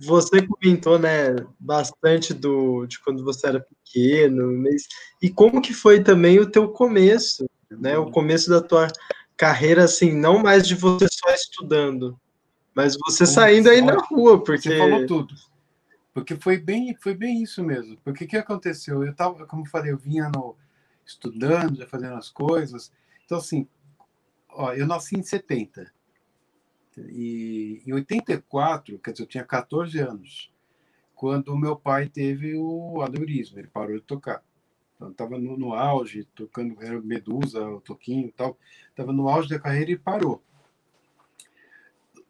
você 0.00 0.40
comentou, 0.40 0.98
né, 0.98 1.36
bastante 1.60 2.32
do 2.32 2.86
de 2.86 2.98
quando 3.00 3.22
você 3.22 3.48
era 3.48 3.60
pequeno, 3.60 4.50
mas 4.62 4.88
e 5.20 5.28
como 5.28 5.60
que 5.60 5.74
foi 5.74 6.02
também 6.02 6.40
o 6.40 6.50
teu 6.50 6.70
começo, 6.70 7.44
né? 7.70 7.98
O 7.98 8.10
começo 8.10 8.48
da 8.48 8.62
tua 8.62 8.88
carreira 9.36 9.84
assim, 9.84 10.10
não 10.10 10.38
mais 10.38 10.66
de 10.66 10.74
você 10.74 11.06
só 11.06 11.34
estudando, 11.34 12.18
mas 12.74 12.96
você 12.96 13.26
saindo 13.26 13.68
aí 13.68 13.82
na 13.82 13.98
rua, 13.98 14.42
porque 14.42 14.70
você 14.70 14.78
falou 14.78 15.06
tudo. 15.06 15.34
Porque 16.14 16.34
foi 16.36 16.56
bem, 16.56 16.96
foi 16.98 17.12
bem 17.12 17.42
isso 17.42 17.62
mesmo. 17.62 17.98
Porque 18.02 18.24
o 18.24 18.28
que 18.28 18.38
aconteceu? 18.38 19.04
Eu 19.04 19.14
tava, 19.14 19.46
como 19.46 19.64
eu 19.66 19.70
falei, 19.70 19.92
eu 19.92 19.98
vinha 19.98 20.30
no 20.34 20.56
estudando, 21.04 21.76
já 21.76 21.86
fazendo 21.86 22.14
as 22.14 22.30
coisas. 22.30 22.90
Então 23.22 23.36
assim, 23.36 23.68
ó, 24.48 24.72
eu 24.72 24.86
nasci 24.86 25.14
em 25.14 25.22
70. 25.22 25.92
E 27.00 27.82
em 27.86 27.92
84, 27.92 28.98
quer 28.98 29.12
dizer, 29.12 29.24
eu 29.24 29.28
tinha 29.28 29.44
14 29.44 29.98
anos, 29.98 30.52
quando 31.14 31.56
meu 31.56 31.76
pai 31.76 32.08
teve 32.08 32.56
o 32.56 33.00
aneurisma, 33.02 33.60
ele 33.60 33.68
parou 33.68 33.96
de 33.96 34.02
tocar. 34.02 34.42
Então, 34.96 35.10
estava 35.10 35.38
no, 35.38 35.56
no, 35.56 35.74
auge, 35.74 36.24
tocando, 36.34 36.76
era 36.82 37.00
Medusa, 37.00 37.66
o 37.68 37.80
Toquinho 37.80 38.28
e 38.28 38.32
tal, 38.32 38.58
estava 38.90 39.12
no 39.12 39.28
auge 39.28 39.48
da 39.48 39.58
carreira 39.58 39.90
e 39.90 39.98
parou. 39.98 40.42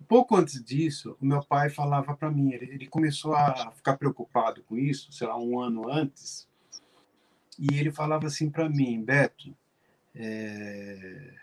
Pouco 0.08 0.36
antes 0.36 0.62
disso, 0.62 1.16
o 1.20 1.24
meu 1.24 1.42
pai 1.42 1.70
falava 1.70 2.14
para 2.16 2.30
mim, 2.30 2.52
ele, 2.52 2.66
ele 2.66 2.86
começou 2.86 3.34
a 3.34 3.72
ficar 3.72 3.96
preocupado 3.96 4.62
com 4.64 4.76
isso, 4.76 5.12
sei 5.12 5.26
lá, 5.26 5.38
um 5.38 5.58
ano 5.60 5.90
antes, 5.90 6.46
e 7.58 7.78
ele 7.78 7.90
falava 7.90 8.26
assim 8.26 8.50
para 8.50 8.68
mim, 8.68 9.02
Beto, 9.02 9.54
é, 10.14 11.34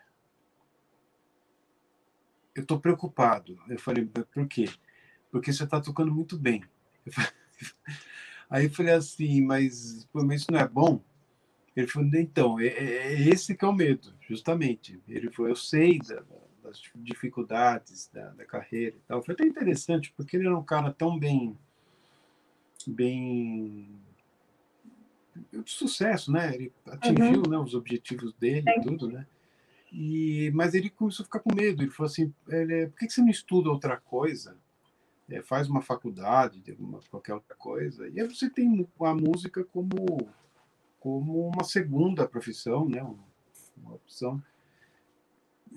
eu 2.60 2.64
estou 2.64 2.80
preocupado. 2.80 3.58
Eu 3.68 3.80
falei, 3.80 4.06
por 4.06 4.48
quê? 4.48 4.70
Porque 5.32 5.52
você 5.52 5.64
está 5.64 5.80
tocando 5.80 6.14
muito 6.14 6.38
bem. 6.38 6.64
Eu 7.06 7.12
falei, 7.14 7.32
aí 8.50 8.66
eu 8.66 8.72
falei 8.72 8.94
assim, 8.94 9.42
mas, 9.42 10.08
mas 10.14 10.42
isso 10.42 10.52
não 10.52 10.60
é 10.60 10.68
bom? 10.68 11.02
Ele 11.76 11.88
falou, 11.88 12.10
então, 12.14 12.60
é, 12.60 12.68
é, 12.68 13.14
é, 13.14 13.30
esse 13.30 13.56
que 13.56 13.64
é 13.64 13.68
o 13.68 13.74
medo, 13.74 14.14
justamente. 14.28 15.00
Ele 15.08 15.32
falou, 15.32 15.50
eu 15.50 15.56
sei 15.56 16.00
da, 16.00 16.24
das 16.62 16.82
dificuldades 16.96 18.10
da, 18.14 18.30
da, 18.32 18.46
carreira 18.46 18.96
e 18.98 19.02
tal. 19.08 19.24
Foi 19.24 19.34
até 19.34 19.46
interessante, 19.46 20.12
porque 20.16 20.36
ele 20.36 20.48
era 20.48 20.58
um 20.58 20.64
cara 20.64 20.92
tão 20.92 21.18
bem, 21.18 21.58
bem 22.86 23.90
de 25.52 25.72
sucesso, 25.72 26.32
né? 26.32 26.54
Ele 26.54 26.74
atingiu 26.86 27.44
uhum. 27.44 27.50
né, 27.50 27.58
os 27.58 27.74
objetivos 27.74 28.34
dele 28.34 28.66
e 28.68 28.82
tudo, 28.82 29.08
né? 29.08 29.26
E, 29.92 30.52
mas 30.54 30.74
ele 30.74 30.90
começou 30.90 31.24
a 31.24 31.26
ficar 31.26 31.40
com 31.40 31.54
medo. 31.54 31.82
Ele 31.82 31.92
falou 31.92 32.10
assim: 32.10 32.30
por 32.30 33.00
que 33.00 33.10
você 33.10 33.22
não 33.22 33.30
estuda 33.30 33.70
outra 33.70 33.98
coisa? 33.98 34.56
É, 35.30 35.42
faz 35.42 35.70
uma 35.70 35.82
faculdade, 35.82 36.76
uma, 36.80 37.00
qualquer 37.10 37.34
outra 37.34 37.56
coisa. 37.56 38.08
E 38.10 38.20
aí 38.20 38.28
você 38.28 38.50
tem 38.50 38.88
a 39.02 39.14
música 39.14 39.64
como, 39.64 40.30
como 41.00 41.48
uma 41.48 41.64
segunda 41.64 42.28
profissão, 42.28 42.90
né? 42.90 43.02
uma, 43.02 43.94
opção. 43.94 44.42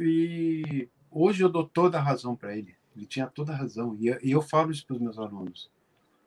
E 0.00 0.88
hoje 1.10 1.44
eu 1.44 1.50
dou 1.50 1.66
toda 1.66 1.98
a 1.98 2.02
razão 2.02 2.34
para 2.34 2.56
ele. 2.56 2.74
Ele 2.96 3.06
tinha 3.06 3.26
toda 3.26 3.52
a 3.52 3.56
razão. 3.56 3.96
E 4.00 4.06
eu, 4.06 4.18
e 4.22 4.30
eu 4.30 4.42
falo 4.42 4.70
isso 4.70 4.86
para 4.86 4.96
os 4.96 5.02
meus 5.02 5.18
alunos. 5.18 5.70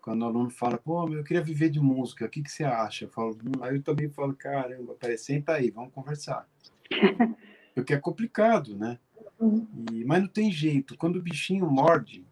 Quando 0.02 0.22
o 0.22 0.26
aluno 0.26 0.52
fala, 0.52 0.78
pô, 0.78 1.08
eu 1.12 1.24
queria 1.24 1.44
viver 1.44 1.70
de 1.70 1.80
música, 1.80 2.26
o 2.26 2.30
que, 2.30 2.44
que 2.44 2.52
você 2.52 2.64
acha? 2.64 3.06
Eu 3.06 3.10
falo, 3.10 3.36
aí 3.62 3.76
eu 3.76 3.82
também 3.82 4.08
falo, 4.08 4.36
caramba, 4.36 4.96
senta 5.18 5.54
aí, 5.54 5.72
vamos 5.72 5.92
conversar. 5.94 6.48
porque 7.76 7.94
é 7.94 8.00
complicado, 8.00 8.76
né? 8.76 8.98
Uhum. 9.38 9.68
E, 9.92 10.06
mas 10.06 10.22
não 10.22 10.30
tem 10.30 10.50
jeito. 10.50 10.98
Quando 10.98 11.18
o 11.18 11.22
bichinho 11.22 11.70
morde, 11.70 12.26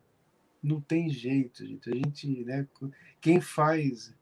não 0.63 0.79
tem 0.79 1.09
jeito, 1.09 1.67
gente. 1.67 1.89
A 1.89 1.93
gente, 1.93 2.45
né? 2.45 2.65
Quem 3.19 3.41
faz 3.41 4.15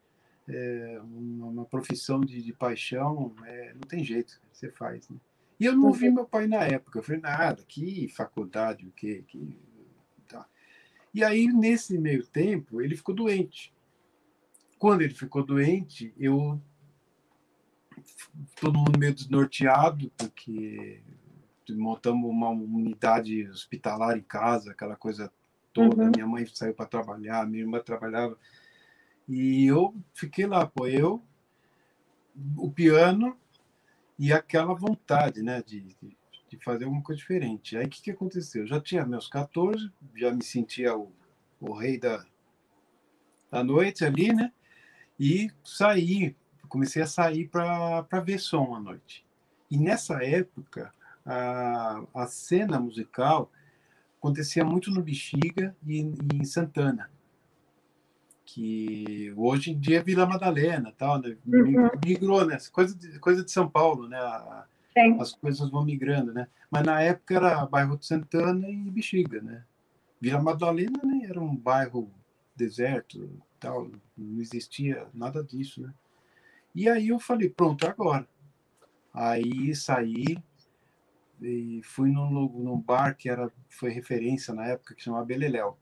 é, 0.49 0.99
uma, 1.03 1.45
uma, 1.47 1.65
profissão 1.65 2.19
de, 2.19 2.41
de 2.41 2.51
paixão, 2.51 3.35
é, 3.45 3.73
não 3.73 3.81
tem 3.81 4.03
jeito. 4.03 4.41
Você 4.51 4.71
faz, 4.71 5.07
né? 5.07 5.17
E 5.59 5.65
eu 5.65 5.75
não 5.75 5.85
ouvi 5.85 6.07
uhum. 6.07 6.15
meu 6.15 6.25
pai 6.25 6.47
na 6.47 6.63
época. 6.63 6.97
Eu 6.97 7.03
falei, 7.03 7.21
nada, 7.21 7.63
que 7.67 8.09
faculdade, 8.09 8.87
o 8.87 8.91
quê? 8.91 9.23
Que... 9.27 9.55
Tá. 10.27 10.47
E 11.13 11.23
aí, 11.23 11.45
nesse 11.47 11.99
meio 11.99 12.25
tempo, 12.25 12.81
ele 12.81 12.97
ficou 12.97 13.13
doente. 13.13 13.71
Quando 14.79 15.03
ele 15.03 15.13
ficou 15.13 15.45
doente, 15.45 16.11
eu 16.17 16.59
todo 18.59 18.77
mundo 18.77 18.99
meio 18.99 19.13
desnorteado, 19.13 20.11
porque 20.17 21.01
montamos 21.69 22.29
uma 22.29 22.49
unidade 22.49 23.47
hospitalar 23.47 24.17
em 24.17 24.21
casa, 24.21 24.71
aquela 24.71 24.95
coisa 24.95 25.31
toda. 25.73 26.03
Uhum. 26.03 26.11
Minha 26.13 26.27
mãe 26.27 26.45
saiu 26.45 26.73
para 26.73 26.85
trabalhar, 26.85 27.47
minha 27.47 27.63
irmã 27.63 27.79
trabalhava. 27.79 28.37
E 29.27 29.65
eu 29.65 29.95
fiquei 30.13 30.45
lá, 30.45 30.65
pô, 30.65 30.87
eu, 30.87 31.23
o 32.57 32.71
piano 32.71 33.37
e 34.17 34.31
aquela 34.33 34.73
vontade, 34.73 35.41
né, 35.41 35.61
de, 35.61 35.95
de 36.49 36.57
fazer 36.63 36.85
alguma 36.85 37.01
coisa 37.01 37.19
diferente. 37.19 37.77
Aí 37.77 37.85
o 37.85 37.89
que, 37.89 38.01
que 38.01 38.11
aconteceu? 38.11 38.63
Eu 38.63 38.67
já 38.67 38.79
tinha 38.79 39.05
meus 39.05 39.27
14, 39.27 39.91
já 40.15 40.31
me 40.31 40.43
sentia 40.43 40.95
o, 40.95 41.11
o 41.59 41.73
rei 41.73 41.97
da, 41.97 42.25
da 43.49 43.63
noite 43.63 44.03
ali, 44.03 44.33
né? 44.33 44.51
E 45.19 45.51
saí 45.63 46.35
comecei 46.71 47.01
a 47.01 47.07
sair 47.07 47.49
para 47.49 48.21
ver 48.23 48.39
som 48.39 48.73
à 48.73 48.79
noite. 48.79 49.25
E 49.69 49.77
nessa 49.77 50.23
época, 50.23 50.93
a, 51.25 52.01
a 52.15 52.27
cena 52.27 52.79
musical 52.79 53.51
acontecia 54.17 54.63
muito 54.63 54.89
no 54.89 55.03
Bexiga 55.03 55.75
e, 55.85 55.99
e, 55.99 56.35
em 56.35 56.45
Santana, 56.45 57.11
que 58.45 59.33
hoje 59.35 59.71
em 59.71 59.79
dia 59.79 59.99
é 59.99 60.03
Vila 60.03 60.25
Madalena, 60.25 60.93
tal, 60.97 61.19
né? 61.19 61.35
Uhum. 61.45 61.89
migrou, 62.05 62.45
né? 62.45 62.57
Coisa 62.71 62.95
de, 62.95 63.19
coisa 63.19 63.43
de 63.43 63.51
São 63.51 63.69
Paulo, 63.69 64.07
né? 64.07 64.17
A, 64.17 64.65
as 65.19 65.33
coisas 65.33 65.69
vão 65.69 65.83
migrando, 65.83 66.33
né? 66.33 66.47
Mas 66.69 66.85
na 66.85 67.01
época 67.01 67.35
era 67.35 67.65
bairro 67.65 67.97
de 67.97 68.05
Santana 68.05 68.69
e 68.69 68.89
Bexiga, 68.89 69.41
né? 69.41 69.65
Vila 70.21 70.41
Madalena 70.41 71.01
né, 71.03 71.27
era 71.27 71.39
um 71.41 71.53
bairro 71.53 72.09
deserto, 72.55 73.29
tal, 73.59 73.89
não 74.17 74.39
existia 74.39 75.07
nada 75.13 75.43
disso, 75.43 75.81
né? 75.81 75.93
E 76.73 76.89
aí 76.89 77.09
eu 77.09 77.19
falei, 77.19 77.49
pronto, 77.49 77.85
é 77.85 77.89
agora. 77.89 78.27
Aí 79.13 79.75
saí 79.75 80.37
e 81.41 81.81
fui 81.83 82.11
num, 82.11 82.29
num 82.29 82.79
bar 82.79 83.15
que 83.15 83.29
era, 83.29 83.51
foi 83.69 83.89
referência 83.89 84.53
na 84.53 84.65
época, 84.67 84.95
que 84.95 85.03
chamava 85.03 85.25
Beleléu. 85.25 85.77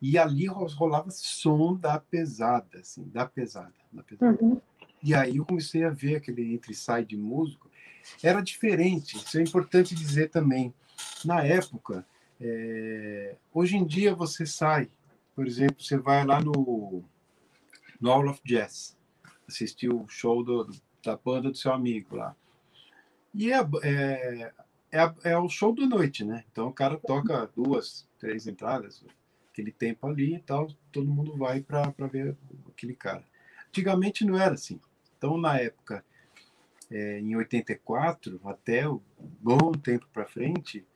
E 0.00 0.18
ali 0.18 0.46
rolava 0.46 1.10
som 1.10 1.74
da 1.74 1.98
pesada, 1.98 2.78
assim, 2.78 3.08
da 3.08 3.26
pesada. 3.26 3.72
Da 3.90 4.02
pesada. 4.02 4.38
Uhum. 4.40 4.60
E 5.02 5.14
aí 5.14 5.38
eu 5.38 5.44
comecei 5.44 5.84
a 5.84 5.90
ver 5.90 6.16
aquele 6.16 6.54
entre 6.54 6.74
sai 6.74 7.04
de 7.04 7.16
músico. 7.16 7.70
Era 8.22 8.40
diferente, 8.40 9.16
isso 9.16 9.38
é 9.38 9.42
importante 9.42 9.94
dizer 9.94 10.30
também. 10.30 10.72
Na 11.24 11.42
época, 11.42 12.06
é... 12.40 13.36
hoje 13.52 13.76
em 13.76 13.84
dia 13.84 14.14
você 14.14 14.46
sai, 14.46 14.88
por 15.34 15.46
exemplo, 15.46 15.82
você 15.82 15.96
vai 15.96 16.24
lá 16.24 16.40
no, 16.40 17.02
no 18.00 18.10
All 18.10 18.28
of 18.28 18.40
Jazz 18.44 18.96
assistir 19.48 19.88
o 19.88 20.06
show 20.08 20.42
do, 20.42 20.70
da 21.04 21.16
banda 21.16 21.50
do 21.50 21.56
seu 21.56 21.72
amigo 21.72 22.16
lá. 22.16 22.34
E 23.34 23.52
é, 23.52 23.58
é, 23.82 24.52
é, 24.92 25.14
é, 25.24 25.38
o 25.38 25.48
show 25.48 25.74
da 25.74 25.86
noite, 25.86 26.24
né? 26.24 26.44
Então 26.50 26.68
o 26.68 26.72
cara 26.72 26.96
toca 26.96 27.50
duas, 27.54 28.08
três 28.18 28.46
entradas, 28.46 29.04
aquele 29.50 29.70
tempo 29.70 30.06
ali 30.06 30.36
e 30.36 30.40
tal, 30.40 30.68
todo 30.90 31.10
mundo 31.10 31.36
vai 31.36 31.60
para 31.60 31.92
ver 32.10 32.36
aquele 32.68 32.94
cara. 32.94 33.24
Antigamente 33.68 34.24
não 34.24 34.38
era 34.38 34.54
assim. 34.54 34.80
Então, 35.16 35.36
na 35.38 35.58
época, 35.58 36.04
é, 36.90 37.18
em 37.18 37.36
84, 37.36 38.40
até 38.44 38.88
um 38.88 39.00
bom 39.18 39.72
tempo 39.72 40.06
para 40.12 40.26
frente, 40.26 40.86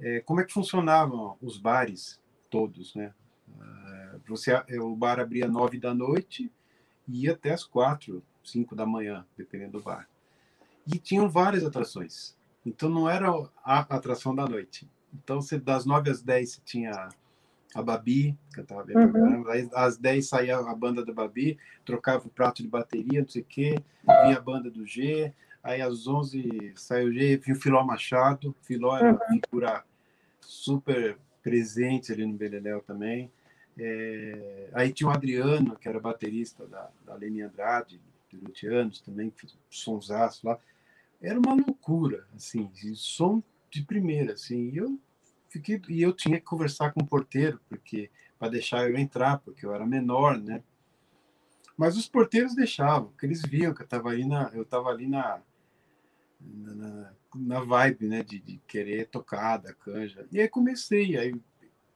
é, 0.00 0.20
como 0.20 0.40
é 0.40 0.44
que 0.44 0.52
funcionavam 0.52 1.36
os 1.40 1.58
bares 1.58 2.20
todos, 2.50 2.94
né? 2.94 3.14
Ah, 3.58 4.18
você, 4.26 4.52
o 4.78 4.94
bar 4.96 5.20
abria 5.20 5.46
nove 5.46 5.78
da 5.78 5.94
noite, 5.94 6.50
e 7.08 7.24
ia 7.24 7.32
até 7.32 7.52
as 7.52 7.64
quatro, 7.64 8.22
cinco 8.44 8.74
da 8.74 8.86
manhã, 8.86 9.24
dependendo 9.36 9.72
do 9.72 9.82
bar. 9.82 10.08
E 10.86 10.98
tinham 10.98 11.28
várias 11.28 11.64
atrações. 11.64 12.36
Então 12.64 12.88
não 12.88 13.08
era 13.08 13.28
a 13.64 13.80
atração 13.80 14.34
da 14.34 14.46
noite. 14.46 14.88
Então 15.14 15.40
você, 15.40 15.58
das 15.58 15.84
nove 15.84 16.10
às 16.10 16.22
dez 16.22 16.52
você 16.52 16.60
tinha 16.64 17.08
a 17.74 17.82
Babi, 17.82 18.36
cantava 18.52 18.84
bem 18.84 18.96
uhum. 18.96 19.12
pra 19.12 19.20
caramba. 19.20 19.52
Aí, 19.52 19.68
às 19.74 19.98
10 19.98 20.26
saía 20.26 20.56
a 20.56 20.74
banda 20.74 21.04
da 21.04 21.12
Babi, 21.12 21.58
trocava 21.84 22.26
o 22.26 22.30
prato 22.30 22.62
de 22.62 22.68
bateria, 22.68 23.20
não 23.20 23.28
sei 23.28 23.42
o 23.42 23.46
quê, 23.46 23.78
vinha 24.24 24.38
a 24.38 24.40
banda 24.40 24.70
do 24.70 24.86
G, 24.86 25.32
aí 25.62 25.82
às 25.82 26.06
11 26.06 26.72
saiu 26.74 27.08
o 27.08 27.12
G, 27.12 27.36
vinha 27.36 27.56
o 27.56 27.60
Filó 27.60 27.84
Machado, 27.84 28.54
Filó 28.62 28.96
era 28.96 29.12
uma 29.12 29.20
uhum. 29.20 29.40
figura 29.40 29.84
super 30.40 31.18
presente 31.42 32.12
ali 32.12 32.24
no 32.24 32.34
Beleléu 32.34 32.80
também. 32.80 33.30
É, 33.78 34.70
aí 34.72 34.92
tinha 34.92 35.08
o 35.08 35.12
Adriano, 35.12 35.76
que 35.76 35.88
era 35.88 36.00
baterista 36.00 36.66
da, 36.66 36.90
da 37.04 37.14
Andrade, 37.14 38.00
durante 38.30 38.66
anos 38.66 39.00
também, 39.00 39.30
fez 39.30 39.54
um 39.54 39.58
sonsaço 39.70 40.46
lá. 40.46 40.58
Era 41.20 41.38
uma 41.38 41.54
loucura, 41.54 42.26
assim, 42.34 42.70
som 42.94 43.42
de 43.70 43.82
primeira, 43.82 44.34
assim. 44.34 44.70
E 44.70 44.76
eu 44.76 44.98
fiquei 45.48 45.80
e 45.88 46.02
eu 46.02 46.12
tinha 46.12 46.38
que 46.38 46.44
conversar 46.44 46.92
com 46.92 47.00
o 47.00 47.06
porteiro 47.06 47.60
porque 47.68 48.10
para 48.38 48.50
deixar 48.50 48.88
eu 48.88 48.96
entrar 48.96 49.38
porque 49.38 49.64
eu 49.64 49.74
era 49.74 49.86
menor 49.86 50.38
né 50.38 50.62
mas 51.76 51.96
os 51.96 52.08
porteiros 52.08 52.54
deixavam 52.54 53.08
porque 53.08 53.26
eles 53.26 53.42
viam 53.42 53.74
que 53.74 53.82
eu 53.82 53.84
estava 53.84 54.08
ali 54.10 54.26
na 54.26 54.50
eu 54.52 54.62
estava 54.62 54.90
ali 54.90 55.06
na, 55.06 55.40
na, 56.40 57.12
na 57.34 57.60
vibe 57.60 58.06
né 58.06 58.22
de, 58.22 58.38
de, 58.38 58.58
querer 58.66 59.08
tocar 59.08 59.58
da 59.58 59.72
canja 59.72 60.26
e 60.30 60.40
aí 60.40 60.48
comecei 60.48 61.16
aí 61.16 61.34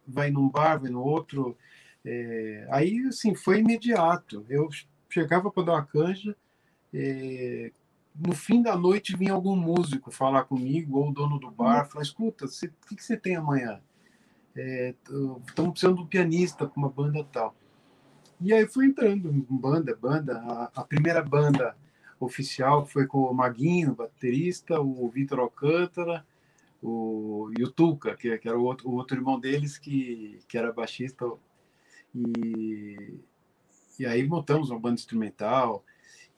vai 0.06 0.30
num 0.30 0.48
bar 0.48 0.80
vai 0.80 0.90
no 0.90 1.02
outro 1.02 1.56
é, 2.04 2.66
aí 2.70 3.06
assim 3.06 3.34
foi 3.34 3.58
imediato 3.58 4.44
eu 4.48 4.68
chegava 5.08 5.50
para 5.50 5.64
dar 5.64 5.72
uma 5.72 5.84
canja 5.84 6.36
é, 6.92 7.70
no 8.14 8.34
fim 8.34 8.62
da 8.62 8.76
noite 8.76 9.16
vinha 9.16 9.32
algum 9.32 9.56
músico 9.56 10.10
falar 10.10 10.44
comigo, 10.44 10.98
ou 10.98 11.08
o 11.08 11.12
dono 11.12 11.38
do 11.38 11.50
bar, 11.50 11.88
falar, 11.88 12.02
escuta, 12.02 12.44
o 12.44 12.48
que, 12.48 12.96
que 12.96 13.04
você 13.04 13.16
tem 13.16 13.36
amanhã? 13.36 13.80
Estamos 14.54 15.68
é, 15.68 15.70
precisando 15.70 15.96
de 15.96 16.02
um 16.02 16.06
pianista 16.06 16.66
para 16.66 16.78
uma 16.78 16.88
banda 16.88 17.24
tal. 17.32 17.54
E 18.40 18.52
aí 18.52 18.66
fui 18.66 18.86
entrando 18.86 19.30
banda, 19.48 19.96
banda. 19.96 20.38
A, 20.38 20.80
a, 20.80 20.84
primeira 20.84 21.22
banda 21.22 21.76
oficial 22.18 22.86
foi 22.86 23.06
com 23.06 23.18
o 23.18 23.34
Maguinho, 23.34 23.94
baterista, 23.94 24.80
o 24.80 25.08
Vitor 25.08 25.38
Alcântara, 25.38 26.26
o, 26.82 27.50
e 27.58 27.62
o 27.62 27.70
Tuca, 27.70 28.16
que, 28.16 28.36
que 28.38 28.48
era 28.48 28.58
o 28.58 28.64
outro, 28.64 28.88
o 28.88 28.94
outro 28.94 29.16
irmão 29.16 29.38
deles, 29.38 29.78
que, 29.78 30.38
que 30.48 30.56
era 30.56 30.72
baixista. 30.72 31.30
E, 32.14 33.18
e 33.98 34.06
aí 34.06 34.26
montamos 34.26 34.70
uma 34.70 34.80
banda 34.80 34.94
instrumental 34.94 35.84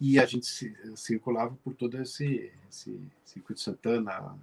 e 0.00 0.18
a 0.18 0.26
gente 0.26 0.46
circulava 0.96 1.56
por 1.62 1.74
todo 1.74 2.00
esse, 2.00 2.52
esse 2.68 3.00
circuito 3.24 3.60
Santana, 3.60 4.36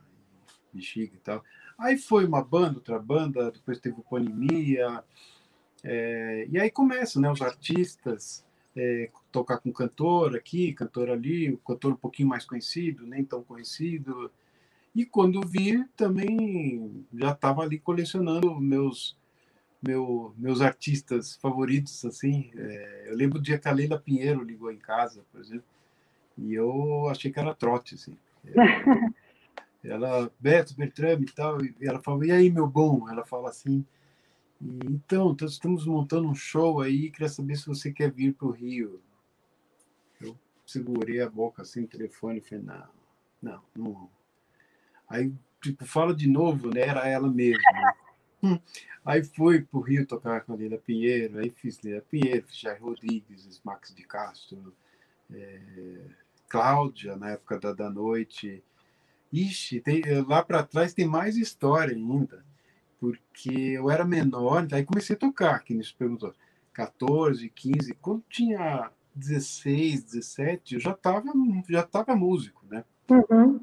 Bexiga 0.73 1.15
e 1.15 1.19
tal. 1.19 1.43
Aí 1.77 1.97
foi 1.97 2.25
uma 2.25 2.43
banda, 2.43 2.77
outra 2.77 2.99
banda, 2.99 3.51
depois 3.51 3.79
teve 3.79 3.99
o 3.99 4.03
Pandemia, 4.03 5.03
é, 5.83 6.47
e 6.49 6.59
aí 6.59 6.69
começam 6.69 7.21
né, 7.21 7.31
os 7.31 7.41
artistas 7.41 8.45
é, 8.75 9.09
tocar 9.31 9.59
com 9.59 9.71
cantor 9.71 10.35
aqui, 10.35 10.73
cantor 10.73 11.09
ali, 11.09 11.51
o 11.51 11.57
cantor 11.57 11.93
um 11.93 11.97
pouquinho 11.97 12.29
mais 12.29 12.45
conhecido, 12.45 13.05
nem 13.05 13.23
tão 13.23 13.43
conhecido. 13.43 14.31
E 14.99 15.05
quando 15.05 15.39
vi, 15.47 15.81
também 15.95 17.05
já 17.13 17.31
estava 17.31 17.61
ali 17.61 17.79
colecionando 17.79 18.59
meus 18.59 19.17
meu, 19.81 20.33
meus 20.37 20.59
artistas 20.59 21.37
favoritos, 21.37 22.03
assim. 22.03 22.51
É, 22.53 23.05
eu 23.07 23.15
lembro 23.15 23.39
do 23.39 23.45
dia 23.45 23.57
que 23.57 23.69
a 23.69 23.71
Leila 23.71 23.97
Pinheiro 23.97 24.43
ligou 24.43 24.69
em 24.69 24.77
casa, 24.77 25.23
por 25.31 25.39
exemplo, 25.39 25.63
e 26.37 26.53
eu 26.53 27.07
achei 27.07 27.31
que 27.31 27.39
era 27.39 27.55
trote, 27.55 27.95
assim. 27.95 28.17
ela, 29.81 30.29
Beto, 30.37 30.75
Bertrame 30.75 31.25
e 31.25 31.31
tal, 31.31 31.63
e 31.63 31.73
ela 31.79 32.01
falou, 32.01 32.25
e 32.25 32.33
aí, 32.33 32.51
meu 32.51 32.67
bom? 32.67 33.07
Ela 33.09 33.25
fala 33.25 33.47
assim, 33.47 33.85
então, 34.59 35.31
então, 35.31 35.47
estamos 35.47 35.85
montando 35.85 36.27
um 36.27 36.35
show 36.35 36.81
aí, 36.81 37.09
queria 37.09 37.29
saber 37.29 37.55
se 37.55 37.67
você 37.67 37.89
quer 37.89 38.11
vir 38.11 38.33
para 38.33 38.49
o 38.49 38.51
Rio. 38.51 38.99
Eu 40.19 40.37
segurei 40.65 41.21
a 41.21 41.29
boca 41.29 41.61
assim, 41.61 41.83
o 41.83 41.87
telefone, 41.87 42.39
e 42.39 42.41
falei, 42.41 42.65
não, 42.65 42.89
não, 43.41 43.61
não. 43.73 44.18
Aí, 45.09 45.33
tipo, 45.61 45.85
fala 45.85 46.13
de 46.13 46.29
novo, 46.29 46.69
né? 46.69 46.81
Era 46.81 47.07
ela 47.07 47.27
mesma. 47.27 47.71
Né? 47.73 47.93
Hum. 48.43 48.59
Aí 49.03 49.23
fui 49.23 49.61
para 49.61 49.79
o 49.79 49.81
Rio 49.81 50.05
tocar 50.05 50.41
com 50.41 50.53
a 50.53 50.55
Lila 50.55 50.77
Pinheiro, 50.77 51.39
aí 51.39 51.49
fiz 51.49 51.79
Lila 51.79 52.01
Pinheiro, 52.01 52.45
fiz 52.45 52.59
Jair 52.59 52.81
Rodrigues, 52.81 53.59
Max 53.63 53.93
de 53.93 54.03
Castro, 54.03 54.73
é, 55.33 55.59
Cláudia, 56.47 57.15
na 57.15 57.31
época 57.31 57.59
da, 57.59 57.73
da 57.73 57.89
noite. 57.89 58.63
Ixi, 59.31 59.79
tem, 59.81 60.01
lá 60.27 60.43
para 60.43 60.63
trás 60.63 60.93
tem 60.93 61.07
mais 61.07 61.37
história 61.37 61.95
ainda, 61.95 62.43
porque 62.99 63.51
eu 63.51 63.89
era 63.89 64.05
menor, 64.05 64.67
aí 64.71 64.83
comecei 64.83 65.15
a 65.15 65.19
tocar, 65.19 65.59
que 65.63 65.73
nos 65.73 65.91
perguntou, 65.91 66.33
14, 66.73 67.49
15, 67.49 67.93
quando 68.01 68.23
tinha 68.29 68.91
16, 69.15 70.03
17, 70.03 70.75
eu 70.75 70.79
já 70.79 70.91
estava 70.91 71.23
já 71.67 71.83
tava 71.83 72.15
músico, 72.15 72.65
né? 72.69 72.83
Uhum. 73.09 73.59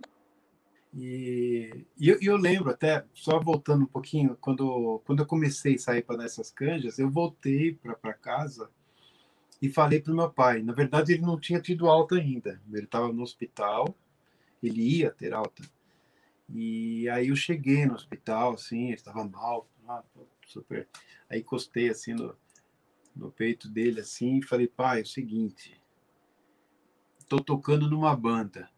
E, 0.99 1.85
e 1.99 2.09
eu, 2.09 2.19
eu, 2.23 2.37
lembro 2.39 2.71
até, 2.71 3.05
só 3.13 3.39
voltando 3.39 3.83
um 3.85 3.87
pouquinho, 3.87 4.35
quando, 4.41 5.03
quando 5.05 5.21
eu 5.21 5.27
comecei 5.27 5.75
a 5.75 5.79
sair 5.79 6.03
para 6.03 6.25
essas 6.25 6.51
canjas, 6.51 6.99
eu 6.99 7.11
voltei 7.11 7.75
para 7.75 8.15
casa 8.15 8.71
e 9.61 9.69
falei 9.69 10.01
para 10.01 10.15
o 10.15 10.17
meu 10.17 10.31
pai. 10.31 10.63
Na 10.63 10.73
verdade, 10.73 11.13
ele 11.13 11.21
não 11.21 11.39
tinha 11.39 11.61
tido 11.61 11.87
alta 11.87 12.15
ainda. 12.15 12.63
Ele 12.73 12.85
estava 12.85 13.13
no 13.13 13.23
hospital, 13.23 13.95
ele 14.63 14.81
ia 15.01 15.11
ter 15.11 15.35
alta. 15.35 15.63
E 16.49 17.07
aí 17.11 17.29
eu 17.29 17.37
cheguei 17.37 17.85
no 17.85 17.95
hospital, 17.95 18.55
assim, 18.55 18.87
ele 18.87 18.95
estava 18.95 19.23
mal, 19.23 19.69
ah, 19.87 20.03
super. 20.47 20.89
Aí 21.29 21.41
encostei 21.41 21.91
assim 21.91 22.15
no, 22.15 22.35
no 23.15 23.31
peito 23.31 23.69
dele, 23.69 24.01
assim, 24.01 24.39
e 24.39 24.47
falei, 24.47 24.67
pai, 24.67 25.01
é 25.01 25.03
o 25.03 25.07
seguinte, 25.07 25.79
estou 27.19 27.41
tocando 27.41 27.91
numa 27.91 28.17
banda 28.17 28.71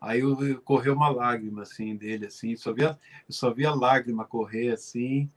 Aí 0.00 0.20
eu, 0.20 0.40
eu, 0.46 0.60
correu 0.60 0.94
uma 0.94 1.08
lágrima 1.08 1.62
assim 1.62 1.96
dele 1.96 2.26
assim, 2.26 2.54
só 2.54 2.72
via, 2.72 2.98
eu 3.28 3.34
só 3.34 3.52
via 3.52 3.70
a 3.70 3.74
lágrima 3.74 4.24
correr 4.24 4.70
assim. 4.70 5.28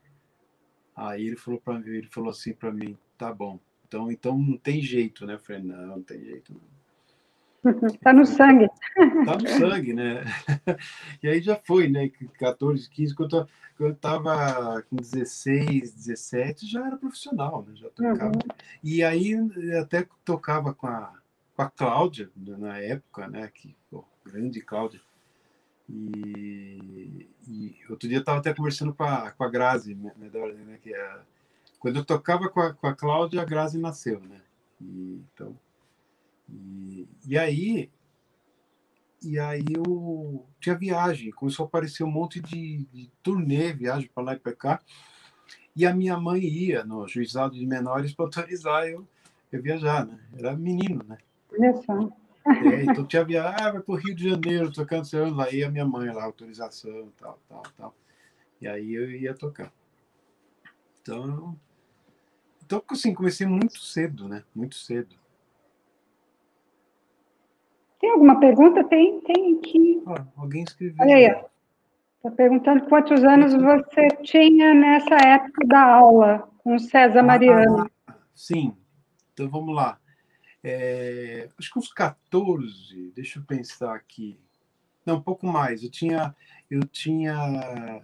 Aí 0.96 1.26
ele 1.28 1.36
falou 1.36 1.60
para 1.60 1.80
mim, 1.80 1.90
ele 1.90 2.08
falou 2.08 2.30
assim 2.30 2.54
para 2.54 2.72
mim, 2.72 2.98
tá 3.18 3.34
bom. 3.34 3.60
Então, 3.88 4.12
então 4.12 4.38
não 4.38 4.58
tem 4.58 4.82
jeito, 4.82 5.26
né? 5.26 5.34
Eu 5.34 5.40
falei, 5.40 5.64
não, 5.64 5.88
não 5.88 6.04
tem 6.04 6.24
jeito 6.24 6.54
não. 6.54 6.72
Tá 8.02 8.14
no 8.14 8.26
sangue. 8.26 8.68
Tá 9.26 9.38
no 9.38 9.48
sangue, 9.48 9.94
né? 9.94 10.24
E 11.22 11.28
aí 11.28 11.42
já 11.42 11.56
foi, 11.56 11.88
né? 11.88 12.10
14, 12.40 12.90
15, 12.90 13.16
quando 13.16 13.38
eu, 13.38 13.48
quando 13.78 13.90
eu 13.90 13.96
tava 13.96 14.82
com 14.84 14.96
16, 14.96 15.94
17, 15.94 16.68
já 16.68 16.86
era 16.86 16.98
profissional, 16.98 17.66
né? 17.68 17.76
Já 17.76 17.90
tocava. 17.90 18.26
Uhum. 18.26 18.56
E 18.84 19.04
aí 19.04 19.36
até 19.80 20.08
tocava 20.24 20.74
com 20.74 20.88
a, 20.88 21.14
com 21.56 21.62
a 21.62 21.70
Cláudia, 21.70 22.30
na 22.36 22.78
época, 22.78 23.28
né? 23.28 23.50
Que, 23.54 23.76
pô, 23.90 24.06
grande 24.26 24.62
Cláudia. 24.62 25.02
E, 25.90 27.28
e, 27.48 27.76
outro 27.90 28.08
dia 28.08 28.18
eu 28.18 28.22
estava 28.22 28.40
até 28.40 28.54
conversando 28.54 28.94
com 28.94 29.04
a, 29.04 29.32
com 29.32 29.44
a 29.44 29.50
Grazi, 29.50 29.94
né, 29.96 30.14
né, 30.18 30.80
que 30.82 30.94
é, 30.94 31.20
quando 31.80 31.98
eu 31.98 32.06
tocava 32.06 32.48
com 32.50 32.62
a, 32.62 32.74
com 32.74 32.88
a 32.88 32.96
Cláudia, 32.96 33.42
a 33.42 33.46
Grazi 33.46 33.78
nasceu, 33.78 34.22
né? 34.22 34.42
E, 34.80 35.22
então, 35.34 35.58
e, 36.50 37.08
e 37.28 37.38
aí, 37.38 37.90
e 39.22 39.38
aí 39.40 39.66
eu 39.76 40.46
tinha 40.60 40.76
viagem, 40.76 41.32
começou 41.32 41.66
a 41.66 41.68
aparecer 41.68 42.04
um 42.04 42.12
monte 42.12 42.40
de, 42.40 42.86
de 42.94 43.12
turnê, 43.22 43.74
viagem 43.74 44.10
para 44.14 44.24
lá 44.24 44.34
e 44.34 44.40
para 44.40 44.54
cá, 44.54 44.82
e 45.76 45.86
a 45.86 45.94
minha 45.94 46.18
mãe 46.18 46.42
ia 46.44 46.84
no 46.84 47.08
juizado 47.08 47.56
de 47.56 47.66
menores 47.66 48.14
para 48.14 48.26
autorizar 48.26 48.88
eu, 48.88 49.08
eu 49.52 49.62
viajar, 49.62 50.06
né? 50.06 50.20
Era 50.38 50.56
menino, 50.56 51.04
né? 51.08 51.18
Olha 51.52 51.74
só. 51.82 52.21
É, 52.46 52.84
então 52.84 53.06
tinha 53.06 53.24
viagem, 53.24 53.56
ah, 53.60 53.72
vai 53.72 53.82
para 53.82 53.94
o 53.94 53.98
Rio 53.98 54.16
de 54.16 54.30
Janeiro, 54.30 54.72
tocando 54.72 55.06
seu 55.06 55.34
lá 55.34 55.50
ia 55.52 55.68
a 55.68 55.72
minha 55.72 55.86
mãe 55.86 56.12
lá, 56.12 56.24
autorização, 56.24 57.10
tal, 57.18 57.40
tal, 57.48 57.64
tal. 57.78 57.96
E 58.60 58.68
aí 58.68 58.94
eu 58.94 59.12
ia 59.12 59.34
tocar. 59.34 59.72
Então, 61.02 61.56
então 62.66 62.84
assim, 62.90 63.14
comecei 63.14 63.46
muito 63.46 63.80
cedo, 63.80 64.28
né? 64.28 64.44
Muito 64.56 64.76
cedo. 64.76 65.16
Tem 68.00 68.12
alguma 68.12 68.40
pergunta? 68.40 68.84
Tem, 68.84 69.22
tem 69.22 69.58
aqui. 69.58 70.04
Ah, 70.08 70.26
alguém 70.36 70.64
escreveu. 70.64 70.98
Olha 71.00 71.16
aí. 71.16 71.52
Está 72.18 72.32
perguntando 72.32 72.86
quantos 72.86 73.24
anos 73.24 73.54
você 73.54 74.08
tinha 74.24 74.74
nessa 74.74 75.16
época 75.16 75.66
da 75.68 75.84
aula 75.84 76.48
com 76.60 76.76
o 76.76 76.80
César 76.80 77.20
ah, 77.20 77.24
Mariano. 77.24 77.90
Ah, 78.08 78.14
sim. 78.34 78.76
Então 79.34 79.50
vamos 79.50 79.76
lá. 79.76 80.01
É, 80.64 81.50
acho 81.58 81.72
que 81.72 81.80
uns 81.80 81.92
14, 81.92 83.12
deixa 83.16 83.40
eu 83.40 83.44
pensar 83.44 83.96
aqui. 83.96 84.40
Não, 85.06 85.18
um 85.18 85.22
pouco 85.22 85.48
mais. 85.48 85.84
Eu 85.84 85.90
tinha. 85.90 86.36
Eu 86.70 86.84
tinha. 86.84 88.04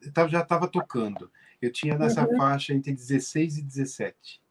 Eu 0.00 0.12
tava, 0.12 0.28
já 0.28 0.40
estava 0.40 0.66
tocando. 0.66 1.30
Eu 1.60 1.70
tinha 1.70 1.96
nessa 1.96 2.26
uhum. 2.28 2.36
faixa 2.36 2.74
entre 2.74 2.92
16 2.92 3.58
e 3.58 3.62
17. 3.62 4.42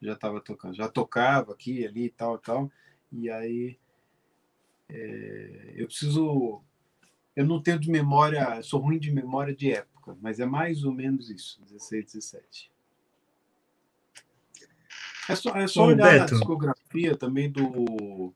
Já 0.00 0.12
estava 0.12 0.40
tocando. 0.40 0.74
Já 0.74 0.88
tocava 0.88 1.52
aqui, 1.52 1.86
ali 1.86 2.04
e 2.04 2.10
tal, 2.10 2.38
tal. 2.38 2.70
E 3.10 3.30
aí. 3.30 3.78
É, 4.90 5.74
eu 5.76 5.86
preciso. 5.86 6.62
eu 7.34 7.46
não 7.46 7.62
tenho 7.62 7.78
de 7.78 7.90
memória, 7.90 8.62
sou 8.62 8.80
ruim 8.80 8.98
de 8.98 9.10
memória 9.10 9.54
de 9.54 9.72
época, 9.72 10.16
mas 10.20 10.40
é 10.40 10.46
mais 10.46 10.84
ou 10.84 10.92
menos 10.92 11.30
isso, 11.30 11.62
16, 11.62 12.12
17. 12.12 12.72
É 15.28 15.34
só, 15.34 15.50
é 15.50 15.66
só 15.66 15.86
olhar 15.86 16.10
Beto. 16.10 16.18
na 16.18 16.38
discografia 16.38 17.16
também 17.16 17.50
do, 17.50 18.32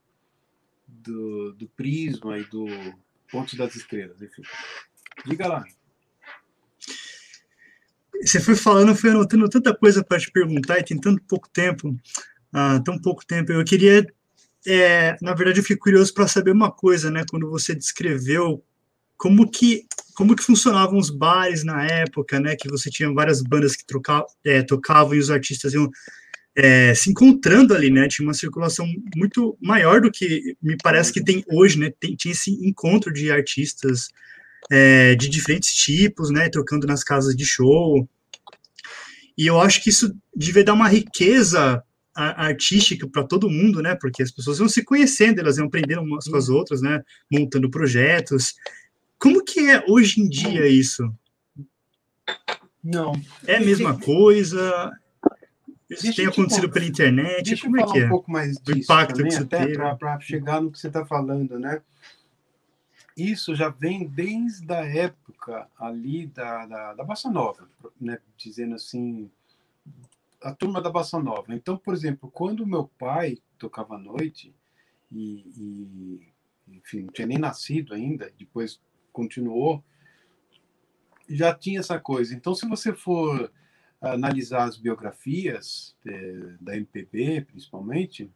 do, 0.87 1.53
do 1.53 1.67
Prisma 1.69 2.37
e 2.37 2.43
do 2.45 2.67
Pontos 3.31 3.55
das 3.55 3.75
Estrelas, 3.75 4.21
enfim. 4.21 4.43
Diga 5.25 5.47
lá. 5.47 5.63
Você 8.21 8.39
foi 8.39 8.55
falando, 8.55 8.95
fui 8.95 9.09
anotando 9.09 9.49
tanta 9.49 9.75
coisa 9.75 10.03
para 10.03 10.19
te 10.19 10.31
perguntar 10.31 10.79
e 10.79 10.83
tem 10.83 10.99
tanto 10.99 11.21
pouco 11.23 11.49
tempo, 11.49 11.95
ah, 12.53 12.79
tão 12.85 12.97
pouco 12.99 13.25
tempo. 13.25 13.51
Eu 13.51 13.65
queria, 13.65 14.05
é, 14.65 15.17
na 15.19 15.33
verdade, 15.33 15.59
eu 15.59 15.63
fico 15.63 15.83
curioso 15.83 16.13
para 16.13 16.27
saber 16.27 16.51
uma 16.51 16.71
coisa, 16.71 17.09
né? 17.09 17.25
Quando 17.29 17.49
você 17.49 17.73
descreveu 17.75 18.63
como 19.17 19.49
que 19.49 19.85
como 20.13 20.35
que 20.35 20.43
funcionavam 20.43 20.99
os 20.99 21.09
bares 21.09 21.63
na 21.63 21.85
época, 21.85 22.39
né? 22.39 22.55
Que 22.55 22.69
você 22.69 22.89
tinha 22.89 23.11
várias 23.11 23.41
bandas 23.41 23.75
que 23.75 23.83
trocavam, 23.83 24.27
é, 24.45 24.61
tocavam 24.61 25.15
e 25.15 25.19
os 25.19 25.31
artistas 25.31 25.73
iam 25.73 25.89
é, 26.55 26.93
se 26.93 27.09
encontrando 27.09 27.73
ali, 27.73 27.89
né? 27.89 28.07
Tinha 28.07 28.27
uma 28.27 28.33
circulação 28.33 28.87
muito 29.15 29.57
maior 29.61 30.01
do 30.01 30.11
que 30.11 30.55
me 30.61 30.77
parece 30.81 31.11
que 31.11 31.23
tem 31.23 31.43
hoje, 31.51 31.79
né? 31.79 31.91
Tem, 31.99 32.15
tinha 32.15 32.31
esse 32.31 32.51
encontro 32.65 33.11
de 33.11 33.31
artistas 33.31 34.09
é, 34.71 35.15
de 35.15 35.29
diferentes 35.29 35.73
tipos, 35.73 36.29
né? 36.29 36.49
Trocando 36.49 36.85
nas 36.85 37.03
casas 37.03 37.35
de 37.35 37.45
show. 37.45 38.07
E 39.37 39.47
eu 39.47 39.59
acho 39.59 39.81
que 39.81 39.89
isso 39.89 40.15
devia 40.35 40.63
dar 40.63 40.73
uma 40.73 40.87
riqueza 40.87 41.83
artística 42.15 43.07
para 43.07 43.23
todo 43.23 43.49
mundo, 43.49 43.81
né? 43.81 43.95
Porque 43.95 44.21
as 44.21 44.29
pessoas 44.29 44.59
iam 44.59 44.69
se 44.69 44.83
conhecendo, 44.83 45.39
elas 45.39 45.57
iam 45.57 45.65
aprendendo 45.65 46.01
umas 46.01 46.27
com 46.27 46.37
as 46.37 46.49
outras, 46.49 46.81
né? 46.81 47.01
Montando 47.31 47.71
projetos. 47.71 48.53
Como 49.17 49.43
que 49.43 49.71
é 49.71 49.83
hoje 49.87 50.21
em 50.21 50.29
dia 50.29 50.67
isso? 50.67 51.11
Não. 52.83 53.19
É 53.47 53.55
a 53.55 53.61
mesma 53.61 53.97
coisa? 53.97 54.91
Isso 55.93 56.03
deixa 56.03 56.21
tem 56.21 56.27
acontecido 56.27 56.69
pela 56.69 56.85
internet? 56.85 57.43
Deixa 57.43 57.63
Como 57.63 57.77
eu 57.79 57.85
é 57.85 57.91
que 57.91 57.99
é? 57.99 58.05
um 58.05 58.09
pouco 58.09 58.31
mais 58.31 58.57
disso 58.57 58.79
impacto 58.79 59.17
também, 59.17 59.37
até 59.37 59.95
para 59.95 60.19
chegar 60.19 60.61
no 60.61 60.71
que 60.71 60.79
você 60.79 60.87
está 60.87 61.05
falando, 61.05 61.59
né? 61.59 61.81
Isso 63.15 63.55
já 63.55 63.69
vem 63.69 64.07
desde 64.07 64.73
a 64.73 64.83
época 64.85 65.67
ali 65.79 66.27
da, 66.27 66.65
da, 66.65 66.93
da 66.95 67.03
Bossa 67.03 67.29
Nova, 67.29 67.67
né? 68.01 68.17
Dizendo 68.37 68.75
assim, 68.75 69.29
a 70.41 70.53
turma 70.53 70.81
da 70.81 70.89
Bossa 70.89 71.19
Nova. 71.19 71.53
Então, 71.53 71.77
por 71.77 71.93
exemplo, 71.93 72.29
quando 72.31 72.65
meu 72.65 72.89
pai 72.97 73.37
tocava 73.57 73.95
à 73.95 73.99
noite, 73.99 74.53
e, 75.11 75.45
e 75.57 76.33
enfim, 76.67 77.03
não 77.03 77.13
tinha 77.13 77.27
nem 77.27 77.37
nascido 77.37 77.93
ainda, 77.93 78.31
depois 78.37 78.81
continuou, 79.11 79.83
já 81.29 81.53
tinha 81.53 81.79
essa 81.79 81.99
coisa. 81.99 82.33
Então, 82.33 82.53
se 82.53 82.67
você 82.67 82.93
for 82.93 83.51
analisar 84.11 84.67
as 84.67 84.77
biografias 84.77 85.95
é, 86.05 86.55
da 86.59 86.75
MPB, 86.75 87.41
principalmente, 87.41 88.29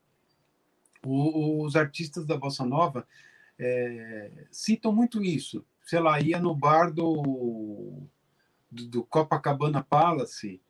o, 1.05 1.63
os 1.63 1.75
artistas 1.75 2.25
da 2.25 2.37
bossa 2.37 2.65
nova 2.65 3.07
é, 3.59 4.45
citam 4.51 4.91
muito 4.91 5.23
isso. 5.23 5.65
Sei 5.83 5.99
lá, 5.99 6.19
ia 6.19 6.39
no 6.39 6.55
bar 6.55 6.91
do, 6.91 8.07
do, 8.71 8.87
do 8.87 9.03
Copacabana 9.03 9.83
Palace 9.83 10.61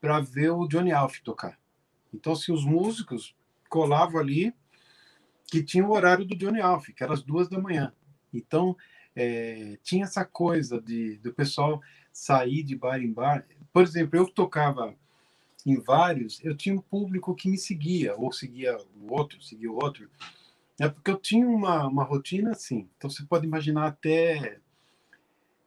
para 0.00 0.20
ver 0.20 0.50
o 0.50 0.66
Johnny 0.66 0.92
Alf 0.92 1.20
tocar. 1.20 1.58
Então, 2.12 2.34
se 2.34 2.50
os 2.50 2.64
músicos 2.64 3.36
colavam 3.68 4.20
ali, 4.20 4.54
que 5.46 5.62
tinha 5.62 5.84
o 5.84 5.92
horário 5.92 6.24
do 6.24 6.36
Johnny 6.36 6.60
Alf, 6.60 6.88
que 6.88 7.02
era 7.02 7.12
às 7.12 7.22
duas 7.22 7.48
da 7.48 7.58
manhã. 7.58 7.92
Então, 8.32 8.76
é, 9.14 9.78
tinha 9.82 10.04
essa 10.04 10.24
coisa 10.24 10.80
de 10.80 11.18
do 11.18 11.32
pessoal 11.34 11.80
sair 12.12 12.62
de 12.62 12.76
bar 12.76 13.00
em 13.00 13.12
bar. 13.12 13.46
Por 13.72 13.82
exemplo, 13.82 14.18
eu 14.18 14.26
tocava 14.28 14.94
em 15.66 15.78
vários, 15.78 16.42
eu 16.44 16.56
tinha 16.56 16.74
um 16.74 16.80
público 16.80 17.34
que 17.34 17.48
me 17.48 17.58
seguia, 17.58 18.16
ou 18.16 18.32
seguia 18.32 18.76
o 18.96 19.12
outro, 19.12 19.42
seguia 19.42 19.70
o 19.70 19.76
outro. 19.76 20.10
É 20.78 20.88
porque 20.88 21.10
eu 21.10 21.18
tinha 21.18 21.46
uma, 21.46 21.86
uma 21.86 22.04
rotina 22.04 22.52
assim. 22.52 22.88
Então 22.96 23.10
você 23.10 23.24
pode 23.24 23.46
imaginar 23.46 23.86
até 23.86 24.58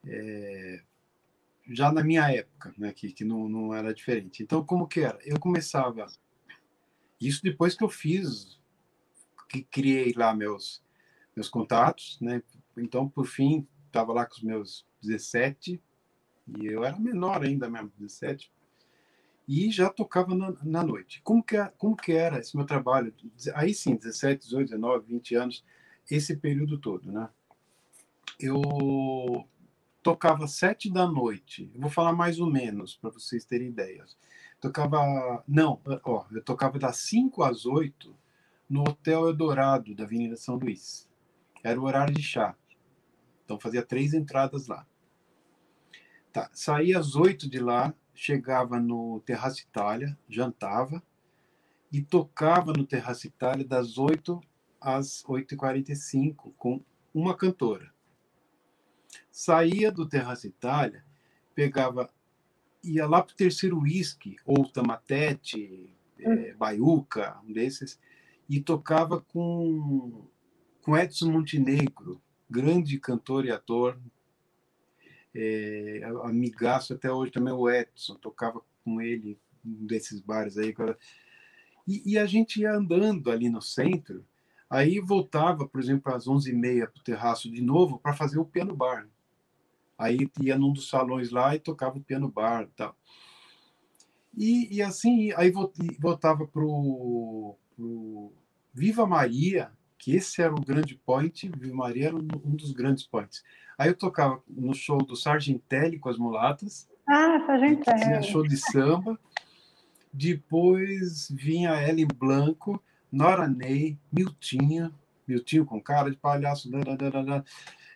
é, 0.06 0.82
já 1.70 1.92
na 1.92 2.04
minha 2.04 2.30
época, 2.32 2.74
né, 2.78 2.92
que, 2.92 3.12
que 3.12 3.24
não, 3.24 3.48
não 3.48 3.74
era 3.74 3.94
diferente. 3.94 4.44
Então, 4.44 4.66
como 4.66 4.88
que 4.88 5.02
era? 5.02 5.20
Eu 5.24 5.40
começava. 5.40 6.06
Isso 7.20 7.42
depois 7.42 7.76
que 7.76 7.84
eu 7.84 7.90
fiz, 7.90 8.60
que 9.48 9.64
criei 9.64 10.14
lá 10.16 10.34
meus, 10.36 10.84
meus 11.36 11.48
contatos, 11.48 12.20
né? 12.20 12.42
Então, 12.78 13.08
por 13.08 13.26
fim, 13.26 13.68
estava 13.86 14.12
lá 14.12 14.26
com 14.26 14.36
os 14.36 14.44
meus 14.44 14.86
17, 15.02 15.82
e 16.48 16.68
eu 16.68 16.84
era 16.84 16.98
menor 17.00 17.44
ainda 17.44 17.70
mesmo, 17.70 17.92
17. 17.98 18.52
E 19.48 19.72
já 19.72 19.90
tocava 19.90 20.34
na, 20.34 20.54
na 20.64 20.84
noite. 20.84 21.22
Como 21.22 21.44
que, 21.44 21.58
como 21.78 21.96
que 21.96 22.14
era 22.14 22.40
esse 22.40 22.56
meu 22.56 22.66
trabalho? 22.66 23.14
Aí 23.56 23.74
sim, 23.74 23.96
17, 23.96 24.46
18, 24.46 24.70
19, 24.70 25.06
20 25.08 25.36
anos, 25.36 25.66
esse 26.10 26.36
período 26.38 26.78
todo, 26.78 27.12
né? 27.12 27.30
Eu 28.40 29.46
tocava 30.02 30.48
sete 30.48 30.92
da 30.92 31.08
noite. 31.08 31.72
Eu 31.74 31.82
vou 31.82 31.90
falar 31.90 32.14
mais 32.14 32.40
ou 32.40 32.50
menos 32.50 32.96
para 32.96 33.10
vocês 33.10 33.46
terem 33.46 33.70
ideias. 33.70 34.18
Tocava, 34.60 35.44
não, 35.48 35.80
ó, 36.04 36.26
eu 36.32 36.42
tocava 36.42 36.80
das 36.80 36.98
5 36.98 37.44
às 37.44 37.66
8 37.66 38.16
no 38.70 38.82
Hotel 38.82 39.28
Eldorado 39.28 39.94
da 39.94 40.04
Avenida 40.04 40.36
São 40.36 40.56
Luís. 40.56 41.08
Era 41.64 41.80
o 41.80 41.84
horário 41.84 42.14
de 42.14 42.24
chá. 42.24 42.56
Então 43.44 43.60
fazia 43.60 43.84
três 43.84 44.14
entradas 44.14 44.68
lá. 44.68 44.86
Tá, 46.34 46.50
saía 46.52 46.98
às 46.98 47.16
oito 47.16 47.48
de 47.48 47.60
lá, 47.60 47.94
chegava 48.16 48.80
no 48.80 49.22
Terraço 49.24 49.62
Itália, 49.62 50.18
jantava 50.28 51.02
e 51.92 52.02
tocava 52.02 52.74
no 52.74 52.88
Terraço 52.88 53.28
Itália 53.28 53.64
das 53.64 54.00
8 54.00 54.42
às 54.82 55.24
8h45 55.26 56.52
com 56.58 56.84
uma 57.14 57.38
cantora. 57.38 57.94
Saía 59.30 59.92
do 59.92 60.10
Terraço 60.10 60.48
Itália, 60.48 61.06
pegava, 61.54 62.10
ia 62.84 63.06
lá 63.06 63.22
para 63.22 63.34
o 63.34 63.38
terceiro 63.38 63.80
uísque, 63.80 64.38
ou 64.44 64.68
Tamatete, 64.68 65.96
é. 66.18 66.54
Baiuca, 66.56 67.40
um 67.48 67.54
desses, 67.54 68.00
e 68.50 68.60
tocava 68.60 69.22
com, 69.22 70.28
com 70.82 70.98
Edson 70.98 71.32
Montenegro, 71.32 72.20
grande 72.50 73.00
cantor 73.00 73.46
e 73.46 73.52
ator, 73.52 74.00
é, 75.36 76.02
amigaço 76.24 76.94
até 76.94 77.12
hoje 77.12 77.32
também 77.32 77.54
o 77.54 77.70
Edson, 77.70 78.16
tocava 78.16 78.62
com 78.84 79.02
ele 79.02 79.40
um 79.66 79.86
desses 79.86 80.20
bares 80.20 80.58
aí. 80.58 80.74
E, 81.88 82.14
e, 82.14 82.18
a 82.18 82.26
gente 82.26 82.62
ia 82.62 82.74
andando 82.74 83.32
ali 83.32 83.50
no 83.50 83.62
centro, 83.62 84.26
aí 84.70 85.00
voltava, 85.00 85.68
por 85.68 85.82
exemplo, 85.82 86.14
às 86.14 86.26
11h30 86.26 86.88
para 86.88 87.00
o 87.00 87.04
terraço 87.04 87.52
de 87.52 87.62
novo 87.62 88.00
para 88.00 88.14
fazer 88.14 88.40
o 88.40 88.46
piano 88.46 88.76
bar. 88.76 89.08
Aí 89.98 90.30
ia 90.42 90.58
num 90.58 90.74
dos 90.74 90.90
salões 90.90 91.30
lá 91.30 91.56
e 91.56 91.60
tocava 91.60 91.98
o 91.98 92.04
piano 92.04 92.30
bar 92.30 92.68
tal. 92.76 92.96
E, 94.36 94.76
e 94.76 94.82
assim, 94.82 95.32
aí 95.34 95.52
voltava 96.00 96.48
para 96.48 96.64
o 96.64 97.58
Viva 98.74 99.06
Maria, 99.06 99.72
que 100.04 100.14
esse 100.18 100.42
era 100.42 100.54
o 100.54 100.60
grande 100.60 100.96
point, 100.96 101.50
Viva 101.58 101.74
Maria 101.74 102.08
era 102.08 102.16
um, 102.16 102.28
um 102.44 102.56
dos 102.56 102.74
grandes 102.74 103.08
points. 103.08 103.42
Aí 103.78 103.90
eu 103.90 103.96
tocava 103.96 104.44
no 104.50 104.74
show 104.74 104.98
do 104.98 105.16
Sargentelli 105.16 105.98
com 105.98 106.10
as 106.10 106.18
mulatas. 106.18 106.90
Ah, 107.08 107.42
Sargentelli. 107.48 108.02
Tinha 108.02 108.22
show 108.22 108.44
de 108.46 108.58
samba. 108.58 109.18
Depois 110.12 111.30
vinha 111.32 111.82
Ellen 111.88 112.08
Blanco, 112.08 112.84
Nora 113.10 113.48
Ney, 113.48 113.98
Miltinho, 114.12 114.94
Miltinho 115.26 115.66
com 115.66 115.82
cara 115.82 116.12
de 116.12 116.18
palhaço 116.18 116.70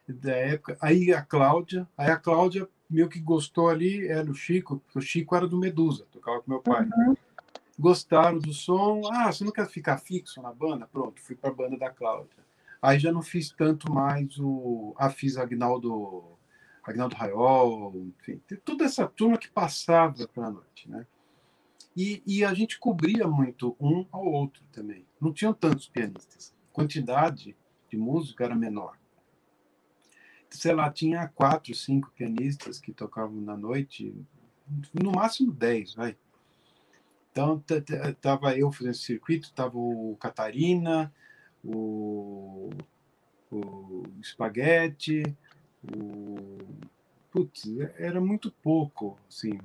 da, 0.08 0.32
época. 0.32 0.78
Aí 0.82 1.12
a 1.12 1.22
Cláudia, 1.22 1.86
aí 1.98 2.10
a 2.10 2.16
Cláudia 2.16 2.70
meio 2.90 3.10
que 3.10 3.20
gostou 3.20 3.68
ali, 3.68 4.08
era 4.08 4.32
o 4.32 4.34
Chico, 4.34 4.78
porque 4.80 4.98
o 4.98 5.02
Chico 5.02 5.36
era 5.36 5.46
do 5.46 5.58
Medusa, 5.58 6.08
tocava 6.10 6.42
com 6.42 6.52
meu 6.52 6.62
pai. 6.62 6.86
Uhum. 6.86 7.18
Gostaram 7.80 8.40
do 8.40 8.54
som. 8.54 9.02
Ah, 9.12 9.32
você 9.32 9.44
não 9.44 9.52
quer 9.52 9.68
ficar 9.68 9.98
fixo 9.98 10.42
na 10.42 10.52
banda? 10.52 10.88
Pronto, 10.88 11.22
fui 11.22 11.36
para 11.36 11.50
a 11.50 11.54
banda 11.54 11.78
da 11.78 11.90
Cláudia. 11.90 12.46
Aí 12.82 13.00
já 13.00 13.12
não 13.12 13.22
fiz 13.22 13.50
tanto 13.52 13.92
mais 13.92 14.40
o. 14.40 14.96
Ah, 14.98 15.10
fiz 15.10 15.38
Agnaldo, 15.38 16.38
Agnaldo 16.84 17.16
Raiol, 17.16 17.94
enfim, 18.20 18.42
toda 18.64 18.86
essa 18.86 19.08
turma 19.08 19.38
que 19.38 19.50
passava 19.50 20.28
pela 20.28 20.50
noite, 20.50 20.90
né? 20.90 21.06
E, 21.96 22.22
e, 22.28 22.46
a 22.46 22.54
gente 22.54 22.78
cobria 22.78 23.28
muito 23.28 23.76
um 23.80 24.06
ao 24.12 24.24
outro 24.24 24.64
também. 24.72 25.04
Não 25.20 25.34
tinham 25.34 25.52
tantos 25.52 25.90
pianistas. 25.90 26.54
A 26.70 26.72
quantidade 26.72 27.58
de 27.90 27.98
música 27.98 28.44
era 28.44 28.56
menor. 28.56 29.00
Sei 30.48 30.74
lá, 30.76 30.92
tinha 30.92 31.28
quatro, 31.28 31.74
cinco 31.74 32.12
pianistas 32.16 32.80
que 32.80 32.94
tocavam 32.94 33.42
na 33.42 33.58
noite, 33.58 34.16
no 34.94 35.12
máximo 35.12 35.52
dez, 35.52 35.96
vai. 35.96 36.16
Então, 37.38 37.64
tava 38.20 38.58
eu 38.58 38.72
fazendo 38.72 38.96
circuito, 38.96 39.54
tava 39.54 39.78
o 39.78 40.18
Catarina, 40.20 41.14
o, 41.64 42.72
o 43.52 44.04
Spaghetti, 44.24 45.22
O... 45.84 46.58
Putz, 47.30 47.66
era 48.00 48.20
muito 48.20 48.50
pouco, 48.64 49.20
assim. 49.30 49.60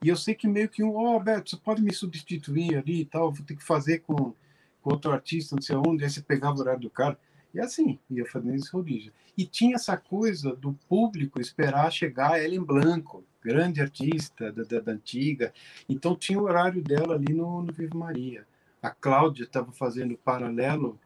E 0.00 0.08
eu 0.08 0.16
sei 0.16 0.36
que 0.36 0.46
meio 0.46 0.68
que 0.68 0.84
um, 0.84 0.94
ó, 0.94 1.16
oh, 1.16 1.20
Beto, 1.20 1.50
você 1.50 1.56
pode 1.56 1.82
me 1.82 1.92
substituir 1.92 2.76
ali 2.76 3.00
e 3.00 3.04
tal, 3.04 3.32
vou 3.32 3.44
ter 3.44 3.56
que 3.56 3.64
fazer 3.64 4.00
com, 4.00 4.32
com 4.80 4.92
outro 4.92 5.10
artista, 5.10 5.56
não 5.56 5.62
sei 5.62 5.74
onde, 5.74 6.04
aí 6.04 6.10
você 6.10 6.22
pegava 6.22 6.56
o 6.56 6.60
horário 6.60 6.82
do 6.82 6.90
cara. 6.90 7.18
E 7.52 7.58
assim, 7.58 7.98
ia 8.08 8.24
fazendo 8.26 8.54
esse 8.54 8.70
rodízio. 8.70 9.12
E 9.36 9.44
tinha 9.44 9.74
essa 9.74 9.96
coisa 9.96 10.54
do 10.54 10.72
público 10.88 11.40
esperar 11.40 11.90
chegar 11.90 12.34
a 12.34 12.44
Ellen 12.44 12.62
Blanco, 12.62 13.24
grande 13.46 13.80
artista 13.80 14.50
da, 14.50 14.64
da, 14.64 14.80
da 14.80 14.92
antiga. 14.92 15.54
Então 15.88 16.16
tinha 16.16 16.38
o 16.38 16.42
horário 16.42 16.82
dela 16.82 17.14
ali 17.14 17.32
no, 17.32 17.62
no 17.62 17.72
Vivo 17.72 17.96
Maria. 17.96 18.44
A 18.82 18.90
Cláudia 18.90 19.44
estava 19.44 19.70
fazendo 19.70 20.18
paralelo, 20.18 20.98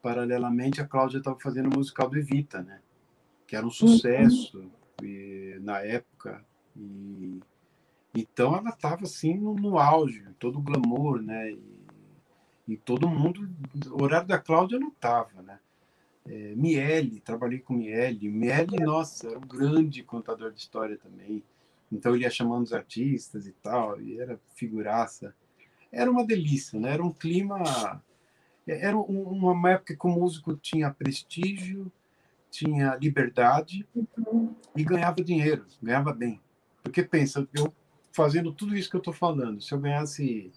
paralelamente 0.00 0.80
a 0.80 0.86
Cláudia 0.86 1.18
estava 1.18 1.38
fazendo 1.40 1.72
o 1.72 1.76
musical 1.76 2.08
do 2.08 2.16
Evita, 2.16 2.62
né? 2.62 2.80
Que 3.46 3.56
era 3.56 3.66
um 3.66 3.70
sucesso 3.70 4.70
e, 5.02 5.58
na 5.62 5.80
época. 5.80 6.44
E, 6.76 7.40
então 8.14 8.56
ela 8.56 8.70
estava 8.70 9.02
assim 9.02 9.36
no, 9.36 9.54
no, 9.54 9.76
auge, 9.76 10.24
todo 10.38 10.60
o 10.60 10.62
glamour, 10.62 11.20
né? 11.20 11.50
E, 11.50 11.84
e 12.68 12.76
todo 12.76 13.08
mundo, 13.08 13.48
o 13.90 14.02
horário 14.02 14.28
da 14.28 14.38
Cláudia 14.38 14.78
não 14.78 14.88
estava, 14.88 15.42
né? 15.42 15.58
É, 16.26 16.54
Miele, 16.54 17.20
trabalhei 17.20 17.58
com 17.58 17.74
Miele. 17.74 18.30
Miele, 18.30 18.76
nossa, 18.78 19.28
era 19.28 19.38
um 19.38 19.46
grande 19.46 20.02
contador 20.04 20.52
de 20.52 20.60
história 20.60 20.96
também. 20.96 21.42
Então 21.94 22.14
ele 22.14 22.24
ia 22.24 22.30
chamando 22.30 22.64
os 22.64 22.72
artistas 22.72 23.46
e 23.46 23.52
tal, 23.52 24.00
e 24.00 24.18
era 24.18 24.38
figuraça. 24.54 25.32
Era 25.92 26.10
uma 26.10 26.26
delícia, 26.26 26.78
né? 26.78 26.92
Era 26.92 27.04
um 27.04 27.12
clima. 27.12 28.02
Era 28.66 28.96
uma 28.98 29.70
época 29.70 29.94
que 29.94 30.06
o 30.06 30.10
músico 30.10 30.56
tinha 30.56 30.90
prestígio, 30.90 31.92
tinha 32.50 32.96
liberdade 32.96 33.86
e 34.74 34.82
ganhava 34.82 35.22
dinheiro, 35.22 35.64
ganhava 35.80 36.12
bem. 36.12 36.40
Porque 36.82 37.02
pensa, 37.02 37.46
eu 37.54 37.72
fazendo 38.10 38.52
tudo 38.52 38.76
isso 38.76 38.88
que 38.88 38.96
eu 38.96 39.00
estou 39.00 39.12
falando, 39.12 39.60
se 39.60 39.72
eu 39.72 39.78
ganhasse 39.78 40.52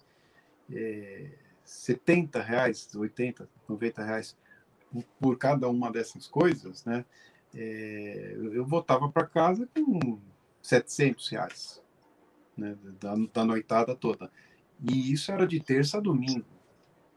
é, 0.72 1.26
70 1.64 2.40
reais, 2.40 2.88
80, 2.94 3.48
90 3.68 4.04
reais 4.04 4.36
por 5.20 5.36
cada 5.36 5.68
uma 5.68 5.92
dessas 5.92 6.26
coisas, 6.26 6.84
né? 6.84 7.04
É, 7.54 8.36
eu 8.52 8.64
voltava 8.64 9.08
para 9.08 9.26
casa 9.26 9.68
com 9.74 10.18
700 10.68 11.28
reais, 11.30 11.82
né? 12.56 12.76
Da, 13.00 13.14
da 13.32 13.44
noitada 13.44 13.94
toda. 13.94 14.30
E 14.82 15.12
isso 15.12 15.32
era 15.32 15.46
de 15.46 15.58
terça 15.60 15.96
a 15.96 16.00
domingo. 16.00 16.44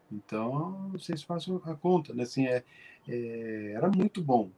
Então, 0.10 0.90
vocês 0.94 1.22
façam 1.22 1.62
a 1.66 1.76
conta, 1.76 2.14
né? 2.14 2.24
Assim, 2.24 2.48
é, 2.48 2.64
é, 3.08 3.74
era 3.76 3.90
muito 3.90 4.22
bom. 4.22 4.50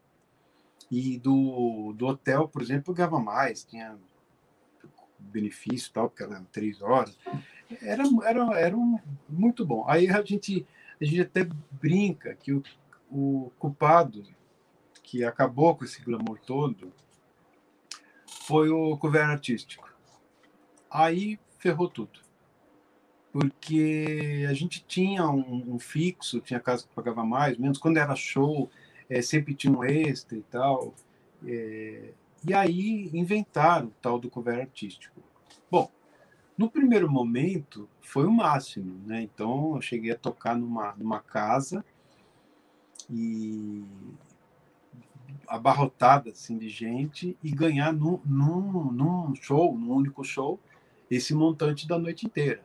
E 0.91 1.17
do, 1.17 1.93
do 1.93 2.05
hotel, 2.05 2.47
por 2.47 2.61
exemplo, 2.61 2.91
eu 2.91 2.95
ganhava 2.95 3.19
mais, 3.19 3.63
tinha 3.63 3.97
benefício 5.17 5.91
tal, 5.91 6.09
porque 6.09 6.21
era 6.21 6.45
três 6.51 6.79
horas. 6.81 7.17
Era, 7.81 8.03
era, 8.25 8.59
era 8.59 8.77
um, 8.77 8.99
muito 9.27 9.65
bom. 9.65 9.85
Aí 9.87 10.07
a 10.07 10.21
gente, 10.23 10.67
a 11.01 11.05
gente 11.05 11.21
até 11.21 11.47
brinca 11.71 12.35
que 12.35 12.53
o, 12.53 12.61
o 13.09 13.51
culpado 13.57 14.23
que 15.01 15.23
acabou 15.23 15.75
com 15.75 15.83
esse 15.83 16.01
glamour 16.03 16.39
todo 16.39 16.93
foi 18.45 18.69
o 18.69 18.97
governo 18.97 19.31
artístico. 19.31 19.89
Aí 20.91 21.39
ferrou 21.59 21.89
tudo. 21.89 22.19
Porque 23.31 24.45
a 24.49 24.53
gente 24.53 24.83
tinha 24.85 25.27
um, 25.27 25.75
um 25.75 25.79
fixo, 25.79 26.41
tinha 26.41 26.59
casa 26.59 26.85
que 26.85 26.93
pagava 26.93 27.23
mais, 27.23 27.57
menos. 27.57 27.77
Quando 27.77 27.97
era 27.97 28.15
show, 28.15 28.69
é, 29.09 29.21
sempre 29.21 29.55
tinha 29.55 29.73
um 29.73 29.83
extra 29.83 30.37
e 30.37 30.43
tal. 30.43 30.93
É, 31.45 32.11
e 32.45 32.53
aí 32.53 33.09
inventaram 33.13 33.87
o 33.87 33.93
tal 34.01 34.19
do 34.19 34.29
cover 34.29 34.59
artístico. 34.59 35.21
Bom, 35.71 35.89
no 36.57 36.69
primeiro 36.69 37.09
momento 37.09 37.89
foi 38.01 38.25
o 38.25 38.31
máximo, 38.31 39.01
né? 39.07 39.21
Então 39.21 39.75
eu 39.75 39.81
cheguei 39.81 40.11
a 40.11 40.17
tocar 40.17 40.55
numa, 40.55 40.93
numa 40.97 41.19
casa 41.21 41.83
e 43.09 43.83
abarrotada 45.47 46.31
assim 46.31 46.57
de 46.57 46.69
gente 46.69 47.37
e 47.43 47.51
ganhar 47.51 47.93
num, 47.93 48.19
num, 48.25 48.91
num 48.91 49.35
show, 49.35 49.77
num 49.77 49.91
único 49.91 50.23
show, 50.23 50.59
esse 51.09 51.33
montante 51.33 51.87
da 51.87 51.97
noite 51.97 52.25
inteira. 52.25 52.61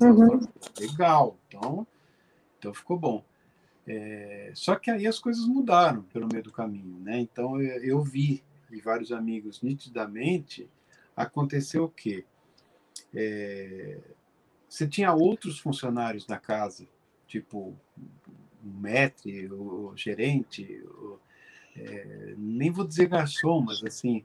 Uhum. 0.00 0.40
Legal, 0.78 1.36
então, 1.46 1.86
então 2.58 2.72
ficou 2.72 2.98
bom. 2.98 3.24
É, 3.86 4.52
só 4.54 4.76
que 4.76 4.90
aí 4.90 5.06
as 5.06 5.18
coisas 5.18 5.46
mudaram 5.46 6.02
pelo 6.04 6.28
meio 6.30 6.42
do 6.42 6.52
caminho, 6.52 6.98
né? 7.00 7.18
Então 7.20 7.60
eu, 7.60 7.82
eu 7.82 8.02
vi 8.02 8.42
e 8.70 8.80
vários 8.80 9.10
amigos 9.10 9.62
nitidamente 9.62 10.68
aconteceu 11.16 11.84
o 11.84 11.88
quê? 11.88 12.24
É, 13.14 13.98
você 14.68 14.86
tinha 14.86 15.12
outros 15.12 15.58
funcionários 15.58 16.26
na 16.26 16.38
casa, 16.38 16.86
tipo 17.26 17.76
um 18.64 18.80
maître, 18.80 19.50
o 19.52 19.92
gerente, 19.96 20.82
o, 20.84 21.18
é, 21.76 22.34
nem 22.36 22.70
vou 22.70 22.86
dizer 22.86 23.08
garçom, 23.08 23.60
mas 23.60 23.82
assim, 23.82 24.24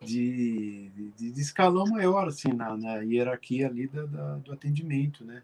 de, 0.00 0.90
de, 1.16 1.32
de 1.32 1.40
escalão 1.40 1.86
maior, 1.86 2.28
assim, 2.28 2.52
na, 2.52 2.76
na 2.76 2.96
hierarquia 2.96 3.66
ali 3.66 3.86
da, 3.86 4.04
da, 4.06 4.34
do 4.36 4.52
atendimento, 4.52 5.24
né? 5.24 5.42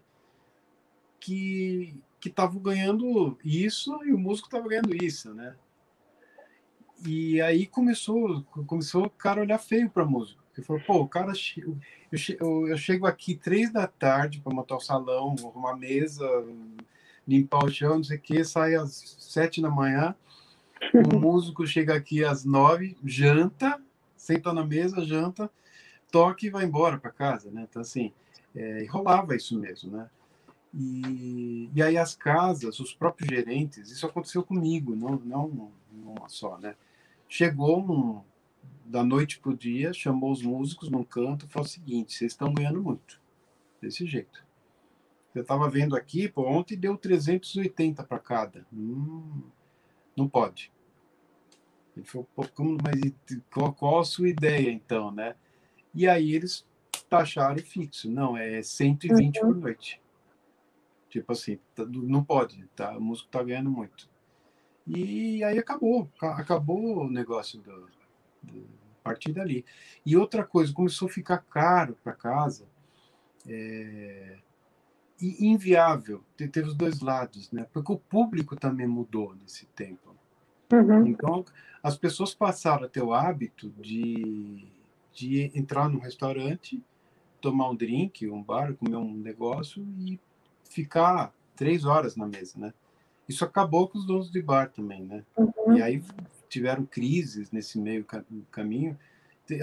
Que 1.19 1.95
estavam 2.23 2.61
ganhando 2.61 3.37
isso 3.43 4.03
e 4.03 4.13
o 4.13 4.17
músico 4.17 4.47
estava 4.47 4.67
ganhando 4.67 4.93
isso, 5.03 5.33
né? 5.33 5.55
E 7.05 7.41
aí 7.41 7.65
começou, 7.65 8.43
começou 8.67 9.05
o 9.05 9.09
cara 9.09 9.41
olhar 9.41 9.57
feio 9.57 9.89
para 9.89 10.05
músico. 10.05 10.43
Ele 10.57 10.65
falou, 10.65 10.81
pô, 10.85 10.97
o 11.01 11.07
cara, 11.07 11.31
eu, 12.39 12.67
eu 12.67 12.77
chego 12.77 13.07
aqui 13.07 13.35
três 13.35 13.71
da 13.71 13.87
tarde 13.87 14.41
para 14.41 14.53
montar 14.53 14.75
o 14.75 14.81
salão, 14.81 15.35
arrumar 15.39 15.77
mesa, 15.77 16.27
limpar 17.25 17.63
o 17.63 17.71
chão, 17.71 17.97
não 17.97 18.03
sei 18.03 18.17
o 18.17 18.21
quê, 18.21 18.43
sai 18.43 18.75
às 18.75 19.15
sete 19.19 19.61
da 19.61 19.69
manhã, 19.69 20.13
o 20.93 21.19
músico 21.19 21.65
chega 21.65 21.95
aqui 21.95 22.23
às 22.23 22.45
nove, 22.45 22.97
janta, 23.03 23.81
senta 24.15 24.53
na 24.53 24.65
mesa, 24.65 25.03
janta, 25.03 25.49
toca 26.11 26.45
e 26.45 26.49
vai 26.49 26.65
embora 26.65 26.97
para 26.97 27.11
casa, 27.11 27.51
né? 27.51 27.65
Então, 27.69 27.81
assim, 27.81 28.11
é, 28.55 28.85
rolava 28.89 29.35
isso 29.35 29.57
mesmo, 29.59 29.91
né? 29.91 30.09
E, 30.73 31.69
e 31.73 31.81
aí 31.81 31.97
as 31.97 32.15
casas, 32.15 32.79
os 32.79 32.93
próprios 32.93 33.29
gerentes, 33.29 33.89
isso 33.89 34.05
aconteceu 34.05 34.43
comigo, 34.43 34.95
não, 34.95 35.15
não 35.17 35.71
uma 35.91 36.29
só, 36.29 36.57
né? 36.57 36.75
Chegou 37.27 38.23
da 38.85 39.03
noite 39.03 39.39
para 39.39 39.51
o 39.51 39.57
dia, 39.57 39.93
chamou 39.93 40.31
os 40.31 40.41
músicos 40.41 40.89
num 40.89 41.03
canto 41.03 41.45
e 41.45 41.49
falou 41.49 41.65
o 41.65 41.69
seguinte: 41.69 42.13
vocês 42.13 42.31
estão 42.31 42.53
ganhando 42.53 42.81
muito, 42.81 43.19
desse 43.81 44.05
jeito. 44.05 44.43
Eu 45.33 45.43
estava 45.43 45.69
vendo 45.69 45.95
aqui, 45.95 46.27
pô, 46.27 46.47
ontem 46.47 46.75
deu 46.75 46.97
380 46.97 48.03
para 48.03 48.19
cada. 48.19 48.65
Hum, 48.73 49.43
não 50.19 50.29
pode. 50.29 50.71
Ele 51.95 52.05
falou, 52.05 52.27
como, 52.53 52.77
mas 52.81 53.39
qual, 53.51 53.73
qual, 53.73 53.99
a 53.99 54.05
sua 54.05 54.29
ideia 54.29 54.71
então, 54.71 55.11
né? 55.11 55.35
E 55.93 56.07
aí 56.07 56.33
eles 56.33 56.65
taxaram 57.09 57.57
fixo. 57.57 58.09
Não, 58.09 58.37
é 58.37 58.61
120 58.61 59.39
uhum. 59.39 59.47
por 59.47 59.55
noite. 59.55 60.01
Tipo 61.09 61.31
assim, 61.31 61.59
tá, 61.73 61.85
não 61.85 62.23
pode, 62.23 62.63
tá? 62.75 62.95
O 62.97 63.01
músico 63.01 63.29
tá 63.29 63.41
ganhando 63.43 63.71
muito. 63.71 64.07
E 64.85 65.43
aí 65.43 65.57
acabou, 65.57 66.09
acabou 66.21 67.05
o 67.05 67.09
negócio 67.09 67.59
do, 67.59 67.89
do 68.43 68.79
a 68.99 69.03
partir 69.03 69.33
dali. 69.33 69.65
E 70.05 70.15
outra 70.15 70.43
coisa, 70.43 70.73
começou 70.73 71.07
a 71.07 71.11
ficar 71.11 71.39
caro 71.39 71.97
para 72.03 72.13
casa. 72.13 72.67
É, 73.47 74.37
e 75.21 75.47
inviável. 75.47 76.23
Teve 76.37 76.69
os 76.69 76.75
dois 76.75 76.99
lados, 77.01 77.51
né? 77.51 77.65
Porque 77.73 77.91
o 77.91 77.97
público 77.97 78.55
também 78.55 78.87
mudou 78.87 79.35
nesse 79.35 79.65
tempo. 79.67 80.08
Uhum. 80.71 81.07
Então, 81.07 81.45
as 81.81 81.97
pessoas 81.97 82.33
passaram 82.33 82.85
a 82.85 82.89
ter 82.89 83.01
o 83.01 83.13
hábito 83.13 83.69
de, 83.79 84.67
de 85.13 85.51
entrar 85.55 85.89
num 85.89 85.99
restaurante, 85.99 86.81
tomar 87.41 87.69
um 87.69 87.75
drink, 87.75 88.29
um 88.29 88.41
bar, 88.41 88.73
comer 88.75 88.97
um 88.97 89.13
negócio 89.13 89.85
e 89.99 90.19
ficar 90.69 91.33
três 91.55 91.85
horas 91.85 92.15
na 92.15 92.27
mesa, 92.27 92.59
né? 92.59 92.73
Isso 93.27 93.45
acabou 93.45 93.87
com 93.87 93.97
os 93.97 94.05
donos 94.05 94.31
de 94.31 94.41
bar 94.41 94.69
também, 94.69 95.03
né? 95.03 95.23
Uhum. 95.37 95.77
E 95.77 95.81
aí 95.81 96.03
tiveram 96.47 96.85
crises 96.85 97.51
nesse 97.51 97.79
meio 97.79 98.05
caminho, 98.51 98.97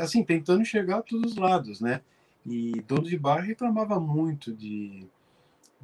assim, 0.00 0.22
tentando 0.22 0.62
enxergar 0.62 1.02
todos 1.02 1.32
os 1.32 1.36
lados, 1.36 1.80
né? 1.80 2.00
E 2.44 2.80
dono 2.86 3.02
de 3.02 3.18
bar 3.18 3.40
reclamava 3.40 3.98
muito 3.98 4.52
de 4.52 5.06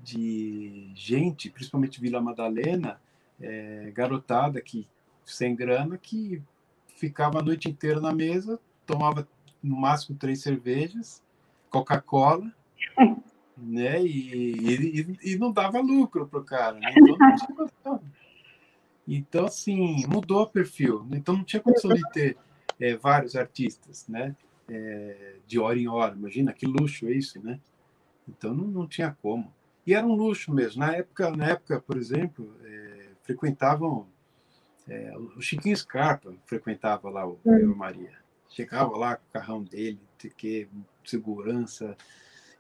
de 0.03 0.91
gente, 0.95 1.49
principalmente 1.49 2.01
Vila 2.01 2.21
Madalena, 2.21 3.01
é, 3.41 3.93
garotada 3.95 4.61
que 4.61 4.87
sem 5.35 5.55
grana 5.55 5.99
que 5.99 6.43
ficava 6.97 7.41
a 7.41 7.43
noite 7.43 7.69
inteira 7.69 8.01
na 8.01 8.13
mesa, 8.13 8.61
tomava 8.87 9.27
no 9.63 9.77
máximo 9.77 10.17
três 10.17 10.41
cervejas, 10.43 11.23
Coca-Cola, 11.71 12.53
né? 13.57 14.03
E, 14.03 15.01
e, 15.01 15.33
e, 15.33 15.37
não 15.39 15.53
dava 15.53 15.81
lucro 15.81 16.27
pro 16.27 16.45
cara, 16.45 16.79
né? 16.79 16.93
Então, 16.97 18.01
Então, 19.07 19.45
assim, 19.47 20.07
mudou 20.07 20.43
o 20.43 20.47
perfil. 20.47 21.07
Então, 21.13 21.37
não 21.37 21.45
tinha 21.45 21.61
condição 21.61 21.93
de 21.93 22.03
ter 22.13 22.37
é, 22.79 22.97
vários 22.97 23.35
artistas, 23.35 24.07
né? 24.09 24.37
É, 24.69 25.37
de 25.47 25.59
hora 25.59 25.79
em 25.79 25.89
hora. 25.89 26.15
Imagina 26.15 26.53
que 26.53 26.67
luxo 26.67 27.07
é 27.07 27.13
isso, 27.13 27.43
né? 27.45 27.59
Então, 28.29 28.55
não, 28.55 28.67
não 28.67 28.87
tinha 28.87 29.17
como. 29.21 29.53
E 29.87 29.95
era 29.95 30.07
um 30.07 30.15
luxo 30.15 30.53
mesmo. 30.53 30.81
Na 30.81 30.95
época, 30.95 31.31
na 31.31 31.47
época 31.47 31.81
por 31.81 31.97
exemplo, 31.97 32.55
é, 32.65 33.09
frequentavam. 33.23 34.07
É, 34.93 35.17
o 35.17 35.41
Chiquinho 35.41 35.75
Scarpa 35.75 36.35
frequentava 36.45 37.09
lá 37.09 37.27
o 37.27 37.41
Rio 37.47 37.75
Maria. 37.75 38.13
Chegava 38.51 38.95
lá 38.95 39.17
com 39.17 39.25
o 39.27 39.33
carrão 39.33 39.63
dele, 39.63 39.99
que 40.37 40.69
segurança, 41.03 41.97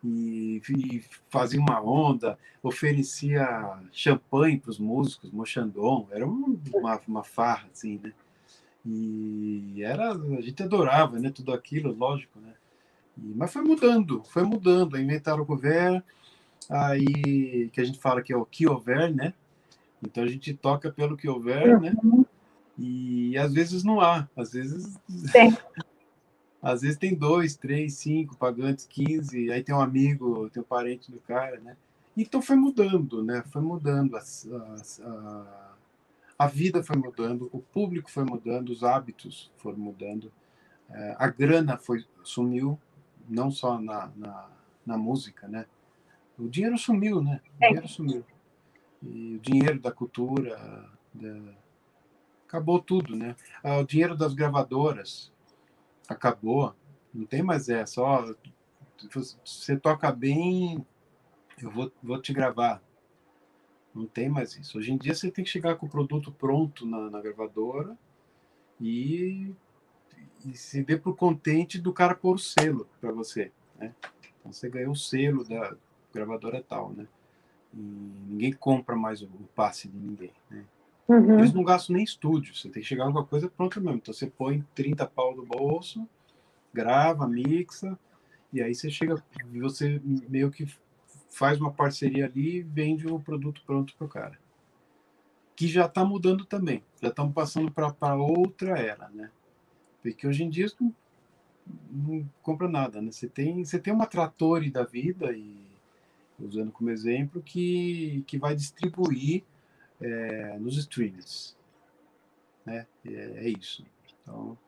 e, 0.03 0.63
e, 0.71 1.05
fazia 1.29 1.61
uma 1.61 1.83
onda, 1.83 2.39
oferecia 2.63 3.79
champanhe 3.93 4.59
para 4.59 4.71
os 4.71 4.79
músicos, 4.79 5.31
Mochandon, 5.31 6.09
era 6.11 6.27
uma, 6.27 7.01
uma 7.07 7.23
farra, 7.23 7.69
assim, 7.71 8.01
né? 8.03 8.13
E 8.85 9.83
era, 9.85 10.13
a 10.13 10.41
gente 10.41 10.63
adorava, 10.63 11.19
né? 11.19 11.31
Tudo 11.31 11.53
aquilo, 11.53 11.95
lógico, 11.95 12.41
né? 12.41 12.55
E, 13.19 13.35
mas 13.37 13.53
foi 13.53 13.63
mudando, 13.63 14.25
foi 14.25 14.43
mudando. 14.43 14.99
Inventaram 14.99 15.43
o 15.43 15.47
couvert, 15.47 16.03
aí 16.71 17.69
que 17.73 17.81
a 17.81 17.85
gente 17.85 18.01
fala 18.01 18.23
que 18.23 18.33
é 18.33 18.37
o 18.37 18.47
que 18.47 18.67
houver, 18.67 19.15
né? 19.15 19.35
Então 20.03 20.25
a 20.25 20.27
gente 20.27 20.53
toca 20.55 20.91
pelo 20.91 21.17
que 21.17 21.29
houver, 21.29 21.81
né? 21.81 21.95
Uhum. 22.03 22.25
E 22.79 23.37
às 23.39 23.53
vezes 23.53 23.85
não 23.85 24.01
há, 24.01 24.29
às 24.37 24.53
vezes. 24.53 24.99
Sim. 25.09 25.57
às 26.63 26.83
vezes 26.83 26.97
tem 26.97 27.15
dois, 27.15 27.57
três, 27.57 27.95
cinco 27.95 28.37
pagantes, 28.37 28.87
quinze, 28.87 29.51
aí 29.51 29.63
tem 29.63 29.75
um 29.75 29.81
amigo, 29.81 30.49
tem 30.51 30.63
um 30.63 30.67
parente 30.67 31.11
do 31.11 31.19
cara, 31.21 31.59
né? 31.61 31.77
Então 32.17 32.41
foi 32.41 32.57
mudando, 32.57 33.23
né? 33.25 33.43
Foi 33.51 33.63
mudando, 33.63 34.17
a, 34.17 34.23
a, 35.05 35.75
a 36.39 36.47
vida 36.47 36.83
foi 36.83 36.97
mudando, 36.97 37.49
o 37.53 37.61
público 37.61 38.11
foi 38.11 38.25
mudando, 38.25 38.71
os 38.71 38.85
hábitos 38.85 39.51
foram 39.57 39.79
mudando, 39.79 40.31
é, 40.91 41.17
a 41.19 41.27
grana 41.27 41.77
foi 41.79 42.05
sumiu, 42.23 42.79
não 43.29 43.51
só 43.51 43.81
na, 43.81 44.11
na, 44.15 44.51
na 44.87 44.97
música, 44.97 45.49
né? 45.49 45.67
O 46.39 46.49
dinheiro 46.49 46.79
sumiu, 46.79 47.23
né? 47.23 47.41
O 47.57 47.67
dinheiro 47.67 47.89
sumiu. 47.89 48.25
E 49.03 49.37
o 49.37 49.41
dinheiro 49.41 49.81
da 49.81 49.91
cultura, 49.91 50.89
da... 51.13 51.55
acabou 52.47 52.81
tudo, 52.81 53.17
né? 53.17 53.35
Ah, 53.63 53.79
o 53.79 53.85
dinheiro 53.85 54.17
das 54.17 54.35
gravadoras 54.35 55.33
acabou. 56.09 56.75
Não 57.13 57.27
tem 57.27 57.43
mais 57.43 57.69
essa. 57.69 58.01
Ó, 58.01 58.35
você 59.45 59.77
toca 59.77 60.11
bem, 60.13 60.87
eu 61.61 61.71
vou, 61.71 61.93
vou 62.03 62.21
te 62.21 62.33
gravar. 62.33 62.83
Não 63.95 64.07
tem 64.07 64.29
mais 64.29 64.57
isso. 64.57 64.79
Hoje 64.79 64.93
em 64.93 64.97
dia 64.97 65.15
você 65.15 65.31
tem 65.31 65.45
que 65.45 65.51
chegar 65.51 65.77
com 65.77 65.87
o 65.87 65.91
produto 65.91 66.33
pronto 66.33 66.87
na, 66.87 67.11
na 67.11 67.21
gravadora 67.21 67.99
e, 68.81 69.53
e 70.47 70.55
se 70.55 70.83
dê 70.83 70.97
pro 70.97 71.15
contente 71.15 71.79
do 71.79 71.93
cara 71.93 72.15
pôr 72.15 72.37
o 72.37 72.39
selo 72.39 72.89
para 73.01 73.13
você. 73.13 73.53
Né? 73.77 73.95
Então 74.41 74.53
você 74.53 74.71
ganhou 74.71 74.93
o 74.93 74.97
selo 74.97 75.45
da, 75.45 75.77
gravadora 76.13 76.63
tal, 76.63 76.93
né? 76.93 77.07
E 77.75 77.79
ninguém 77.79 78.53
compra 78.53 78.95
mais 78.95 79.23
o, 79.23 79.29
passe 79.55 79.89
de 79.89 79.99
ninguém, 79.99 80.33
né? 80.51 80.65
Uhum. 81.09 81.39
Eles 81.39 81.53
não 81.53 81.65
gastam 81.65 81.95
nem 81.97 82.05
estúdio, 82.05 82.55
você 82.55 82.69
tem 82.69 82.81
que 82.83 82.89
chegar 82.89 83.05
com 83.05 83.09
alguma 83.09 83.27
coisa 83.27 83.49
pronta 83.49 83.81
mesmo. 83.81 83.97
Então 83.97 84.15
você 84.15 84.27
põe 84.27 84.65
30 84.75 85.07
pau 85.07 85.35
no 85.35 85.45
bolso, 85.45 86.07
grava, 86.73 87.27
mixa, 87.27 87.99
e 88.53 88.63
aí 88.63 88.75
você 88.75 88.91
chega, 88.91 89.23
você 89.53 90.01
meio 90.05 90.51
que 90.51 90.67
faz 91.31 91.61
uma 91.61 91.73
parceria 91.73 92.27
ali 92.27 92.59
e 92.59 92.63
vende 92.63 93.07
o 93.07 93.19
produto 93.19 93.63
pronto 93.67 93.95
para 93.97 94.07
o 94.07 94.09
cara. 94.09 94.39
Que 95.57 95.67
já 95.67 95.87
está 95.87 96.05
mudando 96.05 96.45
também, 96.45 96.83
já 97.01 97.09
estamos 97.09 97.33
passando 97.33 97.71
para 97.71 98.15
outra 98.15 98.79
era, 98.79 99.09
né? 99.09 99.31
Porque 100.03 100.27
hoje 100.27 100.45
em 100.45 100.51
dia 100.51 100.67
não, 100.81 100.95
não 101.91 102.31
compra 102.43 102.69
nada, 102.69 103.01
né? 103.01 103.11
Você 103.11 103.29
tem, 103.29 103.65
você 103.65 103.79
tem 103.79 103.93
uma 103.93 104.07
Trattori 104.07 104.71
da 104.71 104.85
vida 104.85 105.33
e 105.33 105.72
usando 106.45 106.73
como 106.73 106.91
exemplo, 106.91 107.43
que, 107.43 108.23
que 108.27 108.39
vai 108.39 108.55
distribuir 108.55 109.45
é, 110.01 110.59
nos 110.59 110.77
streamers. 110.77 111.57
Né? 112.65 112.87
É, 113.05 113.47
é, 113.47 113.49
isso. 113.49 113.85
Então, 114.23 114.59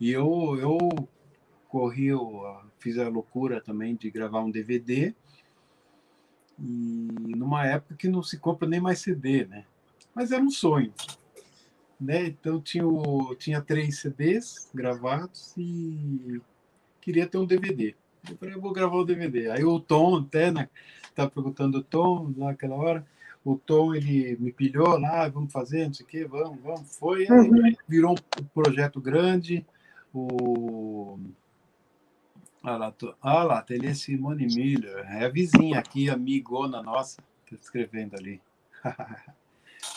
e 0.00 0.10
eu, 0.10 0.56
eu 0.58 0.78
corri, 1.68 2.06
eu 2.06 2.60
fiz 2.78 2.98
a 2.98 3.08
loucura 3.08 3.60
também 3.60 3.94
de 3.94 4.10
gravar 4.10 4.40
um 4.40 4.50
DVD, 4.50 5.14
e 6.58 7.34
numa 7.36 7.66
época 7.66 7.96
que 7.96 8.08
não 8.08 8.22
se 8.22 8.38
compra 8.38 8.68
nem 8.68 8.80
mais 8.80 9.00
CD, 9.00 9.46
né? 9.46 9.64
Mas 10.14 10.30
era 10.30 10.42
um 10.42 10.50
sonho. 10.50 10.92
Né? 11.98 12.26
Então 12.26 12.60
tinha, 12.60 12.86
o, 12.86 13.34
tinha 13.34 13.60
três 13.60 14.00
CDs 14.00 14.70
gravados 14.74 15.54
e 15.56 16.40
queria 17.00 17.26
ter 17.26 17.38
um 17.38 17.46
DVD. 17.46 17.94
Eu 18.28 18.36
falei, 18.36 18.54
eu 18.54 18.60
vou 18.60 18.72
gravar 18.72 18.96
o 18.96 19.04
DVD. 19.04 19.50
Aí 19.50 19.64
o 19.64 19.80
Tom, 19.80 20.18
até, 20.18 20.50
né, 20.50 20.68
estava 21.04 21.30
perguntando 21.30 21.78
o 21.78 21.82
Tom 21.82 22.32
naquela 22.36 22.76
hora, 22.76 23.06
o 23.44 23.56
Tom 23.56 23.94
ele 23.94 24.36
me 24.38 24.52
pilhou 24.52 24.98
lá, 24.98 25.28
vamos 25.28 25.52
fazer, 25.52 25.86
não 25.86 25.94
sei 25.94 26.06
o 26.06 26.08
quê, 26.08 26.24
vamos, 26.24 26.60
vamos, 26.62 26.96
foi, 26.96 27.26
uhum. 27.26 27.72
virou 27.88 28.12
um 28.12 28.44
projeto 28.54 29.00
grande, 29.00 29.66
o 30.14 31.18
ah 32.62 32.76
lá, 32.76 32.92
tô... 32.92 33.12
ah 33.20 33.42
lá, 33.42 33.62
Tele 33.62 33.92
Simone 33.92 34.46
Miller, 34.46 35.04
é 35.10 35.24
a 35.24 35.28
vizinha 35.28 35.80
aqui, 35.80 36.08
amigona 36.08 36.80
nossa, 36.80 37.20
tá 37.50 37.56
escrevendo 37.60 38.14
ali. 38.14 38.40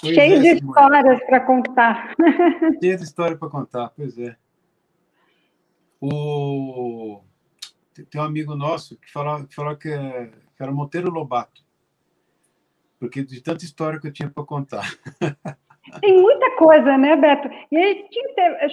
Cheio 0.04 0.38
é, 0.38 0.40
de 0.40 0.60
Simone. 0.60 0.80
histórias 0.80 1.26
para 1.26 1.40
contar. 1.42 2.16
Cheio 2.82 2.98
de 2.98 3.04
história 3.04 3.38
para 3.38 3.50
contar, 3.50 3.90
pois 3.90 4.18
é. 4.18 4.36
O 6.02 7.22
tem 8.04 8.20
um 8.20 8.24
amigo 8.26 8.56
nosso 8.56 8.98
que 8.98 9.12
falou, 9.12 9.46
que, 9.46 9.56
falou 9.56 9.76
que, 9.76 9.90
é, 9.90 10.28
que 10.56 10.64
era 10.64 10.72
Monteiro 10.72 11.10
Lobato, 11.10 11.64
porque 13.00 13.24
de 13.24 13.42
tanta 13.42 13.64
história 13.64 14.00
que 14.00 14.08
eu 14.08 14.14
tinha 14.14 14.30
para 14.30 14.44
contar. 14.44 14.86
Tem 16.02 16.20
muita 16.20 16.56
coisa, 16.58 16.98
né, 16.98 17.16
Beto? 17.16 17.48
E 17.72 17.78
aí 17.78 18.10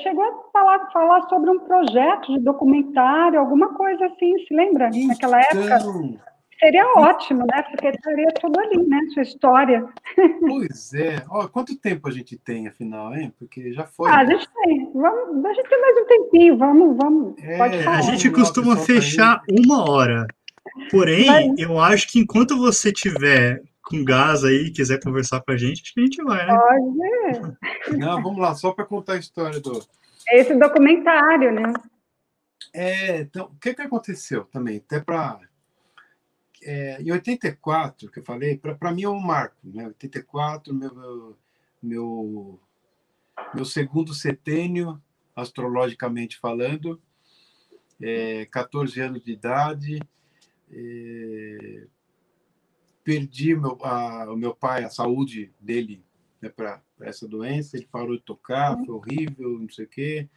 chegou 0.03 0.25
a 0.25 0.51
falar, 0.51 0.91
falar 0.91 1.29
sobre 1.29 1.51
um 1.51 1.61
projeto 1.61 2.33
de 2.33 2.41
documentário, 2.41 3.39
alguma 3.39 3.75
coisa 3.75 4.07
assim, 4.07 4.39
se 4.47 4.55
lembra? 4.55 4.89
Então, 4.89 5.09
Naquela 5.09 5.41
época. 5.41 6.32
Seria 6.63 6.87
ótimo, 6.97 7.41
né? 7.41 7.61
Porque 7.63 7.89
estaria 7.89 8.29
tudo 8.41 8.61
ali, 8.61 8.87
né? 8.87 9.01
Sua 9.13 9.23
história. 9.23 9.85
Pois 10.41 10.95
é. 10.95 11.25
Ó, 11.29 11.49
quanto 11.49 11.77
tempo 11.77 12.09
a 12.09 12.13
gente 12.13 12.37
tem, 12.37 12.69
afinal, 12.69 13.13
hein? 13.13 13.35
Porque 13.37 13.73
já 13.73 13.85
foi. 13.85 14.09
Ah, 14.09 14.19
a 14.19 14.25
gente 14.25 14.49
tem. 14.55 14.93
Vamos, 14.93 15.45
a 15.45 15.55
gente 15.55 15.69
tem 15.69 15.81
mais 15.81 15.97
um 15.97 16.07
tempinho. 16.07 16.57
Vamos, 16.57 16.97
vamos. 16.97 17.35
É, 17.43 17.59
Pode 17.59 17.83
falar. 17.83 17.99
A 17.99 18.03
gente 18.03 18.31
costuma 18.31 18.77
fechar 18.77 19.43
uma 19.51 19.91
hora. 19.91 20.25
Porém, 20.89 21.27
Mas... 21.27 21.59
eu 21.59 21.81
acho 21.81 22.09
que 22.09 22.21
enquanto 22.21 22.57
você 22.57 22.93
tiver 22.93 23.61
com 23.83 24.05
gás 24.05 24.45
aí 24.45 24.71
quiser 24.71 25.03
conversar 25.03 25.41
com 25.41 25.51
a 25.51 25.57
gente, 25.57 25.83
acho 25.83 25.95
que 25.95 26.01
a 26.01 26.05
gente 26.05 26.23
vai, 26.23 26.47
né? 26.47 26.57
Pode. 26.57 27.99
Não, 27.99 28.23
vamos 28.23 28.41
lá, 28.41 28.55
só 28.55 28.71
para 28.71 28.85
contar 28.85 29.15
a 29.15 29.19
história 29.19 29.59
do. 29.59 29.85
Esse 30.29 30.55
documentário, 30.55 31.51
né? 31.53 31.73
É, 32.73 33.21
então, 33.23 33.47
o 33.47 33.59
que, 33.59 33.75
que 33.75 33.83
aconteceu 33.83 34.45
também? 34.45 34.77
Até 34.77 35.01
para 35.01 35.41
é, 36.63 37.03
em 37.03 37.11
84, 37.11 38.11
que 38.11 38.21
eu 38.21 38.25
falei, 38.25 38.57
para 38.57 38.93
mim 38.93 39.03
é 39.03 39.09
um 39.09 39.21
marco, 39.21 39.57
né? 39.65 39.87
84, 39.87 40.73
meu, 40.73 41.37
meu, 41.83 42.61
meu 43.55 43.65
segundo 43.65 44.15
setênio, 44.15 45.03
astrologicamente 45.35 46.39
falando, 46.39 47.01
é, 48.01 48.47
14 48.47 49.01
anos 49.01 49.23
de 49.23 49.33
idade, 49.33 50.01
é, 50.71 51.87
perdi 53.03 53.55
meu, 53.55 53.77
a, 53.83 54.33
o 54.33 54.37
meu 54.37 54.55
pai, 54.55 54.85
a 54.85 54.91
saúde 54.91 55.53
dele 55.61 56.05
né, 56.41 56.49
para 56.49 56.81
essa 57.01 57.27
doença, 57.27 57.77
ele 57.77 57.89
parou 57.91 58.17
de 58.17 58.23
tocar, 58.23 58.77
foi 58.77 58.95
horrível, 58.95 59.59
não 59.59 59.69
sei 59.69 59.85
o 59.85 59.89
quê, 59.89 60.29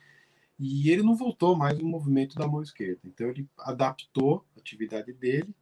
e 0.58 0.90
ele 0.90 1.04
não 1.04 1.16
voltou 1.16 1.56
mais 1.56 1.78
no 1.78 1.88
movimento 1.88 2.36
da 2.36 2.48
mão 2.48 2.62
esquerda. 2.62 3.02
Então 3.06 3.28
ele 3.28 3.48
adaptou 3.60 4.46
a 4.56 4.60
atividade 4.60 5.14
dele 5.14 5.54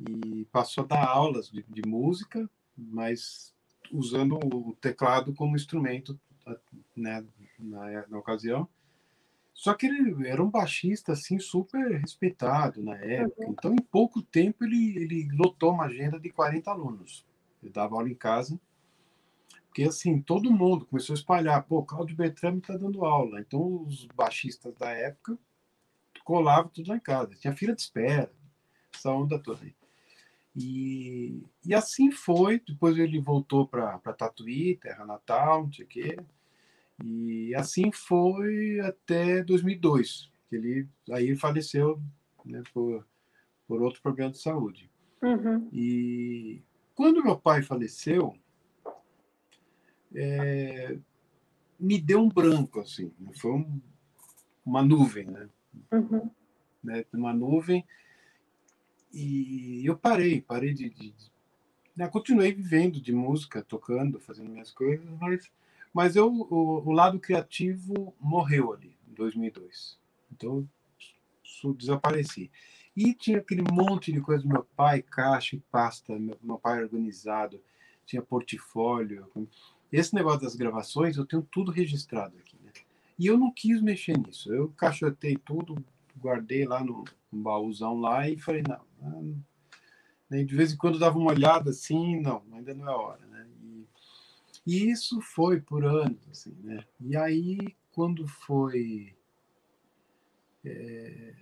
e 0.00 0.44
passou 0.46 0.84
a 0.84 0.86
dar 0.86 1.08
aulas 1.08 1.50
de, 1.50 1.64
de 1.68 1.82
música, 1.86 2.48
mas 2.76 3.54
usando 3.92 4.38
o 4.44 4.76
teclado 4.80 5.34
como 5.34 5.56
instrumento 5.56 6.18
né, 6.96 7.24
na, 7.58 8.06
na, 8.06 8.18
ocasião. 8.18 8.68
Só 9.52 9.74
que 9.74 9.86
ele 9.86 10.28
era 10.28 10.42
um 10.42 10.50
baixista 10.50 11.12
assim 11.12 11.38
super 11.38 12.00
respeitado 12.00 12.82
na 12.82 12.96
época. 12.96 13.44
Uhum. 13.44 13.52
Então, 13.52 13.74
em 13.74 13.82
pouco 13.82 14.22
tempo 14.22 14.64
ele, 14.64 14.96
ele 14.96 15.28
lotou 15.32 15.72
uma 15.72 15.86
agenda 15.86 16.18
de 16.20 16.30
40 16.30 16.70
alunos. 16.70 17.26
Ele 17.62 17.72
dava 17.72 17.96
aula 17.96 18.08
em 18.08 18.14
casa. 18.14 18.60
Porque 19.66 19.82
assim, 19.82 20.20
todo 20.20 20.50
mundo 20.50 20.86
começou 20.86 21.14
a 21.14 21.18
espalhar, 21.18 21.62
pô, 21.64 21.82
Claudio 21.82 22.16
Bertrame 22.16 22.58
está 22.58 22.76
dando 22.76 23.04
aula. 23.04 23.40
Então, 23.40 23.82
os 23.82 24.06
baixistas 24.06 24.74
da 24.76 24.90
época 24.90 25.36
colavam 26.24 26.70
tudo 26.70 26.90
lá 26.90 26.96
em 26.96 27.00
casa. 27.00 27.34
Tinha 27.34 27.56
fila 27.56 27.74
de 27.74 27.82
espera, 27.82 28.32
essa 28.94 29.10
onda 29.10 29.38
toda 29.38 29.64
aí. 29.64 29.74
E, 30.58 31.40
e 31.64 31.72
assim 31.72 32.10
foi. 32.10 32.60
Depois 32.66 32.98
ele 32.98 33.20
voltou 33.20 33.66
para 33.66 33.98
Tatuí, 33.98 34.76
terra 34.76 35.06
natal, 35.06 35.64
não 35.64 35.72
sei 35.72 35.84
o 35.84 35.88
quê. 35.88 36.16
E 37.04 37.54
assim 37.54 37.92
foi 37.92 38.80
até 38.80 39.42
2002, 39.44 40.30
que 40.48 40.56
ele 40.56 40.88
aí 41.12 41.36
faleceu 41.36 42.02
né, 42.44 42.60
por, 42.74 43.06
por 43.68 43.80
outro 43.80 44.02
problema 44.02 44.32
de 44.32 44.38
saúde. 44.38 44.90
Uhum. 45.22 45.68
E 45.72 46.60
quando 46.96 47.22
meu 47.22 47.38
pai 47.38 47.62
faleceu, 47.62 48.34
é, 50.12 50.98
me 51.78 52.00
deu 52.00 52.20
um 52.20 52.28
branco, 52.28 52.80
assim, 52.80 53.12
foi 53.36 53.52
um, 53.52 53.80
uma 54.66 54.82
nuvem, 54.82 55.26
né? 55.26 55.48
Uhum. 55.92 56.28
né? 56.82 57.04
Uma 57.12 57.32
nuvem 57.32 57.84
e 59.12 59.86
eu 59.86 59.96
parei, 59.96 60.40
parei 60.40 60.72
de, 60.74 60.90
de, 60.90 61.10
de 61.10 61.32
né? 61.96 62.06
continuei 62.08 62.52
vivendo 62.52 63.00
de 63.00 63.12
música, 63.12 63.62
tocando, 63.62 64.20
fazendo 64.20 64.50
minhas 64.50 64.70
coisas, 64.70 65.06
mas 65.20 65.50
mas 65.92 66.16
eu, 66.16 66.32
o, 66.32 66.88
o 66.88 66.92
lado 66.92 67.18
criativo 67.18 68.14
morreu 68.20 68.72
ali, 68.72 68.96
em 69.08 69.14
2002. 69.14 69.98
Então, 70.32 70.68
desapareci. 71.76 72.50
E 72.96 73.14
tinha 73.14 73.38
aquele 73.38 73.62
monte 73.62 74.12
de 74.12 74.20
coisa 74.20 74.42
do 74.42 74.48
meu 74.48 74.64
pai, 74.76 75.02
caixa 75.02 75.56
e 75.56 75.60
pasta, 75.72 76.18
meu, 76.18 76.38
meu 76.42 76.58
pai 76.58 76.82
organizado, 76.82 77.60
tinha 78.04 78.22
portfólio. 78.22 79.26
Esse 79.90 80.14
negócio 80.14 80.42
das 80.42 80.54
gravações, 80.54 81.16
eu 81.16 81.26
tenho 81.26 81.42
tudo 81.42 81.70
registrado 81.70 82.36
aqui. 82.38 82.56
Né? 82.62 82.70
E 83.18 83.26
eu 83.26 83.36
não 83.38 83.50
quis 83.50 83.80
mexer 83.80 84.16
nisso. 84.18 84.52
Eu 84.52 84.68
caixotei 84.76 85.36
tudo, 85.36 85.84
guardei 86.16 86.64
lá 86.64 86.82
no, 86.82 87.04
no 87.32 87.42
baúzão 87.42 87.98
lá 87.98 88.28
e 88.28 88.38
falei, 88.38 88.62
não, 88.62 88.80
não. 89.00 89.44
De 90.30 90.54
vez 90.54 90.72
em 90.72 90.76
quando 90.76 90.98
dava 90.98 91.18
uma 91.18 91.30
olhada 91.30 91.70
assim, 91.70 92.20
não, 92.20 92.42
ainda 92.52 92.74
não 92.74 92.88
é 92.88 92.94
hora. 92.94 93.26
Né? 93.26 93.48
E, 93.62 93.86
e 94.66 94.90
isso 94.90 95.20
foi 95.20 95.60
por 95.60 95.84
anos. 95.84 96.20
Assim, 96.30 96.54
né? 96.62 96.84
E 97.00 97.16
aí, 97.16 97.58
quando 97.92 98.26
foi. 98.26 99.16
É, 100.64 101.34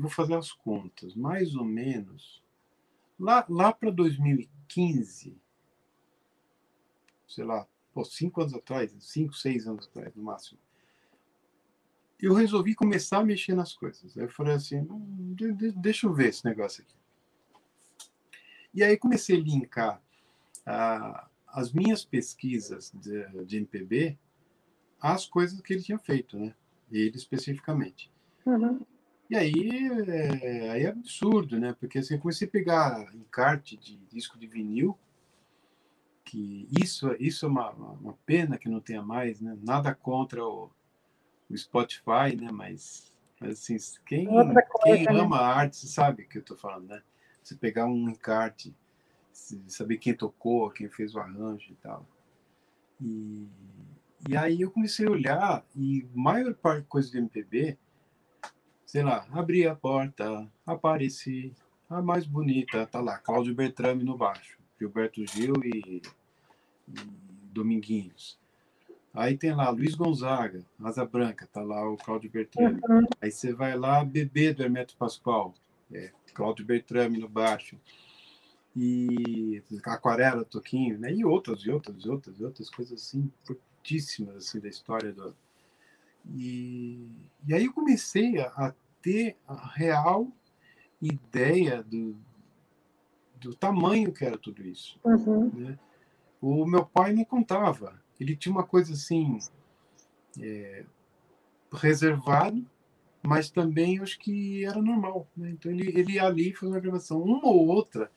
vou 0.00 0.10
fazer 0.10 0.34
as 0.34 0.52
contas, 0.52 1.14
mais 1.14 1.54
ou 1.54 1.64
menos. 1.64 2.42
Lá, 3.18 3.44
lá 3.48 3.72
para 3.72 3.90
2015, 3.90 5.36
sei 7.28 7.44
lá, 7.44 7.66
pô, 7.92 8.04
cinco 8.04 8.40
anos 8.40 8.54
atrás, 8.54 8.92
cinco, 9.00 9.34
seis 9.34 9.66
anos 9.66 9.86
atrás, 9.86 10.14
no 10.14 10.22
máximo, 10.22 10.58
eu 12.24 12.34
resolvi 12.34 12.74
começar 12.74 13.18
a 13.18 13.24
mexer 13.24 13.54
nas 13.54 13.74
coisas. 13.74 14.16
Aí 14.16 14.24
eu 14.24 14.28
falei 14.28 14.54
assim, 14.54 14.80
hum, 14.80 15.36
deixa 15.76 16.06
eu 16.06 16.14
ver 16.14 16.28
esse 16.28 16.44
negócio 16.44 16.82
aqui. 16.82 16.94
E 18.72 18.82
aí 18.82 18.96
comecei 18.96 19.36
a 19.36 19.40
linkar 19.40 20.02
ah, 20.66 21.28
as 21.48 21.72
minhas 21.72 22.04
pesquisas 22.04 22.92
de, 22.94 23.44
de 23.44 23.56
MPB 23.58 24.18
às 25.00 25.26
coisas 25.26 25.60
que 25.60 25.72
ele 25.72 25.82
tinha 25.82 25.98
feito, 25.98 26.38
né? 26.38 26.54
Ele 26.90 27.16
especificamente. 27.16 28.10
Uhum. 28.46 28.80
E 29.28 29.36
aí 29.36 29.88
é, 30.08 30.70
aí 30.70 30.82
é 30.84 30.88
absurdo, 30.88 31.58
né? 31.58 31.74
Porque 31.78 31.98
assim, 31.98 32.14
eu 32.14 32.20
comecei 32.20 32.48
a 32.48 32.50
pegar 32.50 33.14
encarte 33.14 33.76
de 33.76 33.96
disco 34.10 34.38
de 34.38 34.46
vinil, 34.46 34.98
que 36.24 36.66
isso, 36.70 37.14
isso 37.20 37.44
é 37.44 37.48
uma, 37.48 37.70
uma 37.70 38.18
pena 38.24 38.58
que 38.58 38.68
não 38.68 38.80
tenha 38.80 39.02
mais, 39.02 39.40
né? 39.40 39.56
Nada 39.62 39.94
contra 39.94 40.44
o, 40.44 40.70
o 41.48 41.56
Spotify, 41.56 42.36
né? 42.38 42.50
Mas, 42.50 43.12
mas 43.40 43.52
assim, 43.52 43.76
quem, 44.06 44.26
coisa, 44.26 44.54
quem 44.82 45.04
né? 45.04 45.20
ama 45.20 45.38
a 45.38 45.56
arte 45.56 45.76
sabe 45.86 46.22
o 46.22 46.28
que 46.28 46.38
eu 46.38 46.42
estou 46.42 46.56
falando, 46.56 46.88
né? 46.88 47.02
Você 47.42 47.54
pegar 47.54 47.86
um 47.86 48.08
encarte, 48.08 48.74
saber 49.68 49.98
quem 49.98 50.14
tocou, 50.14 50.70
quem 50.70 50.88
fez 50.88 51.14
o 51.14 51.20
arranjo 51.20 51.72
e 51.72 51.76
tal. 51.76 52.06
E, 53.00 53.46
e 54.28 54.36
aí 54.36 54.62
eu 54.62 54.70
comecei 54.70 55.06
a 55.06 55.10
olhar 55.10 55.64
e 55.76 56.06
maior 56.14 56.54
parte 56.54 56.82
de 56.82 56.88
coisa 56.88 57.10
do 57.10 57.18
MPB 57.18 57.76
sei 58.94 59.02
lá, 59.02 59.26
abri 59.32 59.66
a 59.66 59.74
porta, 59.74 60.48
apareci, 60.64 61.52
a 61.90 62.00
mais 62.00 62.24
bonita, 62.24 62.86
tá 62.86 63.00
lá, 63.00 63.18
Cláudio 63.18 63.52
Bertrame 63.52 64.04
no 64.04 64.16
baixo, 64.16 64.56
Gilberto 64.78 65.26
Gil 65.26 65.54
e, 65.64 66.00
e 66.88 66.94
Dominguinhos. 67.50 68.38
Aí 69.14 69.38
tem 69.38 69.54
lá 69.54 69.70
Luiz 69.70 69.94
Gonzaga, 69.94 70.64
Asa 70.82 71.06
Branca, 71.06 71.48
tá 71.52 71.62
lá 71.62 71.88
o 71.88 71.96
Cláudio 71.96 72.28
Bertrame. 72.28 72.80
Uhum. 72.88 73.06
Aí 73.20 73.30
você 73.30 73.52
vai 73.52 73.78
lá, 73.78 74.04
Bebê 74.04 74.52
do 74.52 74.64
Hermeto 74.64 74.96
Pascoal, 74.96 75.54
é, 75.92 76.10
Cláudio 76.34 76.66
Bertrame 76.66 77.18
no 77.18 77.28
baixo. 77.28 77.78
E 78.76 79.62
Aquarela, 79.84 80.44
Toquinho, 80.44 80.98
né? 80.98 81.12
E 81.12 81.24
outras, 81.24 81.60
e 81.60 81.70
outras, 81.70 82.04
e 82.04 82.08
outras, 82.08 82.40
e 82.40 82.44
outras 82.44 82.68
coisas 82.68 83.00
assim, 83.00 83.30
fortíssimas 83.44 84.34
assim, 84.34 84.58
da 84.58 84.68
história 84.68 85.12
do. 85.12 85.32
E, 86.34 87.08
e 87.46 87.54
aí 87.54 87.66
eu 87.66 87.72
comecei 87.72 88.40
a, 88.40 88.74
ter 89.00 89.36
a 89.46 89.68
real 89.74 90.26
ideia 91.00 91.84
do, 91.84 92.16
do 93.36 93.54
tamanho 93.54 94.12
que 94.12 94.24
era 94.24 94.36
tudo 94.36 94.66
isso. 94.66 94.98
Uhum. 95.04 95.52
Né? 95.54 95.78
O 96.40 96.66
meu 96.66 96.84
pai 96.84 97.12
me 97.12 97.24
contava. 97.24 98.02
Ele 98.18 98.36
tinha 98.36 98.52
uma 98.52 98.64
coisa 98.64 98.92
assim 98.92 99.38
é, 100.40 100.84
reservado, 101.72 102.64
mas 103.22 103.50
também 103.50 103.98
acho 104.00 104.18
que 104.18 104.64
era 104.64 104.80
normal. 104.80 105.26
Né? 105.36 105.50
Então 105.50 105.70
ele, 105.70 105.88
ele 105.98 106.12
ia 106.12 106.24
ali 106.24 106.50
e 106.50 106.52
fazia 106.52 106.74
uma 106.74 106.80
gravação. 106.80 107.22
Uma 107.22 107.46
ou 107.46 107.66
outra 107.68 108.10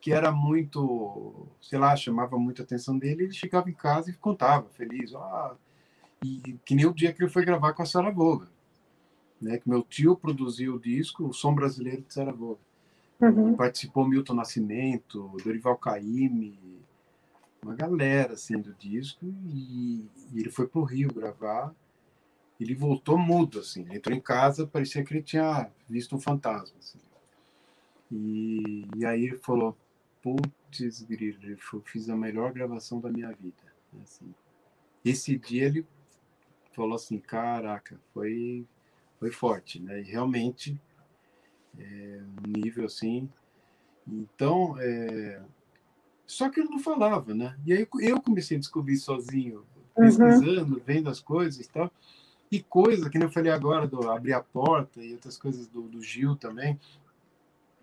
que 0.00 0.12
era 0.12 0.32
muito, 0.32 1.46
sei 1.60 1.78
lá, 1.78 1.94
chamava 1.94 2.36
muito 2.36 2.60
a 2.60 2.64
atenção 2.64 2.98
dele, 2.98 3.24
ele 3.24 3.32
chegava 3.32 3.70
em 3.70 3.74
casa 3.74 4.10
e 4.10 4.14
contava, 4.14 4.68
feliz. 4.70 5.14
Ah, 5.14 5.54
e 6.24 6.58
que 6.64 6.74
nem 6.74 6.86
o 6.86 6.94
dia 6.94 7.12
que 7.12 7.22
ele 7.22 7.30
foi 7.30 7.44
gravar 7.44 7.72
com 7.72 7.82
a 7.82 7.86
Sara 7.86 8.10
Voga 8.10 8.48
né, 9.42 9.58
que 9.58 9.68
meu 9.68 9.82
tio 9.82 10.16
produziu 10.16 10.76
o 10.76 10.80
disco, 10.80 11.26
o 11.26 11.34
Som 11.34 11.54
Brasileiro 11.54 12.02
de 12.02 12.14
Sarajevo. 12.14 12.58
Uhum. 13.20 13.54
Participou 13.54 14.08
Milton 14.08 14.34
Nascimento, 14.34 15.30
Dorival 15.44 15.76
Caymmi, 15.76 16.58
uma 17.62 17.74
galera 17.74 18.34
assim 18.34 18.60
do 18.60 18.74
disco 18.74 19.24
e, 19.24 20.08
e 20.32 20.40
ele 20.40 20.50
foi 20.50 20.66
para 20.66 20.80
o 20.80 20.84
Rio 20.84 21.12
gravar. 21.12 21.74
Ele 22.60 22.74
voltou 22.74 23.18
mudo 23.18 23.60
assim, 23.60 23.86
entrou 23.92 24.16
em 24.16 24.20
casa, 24.20 24.66
parecia 24.66 25.02
que 25.04 25.12
ele 25.14 25.22
tinha 25.22 25.70
visto 25.88 26.14
um 26.14 26.20
fantasma. 26.20 26.76
Assim. 26.78 26.98
E, 28.10 28.86
e 28.96 29.06
aí 29.06 29.24
ele 29.24 29.38
falou: 29.38 29.76
Putz, 30.20 31.02
grilo, 31.02 31.38
eu 31.44 31.80
fiz 31.84 32.08
a 32.08 32.16
melhor 32.16 32.52
gravação 32.52 33.00
da 33.00 33.10
minha 33.10 33.32
vida. 33.32 33.72
Assim. 34.02 34.34
Esse 35.04 35.36
dia 35.36 35.66
ele 35.66 35.86
falou 36.72 36.94
assim: 36.94 37.18
Caraca, 37.18 37.98
foi 38.12 38.66
foi 39.18 39.30
forte, 39.30 39.80
né? 39.80 40.00
E 40.00 40.02
realmente 40.02 40.80
é, 41.78 42.20
um 42.44 42.60
nível 42.60 42.86
assim. 42.86 43.30
Então, 44.06 44.76
é... 44.80 45.40
só 46.32 46.48
que 46.48 46.60
ele 46.60 46.70
não 46.70 46.78
falava, 46.78 47.34
né? 47.34 47.54
E 47.64 47.74
aí 47.74 47.86
eu 48.00 48.20
comecei 48.20 48.56
a 48.56 48.60
descobrir 48.60 48.96
sozinho, 48.96 49.64
uhum. 49.96 50.04
pesquisando, 50.04 50.74
uhum. 50.76 50.80
vendo 50.84 51.10
as 51.10 51.20
coisas 51.20 51.64
e 51.64 51.68
tal. 51.68 51.90
E 52.50 52.60
coisa 52.62 53.10
que 53.10 53.18
eu 53.18 53.30
falei 53.30 53.52
agora 53.52 53.86
do 53.86 54.10
abrir 54.10 54.32
a 54.32 54.42
porta 54.42 55.02
e 55.02 55.12
outras 55.12 55.36
coisas 55.36 55.66
do, 55.66 55.82
do 55.82 56.02
Gil 56.02 56.34
também, 56.34 56.80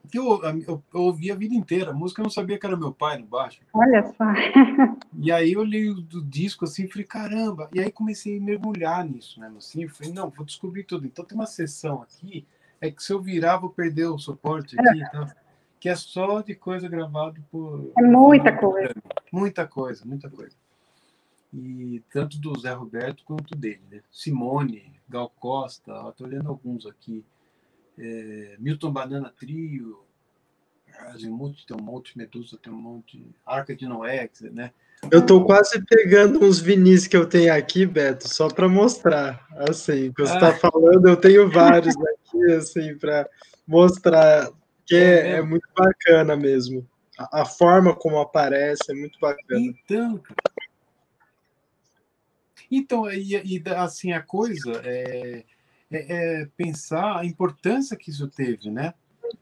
que 0.09 0.17
eu, 0.17 0.41
eu, 0.43 0.83
eu 0.93 1.01
ouvi 1.01 1.31
a 1.31 1.35
vida 1.35 1.53
inteira. 1.53 1.91
A 1.91 1.93
música 1.93 2.21
eu 2.21 2.23
não 2.23 2.31
sabia 2.31 2.57
que 2.57 2.65
era 2.65 2.75
meu 2.75 2.91
pai 2.91 3.19
no 3.19 3.27
baixo. 3.27 3.61
Olha 3.71 4.03
só. 4.03 4.25
e 5.21 5.31
aí 5.31 5.53
eu 5.53 5.63
li 5.63 5.93
do 5.93 6.23
disco 6.23 6.65
assim 6.65 6.85
e 6.85 6.87
falei, 6.87 7.05
caramba. 7.05 7.69
E 7.71 7.79
aí 7.79 7.91
comecei 7.91 8.37
a 8.37 8.41
mergulhar 8.41 9.05
nisso, 9.05 9.39
né? 9.39 9.51
Assim, 9.55 9.83
eu 9.83 9.89
falei, 9.89 10.11
não, 10.11 10.29
vou 10.29 10.45
descobrir 10.45 10.83
tudo. 10.85 11.05
Então 11.05 11.23
tem 11.23 11.37
uma 11.37 11.45
sessão 11.45 12.01
aqui, 12.01 12.47
é 12.81 12.89
que 12.89 13.03
se 13.03 13.13
eu 13.13 13.21
virar, 13.21 13.57
vou 13.57 13.69
perder 13.69 14.05
o 14.05 14.17
suporte 14.17 14.79
aqui, 14.79 15.01
então, 15.01 15.27
que 15.79 15.89
é 15.89 15.95
só 15.95 16.41
de 16.41 16.55
coisa 16.55 16.87
gravada 16.87 17.39
por. 17.51 17.91
É 17.97 18.01
muita 18.01 18.55
coisa. 18.55 18.95
Muita 19.31 19.67
coisa, 19.67 20.05
muita 20.05 20.29
coisa. 20.29 20.55
E 21.53 22.03
tanto 22.11 22.37
do 22.37 22.57
Zé 22.59 22.73
Roberto 22.73 23.23
quanto 23.23 23.55
dele, 23.55 23.81
né? 23.89 24.01
Simone, 24.11 24.93
Gal 25.07 25.31
Costa, 25.39 25.91
estou 26.09 26.27
olhando 26.27 26.49
alguns 26.49 26.85
aqui 26.85 27.25
é, 27.99 28.55
Milton 28.57 28.91
Banana 28.91 29.31
Trio, 29.37 29.99
Azimuth 31.09 31.65
tem 31.67 31.77
um 31.77 31.83
monte, 31.83 32.17
Medusa 32.17 32.57
tem 32.61 32.71
um 32.71 32.77
monte, 32.77 33.23
Arca 33.45 33.75
de 33.75 33.85
Noé, 33.85 34.29
né? 34.51 34.71
Eu 35.11 35.25
tô 35.25 35.43
quase 35.45 35.83
pegando 35.85 36.43
uns 36.43 36.59
vinis 36.59 37.07
que 37.07 37.15
eu 37.15 37.25
tenho 37.25 37.53
aqui, 37.53 37.85
Beto, 37.85 38.27
só 38.27 38.49
para 38.49 38.67
mostrar, 38.67 39.45
assim, 39.55 40.11
que 40.11 40.21
você 40.21 40.33
está 40.33 40.49
ah. 40.49 40.57
falando, 40.57 41.07
eu 41.07 41.15
tenho 41.15 41.49
vários 41.49 41.95
aqui, 41.95 42.51
assim, 42.53 42.97
para 42.97 43.29
mostrar 43.65 44.49
que 44.89 44.95
é, 44.95 45.31
é, 45.33 45.41
muito 45.41 45.67
bacana 45.77 46.35
mesmo. 46.35 46.87
A, 47.17 47.41
a, 47.41 47.45
forma 47.45 47.95
como 47.95 48.19
aparece 48.19 48.91
é 48.91 48.95
muito 48.95 49.19
bacana. 49.19 49.61
Então, 49.61 50.23
então 52.71 53.11
e, 53.11 53.35
e 53.35 53.63
assim, 53.75 54.11
a 54.11 54.21
coisa 54.21 54.81
é 54.83 55.45
é, 55.91 56.41
é, 56.41 56.45
pensar 56.55 57.19
a 57.19 57.25
importância 57.25 57.97
que 57.97 58.11
isso 58.11 58.27
teve, 58.27 58.69
né? 58.69 58.93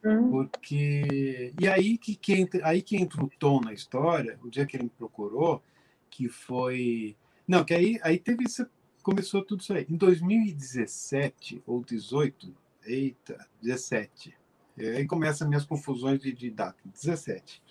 Uhum. 0.04 0.48
Porque 0.48 1.54
e 1.60 1.68
aí 1.68 1.98
que, 1.98 2.16
que 2.16 2.34
entra, 2.34 2.68
aí 2.68 2.82
que 2.82 2.98
entra 2.98 3.24
o 3.24 3.30
Tom 3.40 3.62
na 3.62 3.74
história, 3.74 4.40
o 4.44 4.50
dia 4.50 4.66
que 4.66 4.76
ele 4.76 4.86
me 4.86 4.90
procurou, 4.90 5.62
que 6.10 6.30
foi 6.30 7.16
não, 7.48 7.64
que 7.64 7.74
aí 7.74 8.00
aí 8.04 8.18
teve 8.18 8.44
isso, 8.46 8.66
começou 9.04 9.44
tudo 9.44 9.62
isso 9.62 9.74
aí. 9.74 9.86
Em 9.90 9.96
2017 9.96 11.64
ou 11.66 11.84
18, 11.84 12.54
eita, 12.86 13.48
17. 13.62 14.34
Aí 14.78 15.06
começam 15.06 15.48
minhas 15.48 15.66
confusões 15.66 16.20
de, 16.20 16.32
de 16.32 16.52
data, 16.52 16.78
17. 16.86 17.62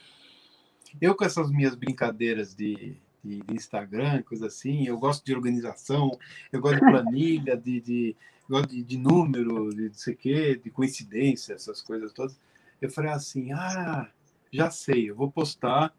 Eu 1.01 1.15
com 1.15 1.24
essas 1.24 1.51
minhas 1.51 1.74
brincadeiras 1.74 2.55
de 2.55 3.01
de, 3.27 3.43
de 3.43 3.55
Instagram, 3.55 4.23
coisa 4.23 4.47
assim. 4.47 4.87
Eu 4.87 4.99
gosto 4.99 5.24
de 5.24 5.35
organização, 5.35 6.16
eu 6.53 6.61
gosto 6.61 6.77
de 6.77 6.91
planilha, 6.91 7.57
de, 7.57 7.81
de, 7.81 8.16
gosto 8.49 8.69
de, 8.69 8.83
de 8.83 8.97
número, 8.97 9.70
de 9.70 9.89
não 9.89 9.95
sei 9.95 10.15
o 10.15 10.16
quê, 10.16 10.61
de 10.62 10.70
coincidência, 10.70 11.55
essas 11.55 11.83
coisas 11.83 12.12
todas. 12.12 12.39
Eu 12.81 12.91
falei 12.91 13.11
assim: 13.11 13.53
ah, 13.53 14.09
já 14.53 14.70
sei, 14.70 15.11
eu 15.11 15.16
vou 15.16 15.31
postar 15.31 15.93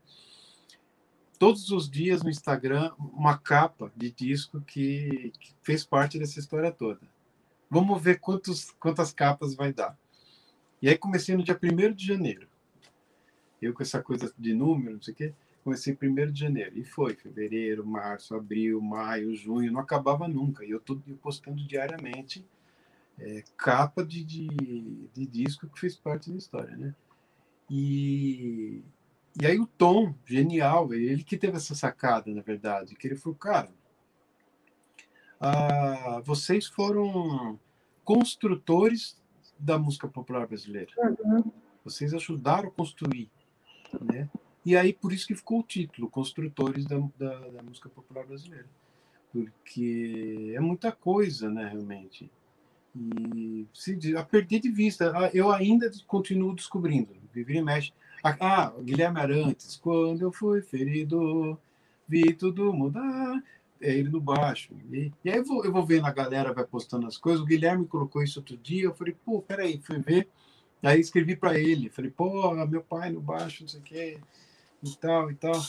todos 1.37 1.69
os 1.69 1.89
dias 1.89 2.23
no 2.23 2.29
Instagram 2.29 2.91
uma 2.97 3.37
capa 3.37 3.91
de 3.95 4.09
disco 4.09 4.61
que, 4.61 5.31
que 5.39 5.53
fez 5.61 5.83
parte 5.83 6.17
dessa 6.17 6.39
história 6.39 6.71
toda. 6.71 7.01
Vamos 7.69 8.01
ver 8.01 8.19
quantos, 8.19 8.71
quantas 8.79 9.11
capas 9.11 9.53
vai 9.53 9.73
dar. 9.73 9.97
E 10.81 10.89
aí 10.89 10.97
comecei 10.97 11.35
no 11.35 11.43
dia 11.43 11.59
1 11.61 11.93
de 11.93 12.05
janeiro. 12.05 12.47
Eu 13.61 13.73
com 13.73 13.81
essa 13.81 14.01
coisa 14.01 14.31
de 14.37 14.53
número, 14.53 14.95
não 14.95 15.01
sei 15.01 15.13
o 15.13 15.17
quê 15.17 15.33
comecei 15.67 15.93
primeiro 15.93 16.31
de 16.31 16.39
janeiro. 16.39 16.79
E 16.79 16.83
foi 16.85 17.13
fevereiro, 17.13 17.85
março, 17.85 18.33
abril, 18.33 18.79
maio, 18.79 19.35
junho, 19.35 19.69
não 19.69 19.81
acabava 19.81 20.25
nunca. 20.25 20.63
E 20.63 20.69
eu 20.69 20.77
estou 20.77 20.97
postando 21.21 21.61
diariamente 21.67 22.45
é, 23.19 23.43
capa 23.57 24.05
de, 24.05 24.23
de, 24.23 24.47
de, 25.13 25.25
disco 25.25 25.67
que 25.67 25.77
fez 25.77 25.97
parte 25.97 26.31
da 26.31 26.37
história, 26.37 26.77
né? 26.77 26.95
E, 27.69 28.81
e 29.41 29.45
aí 29.45 29.59
o 29.59 29.67
Tom, 29.67 30.15
genial, 30.25 30.93
ele 30.93 31.21
que 31.21 31.35
teve 31.35 31.57
essa 31.57 31.75
sacada, 31.75 32.33
na 32.33 32.41
verdade, 32.41 32.95
que 32.95 33.05
ele 33.05 33.17
falou, 33.17 33.37
cara, 33.37 33.69
ah, 35.37 36.21
vocês 36.23 36.67
foram 36.67 37.59
construtores 38.05 39.21
da 39.59 39.77
música 39.77 40.07
popular 40.07 40.47
brasileira. 40.47 40.91
Uhum. 40.97 41.51
Vocês 41.83 42.13
ajudaram 42.13 42.69
a 42.69 42.71
construir, 42.71 43.29
né? 44.01 44.29
E 44.65 44.75
aí, 44.75 44.91
por 44.91 45.13
isso 45.13 45.25
que 45.25 45.35
ficou 45.35 45.59
o 45.59 45.63
título, 45.63 46.09
Construtores 46.09 46.85
da, 46.85 46.97
da, 47.17 47.39
da 47.39 47.63
Música 47.63 47.87
Popular 47.87 48.25
Brasileira. 48.25 48.65
Porque 49.31 50.51
é 50.53 50.59
muita 50.59 50.91
coisa, 50.91 51.49
né, 51.49 51.69
realmente. 51.69 52.29
E 52.93 53.65
se, 53.73 53.97
a 54.17 54.23
perder 54.23 54.59
de 54.59 54.69
vista, 54.69 55.13
eu 55.33 55.51
ainda 55.51 55.89
continuo 56.05 56.53
descobrindo, 56.53 57.15
viver 57.33 57.55
e 57.55 57.61
mexe. 57.61 57.93
Ah, 58.21 58.73
Guilherme 58.81 59.19
Arantes, 59.21 59.77
quando 59.77 60.21
eu 60.21 60.33
fui 60.33 60.61
ferido, 60.61 61.57
vi 62.07 62.33
tudo 62.33 62.73
mudar. 62.73 63.41
É 63.81 63.93
ele 63.93 64.09
no 64.09 64.19
baixo. 64.19 64.73
E, 64.91 65.11
e 65.23 65.29
aí 65.29 65.37
eu 65.37 65.45
vou, 65.45 65.63
eu 65.63 65.71
vou 65.71 65.85
vendo 65.85 66.05
a 66.05 66.11
galera 66.11 66.53
vai 66.53 66.65
postando 66.65 67.07
as 67.07 67.17
coisas. 67.17 67.41
O 67.41 67.45
Guilherme 67.45 67.85
colocou 67.85 68.23
isso 68.23 68.39
outro 68.39 68.57
dia. 68.57 68.85
Eu 68.85 68.93
falei, 68.93 69.15
pô, 69.25 69.41
peraí, 69.41 69.79
fui 69.79 69.99
ver. 69.99 70.29
Aí 70.83 70.99
escrevi 70.99 71.35
para 71.35 71.59
ele. 71.59 71.89
Falei, 71.89 72.11
pô, 72.11 72.53
meu 72.65 72.81
pai 72.81 73.11
no 73.11 73.21
baixo, 73.21 73.63
não 73.63 73.67
sei 73.67 73.79
o 73.79 73.83
quê 73.83 74.19
e 74.83 74.95
tal 74.97 75.31
e 75.31 75.35
tal. 75.35 75.59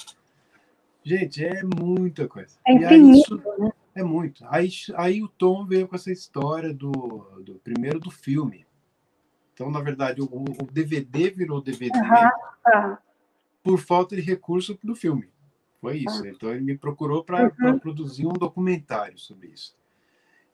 Gente, 1.03 1.45
é 1.45 1.63
muita 1.63 2.29
coisa. 2.29 2.57
É 2.67 2.73
infinito, 2.75 3.43
né? 3.59 3.73
É 3.95 4.03
muito. 4.03 4.45
Aí, 4.49 4.71
aí 4.95 5.23
o 5.23 5.29
Tom 5.29 5.67
veio 5.67 5.89
com 5.89 5.97
essa 5.97 6.13
história 6.13 6.73
do, 6.73 6.93
do 7.45 7.55
primeiro 7.57 7.99
do 7.99 8.11
filme. 8.11 8.67
Então, 9.53 9.71
na 9.71 9.81
verdade, 9.81 10.21
o, 10.21 10.27
o 10.27 10.67
DVD 10.71 11.31
virou 11.31 11.61
DVD 11.61 11.99
por 13.63 13.79
falta 13.79 14.15
de 14.15 14.23
recurso 14.23 14.79
do 14.85 14.95
filme. 14.95 15.29
Foi 15.81 15.99
isso. 15.99 16.27
Então, 16.27 16.51
ele 16.51 16.65
me 16.65 16.77
procurou 16.77 17.23
para 17.23 17.53
uhum. 17.61 17.79
produzir 17.79 18.27
um 18.27 18.33
documentário 18.33 19.19
sobre 19.19 19.49
isso. 19.49 19.77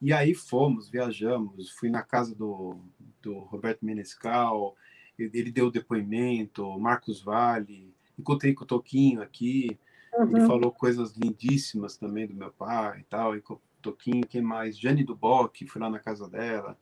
E 0.00 0.12
aí 0.12 0.34
fomos, 0.34 0.90
viajamos, 0.90 1.70
fui 1.70 1.88
na 1.88 2.02
casa 2.02 2.34
do, 2.34 2.78
do 3.22 3.38
Roberto 3.38 3.84
Menescal, 3.84 4.76
ele 5.18 5.50
deu 5.50 5.70
depoimento, 5.70 6.78
Marcos 6.78 7.22
Vale, 7.22 7.94
encontrei 8.18 8.52
com 8.52 8.64
o 8.64 8.66
Toquinho 8.66 9.22
aqui, 9.22 9.78
uhum. 10.12 10.36
ele 10.36 10.46
falou 10.46 10.70
coisas 10.70 11.16
lindíssimas 11.16 11.96
também 11.96 12.26
do 12.26 12.34
meu 12.34 12.50
pai 12.50 13.00
e 13.00 13.04
tal, 13.04 13.36
e 13.36 13.40
com 13.40 13.54
o 13.54 13.60
Toquinho, 13.80 14.26
quem 14.26 14.42
mais? 14.42 14.78
Jane 14.78 15.04
Duboc, 15.04 15.66
fui 15.66 15.80
lá 15.80 15.88
na 15.88 15.98
casa 15.98 16.28
dela, 16.28 16.76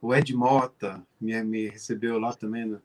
o 0.00 0.14
Ed 0.14 0.34
Mota 0.34 1.06
me, 1.20 1.42
me 1.42 1.68
recebeu 1.68 2.18
lá 2.18 2.32
também, 2.32 2.78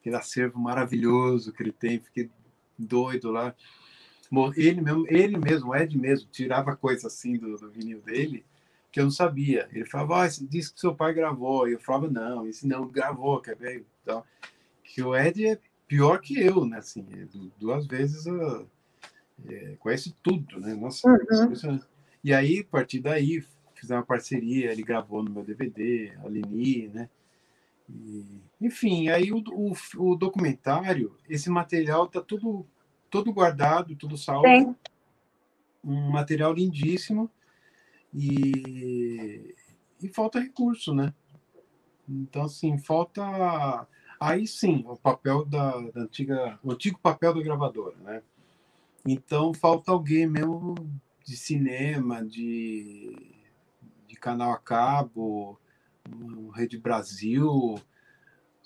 aquele 0.00 0.16
acervo 0.16 0.58
maravilhoso 0.58 1.52
que 1.52 1.62
ele 1.62 1.72
tem, 1.72 2.00
fiquei 2.00 2.30
doido 2.78 3.30
lá. 3.30 3.54
Ele 4.56 4.80
mesmo, 4.80 5.06
ele 5.08 5.38
mesmo, 5.38 5.70
o 5.70 5.76
Ed 5.76 5.96
mesmo, 5.96 6.28
tirava 6.30 6.76
coisa 6.76 7.06
assim 7.06 7.36
do, 7.36 7.56
do 7.56 7.70
vinil 7.70 8.00
dele, 8.00 8.44
que 8.90 9.00
eu 9.00 9.04
não 9.04 9.10
sabia. 9.10 9.68
Ele 9.72 9.84
falava, 9.84 10.22
ah, 10.22 10.26
esse 10.26 10.46
disco 10.46 10.74
que 10.74 10.80
seu 10.80 10.94
pai 10.94 11.14
gravou. 11.14 11.68
E 11.68 11.72
eu 11.72 11.80
falava, 11.80 12.10
não, 12.10 12.46
esse 12.46 12.66
não 12.66 12.88
gravou, 12.88 13.40
quer 13.40 13.56
ver? 13.56 13.84
Então, 14.02 14.24
que 14.82 15.02
o 15.02 15.14
Ed 15.16 15.46
é 15.46 15.58
pior 15.86 16.20
que 16.20 16.40
eu, 16.40 16.64
né? 16.64 16.78
Assim, 16.78 17.06
é 17.12 17.26
duas 17.58 17.86
vezes 17.86 18.26
uh, 18.26 18.66
é, 19.48 19.76
conhece 19.78 20.14
tudo, 20.22 20.60
né? 20.60 20.74
Nossa, 20.74 21.08
uhum. 21.08 21.80
E 22.22 22.32
aí, 22.32 22.60
a 22.60 22.64
partir 22.64 23.00
daí, 23.00 23.44
fiz 23.74 23.90
uma 23.90 24.02
parceria, 24.02 24.72
ele 24.72 24.82
gravou 24.82 25.22
no 25.22 25.30
meu 25.30 25.44
DVD, 25.44 26.12
a 26.24 26.28
Lini, 26.28 26.88
né? 26.88 27.08
E, 27.88 28.24
enfim, 28.60 29.08
aí 29.08 29.32
o, 29.32 29.38
o, 29.38 29.72
o, 29.98 30.16
documentário, 30.16 31.14
esse 31.28 31.48
material 31.48 32.08
tá 32.08 32.20
tudo, 32.20 32.66
todo 33.10 33.32
guardado, 33.32 33.96
tudo 33.96 34.16
salvo. 34.16 34.46
Sim. 34.46 34.74
Um 35.84 36.10
material 36.10 36.52
lindíssimo 36.52 37.30
e, 38.12 39.54
e 40.02 40.08
falta 40.08 40.40
recurso, 40.40 40.92
né? 40.94 41.14
Então, 42.08 42.42
assim, 42.42 42.78
falta 42.78 43.86
Aí 44.18 44.46
sim, 44.46 44.82
o 44.86 44.96
papel 44.96 45.44
da, 45.44 45.78
da, 45.90 46.00
antiga, 46.00 46.58
o 46.62 46.72
antigo 46.72 46.98
papel 46.98 47.34
da 47.34 47.42
gravadora, 47.42 47.96
né? 47.98 48.22
Então 49.06 49.52
falta 49.52 49.92
alguém 49.92 50.26
mesmo 50.26 50.74
de 51.24 51.36
cinema, 51.36 52.24
de, 52.24 53.14
de 54.06 54.16
canal 54.16 54.52
a 54.52 54.58
cabo, 54.58 55.60
Rede 56.54 56.78
Brasil, 56.78 57.76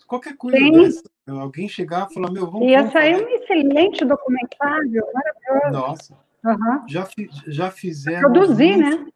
qualquer 0.06 0.36
coisa 0.36 0.58
sim. 0.58 0.72
dessa. 0.72 1.09
Alguém 1.38 1.68
chegar 1.68 2.08
e 2.10 2.14
falar, 2.14 2.30
meu, 2.30 2.50
vamos. 2.50 2.68
Ia 2.68 2.90
sair 2.90 3.16
um 3.16 3.28
excelente 3.28 4.04
documentário, 4.04 5.02
maravilhoso. 5.12 5.72
Nossa. 5.72 6.18
Uhum. 6.44 6.88
Já, 6.88 7.08
já 7.46 7.70
fizemos. 7.70 8.20
Produzir, 8.20 8.76
muito, 8.76 9.04
né? 9.04 9.12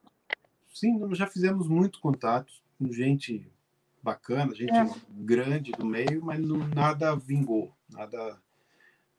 Sim, 0.72 1.14
já 1.14 1.26
fizemos 1.26 1.68
muito 1.68 2.00
contato 2.00 2.52
com 2.78 2.92
gente 2.92 3.50
bacana, 4.02 4.54
gente 4.54 4.72
é. 4.72 4.86
grande 5.08 5.72
do 5.72 5.86
meio, 5.86 6.22
mas 6.22 6.38
não, 6.38 6.58
nada 6.58 7.16
vingou, 7.16 7.72
nada 7.88 8.38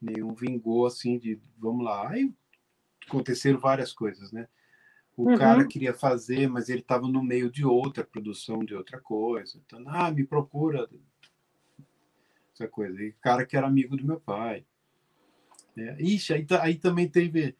nenhum 0.00 0.32
vingou 0.32 0.86
assim 0.86 1.18
de 1.18 1.40
vamos 1.58 1.84
lá. 1.84 2.10
Aí 2.10 2.32
aconteceram 3.06 3.58
várias 3.58 3.92
coisas, 3.92 4.30
né? 4.30 4.46
O 5.16 5.30
uhum. 5.30 5.38
cara 5.38 5.66
queria 5.66 5.94
fazer, 5.94 6.46
mas 6.46 6.68
ele 6.68 6.80
estava 6.80 7.08
no 7.08 7.22
meio 7.22 7.50
de 7.50 7.64
outra 7.64 8.04
produção 8.04 8.64
de 8.64 8.74
outra 8.74 9.00
coisa. 9.00 9.58
Então, 9.64 9.82
ah, 9.86 10.10
me 10.10 10.24
procura 10.24 10.86
essa 12.56 12.68
coisa. 12.68 13.02
E 13.02 13.12
cara 13.20 13.44
que 13.44 13.56
era 13.56 13.66
amigo 13.66 13.96
do 13.96 14.06
meu 14.06 14.18
pai. 14.18 14.64
É, 15.76 15.96
ixi, 16.00 16.32
aí, 16.32 16.46
aí 16.60 16.74
também 16.76 17.08
teve 17.08 17.54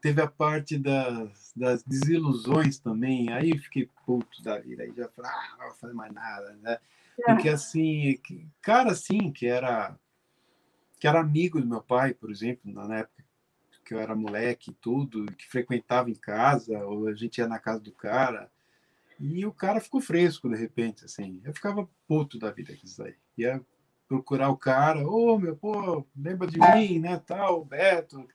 teve 0.00 0.20
a 0.20 0.26
parte 0.26 0.76
das, 0.78 1.52
das 1.54 1.84
desilusões 1.84 2.76
também, 2.78 3.32
aí 3.32 3.56
fiquei 3.56 3.88
puto 4.04 4.42
da 4.42 4.58
vida, 4.58 4.82
aí 4.82 4.92
já 4.96 5.08
falei, 5.10 5.30
ah, 5.30 5.56
não 5.58 5.66
vou 5.66 5.76
fazer 5.76 5.92
mais 5.92 6.12
nada, 6.12 6.58
né? 6.60 6.78
É. 7.20 7.32
Porque 7.32 7.48
assim, 7.48 8.18
cara 8.60 8.90
assim, 8.90 9.30
que 9.30 9.46
era 9.46 9.96
que 10.98 11.06
era 11.06 11.20
amigo 11.20 11.60
do 11.60 11.66
meu 11.66 11.82
pai, 11.82 12.14
por 12.14 12.30
exemplo, 12.30 12.72
na 12.72 12.98
época 12.98 13.24
que 13.84 13.94
eu 13.94 14.00
era 14.00 14.16
moleque 14.16 14.70
e 14.70 14.74
tudo, 14.74 15.26
que 15.26 15.46
frequentava 15.46 16.10
em 16.10 16.14
casa, 16.14 16.84
ou 16.84 17.06
a 17.06 17.14
gente 17.14 17.38
ia 17.38 17.46
na 17.46 17.60
casa 17.60 17.78
do 17.78 17.92
cara, 17.92 18.50
e 19.20 19.46
o 19.46 19.52
cara 19.52 19.80
ficou 19.80 20.00
fresco 20.00 20.48
de 20.48 20.56
repente, 20.56 21.04
assim. 21.04 21.40
Eu 21.44 21.54
ficava 21.54 21.88
puto 22.08 22.38
da 22.38 22.50
vida 22.50 22.74
com 22.74 22.84
isso 22.84 23.02
aí. 23.02 23.14
Ia 23.38 23.62
procurar 24.08 24.50
o 24.50 24.56
cara, 24.56 25.06
ô 25.06 25.34
oh, 25.34 25.38
meu, 25.38 25.56
pô, 25.56 26.06
lembra 26.16 26.46
de 26.46 26.58
mim, 26.58 26.98
né, 26.98 27.20
tal, 27.26 27.64
Beto, 27.64 28.26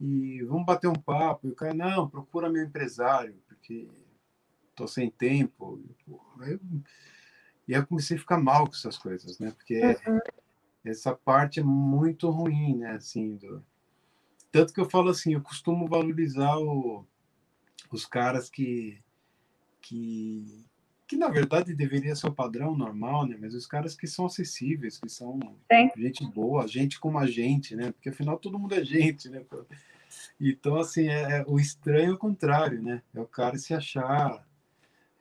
e 0.00 0.42
vamos 0.44 0.66
bater 0.66 0.88
um 0.88 0.94
papo. 0.94 1.46
E 1.46 1.50
o 1.50 1.54
cara, 1.54 1.74
não, 1.74 2.08
procura 2.08 2.50
meu 2.50 2.64
empresário, 2.64 3.36
porque 3.46 3.88
estou 4.70 4.86
sem 4.86 5.10
tempo. 5.10 5.82
Aí 6.40 6.52
eu, 6.52 6.60
e 7.68 7.72
eu 7.72 7.86
comecei 7.86 8.16
a 8.16 8.20
ficar 8.20 8.38
mal 8.38 8.66
com 8.66 8.74
essas 8.74 8.96
coisas, 8.96 9.38
né? 9.38 9.50
Porque 9.50 9.80
uhum. 10.06 10.20
essa 10.84 11.14
parte 11.14 11.60
é 11.60 11.64
muito 11.64 12.30
ruim, 12.30 12.76
né? 12.76 12.92
Assim, 12.92 13.36
do... 13.36 13.64
Tanto 14.52 14.72
que 14.72 14.80
eu 14.80 14.88
falo 14.88 15.10
assim, 15.10 15.34
eu 15.34 15.42
costumo 15.42 15.88
valorizar 15.88 16.56
o, 16.58 17.04
os 17.90 18.06
caras 18.06 18.48
que, 18.48 19.02
que, 19.80 20.64
que 21.06 21.16
na 21.16 21.28
verdade 21.28 21.74
deveria 21.74 22.16
ser 22.16 22.26
o 22.26 22.34
padrão 22.34 22.76
normal, 22.76 23.26
né? 23.26 23.36
Mas 23.40 23.54
os 23.54 23.66
caras 23.66 23.94
que 23.94 24.06
são 24.06 24.26
acessíveis, 24.26 24.98
que 24.98 25.08
são 25.08 25.38
Sim. 25.70 25.90
gente 25.96 26.26
boa, 26.26 26.66
gente 26.66 26.98
como 26.98 27.18
a 27.18 27.26
gente, 27.26 27.76
né? 27.76 27.92
Porque 27.92 28.08
afinal 28.08 28.38
todo 28.38 28.58
mundo 28.58 28.74
é 28.74 28.84
gente, 28.84 29.28
né? 29.28 29.42
Então, 30.40 30.76
assim, 30.76 31.08
é, 31.08 31.38
é 31.38 31.44
o 31.46 31.58
estranho 31.58 32.10
é 32.10 32.14
o 32.14 32.18
contrário, 32.18 32.82
né? 32.82 33.02
É 33.14 33.20
o 33.20 33.26
cara 33.26 33.56
se 33.56 33.72
achar, 33.72 34.44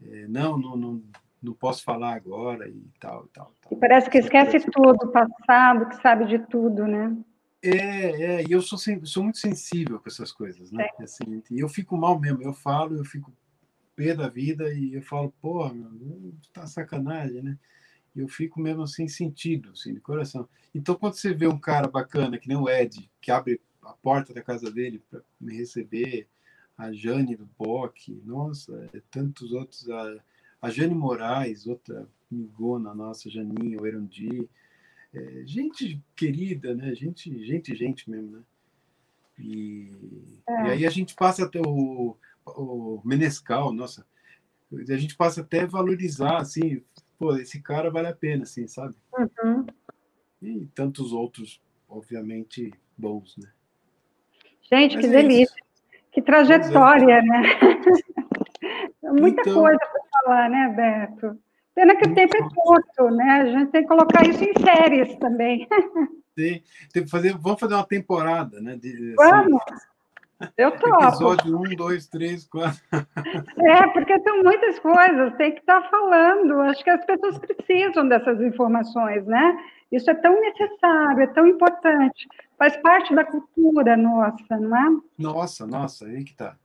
é, 0.03 0.27
não, 0.27 0.57
não, 0.57 0.75
não, 0.75 1.03
não 1.41 1.53
posso 1.53 1.83
falar 1.83 2.15
agora 2.15 2.67
e 2.67 2.83
tal, 2.99 3.25
e 3.25 3.29
tal, 3.29 3.53
tal. 3.61 3.71
E 3.71 3.75
parece 3.75 4.09
que 4.09 4.17
esquece 4.17 4.59
tudo, 4.71 5.11
passado, 5.11 5.87
que 5.89 6.01
sabe 6.01 6.25
de 6.25 6.39
tudo, 6.47 6.87
né? 6.87 7.15
É, 7.61 7.77
é, 7.77 8.43
e 8.43 8.51
eu 8.51 8.61
sou, 8.61 8.77
sou 9.03 9.23
muito 9.23 9.39
sensível 9.39 9.99
com 9.99 10.07
essas 10.07 10.31
coisas, 10.31 10.71
né? 10.71 10.87
É. 10.99 11.03
Assim, 11.03 11.43
e 11.51 11.59
eu 11.59 11.69
fico 11.69 11.97
mal 11.97 12.19
mesmo, 12.19 12.41
eu 12.43 12.53
falo, 12.53 12.97
eu 12.97 13.05
fico 13.05 13.31
pé 13.95 14.13
da 14.13 14.27
vida 14.27 14.73
e 14.73 14.93
eu 14.93 15.01
falo, 15.01 15.33
porra, 15.41 15.73
meu, 15.73 16.33
tá 16.53 16.67
sacanagem, 16.67 17.41
né? 17.41 17.57
E 18.15 18.19
eu 18.19 18.27
fico 18.27 18.59
mesmo 18.59 18.83
assim, 18.83 19.07
sentido, 19.07 19.71
assim, 19.71 19.93
de 19.93 19.99
coração. 19.99 20.47
Então, 20.73 20.95
quando 20.95 21.15
você 21.15 21.33
vê 21.33 21.47
um 21.47 21.59
cara 21.59 21.87
bacana, 21.87 22.37
que 22.37 22.47
nem 22.47 22.57
o 22.57 22.69
Ed, 22.69 23.09
que 23.21 23.31
abre 23.31 23.61
a 23.81 23.93
porta 23.93 24.33
da 24.33 24.41
casa 24.41 24.71
dele 24.71 25.01
para 25.09 25.21
me 25.39 25.55
receber, 25.55 26.27
a 26.77 26.91
Jane 26.91 27.35
do 27.35 27.47
POC, 27.57 28.21
nossa, 28.25 28.89
é 28.93 29.01
tantos 29.09 29.51
outros, 29.51 29.89
a, 29.89 30.17
a 30.61 30.69
Jane 30.69 30.93
Moraes, 30.93 31.67
outra 31.67 32.07
migona 32.29 32.93
nossa, 32.93 33.29
Janinha, 33.29 33.79
o 33.79 33.87
Erundi, 33.87 34.49
é, 35.13 35.43
gente 35.45 36.01
querida, 36.15 36.75
né? 36.75 36.93
Gente, 36.93 37.45
gente, 37.45 37.73
gente 37.75 38.09
mesmo, 38.09 38.37
né? 38.37 38.43
E, 39.37 39.91
é. 40.47 40.67
e 40.67 40.71
aí 40.71 40.85
a 40.85 40.89
gente 40.89 41.15
passa 41.15 41.45
até 41.45 41.61
o, 41.61 42.17
o 42.45 43.01
Menescal, 43.03 43.73
nossa, 43.73 44.05
a 44.73 44.97
gente 44.97 45.15
passa 45.15 45.41
até 45.41 45.61
a 45.61 45.67
valorizar, 45.67 46.37
assim, 46.37 46.83
pô, 47.17 47.35
esse 47.35 47.61
cara 47.61 47.89
vale 47.89 48.07
a 48.07 48.15
pena, 48.15 48.43
assim, 48.43 48.67
sabe? 48.67 48.95
Uhum. 49.17 49.65
E 50.41 50.65
tantos 50.67 51.13
outros, 51.13 51.61
obviamente, 51.87 52.71
bons, 52.97 53.35
né? 53.37 53.49
Gente, 54.71 54.95
Mas 54.95 55.05
que 55.05 55.11
é 55.11 55.21
delícia. 55.21 55.43
Isso. 55.43 55.65
Que 56.11 56.21
trajetória, 56.21 57.15
é. 57.15 57.21
né? 57.21 57.41
Muita 59.03 59.41
então, 59.41 59.61
coisa 59.61 59.77
para 59.77 60.23
falar, 60.23 60.49
né, 60.49 60.69
Beto? 60.75 61.39
Pena 61.75 61.95
que 61.97 62.07
o 62.07 62.13
tempo 62.13 62.37
é 62.37 62.49
curto, 62.55 63.15
né? 63.15 63.41
A 63.41 63.45
gente 63.45 63.71
tem 63.71 63.81
que 63.81 63.87
colocar 63.87 64.25
isso 64.25 64.43
em 64.43 64.53
séries 64.53 65.15
também. 65.17 65.67
Sim, 66.37 66.61
tem 66.91 67.03
que 67.03 67.09
fazer, 67.09 67.37
vamos 67.37 67.59
fazer 67.59 67.73
uma 67.73 67.85
temporada, 67.85 68.61
né? 68.61 68.77
De, 68.77 68.89
assim, 68.89 69.15
vamos. 69.15 69.61
Eu 70.57 70.71
topo. 70.79 71.03
Episódio 71.03 71.57
1, 71.57 71.75
2, 71.75 72.07
3, 72.07 72.47
4. 72.47 72.81
É, 72.91 73.87
porque 73.87 74.19
são 74.21 74.43
muitas 74.43 74.79
coisas, 74.79 75.35
tem 75.35 75.53
que 75.53 75.59
estar 75.59 75.81
falando. 75.89 76.61
Acho 76.61 76.83
que 76.83 76.89
as 76.89 77.05
pessoas 77.05 77.37
precisam 77.39 78.07
dessas 78.07 78.41
informações, 78.41 79.25
né? 79.25 79.57
Isso 79.91 80.09
é 80.09 80.15
tão 80.15 80.39
necessário, 80.39 81.21
é 81.21 81.27
tão 81.27 81.47
importante. 81.47 82.27
Faz 82.57 82.75
parte 82.77 83.13
da 83.13 83.23
cultura 83.23 83.95
nossa, 83.95 84.57
não 84.57 84.75
é? 84.75 85.01
Nossa, 85.17 85.67
nossa, 85.67 86.05
aí 86.05 86.23
que 86.23 86.31
está. 86.31 86.55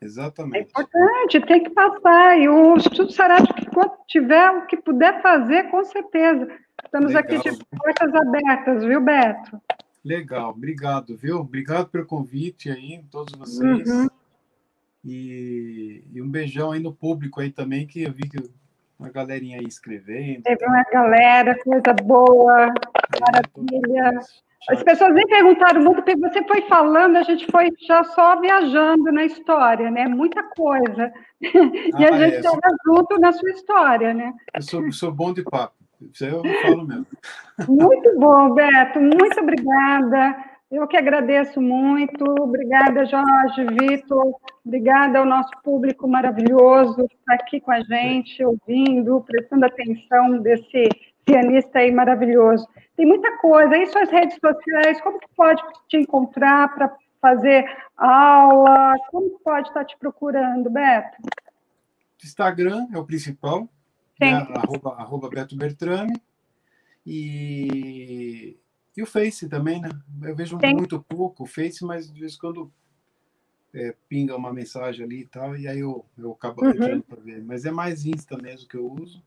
Exatamente. 0.00 0.58
É 0.58 0.60
importante, 0.62 1.40
tem 1.40 1.64
que 1.64 1.70
passar. 1.70 2.38
E 2.38 2.48
o 2.48 2.76
Instituto 2.76 3.12
Sarate, 3.12 3.52
que 3.52 3.66
tiver 4.08 4.50
o 4.50 4.66
que 4.66 4.76
puder 4.76 5.20
fazer, 5.22 5.64
com 5.70 5.84
certeza. 5.84 6.48
Estamos 6.84 7.12
Legal. 7.12 7.38
aqui 7.38 7.50
de 7.50 7.64
portas 7.76 8.14
abertas, 8.14 8.84
viu, 8.84 9.00
Beto? 9.00 9.60
Legal, 10.06 10.50
obrigado, 10.50 11.16
viu? 11.16 11.38
Obrigado 11.38 11.88
pelo 11.88 12.06
convite 12.06 12.70
aí, 12.70 13.04
todos 13.10 13.34
vocês. 13.34 13.88
Uhum. 13.90 14.06
E, 15.04 16.04
e, 16.12 16.22
um 16.22 16.30
beijão 16.30 16.70
aí 16.70 16.78
no 16.78 16.94
público 16.94 17.40
aí 17.40 17.50
também, 17.50 17.88
que 17.88 18.04
eu 18.04 18.12
vi 18.12 18.28
que 18.28 18.38
uma 18.96 19.10
galerinha 19.10 19.58
aí 19.58 19.66
escrevendo. 19.66 20.44
Teve 20.44 20.64
uma 20.64 20.84
galera, 20.84 21.58
coisa 21.58 21.92
boa, 22.04 22.72
maravilha. 23.20 24.20
As 24.70 24.82
pessoas 24.84 25.12
nem 25.12 25.26
perguntaram 25.26 25.82
muito, 25.82 25.96
porque 25.96 26.16
você 26.16 26.42
foi 26.44 26.62
falando, 26.62 27.16
a 27.16 27.22
gente 27.24 27.44
foi 27.50 27.72
já 27.86 28.04
só 28.04 28.40
viajando 28.40 29.10
na 29.10 29.24
história, 29.24 29.90
né? 29.90 30.06
Muita 30.06 30.40
coisa. 30.42 31.12
Ah, 31.12 31.40
e 32.00 32.04
a 32.04 32.18
gente 32.18 32.36
estava 32.36 32.60
é, 32.64 32.76
junto 32.84 33.18
na 33.18 33.32
sua 33.32 33.50
história, 33.50 34.14
né? 34.14 34.32
Eu 34.54 34.62
sou, 34.62 34.92
sou 34.92 35.12
bom 35.12 35.32
de 35.32 35.42
papo, 35.42 35.75
isso 36.00 36.24
eu 36.24 36.42
falo 36.62 36.86
mesmo. 36.86 37.06
Muito 37.68 38.18
bom, 38.18 38.54
Beto, 38.54 39.00
muito 39.00 39.40
obrigada. 39.40 40.36
Eu 40.70 40.86
que 40.88 40.96
agradeço 40.96 41.60
muito. 41.60 42.24
Obrigada, 42.40 43.06
Jorge, 43.06 43.64
Vitor. 43.78 44.34
Obrigada 44.64 45.20
ao 45.20 45.24
nosso 45.24 45.50
público 45.62 46.08
maravilhoso 46.08 47.06
que 47.08 47.14
está 47.14 47.34
aqui 47.34 47.60
com 47.60 47.70
a 47.70 47.80
gente, 47.80 48.44
ouvindo, 48.44 49.20
prestando 49.20 49.64
atenção 49.64 50.38
desse 50.38 50.88
pianista 51.24 51.78
aí 51.78 51.92
maravilhoso. 51.92 52.66
Tem 52.96 53.06
muita 53.06 53.38
coisa. 53.38 53.76
E 53.76 53.86
suas 53.86 54.10
redes 54.10 54.38
sociais, 54.40 55.00
como 55.00 55.20
que 55.20 55.28
pode 55.36 55.62
te 55.88 55.98
encontrar 55.98 56.74
para 56.74 56.92
fazer 57.20 57.64
aula? 57.96 58.94
Como 59.10 59.30
que 59.30 59.44
pode 59.44 59.68
estar 59.68 59.84
te 59.84 59.96
procurando, 59.98 60.68
Beto? 60.68 61.16
Instagram 62.24 62.88
é 62.92 62.98
o 62.98 63.04
principal, 63.04 63.68
né? 64.20 64.32
arroba, 64.54 64.90
arroba 64.94 65.28
Beto 65.28 65.56
Bertrame. 65.56 66.20
E, 67.06 68.56
e 68.96 69.02
o 69.02 69.06
Face 69.06 69.48
também, 69.48 69.80
né? 69.80 69.90
Eu 70.22 70.34
vejo 70.34 70.58
muito 70.58 71.00
pouco 71.02 71.44
o 71.44 71.46
Face, 71.46 71.84
mas 71.84 72.12
de 72.12 72.18
vez 72.18 72.34
em 72.34 72.38
quando 72.38 72.72
é, 73.74 73.94
pinga 74.08 74.34
uma 74.34 74.52
mensagem 74.52 75.04
ali 75.04 75.20
e 75.20 75.26
tal, 75.26 75.56
e 75.56 75.68
aí 75.68 75.80
eu, 75.80 76.04
eu 76.16 76.32
acabo 76.32 76.64
uhum. 76.64 76.70
entrando 76.70 77.02
para 77.02 77.20
ver. 77.20 77.44
Mas 77.44 77.64
é 77.64 77.70
mais 77.70 78.04
Insta 78.04 78.36
mesmo 78.38 78.68
que 78.68 78.76
eu 78.76 78.90
uso. 78.90 79.22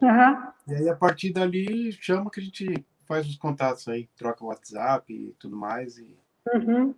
Uhum. 0.00 0.52
E 0.68 0.74
aí, 0.74 0.88
a 0.88 0.96
partir 0.96 1.32
dali, 1.32 1.92
chama 1.92 2.30
que 2.30 2.40
a 2.40 2.42
gente 2.42 2.86
faz 3.04 3.26
os 3.26 3.36
contatos 3.36 3.86
aí, 3.88 4.08
troca 4.16 4.44
o 4.44 4.48
WhatsApp 4.48 5.12
e 5.12 5.34
tudo 5.38 5.56
mais. 5.56 5.98
E... 5.98 6.16
Uhum. 6.54 6.94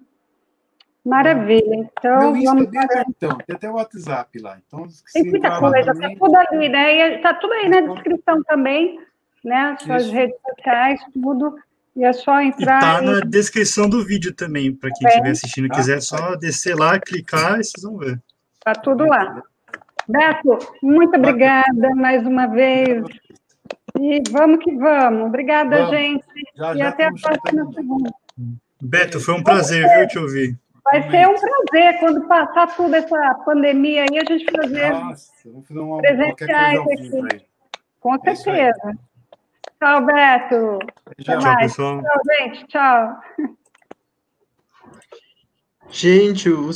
Maravilha. 1.04 1.74
Então, 1.74 2.32
Meu 2.32 2.44
vamos 2.44 2.66
para... 2.70 3.04
então, 3.08 3.36
tem 3.38 3.56
até 3.56 3.68
o 3.68 3.74
WhatsApp 3.74 4.38
lá. 4.38 4.58
Então, 4.66 4.86
tem 5.12 5.24
muita 5.24 5.58
coisa, 5.58 5.92
também... 5.92 6.16
tá 6.16 6.24
tudo 6.24 6.36
ali, 6.36 6.68
né? 6.68 7.16
Está 7.16 7.34
tudo 7.34 7.52
aí 7.54 7.68
na 7.68 7.80
descrição 7.80 8.42
também, 8.44 9.00
né? 9.44 9.76
Suas 9.80 10.04
Isso. 10.04 10.12
redes 10.12 10.36
sociais, 10.48 11.00
tudo. 11.12 11.56
E 11.94 12.04
é 12.04 12.12
só 12.12 12.40
entrar. 12.40 12.78
Está 12.78 13.02
e... 13.02 13.06
na 13.06 13.20
descrição 13.20 13.88
do 13.88 14.04
vídeo 14.04 14.32
também, 14.32 14.72
para 14.72 14.90
quem 14.92 15.08
estiver 15.08 15.30
assistindo 15.30 15.66
e 15.66 15.70
quiser, 15.70 16.00
só 16.00 16.36
descer 16.36 16.76
lá, 16.76 16.98
clicar 17.00 17.58
e 17.58 17.64
vocês 17.64 17.82
vão 17.82 17.98
ver. 17.98 18.20
Está 18.54 18.72
tudo 18.74 19.04
lá. 19.04 19.42
Beto, 20.08 20.58
muito 20.82 21.16
obrigada 21.16 21.94
mais 21.96 22.24
uma 22.24 22.46
vez. 22.46 23.04
E 23.98 24.22
vamos 24.30 24.62
que 24.62 24.74
vamos. 24.74 25.26
Obrigada, 25.26 25.76
vamos. 25.78 25.90
gente. 25.90 26.24
Já, 26.56 26.74
e 26.74 26.78
já 26.78 26.88
até 26.88 27.06
a 27.06 27.12
próxima 27.12 27.72
segunda. 27.72 28.10
Beto, 28.80 29.20
foi 29.20 29.34
um 29.34 29.42
prazer, 29.42 29.86
viu, 29.96 30.08
te 30.08 30.18
ouvir. 30.18 30.61
Vai 30.84 31.10
ser 31.10 31.28
um 31.28 31.34
prazer 31.34 32.00
quando 32.00 32.26
passar 32.26 32.76
toda 32.76 32.96
essa 32.96 33.34
pandemia 33.44 34.02
aí, 34.02 34.18
a 34.18 34.24
gente 34.24 34.44
fazer 34.50 34.90
Nossa, 34.90 35.32
vamos 35.44 35.68
fazer 35.68 35.80
uma, 35.80 35.98
presenciais 35.98 36.80
aqui. 36.80 37.46
Com 38.00 38.14
é 38.14 38.34
certeza. 38.34 38.98
Tchau, 39.78 40.04
Beto. 40.04 40.78
Tchau, 41.22 41.38
tchau, 41.38 41.56
pessoal. 41.58 42.02
Tchau, 42.02 42.20
gente. 42.38 42.66
Tchau. 42.66 43.20
Gente, 45.88 46.48
o 46.48 46.72